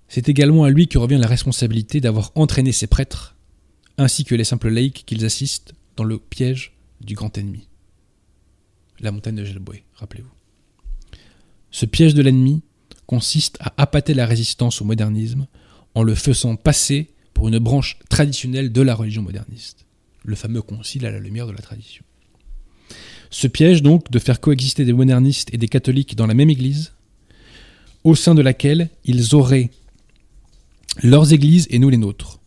c'est 0.09 0.29
également 0.29 0.65
à 0.65 0.71
lui 0.71 0.89
que 0.89 0.99
revient 0.99 1.19
la 1.19 1.27
responsabilité 1.27 2.01
d'avoir 2.01 2.33
entraîné 2.35 2.73
ses 2.73 2.87
prêtres, 2.87 3.37
ainsi 3.99 4.25
que 4.25 4.35
les 4.35 4.45
simples 4.45 4.69
laïcs 4.69 5.05
qu'ils 5.07 5.25
assistent, 5.25 5.75
dans 5.97 6.05
le 6.05 6.19
piège 6.19 6.73
du 7.01 7.15
grand 7.15 7.37
ennemi. 7.39 7.69
la 9.01 9.13
montagne 9.13 9.37
de 9.37 9.45
Gelboé, 9.45 9.85
rappelez-vous. 9.95 10.31
Ce 11.71 11.87
piège 11.87 12.15
de 12.15 12.23
l'ennemi 12.23 12.63
consiste 13.07 13.59
à 13.61 13.75
appâter 13.77 14.15
la 14.15 14.27
résistance 14.27 14.81
au 14.81 14.85
modernisme 14.85 15.47
en 15.95 16.03
le 16.03 16.15
faisant 16.15 16.57
passer 16.57 17.11
pour 17.35 17.49
une 17.49 17.59
branche 17.59 17.99
traditionnelle 18.09 18.73
de 18.73 18.81
la 18.81 18.95
religion 18.95 19.23
moderniste, 19.23 19.85
le 20.25 20.37
fameux 20.37 20.63
concile 20.63 21.05
à 21.07 21.11
la 21.11 21.19
lumière 21.19 21.47
de 21.47 21.53
la 21.53 21.59
tradition. 21.59 22.05
Ce 23.31 23.49
piège 23.49 23.83
donc 23.83 24.11
de 24.11 24.19
faire 24.19 24.41
coexister 24.41 24.85
des 24.85 24.93
modernistes 24.93 25.53
et 25.53 25.59
des 25.59 25.69
catholiques 25.69 26.15
dans 26.15 26.27
la 26.27 26.35
même 26.35 26.51
église, 26.51 26.93
au 28.05 28.15
sein 28.15 28.35
de 28.35 28.43
laquelle 28.43 28.91
ils 29.05 29.35
auraient 29.35 29.71
leurs 31.03 31.33
églises 31.33 31.67
et 31.71 31.79
nous 31.79 31.91
les 31.91 31.97
nôtres, 31.97 32.41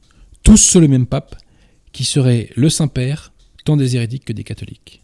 tous 0.44 0.58
sous 0.58 0.80
le 0.80 0.88
même 0.88 1.06
pape, 1.06 1.36
qui 1.92 2.04
serait 2.04 2.50
le 2.56 2.70
Saint-Père, 2.70 3.34
tant 3.66 3.78
des 3.78 3.96
hérétiques 3.96 4.26
que 4.26 4.34
des 4.34 4.44
catholiques. 4.44 5.02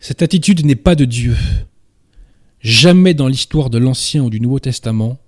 Cette 0.00 0.22
attitude 0.22 0.64
n'est 0.64 0.74
pas 0.74 0.94
de 0.94 1.04
Dieu. 1.04 1.36
Jamais 2.60 3.14
dans 3.14 3.28
l'histoire 3.28 3.70
de 3.70 3.78
l'Ancien 3.78 4.24
ou 4.24 4.30
du 4.30 4.40
Nouveau 4.40 4.58
Testament, 4.58 5.18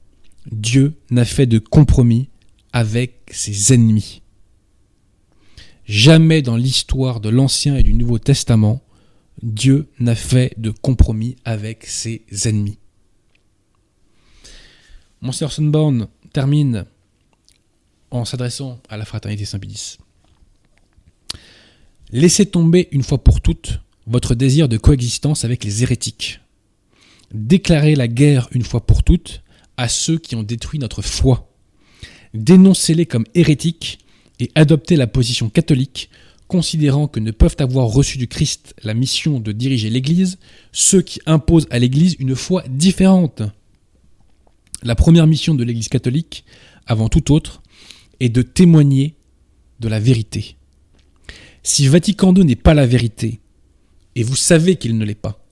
Dieu 0.51 0.95
n'a 1.11 1.25
fait 1.25 1.47
de 1.47 1.59
compromis 1.59 2.29
avec 2.73 3.21
ses 3.31 3.73
ennemis. 3.75 4.23
Jamais 5.85 6.43
dans 6.43 6.57
l'histoire 6.57 7.21
de 7.21 7.29
l'Ancien 7.29 7.77
et 7.77 7.83
du 7.83 7.95
Nouveau 7.95 8.19
Testament, 8.19 8.83
Dieu 9.43 9.89
n'a 10.01 10.15
fait 10.15 10.53
de 10.59 10.71
compromis 10.71 11.37
avec 11.45 11.87
ses 11.87 12.23
ennemis. 12.45 12.79
Monsieur 15.23 15.49
Sonborn 15.49 16.09
termine 16.33 16.87
en 18.11 18.25
s'adressant 18.25 18.81
à 18.89 18.97
la 18.97 19.05
fraternité 19.05 19.45
Saint-Pédis. 19.45 19.99
Laissez 22.11 22.47
tomber 22.47 22.89
une 22.91 23.03
fois 23.03 23.23
pour 23.23 23.41
toutes 23.41 23.81
votre 24.07 24.35
désir 24.35 24.69
de 24.69 24.79
coexistence 24.79 25.45
avec 25.45 25.65
les 25.65 25.83
hérétiques. 25.83 26.41
Déclarez 27.33 27.95
la 27.95 28.09
guerre 28.09 28.49
une 28.53 28.65
fois 28.65 28.87
pour 28.87 29.03
toutes 29.03 29.43
à 29.77 29.89
ceux 29.89 30.19
qui 30.19 30.35
ont 30.35 30.43
détruit 30.43 30.79
notre 30.79 31.03
foi. 31.03 31.53
Dénoncez-les 32.33 33.07
comme 33.07 33.27
hérétiques 33.35 33.99
et 34.41 34.51
adoptez 34.55 34.97
la 34.97 35.07
position 35.07 35.51
catholique, 35.51 36.09
considérant 36.47 37.09
que 37.09 37.21
ne 37.21 37.31
peuvent 37.31 37.57
avoir 37.59 37.87
reçu 37.89 38.17
du 38.17 38.29
Christ 38.29 38.75
la 38.83 38.95
mission 38.95 39.41
de 39.41 39.53
diriger 39.53 39.91
l'Église 39.91 40.39
ceux 40.73 41.03
qui 41.03 41.21
imposent 41.27 41.67
à 41.71 41.79
l'Église 41.79 42.17
une 42.19 42.35
foi 42.35 42.65
différente. 42.69 43.43
La 44.83 44.95
première 44.95 45.27
mission 45.27 45.55
de 45.55 45.65
l'Église 45.65 45.89
catholique, 45.89 46.45
avant 46.87 47.09
tout 47.09 47.33
autre, 47.33 47.63
est 48.21 48.29
de 48.29 48.43
témoigner 48.43 49.15
de 49.81 49.89
la 49.89 49.99
vérité. 49.99 50.57
Si 51.63 51.89
Vatican 51.89 52.35
II 52.35 52.45
n'est 52.45 52.57
pas 52.57 52.75
la 52.75 52.87
vérité, 52.87 53.41
et 54.15 54.23
vous 54.23 54.37
savez 54.37 54.77
qu'il 54.77 54.97
ne 54.97 55.05
l'est 55.05 55.15
pas, 55.15 55.45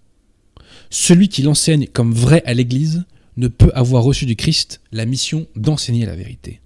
celui 0.90 1.28
qui 1.28 1.42
l'enseigne 1.42 1.86
comme 1.86 2.12
vrai 2.12 2.42
à 2.46 2.54
l'Église 2.54 3.04
ne 3.36 3.48
peut 3.48 3.72
avoir 3.74 4.02
reçu 4.02 4.26
du 4.26 4.36
Christ 4.36 4.80
la 4.92 5.04
mission 5.04 5.46
d'enseigner 5.56 6.06
la 6.06 6.16
vérité. 6.16 6.60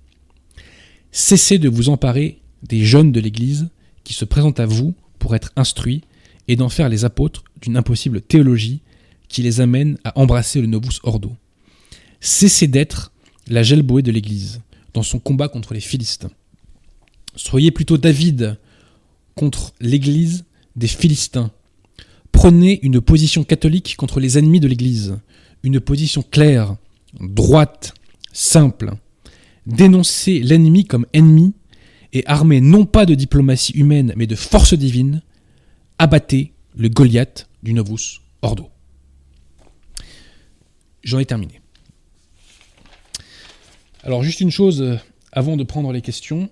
Cessez 1.12 1.58
de 1.58 1.68
vous 1.68 1.88
emparer 1.88 2.40
des 2.62 2.84
jeunes 2.84 3.12
de 3.12 3.20
l'Église 3.20 3.68
qui 4.04 4.12
se 4.12 4.24
présentent 4.24 4.60
à 4.60 4.66
vous 4.66 4.94
pour 5.18 5.34
être 5.34 5.50
instruits 5.56 6.02
et 6.46 6.56
d'en 6.56 6.68
faire 6.68 6.88
les 6.88 7.04
apôtres 7.04 7.42
d'une 7.60 7.76
impossible 7.76 8.20
théologie 8.20 8.82
qui 9.28 9.42
les 9.42 9.60
amène 9.60 9.98
à 10.04 10.18
embrasser 10.18 10.60
le 10.60 10.66
Novus 10.66 11.00
Ordo. 11.02 11.32
Cessez 12.20 12.66
d'être 12.66 13.12
la 13.48 13.62
gelboé 13.62 14.02
de 14.02 14.12
l'Église 14.12 14.60
dans 14.94 15.02
son 15.02 15.18
combat 15.18 15.48
contre 15.48 15.74
les 15.74 15.80
Philistins. 15.80 16.30
Soyez 17.36 17.70
plutôt 17.70 17.96
David 17.96 18.58
contre 19.34 19.72
l'Église 19.80 20.44
des 20.76 20.88
Philistins. 20.88 21.50
Prenez 22.32 22.80
une 22.82 23.00
position 23.00 23.44
catholique 23.44 23.96
contre 23.96 24.20
les 24.20 24.38
ennemis 24.38 24.60
de 24.60 24.68
l'Église, 24.68 25.18
une 25.62 25.80
position 25.80 26.22
claire, 26.22 26.76
droite, 27.18 27.94
simple. 28.32 28.92
Dénoncez 29.66 30.40
l'ennemi 30.40 30.84
comme 30.84 31.06
ennemi 31.12 31.54
et 32.12 32.24
armé 32.26 32.60
non 32.60 32.86
pas 32.86 33.06
de 33.06 33.14
diplomatie 33.14 33.72
humaine 33.72 34.12
mais 34.16 34.26
de 34.26 34.34
force 34.34 34.74
divine, 34.74 35.22
abattez 35.98 36.52
le 36.76 36.88
Goliath 36.88 37.48
du 37.62 37.72
Novus 37.72 38.20
Ordo. 38.42 38.68
J'en 41.02 41.18
ai 41.18 41.24
terminé. 41.24 41.60
Alors 44.02 44.22
juste 44.22 44.40
une 44.40 44.50
chose 44.50 44.80
euh, 44.80 44.96
avant 45.32 45.56
de 45.56 45.64
prendre 45.64 45.92
les 45.92 46.00
questions, 46.00 46.48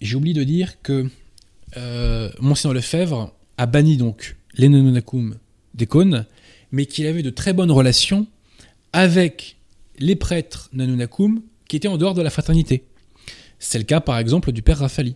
j'ai 0.00 0.16
oublié 0.16 0.34
de 0.34 0.42
dire 0.42 0.82
que 0.82 1.08
euh, 1.76 2.30
Monseigneur 2.40 2.74
Lefebvre 2.74 3.32
a 3.56 3.66
banni 3.66 3.96
donc 3.96 4.36
les 4.54 4.68
des 5.74 5.86
cônes, 5.86 6.26
mais 6.72 6.86
qu'il 6.86 7.06
avait 7.06 7.22
de 7.22 7.30
très 7.30 7.52
bonnes 7.52 7.70
relations 7.70 8.26
avec 8.92 9.56
les 9.98 10.16
prêtres 10.16 10.70
Nanunakum 10.72 11.42
qui 11.68 11.76
étaient 11.76 11.88
en 11.88 11.98
dehors 11.98 12.14
de 12.14 12.22
la 12.22 12.30
fraternité. 12.30 12.84
C'est 13.60 13.78
le 13.78 13.84
cas 13.84 14.00
par 14.00 14.18
exemple 14.18 14.50
du 14.50 14.62
père 14.62 14.78
Rafali. 14.78 15.14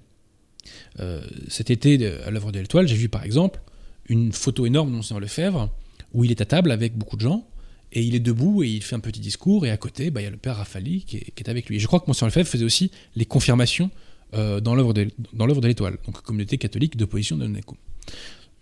Euh, 1.00 1.20
cet 1.48 1.70
été 1.70 2.06
à 2.24 2.30
l'œuvre 2.30 2.52
de 2.52 2.60
l'étoile, 2.60 2.86
j'ai 2.86 2.94
vu 2.94 3.08
par 3.08 3.24
exemple 3.24 3.60
une 4.08 4.32
photo 4.32 4.66
énorme 4.66 4.90
de 4.90 4.96
Monseigneur 4.96 5.20
Lefebvre 5.20 5.68
où 6.12 6.22
il 6.24 6.30
est 6.30 6.40
à 6.40 6.44
table 6.44 6.70
avec 6.70 6.96
beaucoup 6.96 7.16
de 7.16 7.22
gens 7.22 7.48
et 7.92 8.02
il 8.02 8.14
est 8.14 8.20
debout 8.20 8.62
et 8.62 8.68
il 8.68 8.82
fait 8.82 8.96
un 8.96 9.00
petit 9.00 9.20
discours 9.20 9.66
et 9.66 9.70
à 9.70 9.76
côté 9.76 10.10
bah, 10.10 10.20
il 10.20 10.24
y 10.24 10.26
a 10.26 10.30
le 10.30 10.36
père 10.36 10.56
Rafali 10.56 11.04
qui 11.04 11.18
est, 11.18 11.48
avec 11.48 11.68
lui. 11.68 11.78
je 11.78 11.86
crois 11.86 12.00
que 12.00 12.06
Monseigneur 12.06 12.28
Lefebvre 12.28 12.48
faisait 12.48 12.64
aussi 12.64 12.90
les 13.16 13.26
confirmations 13.26 13.90
euh, 14.34 14.60
dans 14.60 14.74
l'œuvre 14.74 14.94
de, 14.94 15.66
l'étoile, 15.66 15.98
donc 16.06 16.22
communauté 16.22 16.56
catholique 16.56 16.96
d'opposition 16.96 17.36
de 17.36 17.42
Nanunakum. 17.42 17.76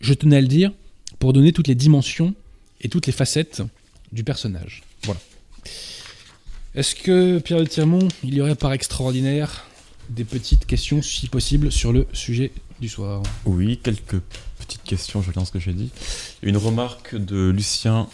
Je 0.01 0.15
tenais 0.15 0.37
à 0.37 0.41
le 0.41 0.49
dire 0.49 0.73
pour 1.19 1.33
donner 1.33 1.53
toutes 1.53 1.69
les 1.69 1.77
dimensions 1.77 2.35
et 2.81 2.89
toutes 2.89 3.07
les 3.07 3.13
facettes 3.13 3.63
du 4.11 4.25
personnage. 4.25 4.83
Voilà. 5.05 5.21
Est-ce 6.75 6.95
que 6.95 7.39
Pierre 7.39 7.61
de 7.61 7.67
Tirmont, 7.67 8.09
il 8.25 8.35
y 8.35 8.41
aurait 8.41 8.55
par 8.57 8.73
extraordinaire 8.73 9.67
des 10.09 10.25
petites 10.25 10.67
questions, 10.67 11.03
si 11.03 11.29
possible, 11.29 11.71
sur 11.71 11.93
le 11.93 12.07
sujet 12.13 12.51
du 12.81 12.89
soir? 12.89 13.23
Oui, 13.45 13.79
quelques 13.81 14.21
petites 14.59 14.83
questions, 14.83 15.23
je 15.23 15.31
pense 15.31 15.49
ce 15.49 15.53
que 15.53 15.59
j'ai 15.61 15.73
dit. 15.73 15.91
Une 16.43 16.57
remarque 16.57 17.15
de 17.15 17.51
Lucien 17.51 18.09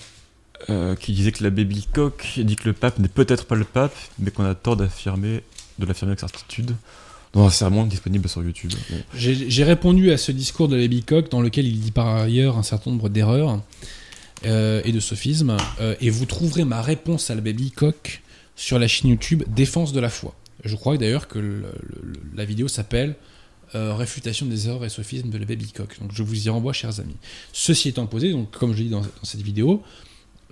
euh, 0.70 0.96
qui 0.96 1.12
disait 1.12 1.32
que 1.32 1.44
la 1.44 1.50
baby 1.50 1.86
coq 1.92 2.24
dit 2.38 2.56
que 2.56 2.66
le 2.66 2.72
pape 2.72 2.98
n'est 2.98 3.08
peut-être 3.08 3.44
pas 3.44 3.56
le 3.56 3.64
pape, 3.64 3.94
mais 4.18 4.30
qu'on 4.30 4.44
a 4.44 4.54
tort 4.54 4.76
d'affirmer, 4.76 5.42
de 5.78 5.86
l'affirmer 5.86 6.12
avec 6.12 6.20
certitude 6.20 6.74
dans 7.34 7.44
un 7.44 7.50
sermon 7.50 7.84
disponible 7.84 8.26
sur 8.28 8.42
YouTube. 8.42 8.72
J'ai 9.14 9.64
répondu 9.64 10.10
à 10.12 10.16
ce 10.16 10.32
discours 10.32 10.68
de 10.68 10.76
la 10.76 10.88
Coq 11.02 11.30
dans 11.30 11.42
lequel 11.42 11.66
il 11.66 11.78
dit 11.80 11.90
par 11.90 12.06
ailleurs 12.08 12.56
un 12.56 12.62
certain 12.62 12.90
nombre 12.90 13.10
d'erreurs 13.10 13.60
euh, 14.46 14.80
et 14.84 14.92
de 14.92 15.00
sophismes, 15.00 15.56
euh, 15.80 15.94
et 16.00 16.08
vous 16.08 16.24
trouverez 16.24 16.64
ma 16.64 16.80
réponse 16.80 17.28
à 17.30 17.34
la 17.34 17.42
Coq 17.74 18.22
sur 18.56 18.78
la 18.78 18.88
chaîne 18.88 19.10
YouTube 19.10 19.44
Défense 19.48 19.92
de 19.92 20.00
la 20.00 20.08
foi. 20.08 20.34
Je 20.64 20.74
crois 20.74 20.96
d'ailleurs 20.96 21.28
que 21.28 21.62
la 22.34 22.44
vidéo 22.46 22.66
s'appelle 22.68 23.14
Réfutation 23.74 24.46
des 24.46 24.68
erreurs 24.68 24.86
et 24.86 24.88
sophismes 24.88 25.28
de 25.28 25.36
la 25.36 25.44
Coq. 25.44 25.98
Donc 26.00 26.12
je 26.14 26.22
vous 26.22 26.46
y 26.46 26.48
renvoie, 26.48 26.72
chers 26.72 26.98
amis. 26.98 27.16
Ceci 27.52 27.90
étant 27.90 28.06
posé, 28.06 28.32
donc 28.32 28.50
comme 28.50 28.74
je 28.74 28.82
dis 28.82 28.88
dans, 28.88 29.02
dans 29.02 29.24
cette 29.24 29.42
vidéo, 29.42 29.82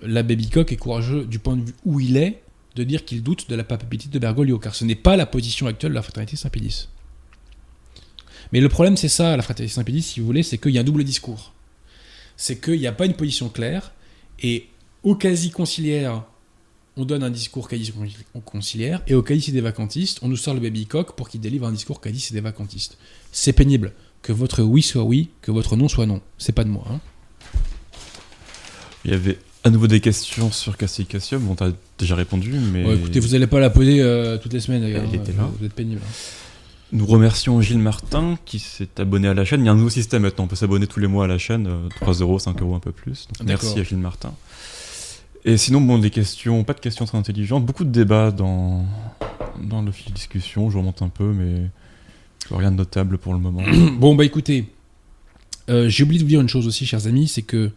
la 0.01 0.23
Coq 0.23 0.71
est 0.71 0.77
courageux 0.77 1.25
du 1.25 1.39
point 1.39 1.55
de 1.55 1.63
vue 1.65 1.75
où 1.85 1.99
il 1.99 2.17
est, 2.17 2.41
de 2.75 2.83
dire 2.83 3.05
qu'il 3.05 3.23
doute 3.23 3.49
de 3.49 3.55
la 3.55 3.63
papabilité 3.63 4.09
de 4.09 4.19
Bergoglio, 4.19 4.59
car 4.59 4.75
ce 4.75 4.83
n'est 4.83 4.95
pas 4.95 5.15
la 5.15 5.25
position 5.25 5.67
actuelle 5.67 5.91
de 5.91 5.95
la 5.95 6.01
fraternité 6.01 6.35
Saint-Pédis. 6.35 6.89
Mais 8.51 8.59
le 8.59 8.69
problème, 8.69 8.97
c'est 8.97 9.09
ça, 9.09 9.35
la 9.35 9.43
fraternité 9.43 9.73
Saint-Pédis, 9.73 10.01
si 10.01 10.19
vous 10.19 10.25
voulez, 10.25 10.43
c'est 10.43 10.57
qu'il 10.57 10.71
y 10.71 10.77
a 10.77 10.81
un 10.81 10.85
double 10.85 11.03
discours. 11.03 11.53
C'est 12.37 12.59
qu'il 12.59 12.79
n'y 12.79 12.87
a 12.87 12.91
pas 12.91 13.05
une 13.05 13.13
position 13.13 13.49
claire, 13.49 13.93
et 14.41 14.67
au 15.03 15.15
quasi-conciliaire, 15.15 16.25
on 16.97 17.05
donne 17.05 17.23
un 17.23 17.29
discours 17.29 17.69
quasi-conciliaire, 17.69 19.01
et 19.07 19.13
au 19.13 19.23
quasi 19.23 19.51
des 19.51 19.61
vacantistes, 19.61 20.19
on 20.21 20.27
nous 20.27 20.37
sort 20.37 20.53
le 20.53 20.59
baby 20.59 20.85
coq 20.85 21.15
pour 21.15 21.29
qu'il 21.29 21.39
délivre 21.39 21.65
un 21.65 21.71
discours 21.71 22.01
quasi 22.01 22.33
des 22.33 22.41
vacantistes. 22.41 22.97
C'est 23.31 23.53
pénible. 23.53 23.93
Que 24.21 24.33
votre 24.33 24.63
oui 24.63 24.81
soit 24.81 25.03
oui, 25.03 25.29
que 25.41 25.51
votre 25.51 25.75
non 25.75 25.87
soit 25.87 26.07
non. 26.07 26.21
C'est 26.37 26.51
pas 26.51 26.63
de 26.63 26.69
moi. 26.69 26.85
Hein. 26.89 26.99
Il 29.05 29.11
y 29.11 29.13
avait 29.13 29.37
à 29.65 29.71
nouveau 29.71 29.87
des 29.87 29.99
questions 29.99 30.51
sur 30.51 30.77
Cassie 30.77 31.07
Cassium, 31.07 31.41
bon, 31.41 31.55
t'as 31.55 31.71
déjà 31.97 32.15
répondu, 32.15 32.51
mais. 32.51 32.83
écoutez, 32.95 33.19
vous 33.19 33.29
n'allez 33.29 33.47
pas 33.47 33.59
la 33.59 33.71
poser 33.71 33.99
euh, 33.99 34.37
toutes 34.37 34.53
les 34.53 34.59
semaines, 34.59 34.81
d'ailleurs. 34.81 35.03
Elle 35.11 35.19
était 35.19 35.33
là. 35.33 35.49
Vous 35.59 35.65
êtes 35.65 35.73
pénible. 35.73 36.01
Hein. 36.05 36.11
Nous 36.91 37.05
remercions 37.07 37.59
Gilles 37.61 37.79
Martin 37.79 38.37
qui 38.45 38.59
s'est 38.59 38.99
abonné 38.99 39.27
à 39.27 39.33
la 39.33 39.43
chaîne. 39.43 39.61
Il 39.61 39.65
y 39.65 39.69
a 39.69 39.71
un 39.71 39.75
nouveau 39.75 39.89
système 39.89 40.21
maintenant, 40.21 40.43
on 40.43 40.47
peut 40.47 40.55
s'abonner 40.55 40.85
tous 40.85 40.99
les 40.99 41.07
mois 41.07 41.25
à 41.25 41.27
la 41.27 41.39
chaîne, 41.39 41.67
3 41.99 42.21
euh, 42.21 42.23
euros, 42.23 42.37
5 42.37 42.61
euros, 42.61 42.75
un 42.75 42.79
peu 42.79 42.91
plus. 42.91 43.27
merci 43.43 43.79
à 43.79 43.83
Gilles 43.83 43.97
Martin. 43.97 44.35
Et 45.45 45.57
sinon, 45.57 45.81
bon, 45.81 45.97
des 45.97 46.11
questions, 46.11 46.63
pas 46.63 46.73
de 46.73 46.79
questions 46.79 47.05
très 47.05 47.17
intelligentes, 47.17 47.65
beaucoup 47.65 47.85
de 47.85 47.91
débats 47.91 48.29
dans, 48.29 48.85
dans 49.63 49.81
le 49.81 49.91
fil 49.91 50.11
de 50.11 50.15
discussion. 50.15 50.69
Je 50.69 50.77
remonte 50.77 51.01
un 51.01 51.09
peu, 51.09 51.33
mais 51.33 51.71
rien 52.55 52.71
de 52.71 52.77
notable 52.77 53.17
pour 53.17 53.33
le 53.33 53.39
moment. 53.39 53.63
bon, 53.97 54.13
bah 54.13 54.25
écoutez, 54.25 54.67
euh, 55.71 55.89
j'ai 55.89 56.03
oublié 56.03 56.19
de 56.19 56.23
vous 56.23 56.29
dire 56.29 56.41
une 56.41 56.49
chose 56.49 56.67
aussi, 56.67 56.85
chers 56.85 57.07
amis, 57.07 57.27
c'est 57.27 57.41
que 57.41 57.71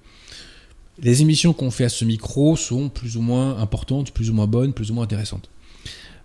les 1.00 1.22
émissions 1.22 1.52
qu'on 1.52 1.70
fait 1.70 1.84
à 1.84 1.88
ce 1.88 2.04
micro 2.04 2.56
sont 2.56 2.88
plus 2.88 3.16
ou 3.16 3.22
moins 3.22 3.58
importantes, 3.58 4.12
plus 4.12 4.30
ou 4.30 4.34
moins 4.34 4.46
bonnes, 4.46 4.72
plus 4.72 4.90
ou 4.90 4.94
moins 4.94 5.04
intéressantes. 5.04 5.50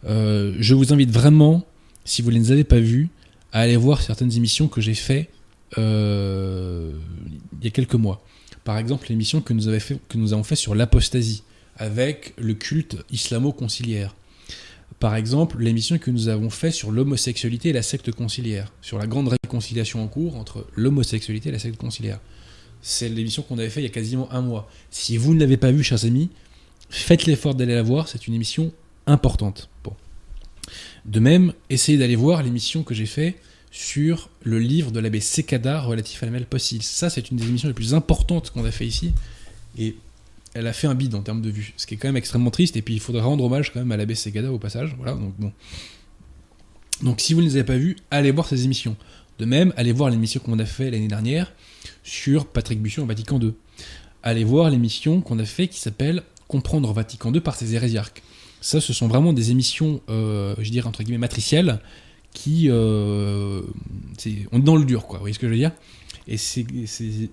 Euh, 0.06 0.56
je 0.60 0.74
vous 0.74 0.94
invite 0.94 1.12
vraiment, 1.12 1.66
si 2.06 2.22
vous 2.22 2.32
ne 2.32 2.38
les 2.38 2.52
avez 2.52 2.64
pas 2.64 2.80
vues, 2.80 3.10
à 3.52 3.62
aller 3.62 3.78
voir 3.78 4.02
certaines 4.02 4.34
émissions 4.34 4.68
que 4.68 4.82
j'ai 4.82 4.96
faites 4.96 5.30
euh, 5.78 6.92
il 7.60 7.66
y 7.66 7.68
a 7.68 7.72
quelques 7.72 7.96
mois. 7.96 8.24
Par 8.64 8.78
exemple, 8.78 9.08
l'émission 9.10 9.42
que, 9.42 9.54
nous 9.54 9.64
que 9.64 10.18
nous 10.18 10.34
avons 10.34 10.44
fait 10.44 10.56
sur 10.56 10.76
l'apostasie, 10.76 11.44
avec 11.78 12.34
le 12.38 12.54
culte 12.54 12.98
islamo-conciliaire. 13.12 14.16
Par 15.00 15.16
exemple, 15.16 15.60
l'émission 15.60 15.98
que 15.98 16.12
nous 16.12 16.30
avons 16.30 16.50
fait 16.50 16.72
sur 16.72 16.92
l'homosexualité 16.92 17.70
et 17.70 17.74
la 17.74 17.82
secte 17.82 18.12
conciliaire, 18.12 18.72
sur 18.82 18.98
la 18.98 19.08
grande 19.08 19.30
réconciliation 19.30 20.04
en 20.04 20.08
cours 20.08 20.38
entre 20.38 20.66
l'homosexualité 20.76 21.50
et 21.50 21.52
la 21.52 21.60
secte 21.60 21.78
conciliaire. 21.78 22.20
C'est 22.84 23.10
l'émission 23.10 23.42
qu'on 23.42 23.58
avait 23.58 23.70
fait 23.70 23.80
il 23.80 23.86
y 23.86 23.88
a 23.88 23.90
quasiment 23.90 24.32
un 24.32 24.42
mois. 24.42 24.70
Si 24.92 25.18
vous 25.18 25.34
ne 25.34 25.40
l'avez 25.40 25.58
pas 25.58 25.72
vue, 25.72 25.84
chers 25.84 26.06
amis, 26.06 26.30
faites 26.90 27.26
l'effort 27.26 27.56
d'aller 27.56 27.74
la 27.74 27.82
voir, 27.82 28.08
c'est 28.08 28.28
une 28.28 28.36
émission 28.36 28.72
importante. 29.08 29.70
De 31.06 31.20
même, 31.20 31.54
essayez 31.70 31.98
d'aller 31.98 32.16
voir 32.16 32.44
l'émission 32.44 32.84
que 32.84 32.94
j'ai 32.94 33.06
fait 33.06 33.36
sur 33.72 34.30
le 34.44 34.60
livre 34.60 34.92
de 34.92 35.00
l'abbé 35.00 35.20
Sekada 35.20 35.82
relatif 35.82 36.22
à 36.24 36.26
la 36.26 36.32
mêle 36.32 36.46
possible. 36.46 36.84
Ça, 36.84 37.10
c'est 37.10 37.32
une 37.32 37.38
des 37.38 37.48
émissions 37.48 37.68
les 37.68 37.74
plus 37.74 37.94
importantes 37.94 38.52
qu'on 38.52 38.64
a 38.66 38.72
fait 38.72 38.86
ici. 38.86 39.14
Et 39.78 39.96
elle 40.54 40.68
a 40.68 40.74
fait 40.74 40.88
un 40.88 40.96
bide 40.96 41.16
en 41.16 41.22
termes 41.22 41.42
de 41.42 41.50
vues, 41.50 41.74
ce 41.78 41.88
qui 41.88 41.96
est 41.96 41.98
quand 41.98 42.08
même 42.08 42.18
extrêmement 42.18 42.52
triste. 42.52 42.78
Et 42.78 42.82
puis, 42.82 42.94
il 42.94 43.00
faudrait 43.00 43.24
rendre 43.24 43.44
hommage 43.44 43.74
quand 43.74 43.80
même 43.80 43.92
à 43.92 43.98
l'abbé 43.98 44.16
Sekada 44.16 44.52
au 44.52 44.60
passage. 44.60 44.94
Voilà, 44.98 45.14
donc 45.14 45.34
bon. 45.38 45.52
Donc, 47.02 47.20
si 47.20 47.34
vous 47.34 47.42
ne 47.42 47.48
les 47.48 47.56
avez 47.56 47.66
pas 47.66 47.78
vues, 47.78 47.96
allez 48.12 48.32
voir 48.32 48.48
ces 48.48 48.64
émissions. 48.64 48.96
De 49.40 49.46
même, 49.46 49.74
allez 49.78 49.92
voir 49.92 50.10
l'émission 50.10 50.40
qu'on 50.40 50.60
a 50.60 50.66
fait 50.66 50.92
l'année 50.92 51.08
dernière 51.08 51.54
sur 52.04 52.46
Patrick 52.46 52.82
Bussian 52.82 53.04
au 53.04 53.08
Vatican 53.08 53.40
II. 53.40 53.54
Allez 54.22 54.44
voir 54.44 54.70
l'émission 54.70 55.22
qu'on 55.22 55.40
a 55.40 55.46
fait 55.46 55.68
qui 55.68 55.80
s'appelle 55.80 56.24
Comprendre 56.48 56.92
Vatican 56.94 57.34
II 57.34 57.42
par 57.42 57.56
ses 57.56 57.74
hérésiarques. 57.74 58.22
Ça, 58.62 58.80
ce 58.80 58.94
sont 58.94 59.08
vraiment 59.08 59.34
des 59.34 59.52
émissions, 59.52 60.02
euh, 60.10 60.56
je 60.60 60.70
dirais 60.70 60.88
entre 60.88 61.04
guillemets, 61.04 61.18
matricielles, 61.18 61.80
qui. 62.34 62.68
Euh, 62.70 63.62
on 64.52 64.60
est 64.60 64.64
dans 64.64 64.76
le 64.76 64.86
dur, 64.86 65.06
quoi. 65.06 65.18
Vous 65.18 65.24
voyez 65.24 65.34
ce 65.34 65.40
que 65.40 65.48
je 65.48 65.52
veux 65.52 65.58
dire? 65.58 65.72
Et 66.28 66.38
ce 66.38 66.64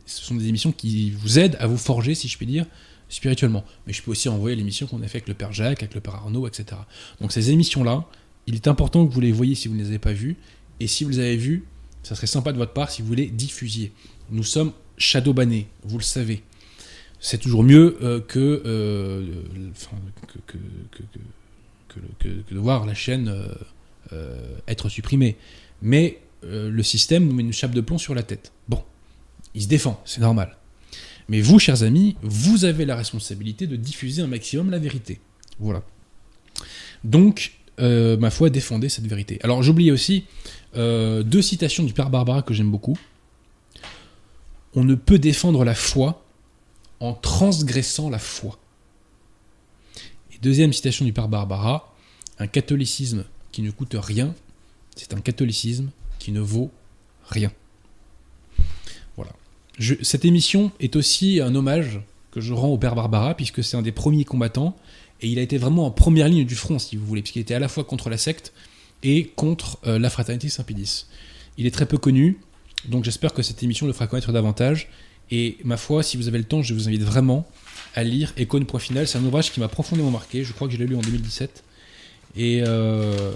sont 0.07 0.35
des 0.35 0.49
émissions 0.49 0.73
qui 0.73 1.11
vous 1.13 1.39
aident 1.39 1.57
à 1.61 1.67
vous 1.67 1.77
forger, 1.77 2.15
si 2.15 2.29
je 2.29 2.37
puis 2.37 2.47
dire, 2.47 2.67
spirituellement. 3.09 3.65
Mais 3.87 3.93
je 3.93 4.03
peux 4.03 4.11
aussi 4.11 4.29
envoyer 4.29 4.57
l'émission 4.57 4.87
qu'on 4.87 5.03
a 5.03 5.07
fait 5.07 5.19
avec 5.19 5.29
le 5.29 5.35
Père 5.35 5.53
Jacques, 5.53 5.83
avec 5.83 5.95
le 5.95 6.01
Père 6.01 6.17
Arnaud, 6.17 6.47
etc. 6.49 6.81
Donc 7.21 7.31
ces 7.33 7.51
émissions-là, 7.51 8.05
il 8.47 8.57
est 8.57 8.67
important 8.67 9.07
que 9.07 9.13
vous 9.13 9.21
les 9.21 9.33
voyez 9.33 9.55
si 9.55 9.69
vous 9.69 9.75
ne 9.75 9.81
les 9.81 9.89
avez 9.89 9.99
pas 9.99 10.13
vues. 10.13 10.37
Et 10.81 10.87
si 10.87 11.05
vous 11.05 11.11
les 11.11 11.19
avez 11.21 11.37
vues, 11.37 11.65
ça 12.03 12.15
serait 12.15 12.27
sympa 12.27 12.53
de 12.53 12.59
votre 12.59 12.73
part 12.73 12.91
si 12.91 13.03
vous 13.03 13.15
les 13.15 13.27
diffusiez. 13.27 13.93
Nous 14.31 14.45
sommes 14.45 14.73
shadowbannés, 14.97 15.69
vous 15.85 15.99
le 15.99 16.05
savez. 16.05 16.43
C'est 17.19 17.39
toujours 17.39 17.63
mieux 17.63 17.99
euh, 18.03 18.21
que, 18.21 18.63
euh, 18.65 19.43
que, 22.19 22.29
de 22.51 22.59
voir 22.59 22.87
la 22.87 22.95
chaîne 22.95 23.29
euh, 24.13 24.57
être 24.67 24.89
supprimé. 24.89 25.37
Mais 25.83 26.21
euh, 26.45 26.69
le 26.69 26.83
système 26.83 27.27
nous 27.27 27.35
met 27.35 27.43
une 27.43 27.53
chape 27.53 27.73
de 27.73 27.81
plomb 27.81 27.99
sur 27.99 28.13
la 28.13 28.25
tête. 28.25 28.53
Bon, 28.69 28.83
il 29.55 29.63
se 29.63 29.69
défend, 29.69 30.01
c'est 30.05 30.21
normal. 30.21 30.57
Mais 31.29 31.41
vous, 31.41 31.61
chers 31.61 31.85
amis, 31.85 32.17
vous 32.23 32.65
avez 32.65 32.87
la 32.87 32.97
responsabilité 32.97 33.69
de 33.69 33.77
diffuser 33.77 34.23
un 34.23 34.27
maximum 34.27 34.71
la 34.71 34.81
vérité. 34.81 35.21
Voilà. 35.61 35.85
Donc, 37.05 37.53
euh, 37.79 38.17
ma 38.17 38.31
foi, 38.31 38.51
défendez 38.51 38.89
cette 38.89 39.07
vérité. 39.07 39.39
Alors, 39.45 39.63
j'oubliais 39.63 39.93
aussi 39.93 40.25
deux 40.75 41.43
citations 41.43 41.85
du 41.85 41.93
Père 41.93 42.11
Barbara 42.11 42.43
que 42.43 42.55
j'aime 42.55 42.71
beaucoup. 42.71 42.99
On 44.75 44.85
ne 44.85 44.95
peut 44.95 45.19
défendre 45.19 45.65
la 45.65 45.75
foi 45.75 46.25
en 47.01 47.15
transgressant 47.15 48.11
la 48.11 48.19
foi. 48.19 48.59
Et 50.33 50.39
deuxième 50.41 50.73
citation 50.73 51.05
du 51.05 51.13
Père 51.13 51.29
Barbara, 51.29 51.95
un 52.39 52.47
catholicisme 52.47 53.25
qui 53.53 53.63
ne 53.63 53.71
coûte 53.71 53.97
rien, 53.99 54.35
c'est 54.97 55.15
un 55.15 55.21
catholicisme 55.21 55.91
qui 56.19 56.31
ne 56.31 56.41
vaut 56.41 56.71
rien. 57.29 57.51
Voilà. 59.17 59.33
cette 60.03 60.25
émission 60.25 60.73
est 60.79 60.95
aussi 60.97 61.41
un 61.41 61.55
hommage 61.55 62.01
que 62.31 62.41
je 62.41 62.53
rends 62.53 62.69
au 62.69 62.79
Père 62.79 62.95
Barbara, 62.95 63.35
puisque 63.35 63.65
c'est 63.65 63.77
un 63.77 63.83
des 63.83 63.93
premiers 63.93 64.25
combattants, 64.25 64.77
et 65.21 65.29
il 65.29 65.39
a 65.39 65.43
été 65.43 65.59
vraiment 65.59 65.87
en 65.87 65.91
première 65.91 66.29
ligne 66.29 66.47
du 66.47 66.55
front, 66.55 66.79
si 66.79 66.97
vous 66.97 67.05
voulez, 67.05 67.23
puisqu'il 67.23 67.41
était 67.41 67.55
à 67.55 67.59
la 67.59 67.69
fois 67.69 67.85
contre 67.85 68.09
la 68.09 68.17
secte 68.17 68.53
et 69.03 69.27
contre 69.37 69.79
euh, 69.87 69.99
la 69.99 70.11
fraternité 70.11 70.49
Saint-Pédis. 70.49 71.07
Il 71.57 71.67
est 71.67 71.71
très 71.71 71.87
peu 71.87 71.99
connu, 71.99 72.39
donc 72.89 73.05
j'espère 73.05 73.33
que 73.33 73.43
cette 73.43 73.63
émission 73.63 73.87
le 73.87 73.93
fera 73.93 74.07
connaître 74.07 74.33
davantage. 74.33 74.89
Et 75.31 75.59
ma 75.65 75.77
foi, 75.77 76.03
si 76.03 76.17
vous 76.17 76.29
avez 76.29 76.39
le 76.39 76.45
temps, 76.45 76.63
je 76.63 76.75
vous 76.75 76.89
invite 76.89 77.03
vraiment 77.03 77.47
à 77.95 78.03
lire 78.03 78.33
Econ 78.39 78.65
Point 78.65 78.81
Final. 78.81 79.07
C'est 79.07 79.19
un 79.19 79.25
ouvrage 79.25 79.53
qui 79.53 79.61
m'a 79.61 79.69
profondément 79.69 80.11
marqué. 80.11 80.45
Je 80.45 80.53
crois 80.53 80.67
que 80.67 80.75
je 80.75 80.79
l'ai 80.79 80.87
lu 80.87 80.97
en 80.97 81.01
2017. 81.01 81.63
Et 82.37 82.63
euh, 82.67 83.33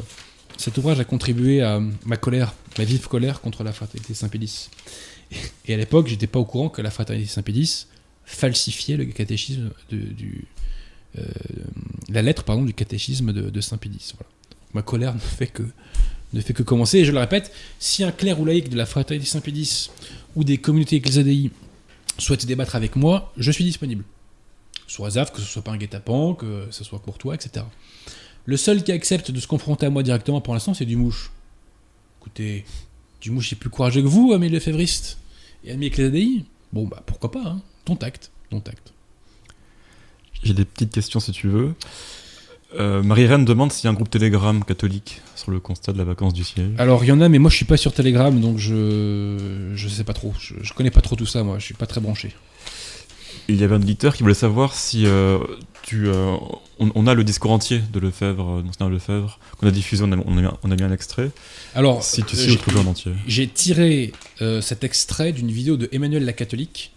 cet 0.57 0.79
ouvrage 0.79 1.01
a 1.01 1.05
contribué 1.05 1.63
à 1.63 1.81
ma 2.05 2.17
colère, 2.17 2.55
ma 2.79 2.85
vive 2.85 3.09
colère 3.09 3.41
contre 3.41 3.65
la 3.65 3.73
fraternité 3.73 4.15
Saint-Pédis. 4.15 4.71
Et 5.67 5.75
à 5.75 5.77
l'époque, 5.77 6.07
j'étais 6.09 6.27
pas 6.27 6.39
au 6.39 6.45
courant 6.45 6.69
que 6.69 6.83
la 6.83 6.91
fraternité 6.91 7.29
Saint-Pédis 7.29 7.87
falsifiait 8.25 8.97
le 8.97 9.05
catéchisme 9.07 9.71
de, 9.91 9.99
euh, 11.19 11.23
la 12.09 12.23
lettre 12.23 12.45
pardon, 12.45 12.63
du 12.63 12.75
catéchisme 12.75 13.33
de, 13.33 13.61
Saint-Pédis. 13.61 14.15
Ma 14.75 14.83
colère 14.83 15.15
ne 15.15 15.21
fait 15.21 15.47
que 15.47 16.63
commencer. 16.63 16.99
Et 16.99 17.05
je 17.05 17.13
le 17.13 17.19
répète, 17.19 17.53
si 17.79 18.05
un 18.05 18.13
clerc 18.13 18.41
ou 18.41 18.45
laïc 18.45 18.69
de 18.69 18.77
la 18.77 18.87
fraternité 18.87 19.27
Saint-Pédis 19.29 19.91
ou 20.37 20.45
des 20.45 20.59
communautés 20.59 20.97
ecclésiadei 20.97 21.51
souhaitent 22.19 22.47
débattre 22.47 22.77
avec 22.77 22.97
moi, 22.97 23.33
je 23.37 23.51
suis 23.51 23.65
disponible. 23.65 24.05
Soit 24.87 25.11
ZAF, 25.11 25.33
que 25.33 25.41
ce 25.41 25.47
soit 25.47 25.63
pas 25.63 25.73
un 25.73 25.77
guet-apens, 25.77 26.35
que 26.35 26.67
ce 26.71 26.85
soit 26.85 26.99
courtois, 26.99 27.35
etc. 27.35 27.65
Le 28.45 28.57
seul 28.57 28.83
qui 28.85 28.93
accepte 28.93 29.31
de 29.31 29.41
se 29.41 29.47
confronter 29.47 29.87
à 29.87 29.91
moi 29.91 30.03
directement 30.03 30.41
pour 30.41 30.53
l'instant, 30.53 30.75
c'est 30.75 30.85
Dumouche. 30.85 31.31
Écoutez, 32.21 32.65
Dumouche 33.21 33.53
est 33.53 33.57
plus 33.57 33.71
courageux 33.71 34.03
que 34.03 34.07
vous, 34.07 34.33
ami 34.33 34.51
Lefebvriste 34.51 35.19
et 35.65 35.73
ami 35.73 35.87
Ecclésiadei. 35.87 36.45
Bon, 36.73 36.85
bah 36.87 37.03
pourquoi 37.07 37.31
pas, 37.31 37.45
hein. 37.47 37.63
Ton 37.85 37.97
tact, 37.97 38.31
ton 38.51 38.61
tact. 38.61 38.93
J'ai 40.43 40.55
des 40.55 40.65
petites 40.65 40.93
questions 40.93 41.21
si 41.21 41.33
tu 41.33 41.49
veux. 41.49 41.75
Euh, 42.79 43.03
Marie-Reine 43.03 43.45
demande 43.45 43.73
s'il 43.73 43.85
y 43.85 43.89
a 43.89 43.91
un 43.91 43.95
groupe 43.95 44.11
Telegram 44.11 44.65
catholique 44.65 45.21
sur 45.37 45.51
le 45.51 45.61
constat 45.61 45.93
de 45.93 45.99
la 45.99 46.05
vacance 46.05 46.33
du 46.33 46.45
ciel. 46.45 46.73
Alors 46.79 47.05
il 47.05 47.09
y 47.09 47.13
en 47.13 47.21
a, 47.21 47.29
mais 47.29 47.39
moi 47.39 47.51
je 47.51 47.57
suis 47.57 47.65
pas 47.65 47.77
sur 47.77 47.93
Telegram, 47.93 48.39
donc 48.39 48.59
je 48.59 49.73
je 49.75 49.89
sais 49.89 50.05
pas 50.05 50.13
trop. 50.13 50.35
Je, 50.39 50.55
je 50.63 50.73
connais 50.73 50.91
pas 50.91 51.01
trop 51.01 51.17
tout 51.17 51.27
ça, 51.27 51.45
moi. 51.45 51.59
Je 51.59 51.65
suis 51.65 51.75
pas 51.75 51.87
très 51.87 52.01
branché. 52.01 52.35
Il 53.49 53.57
y 53.57 53.65
avait 53.65 53.75
un 53.75 53.81
éditeur 53.81 54.17
qui 54.17 54.23
voulait 54.23 54.35
savoir 54.35 54.75
si 54.75 55.05
euh, 55.07 55.39
tu, 55.83 56.09
euh, 56.09 56.37
on, 56.79 57.07
a 57.07 57.13
le 57.13 57.25
discours 57.25 57.51
entier 57.51 57.83
de 57.93 58.01
Lefebvre, 58.01 58.63
Lefebvre, 58.89 59.39
qu'on 59.59 59.67
a 59.67 59.71
diffusé, 59.71 60.03
on 60.03 60.13
a, 60.13 60.17
on, 60.17 60.71
a 60.71 60.77
mis, 60.77 60.83
un 60.83 60.93
extrait. 60.93 61.31
Alors, 61.75 62.03
si 62.03 62.23
tu 62.23 62.37
sais 62.37 62.47
le 62.47 62.79
en 62.79 62.87
entier. 62.87 63.13
J'ai 63.27 63.47
tiré 63.47 64.13
cet 64.63 64.83
extrait 64.83 65.33
d'une 65.33 65.51
vidéo 65.51 65.77
de 65.77 65.91
Emmanuel 65.93 66.25
la 66.25 66.33
catholique 66.33 66.93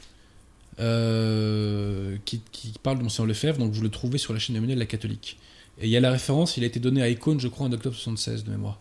qui, 0.78 2.42
qui, 2.52 2.74
parle 2.82 3.00
de 3.00 3.04
Monseigneur 3.04 3.28
Lefebvre, 3.28 3.58
donc 3.58 3.74
vous 3.74 3.82
le 3.82 3.90
trouvez 3.90 4.18
sur 4.18 4.32
la 4.32 4.40
chaîne 4.40 4.56
Emmanuel 4.56 4.78
la 4.78 4.86
catholique. 4.86 5.38
Et 5.80 5.86
il 5.86 5.90
y 5.90 5.98
a 5.98 6.00
la 6.00 6.12
référence, 6.12 6.58
il 6.58 6.64
a 6.64 6.68
été 6.68 6.80
donné 6.80 7.02
à 7.02 7.10
Icône, 7.10 7.40
je 7.40 7.48
crois, 7.48 7.68
en 7.68 7.72
octobre 7.72 7.96
76 7.96 8.44
de 8.44 8.52
mémoire. 8.52 8.80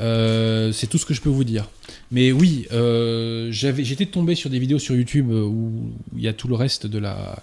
Euh, 0.00 0.72
c'est 0.72 0.86
tout 0.86 0.98
ce 0.98 1.06
que 1.06 1.14
je 1.14 1.20
peux 1.20 1.28
vous 1.28 1.44
dire. 1.44 1.68
Mais 2.10 2.32
oui, 2.32 2.66
euh, 2.72 3.50
j'étais 3.50 4.06
tombé 4.06 4.34
sur 4.34 4.50
des 4.50 4.58
vidéos 4.58 4.78
sur 4.78 4.94
YouTube 4.94 5.30
euh, 5.30 5.42
où 5.42 5.92
il 6.16 6.22
y 6.22 6.28
a 6.28 6.32
tout 6.32 6.48
le 6.48 6.54
reste 6.54 6.86
de 6.86 6.98
la. 6.98 7.42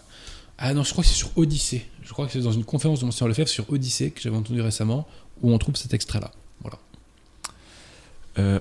Ah 0.58 0.74
non, 0.74 0.84
je 0.84 0.92
crois 0.92 1.04
que 1.04 1.10
c'est 1.10 1.16
sur 1.16 1.38
Odyssée. 1.38 1.86
Je 2.04 2.14
crois 2.14 2.28
que 2.28 2.32
c'est 2.32 2.40
dans 2.40 2.52
une 2.52 2.64
conférence 2.64 3.02
de 3.02 3.06
Monsieur 3.06 3.28
Lefebvre 3.28 3.50
sur 3.50 3.70
Odyssée 3.72 4.12
que 4.12 4.22
j'avais 4.22 4.38
entendu 4.38 4.62
récemment 4.62 5.08
où 5.42 5.52
on 5.52 5.58
trouve 5.58 5.76
cet 5.76 5.94
extrait-là. 5.94 6.32
Voilà. 6.62 6.80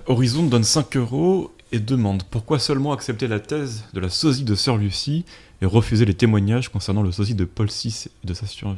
Horizon 0.07 0.45
donne 0.45 0.63
5 0.63 0.97
euros 0.97 1.53
et 1.73 1.81
demande 1.81 2.23
pourquoi 2.25 2.61
seulement 2.61 2.93
accepter 2.93 3.27
la 3.27 3.41
thèse 3.41 3.85
de 3.93 4.01
la 4.01 4.09
sosie 4.09 4.45
de 4.45 4.55
Sœur 4.55 4.77
Lucie 4.77 5.25
refuser 5.67 6.05
les 6.05 6.15
témoignages 6.15 6.69
concernant 6.69 7.03
le 7.03 7.13
sosie 7.13 7.35
de 7.35 7.45
Paul 7.45 7.69
VI 7.69 8.07
et 8.23 8.27
de 8.27 8.35
sa 8.35 8.47
survie. 8.47 8.77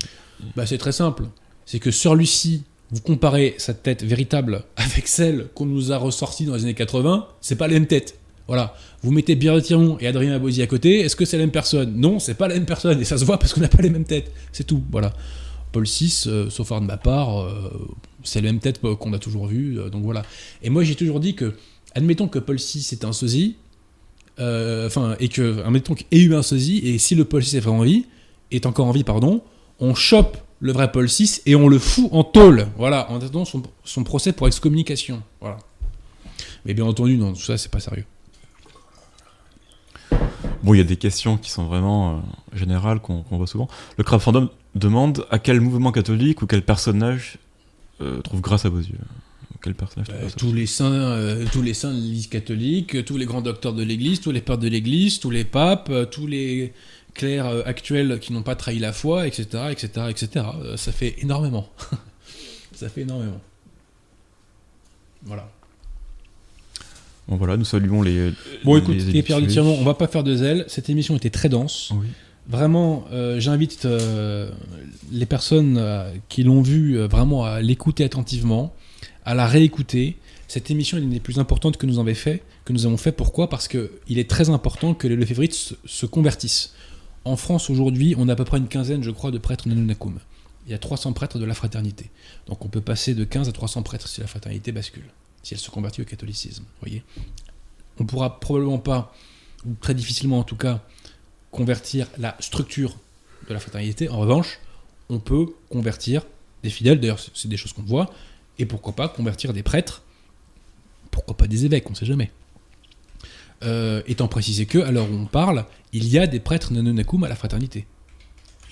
Bah 0.56 0.66
c'est 0.66 0.78
très 0.78 0.92
simple. 0.92 1.24
C'est 1.64 1.78
que 1.78 1.90
Sœur 1.90 2.14
Lucie 2.14 2.64
vous 2.90 3.00
comparez 3.00 3.54
sa 3.58 3.74
tête 3.74 4.04
véritable 4.04 4.64
avec 4.76 5.08
celle 5.08 5.48
qu'on 5.54 5.66
nous 5.66 5.92
a 5.92 5.98
ressortie 5.98 6.44
dans 6.46 6.54
les 6.54 6.62
années 6.64 6.74
80, 6.74 7.26
c'est 7.40 7.56
pas 7.56 7.66
la 7.66 7.74
même 7.74 7.86
tête. 7.86 8.18
Voilà. 8.46 8.76
Vous 9.02 9.10
mettez 9.10 9.36
Tiron 9.36 9.98
et 9.98 10.06
Adrien 10.06 10.34
Abosi 10.34 10.62
à 10.62 10.66
côté, 10.68 11.00
est-ce 11.00 11.16
que 11.16 11.24
c'est 11.24 11.36
la 11.36 11.42
même 11.42 11.50
personne? 11.50 11.94
Non, 11.96 12.20
c'est 12.20 12.34
pas 12.34 12.46
la 12.46 12.54
même 12.54 12.66
personne, 12.66 13.00
et 13.00 13.04
ça 13.04 13.18
se 13.18 13.24
voit 13.24 13.38
parce 13.38 13.52
qu'on 13.52 13.60
n'a 13.60 13.68
pas 13.68 13.82
les 13.82 13.90
mêmes 13.90 14.04
têtes. 14.04 14.32
C'est 14.52 14.64
tout, 14.64 14.82
voilà. 14.90 15.12
Paul 15.72 15.84
VI, 15.84 16.24
euh, 16.28 16.48
sauf 16.48 16.70
de 16.70 16.78
ma 16.86 16.96
part, 16.96 17.42
euh, 17.42 17.88
c'est 18.22 18.40
la 18.40 18.52
même 18.52 18.60
tête 18.60 18.80
qu'on 18.80 19.12
a 19.12 19.18
toujours 19.18 19.48
vue, 19.48 19.80
euh, 19.80 19.90
donc 19.90 20.04
voilà. 20.04 20.22
Et 20.62 20.70
moi 20.70 20.84
j'ai 20.84 20.94
toujours 20.94 21.18
dit 21.18 21.34
que, 21.34 21.54
admettons 21.94 22.28
que 22.28 22.38
Paul 22.38 22.56
VI 22.56 22.88
est 22.92 23.04
un 23.04 23.12
sosie, 23.12 23.56
enfin, 24.38 25.16
et 25.20 25.28
que, 25.28 25.62
admettons 25.64 25.94
qu'il 25.94 26.06
ait 26.10 26.22
eu 26.22 26.34
un 26.34 26.42
sosie, 26.42 26.78
et 26.84 26.98
si 26.98 27.14
le 27.14 27.24
Paul 27.24 27.42
VI 27.42 28.06
est 28.50 28.66
encore 28.66 28.86
en 28.86 28.92
vie, 28.92 29.04
pardon, 29.04 29.42
on 29.80 29.94
chope 29.94 30.38
le 30.60 30.72
vrai 30.72 30.90
Paul 30.90 31.06
VI 31.06 31.40
et 31.46 31.54
on 31.54 31.68
le 31.68 31.78
fout 31.78 32.08
en 32.12 32.24
tôle, 32.24 32.66
voilà, 32.76 33.10
en 33.10 33.16
attendant 33.16 33.44
son, 33.44 34.04
procès 34.04 34.32
pour 34.32 34.46
excommunication, 34.46 35.22
voilà. 35.40 35.58
Mais 36.64 36.74
bien 36.74 36.84
entendu, 36.84 37.16
non, 37.16 37.32
tout 37.32 37.40
ça, 37.40 37.56
c'est 37.56 37.70
pas 37.70 37.80
sérieux. 37.80 38.04
Bon, 40.62 40.74
il 40.74 40.78
y 40.78 40.80
a 40.80 40.84
des 40.84 40.96
questions 40.96 41.36
qui 41.36 41.50
sont 41.50 41.64
vraiment 41.64 42.16
euh, 42.16 42.56
générales 42.56 43.00
qu'on 43.00 43.24
voit 43.30 43.46
souvent. 43.46 43.68
Le 43.98 44.04
crowdfunding 44.04 44.48
demande 44.74 45.26
à 45.30 45.38
quel 45.38 45.60
mouvement 45.60 45.92
catholique 45.92 46.42
ou 46.42 46.46
quel 46.46 46.62
personnage 46.62 47.38
euh, 48.00 48.20
trouve 48.22 48.40
grâce 48.40 48.64
à 48.64 48.68
vos 48.68 48.80
yeux? 48.80 48.98
Quel 49.66 49.74
personnage 49.74 50.06
euh, 50.12 50.28
tous, 50.36 50.52
les 50.52 50.66
saints, 50.66 50.92
euh, 50.92 51.44
tous 51.50 51.60
les 51.60 51.74
saints 51.74 51.92
de 51.92 51.98
l'Église 51.98 52.28
catholique, 52.28 53.04
tous 53.04 53.16
les 53.16 53.24
grands 53.24 53.40
docteurs 53.40 53.72
de 53.72 53.82
l'Église, 53.82 54.20
tous 54.20 54.30
les 54.30 54.40
pères 54.40 54.58
de 54.58 54.68
l'Église, 54.68 55.18
tous 55.18 55.30
les 55.30 55.42
papes, 55.42 55.90
tous 56.12 56.28
les 56.28 56.72
clercs 57.14 57.46
actuels 57.66 58.20
qui 58.20 58.32
n'ont 58.32 58.44
pas 58.44 58.54
trahi 58.54 58.78
la 58.78 58.92
foi, 58.92 59.26
etc., 59.26 59.64
etc., 59.72 59.88
etc. 60.08 60.46
ça 60.76 60.92
fait 60.92 61.16
énormément. 61.18 61.68
ça 62.72 62.88
fait 62.88 63.00
énormément. 63.00 63.40
Voilà. 65.24 65.50
Bon 67.26 67.34
voilà, 67.34 67.56
nous 67.56 67.64
saluons 67.64 68.02
les. 68.02 68.30
Bon 68.62 68.76
écoute, 68.76 68.98
et 69.12 69.22
Pierre 69.24 69.40
on 69.64 69.82
va 69.82 69.94
pas 69.94 70.06
faire 70.06 70.22
de 70.22 70.36
zèle. 70.36 70.64
Cette 70.68 70.90
émission 70.90 71.16
était 71.16 71.30
très 71.30 71.48
dense. 71.48 71.90
Oui. 71.92 72.06
Vraiment, 72.48 73.04
euh, 73.12 73.40
j'invite 73.40 73.86
euh, 73.86 74.48
les 75.10 75.26
personnes 75.26 75.78
euh, 75.78 76.12
qui 76.28 76.44
l'ont 76.44 76.62
vu 76.62 76.96
vraiment 76.98 77.44
à 77.44 77.60
l'écouter 77.60 78.04
attentivement, 78.04 78.72
à 79.26 79.34
la 79.34 79.46
réécouter. 79.46 80.16
Cette 80.48 80.70
émission 80.70 80.96
est 80.96 81.00
l'une 81.00 81.10
des 81.10 81.20
plus 81.20 81.38
importantes 81.38 81.76
que 81.76 81.84
nous 81.84 81.98
avons 81.98 82.14
fait. 82.14 82.42
Que 82.64 82.72
nous 82.72 82.86
avons 82.86 82.96
fait. 82.96 83.12
Pourquoi? 83.12 83.50
Parce 83.50 83.68
qu'il 83.68 83.90
est 84.08 84.30
très 84.30 84.48
important 84.48 84.94
que 84.94 85.06
les 85.06 85.16
Lefévrites 85.16 85.52
se, 85.52 85.74
se 85.84 86.06
convertissent. 86.06 86.72
En 87.24 87.36
France 87.36 87.68
aujourd'hui, 87.68 88.14
on 88.16 88.28
a 88.28 88.32
à 88.32 88.36
peu 88.36 88.44
près 88.44 88.58
une 88.58 88.68
quinzaine, 88.68 89.02
je 89.02 89.10
crois, 89.10 89.32
de 89.32 89.38
prêtres 89.38 89.68
nanunakum. 89.68 90.18
Il 90.66 90.72
y 90.72 90.74
a 90.74 90.78
300 90.78 91.12
prêtres 91.12 91.38
de 91.38 91.44
la 91.44 91.54
fraternité. 91.54 92.10
Donc 92.46 92.64
on 92.64 92.68
peut 92.68 92.80
passer 92.80 93.14
de 93.14 93.24
15 93.24 93.48
à 93.48 93.52
300 93.52 93.82
prêtres 93.82 94.08
si 94.08 94.20
la 94.20 94.28
fraternité 94.28 94.72
bascule, 94.72 95.04
si 95.42 95.54
elle 95.54 95.60
se 95.60 95.70
convertit 95.70 96.02
au 96.02 96.04
catholicisme. 96.04 96.64
Voyez? 96.80 97.02
On 97.98 98.04
pourra 98.04 98.40
probablement 98.40 98.78
pas, 98.78 99.14
ou 99.64 99.74
très 99.80 99.94
difficilement 99.94 100.38
en 100.38 100.44
tout 100.44 100.56
cas, 100.56 100.82
convertir 101.50 102.08
la 102.18 102.36
structure 102.40 102.96
de 103.48 103.54
la 103.54 103.60
fraternité. 103.60 104.08
En 104.08 104.18
revanche, 104.18 104.58
on 105.08 105.18
peut 105.18 105.46
convertir 105.68 106.22
des 106.62 106.70
fidèles, 106.70 107.00
d'ailleurs 107.00 107.20
c'est 107.34 107.48
des 107.48 107.56
choses 107.56 107.72
qu'on 107.72 107.82
voit, 107.82 108.10
et 108.58 108.66
pourquoi 108.66 108.94
pas 108.94 109.08
convertir 109.08 109.52
des 109.52 109.62
prêtres, 109.62 110.02
pourquoi 111.10 111.36
pas 111.36 111.46
des 111.46 111.64
évêques, 111.64 111.86
on 111.86 111.92
ne 111.92 111.96
sait 111.96 112.06
jamais. 112.06 112.30
Euh, 113.64 114.02
étant 114.06 114.28
précisé 114.28 114.66
que, 114.66 114.78
à 114.78 114.90
l'heure 114.90 115.10
où 115.10 115.14
on 115.14 115.26
parle, 115.26 115.64
il 115.92 116.06
y 116.08 116.18
a 116.18 116.26
des 116.26 116.40
prêtres 116.40 116.72
nanonakum 116.72 117.24
à 117.24 117.28
la 117.28 117.36
fraternité. 117.36 117.86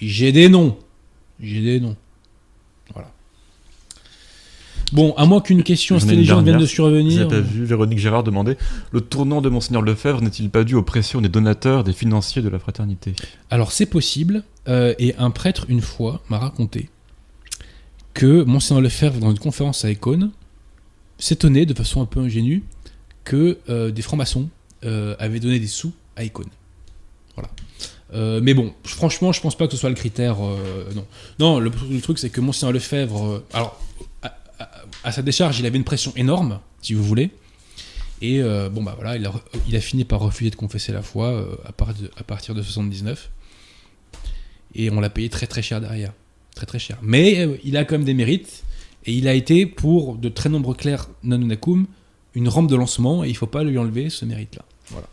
J'ai 0.01 0.31
des 0.33 0.49
noms. 0.49 0.77
J'ai 1.41 1.63
des 1.63 1.81
noms. 1.81 1.97
Voilà. 2.93 3.11
Bon, 4.93 5.15
à 5.17 5.25
moins 5.25 5.41
qu'une 5.41 5.63
question 5.63 5.97
intelligente 5.97 6.45
vienne 6.45 6.59
de 6.59 6.67
survenir. 6.67 7.27
Vous 7.27 7.35
avez 7.35 7.43
vu 7.43 7.65
Véronique 7.65 7.99
Gérard 7.99 8.23
demander 8.23 8.57
Le 8.93 9.01
tournant 9.01 9.41
de 9.41 9.49
Monseigneur 9.49 9.83
Lefebvre 9.83 10.21
n'est-il 10.21 10.51
pas 10.51 10.65
dû 10.65 10.75
aux 10.75 10.83
pressions 10.83 11.21
des 11.21 11.29
donateurs, 11.29 11.83
des 11.83 11.95
financiers 11.95 12.43
de 12.43 12.49
la 12.49 12.59
fraternité? 12.59 13.15
Alors, 13.51 13.73
c'est 13.73 13.87
possible. 13.87 14.45
Euh, 14.69 14.95
et 14.99 15.15
un 15.17 15.31
prêtre, 15.31 15.67
une 15.69 15.81
fois, 15.81 16.23
m'a 16.29 16.39
raconté 16.39 16.91
que 18.15 18.43
Monseigneur 18.45 18.81
Lefebvre, 18.81 19.19
dans 19.19 19.31
une 19.31 19.39
conférence 19.39 19.85
à 19.85 19.91
Ecône, 19.91 20.31
s'étonnait 21.19 21.67
de 21.67 21.75
façon 21.75 22.01
un 22.01 22.07
peu 22.07 22.21
ingénue 22.21 22.63
que 23.25 23.59
euh, 23.69 23.91
des 23.91 24.03
francs-maçons 24.03 24.49
euh, 24.85 25.15
avaient 25.19 25.41
donné 25.41 25.59
des 25.59 25.67
sous 25.67 25.93
à 26.17 26.25
Ecône. 26.25 26.51
Voilà. 27.35 27.51
mais 28.41 28.55
bon, 28.55 28.73
franchement, 28.85 29.33
je 29.33 29.41
pense 29.41 29.57
pas 29.57 29.67
que 29.67 29.73
ce 29.73 29.79
soit 29.79 29.89
le 29.89 29.97
critère. 29.97 30.37
non, 30.39 31.07
non. 31.41 31.59
Le, 31.59 31.71
truc, 32.01 32.19
c'est 32.19 32.31
que 32.31 32.41
Monseigneur 32.41 32.73
Lefebvre. 32.73 33.43
alors, 33.53 33.81
à 35.03 35.13
sa 35.13 35.23
décharge, 35.23 35.59
il 35.59 35.67
avait 35.67 35.79
une 35.79 35.85
pression 35.85 36.13
énorme, 36.17 36.61
si 36.81 36.95
vous 36.95 37.03
voulez. 37.03 37.31
Et 38.21 38.41
euh, 38.41 38.71
bon, 38.71 38.83
bah 38.83 38.95
voilà, 38.99 39.17
il 39.17 39.77
a, 39.77 39.81
fini 39.81 40.05
par 40.05 40.21
refuser 40.21 40.51
de 40.51 40.57
confesser 40.57 40.93
la 40.93 41.03
foi 41.03 41.27
euh, 41.27 41.57
à, 41.67 41.73
partir 41.73 42.05
de, 42.05 42.11
à 42.17 42.23
partir 42.23 42.55
de 42.55 42.63
79. 42.63 43.31
Et 44.75 44.91
on 44.91 45.01
l'a 45.01 45.11
payé 45.11 45.29
très 45.29 45.47
très 45.47 45.63
cher 45.63 45.81
derrière. 45.81 46.13
Très 46.55 46.67
très 46.67 46.79
cher. 46.79 46.99
Mais 47.03 47.41
euh, 47.41 47.57
il 47.65 47.77
a 47.77 47.85
quand 47.85 47.97
même 47.97 48.05
des 48.05 48.15
mérites. 48.15 48.65
Et 49.07 49.13
il 49.13 49.29
a 49.29 49.35
été, 49.35 49.67
pour 49.67 50.17
de 50.17 50.29
très 50.29 50.49
nombreux 50.49 50.75
clercs 50.75 51.09
nanunakum, 51.23 51.87
une 52.35 52.49
rampe 52.49 52.71
de 52.71 52.77
lancement. 52.77 53.25
Et 53.25 53.29
il 53.29 53.33
ne 53.33 53.37
faut 53.37 53.47
pas 53.47 53.65
lui 53.65 53.77
enlever 53.77 54.09
ce 54.11 54.25
mérite-là. 54.25 54.65
Voilà. 54.91 55.09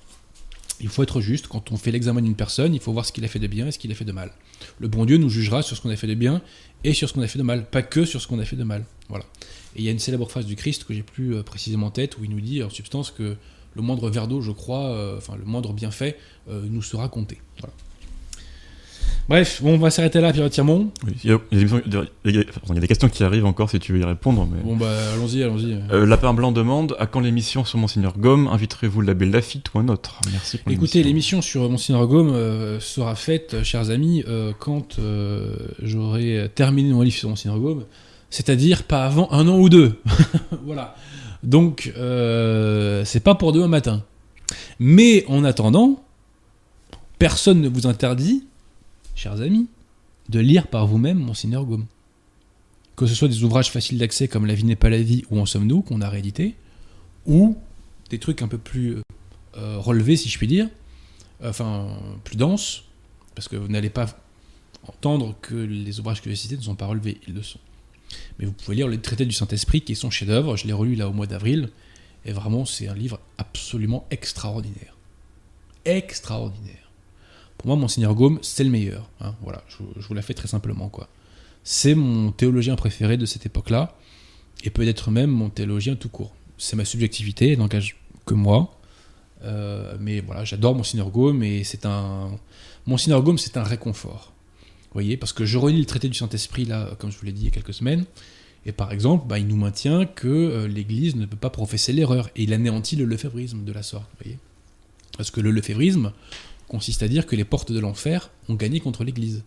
Il 0.79 0.89
faut 0.89 1.03
être 1.03 1.21
juste. 1.21 1.47
Quand 1.47 1.71
on 1.71 1.77
fait 1.77 1.91
l'examen 1.91 2.21
d'une 2.21 2.35
personne, 2.35 2.73
il 2.73 2.79
faut 2.79 2.93
voir 2.93 3.05
ce 3.05 3.11
qu'il 3.11 3.25
a 3.25 3.27
fait 3.27 3.39
de 3.39 3.47
bien 3.47 3.67
et 3.67 3.71
ce 3.71 3.79
qu'il 3.79 3.91
a 3.91 3.95
fait 3.95 4.05
de 4.05 4.11
mal. 4.11 4.31
Le 4.79 4.87
bon 4.87 5.05
Dieu 5.05 5.17
nous 5.17 5.29
jugera 5.29 5.61
sur 5.61 5.75
ce 5.75 5.81
qu'on 5.81 5.89
a 5.89 5.95
fait 5.95 6.07
de 6.07 6.15
bien 6.15 6.41
et 6.83 6.93
sur 6.93 7.09
ce 7.09 7.13
qu'on 7.13 7.21
a 7.21 7.27
fait 7.27 7.39
de 7.39 7.43
mal. 7.43 7.65
Pas 7.69 7.81
que 7.81 8.05
sur 8.05 8.21
ce 8.21 8.27
qu'on 8.27 8.39
a 8.39 8.45
fait 8.45 8.55
de 8.55 8.63
mal. 8.63 8.85
Voilà. 9.09 9.25
Et 9.75 9.79
il 9.79 9.85
y 9.85 9.89
a 9.89 9.91
une 9.91 9.99
célèbre 9.99 10.29
phrase 10.29 10.45
du 10.45 10.55
Christ 10.55 10.83
que 10.85 10.93
j'ai 10.93 11.03
plus 11.03 11.35
euh, 11.35 11.43
précisément 11.43 11.87
en 11.87 11.91
tête 11.91 12.17
où 12.17 12.23
il 12.23 12.29
nous 12.29 12.41
dit 12.41 12.63
en 12.63 12.69
substance 12.69 13.11
que 13.11 13.35
le 13.73 13.81
moindre 13.81 14.09
verre 14.09 14.27
d'eau, 14.27 14.41
je 14.41 14.51
crois, 14.51 14.87
euh, 14.87 15.17
enfin 15.17 15.35
le 15.37 15.45
moindre 15.45 15.73
bienfait 15.73 16.17
nous 16.47 16.81
sera 16.81 17.07
compté. 17.07 17.37
Bref, 19.29 19.61
bon, 19.61 19.75
on 19.75 19.77
va 19.77 19.89
s'arrêter 19.89 20.19
là, 20.19 20.33
Pierre 20.33 20.49
Tirmont. 20.49 20.91
il, 21.23 21.29
y 21.29 21.33
a, 21.33 22.79
des 22.79 22.87
questions 22.87 23.07
qui 23.07 23.23
arrivent 23.23 23.45
encore 23.45 23.69
si 23.69 23.79
tu 23.79 23.93
veux 23.93 23.99
y 23.99 24.03
répondre. 24.03 24.47
Mais... 24.51 24.61
Bon, 24.63 24.75
bah, 24.75 24.91
allons-y, 25.13 25.43
allons-y. 25.43 25.79
Lapin 26.05 26.33
Blanc 26.33 26.51
demande 26.51 26.95
À 26.99 27.05
quand 27.05 27.19
l'émission 27.19 27.63
sur 27.63 27.79
Monseigneur 27.79 28.17
Gomme 28.17 28.47
Inviterez-vous 28.47 29.01
l'abbé 29.01 29.25
Lafitte 29.25 29.73
ou 29.73 29.79
un 29.79 29.87
autre 29.87 30.19
Merci 30.31 30.57
pour 30.57 30.71
Écoutez, 30.71 31.03
l'émission 31.03 31.41
sur 31.41 31.69
Monseigneur 31.69 32.07
Gomme 32.07 32.79
sera 32.79 33.15
faite, 33.15 33.63
chers 33.63 33.89
amis, 33.89 34.23
quand 34.59 34.99
j'aurai 35.81 36.49
terminé 36.53 36.91
mon 36.91 37.01
livre 37.01 37.17
sur 37.17 37.29
Monseigneur 37.29 37.59
Gomme 37.59 37.85
c'est-à-dire 38.31 38.83
pas 38.83 39.05
avant 39.05 39.29
un 39.31 39.47
an 39.47 39.59
ou 39.59 39.69
deux. 39.69 39.99
voilà. 40.63 40.95
Donc, 41.43 41.91
euh, 41.97 43.03
c'est 43.05 43.19
pas 43.19 43.35
pour 43.35 43.51
demain 43.51 43.67
matin. 43.67 44.03
Mais 44.79 45.25
en 45.27 45.43
attendant, 45.43 46.01
personne 47.19 47.61
ne 47.61 47.69
vous 47.69 47.85
interdit, 47.85 48.45
chers 49.15 49.41
amis, 49.41 49.67
de 50.29 50.39
lire 50.39 50.67
par 50.67 50.87
vous-même 50.87 51.19
Monseigneur 51.19 51.65
Gaume. 51.65 51.85
Que 52.95 53.05
ce 53.05 53.15
soit 53.15 53.27
des 53.27 53.43
ouvrages 53.43 53.71
faciles 53.71 53.97
d'accès 53.97 54.27
comme 54.27 54.45
La 54.45 54.53
vie 54.53 54.63
n'est 54.63 54.75
pas 54.75 54.89
la 54.89 55.01
vie 55.01 55.23
ou 55.29 55.39
En 55.39 55.45
sommes-nous, 55.45 55.81
qu'on 55.81 56.01
a 56.01 56.09
réédité, 56.09 56.55
ou 57.25 57.57
des 58.09 58.19
trucs 58.19 58.41
un 58.41 58.47
peu 58.47 58.57
plus 58.57 58.97
euh, 59.57 59.77
relevés, 59.77 60.17
si 60.17 60.29
je 60.29 60.37
puis 60.37 60.47
dire, 60.47 60.67
enfin, 61.43 61.97
plus 62.23 62.35
denses, 62.35 62.83
parce 63.35 63.47
que 63.47 63.55
vous 63.55 63.67
n'allez 63.67 63.89
pas 63.89 64.05
entendre 64.87 65.35
que 65.41 65.55
les 65.55 65.99
ouvrages 65.99 66.21
que 66.21 66.29
j'ai 66.29 66.35
cités 66.35 66.57
ne 66.57 66.61
sont 66.61 66.75
pas 66.75 66.87
relevés, 66.87 67.19
ils 67.27 67.33
le 67.33 67.43
sont. 67.43 67.59
Mais 68.39 68.45
vous 68.45 68.51
pouvez 68.51 68.75
lire 68.75 68.87
le 68.87 68.99
traité 68.99 69.25
du 69.25 69.33
Saint-Esprit, 69.33 69.81
qui 69.81 69.93
est 69.93 69.95
son 69.95 70.09
chef-d'œuvre. 70.09 70.57
Je 70.57 70.67
l'ai 70.67 70.73
relu 70.73 70.95
là 70.95 71.07
au 71.07 71.13
mois 71.13 71.27
d'avril. 71.27 71.69
Et 72.25 72.31
vraiment, 72.31 72.65
c'est 72.65 72.87
un 72.87 72.93
livre 72.93 73.19
absolument 73.37 74.05
extraordinaire. 74.11 74.95
Extraordinaire. 75.85 76.80
Pour 77.61 77.67
moi, 77.67 77.75
Monseigneur 77.75 78.15
Gaume, 78.15 78.39
c'est 78.41 78.63
le 78.63 78.71
meilleur. 78.71 79.07
Hein. 79.19 79.35
voilà, 79.43 79.63
je, 79.67 80.07
vous 80.07 80.13
la 80.15 80.23
fais 80.23 80.33
très 80.33 80.47
simplement. 80.47 80.89
quoi. 80.89 81.07
C'est 81.63 81.93
mon 81.93 82.31
théologien 82.31 82.75
préféré 82.75 83.17
de 83.17 83.27
cette 83.27 83.45
époque-là. 83.45 83.95
Et 84.63 84.71
peut-être 84.71 85.11
même 85.11 85.29
mon 85.29 85.49
théologien 85.49 85.95
tout 85.95 86.09
court. 86.09 86.33
C'est 86.57 86.75
ma 86.75 86.85
subjectivité, 86.85 87.51
elle 87.51 87.59
n'engage 87.59 87.97
que 88.25 88.33
moi. 88.33 88.79
Euh, 89.43 89.95
mais 89.99 90.21
voilà, 90.21 90.43
j'adore 90.43 90.75
Monseigneur 90.75 91.09
Gaume 91.09 91.43
et 91.43 91.63
c'est 91.63 91.85
un. 91.85 92.31
Monseigneur 92.87 93.21
Gaume, 93.21 93.37
c'est 93.37 93.57
un 93.57 93.63
réconfort 93.63 94.31
voyez, 94.93 95.17
parce 95.17 95.33
que 95.33 95.45
je 95.45 95.57
relis 95.57 95.79
le 95.79 95.85
traité 95.85 96.09
du 96.09 96.15
Saint-Esprit, 96.15 96.65
là, 96.65 96.89
comme 96.99 97.11
je 97.11 97.17
vous 97.17 97.25
l'ai 97.25 97.31
dit 97.31 97.41
il 97.41 97.45
y 97.45 97.47
a 97.47 97.51
quelques 97.51 97.73
semaines, 97.73 98.05
et 98.65 98.71
par 98.71 98.91
exemple, 98.91 99.25
bah, 99.27 99.39
il 99.39 99.47
nous 99.47 99.55
maintient 99.55 100.05
que 100.05 100.27
euh, 100.27 100.67
l'Église 100.67 101.15
ne 101.15 101.25
peut 101.25 101.37
pas 101.37 101.49
professer 101.49 101.93
l'erreur, 101.93 102.29
et 102.35 102.43
il 102.43 102.53
anéantit 102.53 102.95
le 102.95 103.05
lefévrisme 103.05 103.63
de 103.63 103.71
la 103.71 103.83
sorte, 103.83 104.09
voyez. 104.21 104.37
Parce 105.17 105.31
que 105.31 105.41
le 105.41 105.51
lefévrisme 105.51 106.13
consiste 106.71 107.03
à 107.03 107.09
dire 107.09 107.25
que 107.25 107.35
les 107.35 107.43
portes 107.43 107.73
de 107.73 107.79
l'enfer 107.81 108.31
ont 108.47 108.55
gagné 108.55 108.79
contre 108.79 109.03
l'Église, 109.03 109.43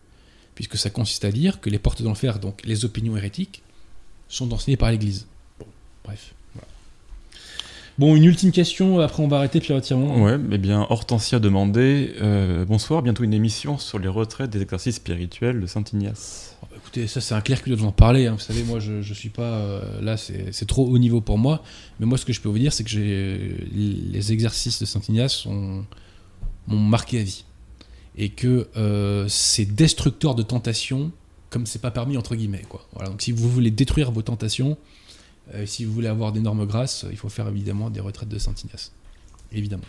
puisque 0.55 0.77
ça 0.77 0.91
consiste 0.91 1.25
à 1.25 1.33
dire 1.33 1.59
que 1.59 1.71
les 1.71 1.79
portes 1.79 2.03
de 2.03 2.07
l'enfer, 2.07 2.39
donc 2.39 2.61
les 2.65 2.85
opinions 2.85 3.17
hérétiques, 3.17 3.63
sont 4.29 4.53
enseignées 4.53 4.77
par 4.77 4.91
l'Église. 4.91 5.27
Bon, 5.59 5.65
bref. 6.05 6.35
Bon, 7.97 8.15
une 8.15 8.25
ultime 8.25 8.51
question, 8.53 9.01
après 9.01 9.23
on 9.23 9.29
va 9.29 9.39
arrêter 9.39 9.61
puis 9.61 9.73
retirement. 9.73 10.23
Ouais, 10.23 10.37
mais 10.37 10.59
bien, 10.59 10.87
Hortensia 10.91 11.39
demandait 11.39 12.13
euh, 12.21 12.67
Bonsoir, 12.67 13.01
bientôt 13.03 13.25
une 13.25 13.33
émission 13.33 13.79
sur 13.79 13.99
les 13.99 14.09
retraites 14.09 14.51
des 14.51 14.61
exercices 14.61 14.97
spirituels 14.97 15.61
de 15.63 15.67
Saint 15.67 15.85
Ignace. 15.95 16.59
Oh, 16.61 16.67
bah, 16.71 16.77
écoutez, 16.77 17.07
ça 17.07 17.23
c'est 17.23 17.35
un 17.35 17.41
clair 17.41 17.63
qui 17.63 17.71
doit 17.71 17.79
vous 17.79 17.87
en 17.87 17.93
parler. 17.93 18.27
Hein. 18.27 18.33
Vous 18.33 18.45
savez, 18.45 18.65
moi 18.65 18.81
je, 18.81 19.01
je 19.01 19.15
suis 19.15 19.31
pas. 19.31 19.43
Euh, 19.43 20.03
là, 20.03 20.19
c'est 20.19 20.67
trop 20.67 20.85
haut 20.87 20.99
niveau 20.99 21.23
pour 21.23 21.39
moi. 21.39 21.63
Mais 22.01 22.07
moi, 22.07 22.19
ce 22.19 22.27
que 22.27 22.35
je 22.35 22.41
peux 22.43 22.51
vous 22.51 22.59
dire, 22.59 22.73
c'est 22.73 22.85
que 22.85 22.99
les 22.99 24.33
exercices 24.33 24.81
de 24.81 24.85
Saint 24.85 25.01
Ignace 25.09 25.47
m'ont 26.67 26.79
marqué 26.79 27.21
à 27.21 27.23
vie. 27.23 27.45
Et 28.17 28.29
que 28.29 28.69
euh, 28.77 29.27
c'est 29.29 29.65
destructeur 29.65 30.35
de 30.35 30.43
tentations 30.43 31.11
comme 31.51 31.67
c'est 31.67 31.81
pas 31.81 31.93
permis, 31.93 32.17
entre 32.17 32.35
guillemets. 32.35 32.65
Quoi. 32.69 32.85
Voilà, 32.95 33.11
donc 33.11 33.23
si 33.23 33.31
vous 33.31 33.49
voulez 33.49 33.71
détruire 33.71 34.11
vos 34.11 34.23
tentations 34.23 34.77
euh, 35.53 35.67
si 35.67 35.85
vous 35.85 35.93
voulez 35.93 36.09
avoir 36.09 36.33
d'énormes 36.33 36.67
grâces, 36.67 37.05
il 37.11 37.17
faut 37.17 37.29
faire 37.29 37.49
évidemment 37.49 37.91
des 37.91 38.01
retraites 38.01 38.29
de 38.29 38.39
Saint-Ignace. 38.39 38.93
Évidemment. 39.53 39.85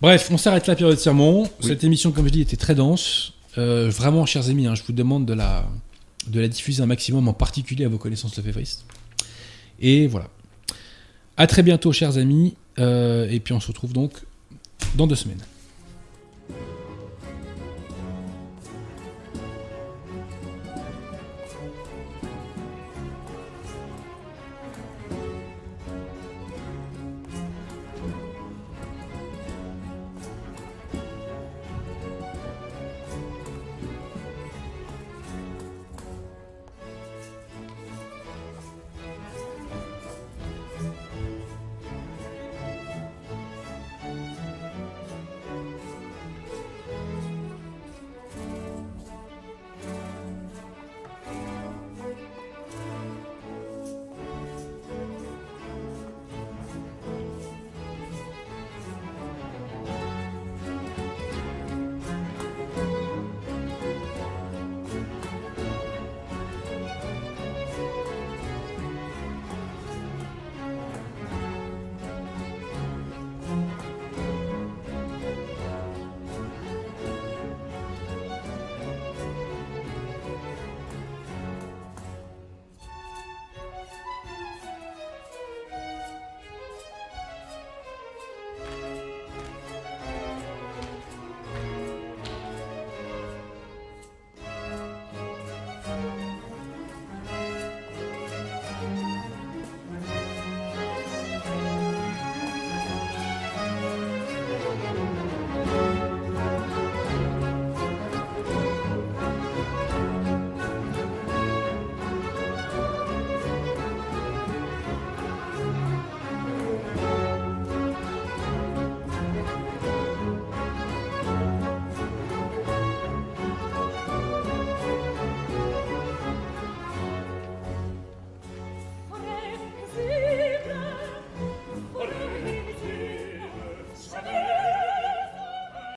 Bref, 0.00 0.28
on 0.30 0.36
s'arrête 0.36 0.66
là, 0.66 0.76
Pierre 0.76 0.90
de 0.90 0.96
Sermon. 0.96 1.48
Cette 1.60 1.82
émission, 1.82 2.12
comme 2.12 2.26
je 2.26 2.32
dis, 2.32 2.40
était 2.40 2.56
très 2.56 2.74
dense. 2.74 3.32
Euh, 3.56 3.90
vraiment, 3.90 4.26
chers 4.26 4.48
amis, 4.48 4.66
hein, 4.66 4.74
je 4.74 4.82
vous 4.84 4.92
demande 4.92 5.26
de 5.26 5.32
la, 5.32 5.66
de 6.28 6.40
la 6.40 6.48
diffuser 6.48 6.82
un 6.82 6.86
maximum, 6.86 7.26
en 7.26 7.32
particulier 7.32 7.84
à 7.84 7.88
vos 7.88 7.98
connaissances 7.98 8.36
de 8.36 8.42
févristes. 8.42 8.84
Et 9.80 10.06
voilà. 10.06 10.28
À 11.36 11.46
très 11.46 11.62
bientôt, 11.62 11.92
chers 11.92 12.18
amis. 12.18 12.54
Euh, 12.78 13.28
et 13.28 13.40
puis 13.40 13.54
on 13.54 13.60
se 13.60 13.66
retrouve 13.66 13.92
donc 13.92 14.12
dans 14.94 15.06
deux 15.06 15.14
semaines. 15.16 15.42